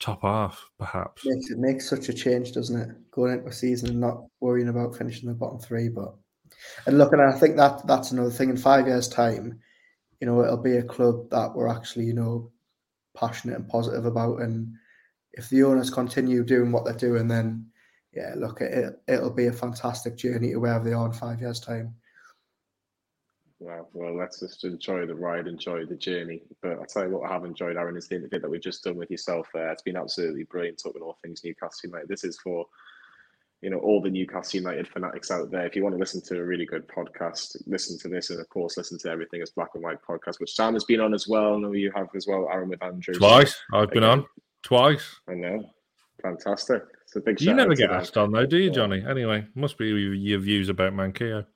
top 0.00 0.22
half, 0.22 0.68
perhaps. 0.78 1.24
Makes, 1.24 1.50
it 1.50 1.58
makes 1.58 1.88
such 1.88 2.08
a 2.08 2.12
change, 2.12 2.52
doesn't 2.52 2.80
it? 2.80 3.10
Going 3.10 3.32
into 3.32 3.46
a 3.46 3.52
season 3.52 3.90
and 3.90 4.00
not 4.00 4.24
worrying 4.40 4.68
about 4.68 4.96
finishing 4.96 5.28
the 5.28 5.34
bottom 5.34 5.58
three, 5.58 5.88
but 5.88 6.14
and 6.86 6.98
look, 6.98 7.12
and 7.12 7.22
I 7.22 7.32
think 7.32 7.56
that 7.56 7.86
that's 7.86 8.12
another 8.12 8.30
thing. 8.30 8.50
In 8.50 8.56
five 8.56 8.86
years' 8.86 9.08
time, 9.08 9.60
you 10.20 10.26
know, 10.26 10.42
it'll 10.42 10.56
be 10.56 10.76
a 10.76 10.82
club 10.82 11.30
that 11.30 11.54
we're 11.54 11.68
actually, 11.68 12.04
you 12.04 12.14
know, 12.14 12.50
passionate 13.16 13.56
and 13.56 13.68
positive 13.68 14.06
about. 14.06 14.40
And 14.40 14.74
if 15.32 15.48
the 15.48 15.62
owners 15.62 15.90
continue 15.90 16.44
doing 16.44 16.72
what 16.72 16.84
they're 16.84 16.94
doing, 16.94 17.28
then 17.28 17.66
yeah, 18.12 18.34
look, 18.36 18.60
it 18.60 19.00
it'll 19.08 19.30
be 19.30 19.46
a 19.46 19.52
fantastic 19.52 20.16
journey 20.16 20.50
to 20.50 20.58
wherever 20.58 20.84
they 20.84 20.92
are 20.92 21.06
in 21.06 21.12
five 21.12 21.40
years' 21.40 21.60
time. 21.60 21.94
Wow. 23.60 23.88
Well, 23.92 24.16
let's 24.16 24.40
just 24.40 24.64
enjoy 24.64 25.06
the 25.06 25.14
ride, 25.14 25.46
enjoy 25.46 25.86
the 25.86 25.96
journey. 25.96 26.42
But 26.60 26.72
I'll 26.72 26.86
tell 26.86 27.04
you 27.04 27.10
what, 27.10 27.30
I 27.30 27.32
have 27.32 27.44
enjoyed, 27.44 27.76
Aaron, 27.76 27.96
is 27.96 28.08
the 28.08 28.16
interview 28.16 28.40
that 28.40 28.50
we've 28.50 28.60
just 28.60 28.84
done 28.84 28.96
with 28.96 29.10
yourself 29.10 29.48
there. 29.54 29.70
It's 29.70 29.82
been 29.82 29.96
absolutely 29.96 30.44
brilliant 30.44 30.82
talking 30.82 31.00
all 31.00 31.16
things 31.22 31.42
Newcastle 31.42 31.88
United. 31.88 32.08
This 32.08 32.24
is 32.24 32.38
for 32.38 32.66
you 33.64 33.70
know 33.70 33.78
all 33.78 34.02
the 34.02 34.10
Newcastle 34.10 34.60
United 34.60 34.86
fanatics 34.86 35.30
out 35.30 35.50
there. 35.50 35.64
If 35.66 35.74
you 35.74 35.82
want 35.82 35.94
to 35.94 35.98
listen 35.98 36.20
to 36.26 36.38
a 36.38 36.44
really 36.44 36.66
good 36.66 36.86
podcast, 36.86 37.56
listen 37.66 37.98
to 38.00 38.08
this, 38.08 38.28
and 38.28 38.38
of 38.38 38.46
course, 38.50 38.76
listen 38.76 38.98
to 38.98 39.08
everything 39.08 39.40
as 39.40 39.50
Black 39.52 39.70
and 39.74 39.82
White 39.82 40.02
podcast, 40.06 40.38
which 40.38 40.52
Sam 40.54 40.74
has 40.74 40.84
been 40.84 41.00
on 41.00 41.14
as 41.14 41.26
well. 41.26 41.54
I 41.54 41.58
know 41.58 41.72
you 41.72 41.90
have 41.96 42.08
as 42.14 42.26
well, 42.26 42.46
Aaron 42.52 42.68
with 42.68 42.82
Andrew. 42.82 43.14
Twice, 43.14 43.58
I've 43.72 43.90
been 43.90 44.04
on 44.04 44.26
twice. 44.62 45.16
I 45.30 45.32
know, 45.32 45.64
fantastic. 46.20 46.82
It's 47.04 47.16
a 47.16 47.20
big. 47.20 47.40
You 47.40 47.54
never 47.54 47.74
get 47.74 47.90
asked 47.90 48.18
on 48.18 48.32
though, 48.32 48.44
do 48.44 48.58
you, 48.58 48.70
Jonny? 48.70 49.02
Anyway, 49.08 49.46
must 49.54 49.78
be 49.78 49.86
your 49.86 50.40
views 50.40 50.68
about 50.68 50.92
Manquillo. 50.92 51.46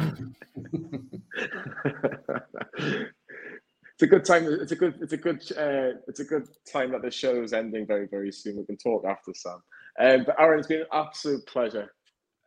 it's 3.96 4.02
a 4.02 4.06
good 4.08 4.24
time. 4.24 4.46
It's 4.48 4.72
a 4.72 4.76
good. 4.76 4.98
It's 5.00 5.12
a 5.12 5.16
good. 5.16 5.36
Uh, 5.56 6.00
it's 6.08 6.18
a 6.18 6.24
good 6.24 6.48
time 6.70 6.90
that 6.90 7.02
the 7.02 7.12
show 7.12 7.44
is 7.44 7.52
ending 7.52 7.86
very, 7.86 8.08
very 8.08 8.32
soon. 8.32 8.56
We 8.56 8.66
can 8.66 8.76
talk 8.76 9.04
after 9.04 9.32
Sam. 9.32 9.62
Um, 9.98 10.24
but 10.24 10.36
Aaron, 10.38 10.58
it's 10.58 10.68
been 10.68 10.80
an 10.80 10.86
absolute 10.92 11.46
pleasure 11.46 11.92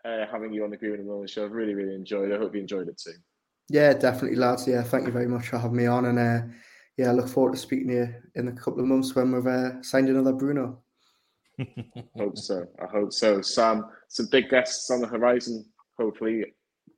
uh, 0.06 0.26
having 0.32 0.54
you 0.54 0.64
on 0.64 0.70
the 0.70 0.78
Green 0.78 0.96
and 0.96 1.08
Rolling 1.08 1.28
show. 1.28 1.46
I've 1.46 1.52
really, 1.52 1.74
really 1.74 1.96
enjoyed 1.96 2.32
it. 2.32 2.36
I 2.36 2.38
hope 2.38 2.54
you 2.54 2.62
enjoyed 2.62 2.88
it 2.88 2.98
too. 2.98 3.14
Yeah, 3.70 3.94
definitely, 3.94 4.38
lads. 4.38 4.68
Yeah, 4.68 4.84
thank 4.84 5.06
you 5.06 5.12
very 5.12 5.28
much 5.28 5.48
for 5.48 5.58
having 5.58 5.78
me 5.78 5.86
on. 5.86 6.06
And 6.06 6.20
uh, 6.20 6.54
yeah, 6.98 7.10
I 7.10 7.14
look 7.14 7.28
forward 7.28 7.54
to 7.54 7.60
speaking 7.60 7.88
to 7.90 7.94
you 7.94 8.14
in 8.36 8.48
a 8.48 8.54
couple 8.54 8.80
of 8.80 8.88
months 8.88 9.16
when 9.16 9.32
we've 9.32 9.46
uh, 9.46 9.82
signed 9.82 10.10
another 10.10 10.34
Bruno. 10.34 10.82
hope 12.18 12.38
so. 12.38 12.66
I 12.82 12.86
hope 12.86 13.14
so. 13.14 13.42
Sam, 13.42 13.86
some 14.08 14.28
big 14.32 14.50
guests 14.50 14.90
on 14.90 15.02
the 15.02 15.08
horizon. 15.08 15.66
Hopefully, 15.98 16.46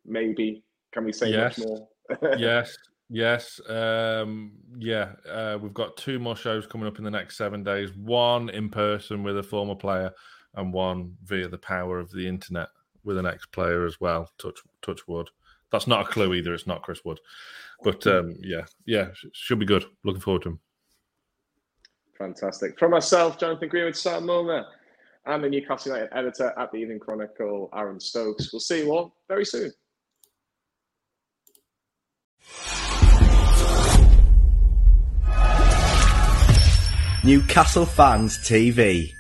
maybe. 0.05 0.63
Can 0.93 1.05
we 1.05 1.13
say 1.13 1.31
yes. 1.31 1.57
much 1.57 1.67
more? 1.67 1.87
yes. 2.37 2.77
Yes, 3.13 3.59
um, 3.67 4.53
yeah, 4.77 5.09
uh, 5.29 5.57
we've 5.61 5.73
got 5.73 5.97
two 5.97 6.17
more 6.17 6.37
shows 6.37 6.65
coming 6.65 6.87
up 6.87 6.97
in 6.97 7.03
the 7.03 7.11
next 7.11 7.35
seven 7.35 7.61
days. 7.61 7.91
One 7.93 8.47
in 8.49 8.69
person 8.69 9.21
with 9.21 9.37
a 9.37 9.43
former 9.43 9.75
player, 9.75 10.13
and 10.55 10.73
one 10.73 11.15
via 11.23 11.47
the 11.47 11.57
power 11.57 11.99
of 11.99 12.11
the 12.11 12.27
internet 12.27 12.69
with 13.03 13.17
an 13.17 13.25
ex-player 13.25 13.85
as 13.85 13.99
well. 13.99 14.29
Touch 14.37 14.59
touch 14.81 15.07
wood. 15.07 15.29
That's 15.71 15.87
not 15.87 16.01
a 16.01 16.09
clue 16.09 16.33
either. 16.33 16.53
It's 16.53 16.67
not 16.67 16.81
Chris 16.81 17.03
Wood, 17.05 17.19
but 17.83 18.05
um, 18.05 18.35
yeah, 18.41 18.65
yeah, 18.85 19.09
should 19.33 19.59
be 19.59 19.65
good. 19.65 19.85
Looking 20.03 20.21
forward 20.21 20.43
to 20.43 20.49
him. 20.49 20.59
Fantastic. 22.17 22.77
From 22.77 22.91
myself, 22.91 23.39
Jonathan 23.39 23.69
Greenwood, 23.69 23.95
Sam 23.95 24.23
Mulliner, 24.23 24.65
and 25.25 25.43
the 25.43 25.49
Newcastle 25.49 25.93
United 25.93 26.15
editor 26.15 26.53
at 26.57 26.71
the 26.71 26.77
Evening 26.77 26.99
Chronicle, 26.99 27.69
Aaron 27.73 27.99
Stokes. 27.99 28.51
We'll 28.51 28.59
see 28.59 28.83
you 28.83 28.91
all 28.91 29.15
very 29.27 29.45
soon. 29.45 29.71
Newcastle 37.23 37.85
Fans 37.85 38.39
TV. 38.39 39.13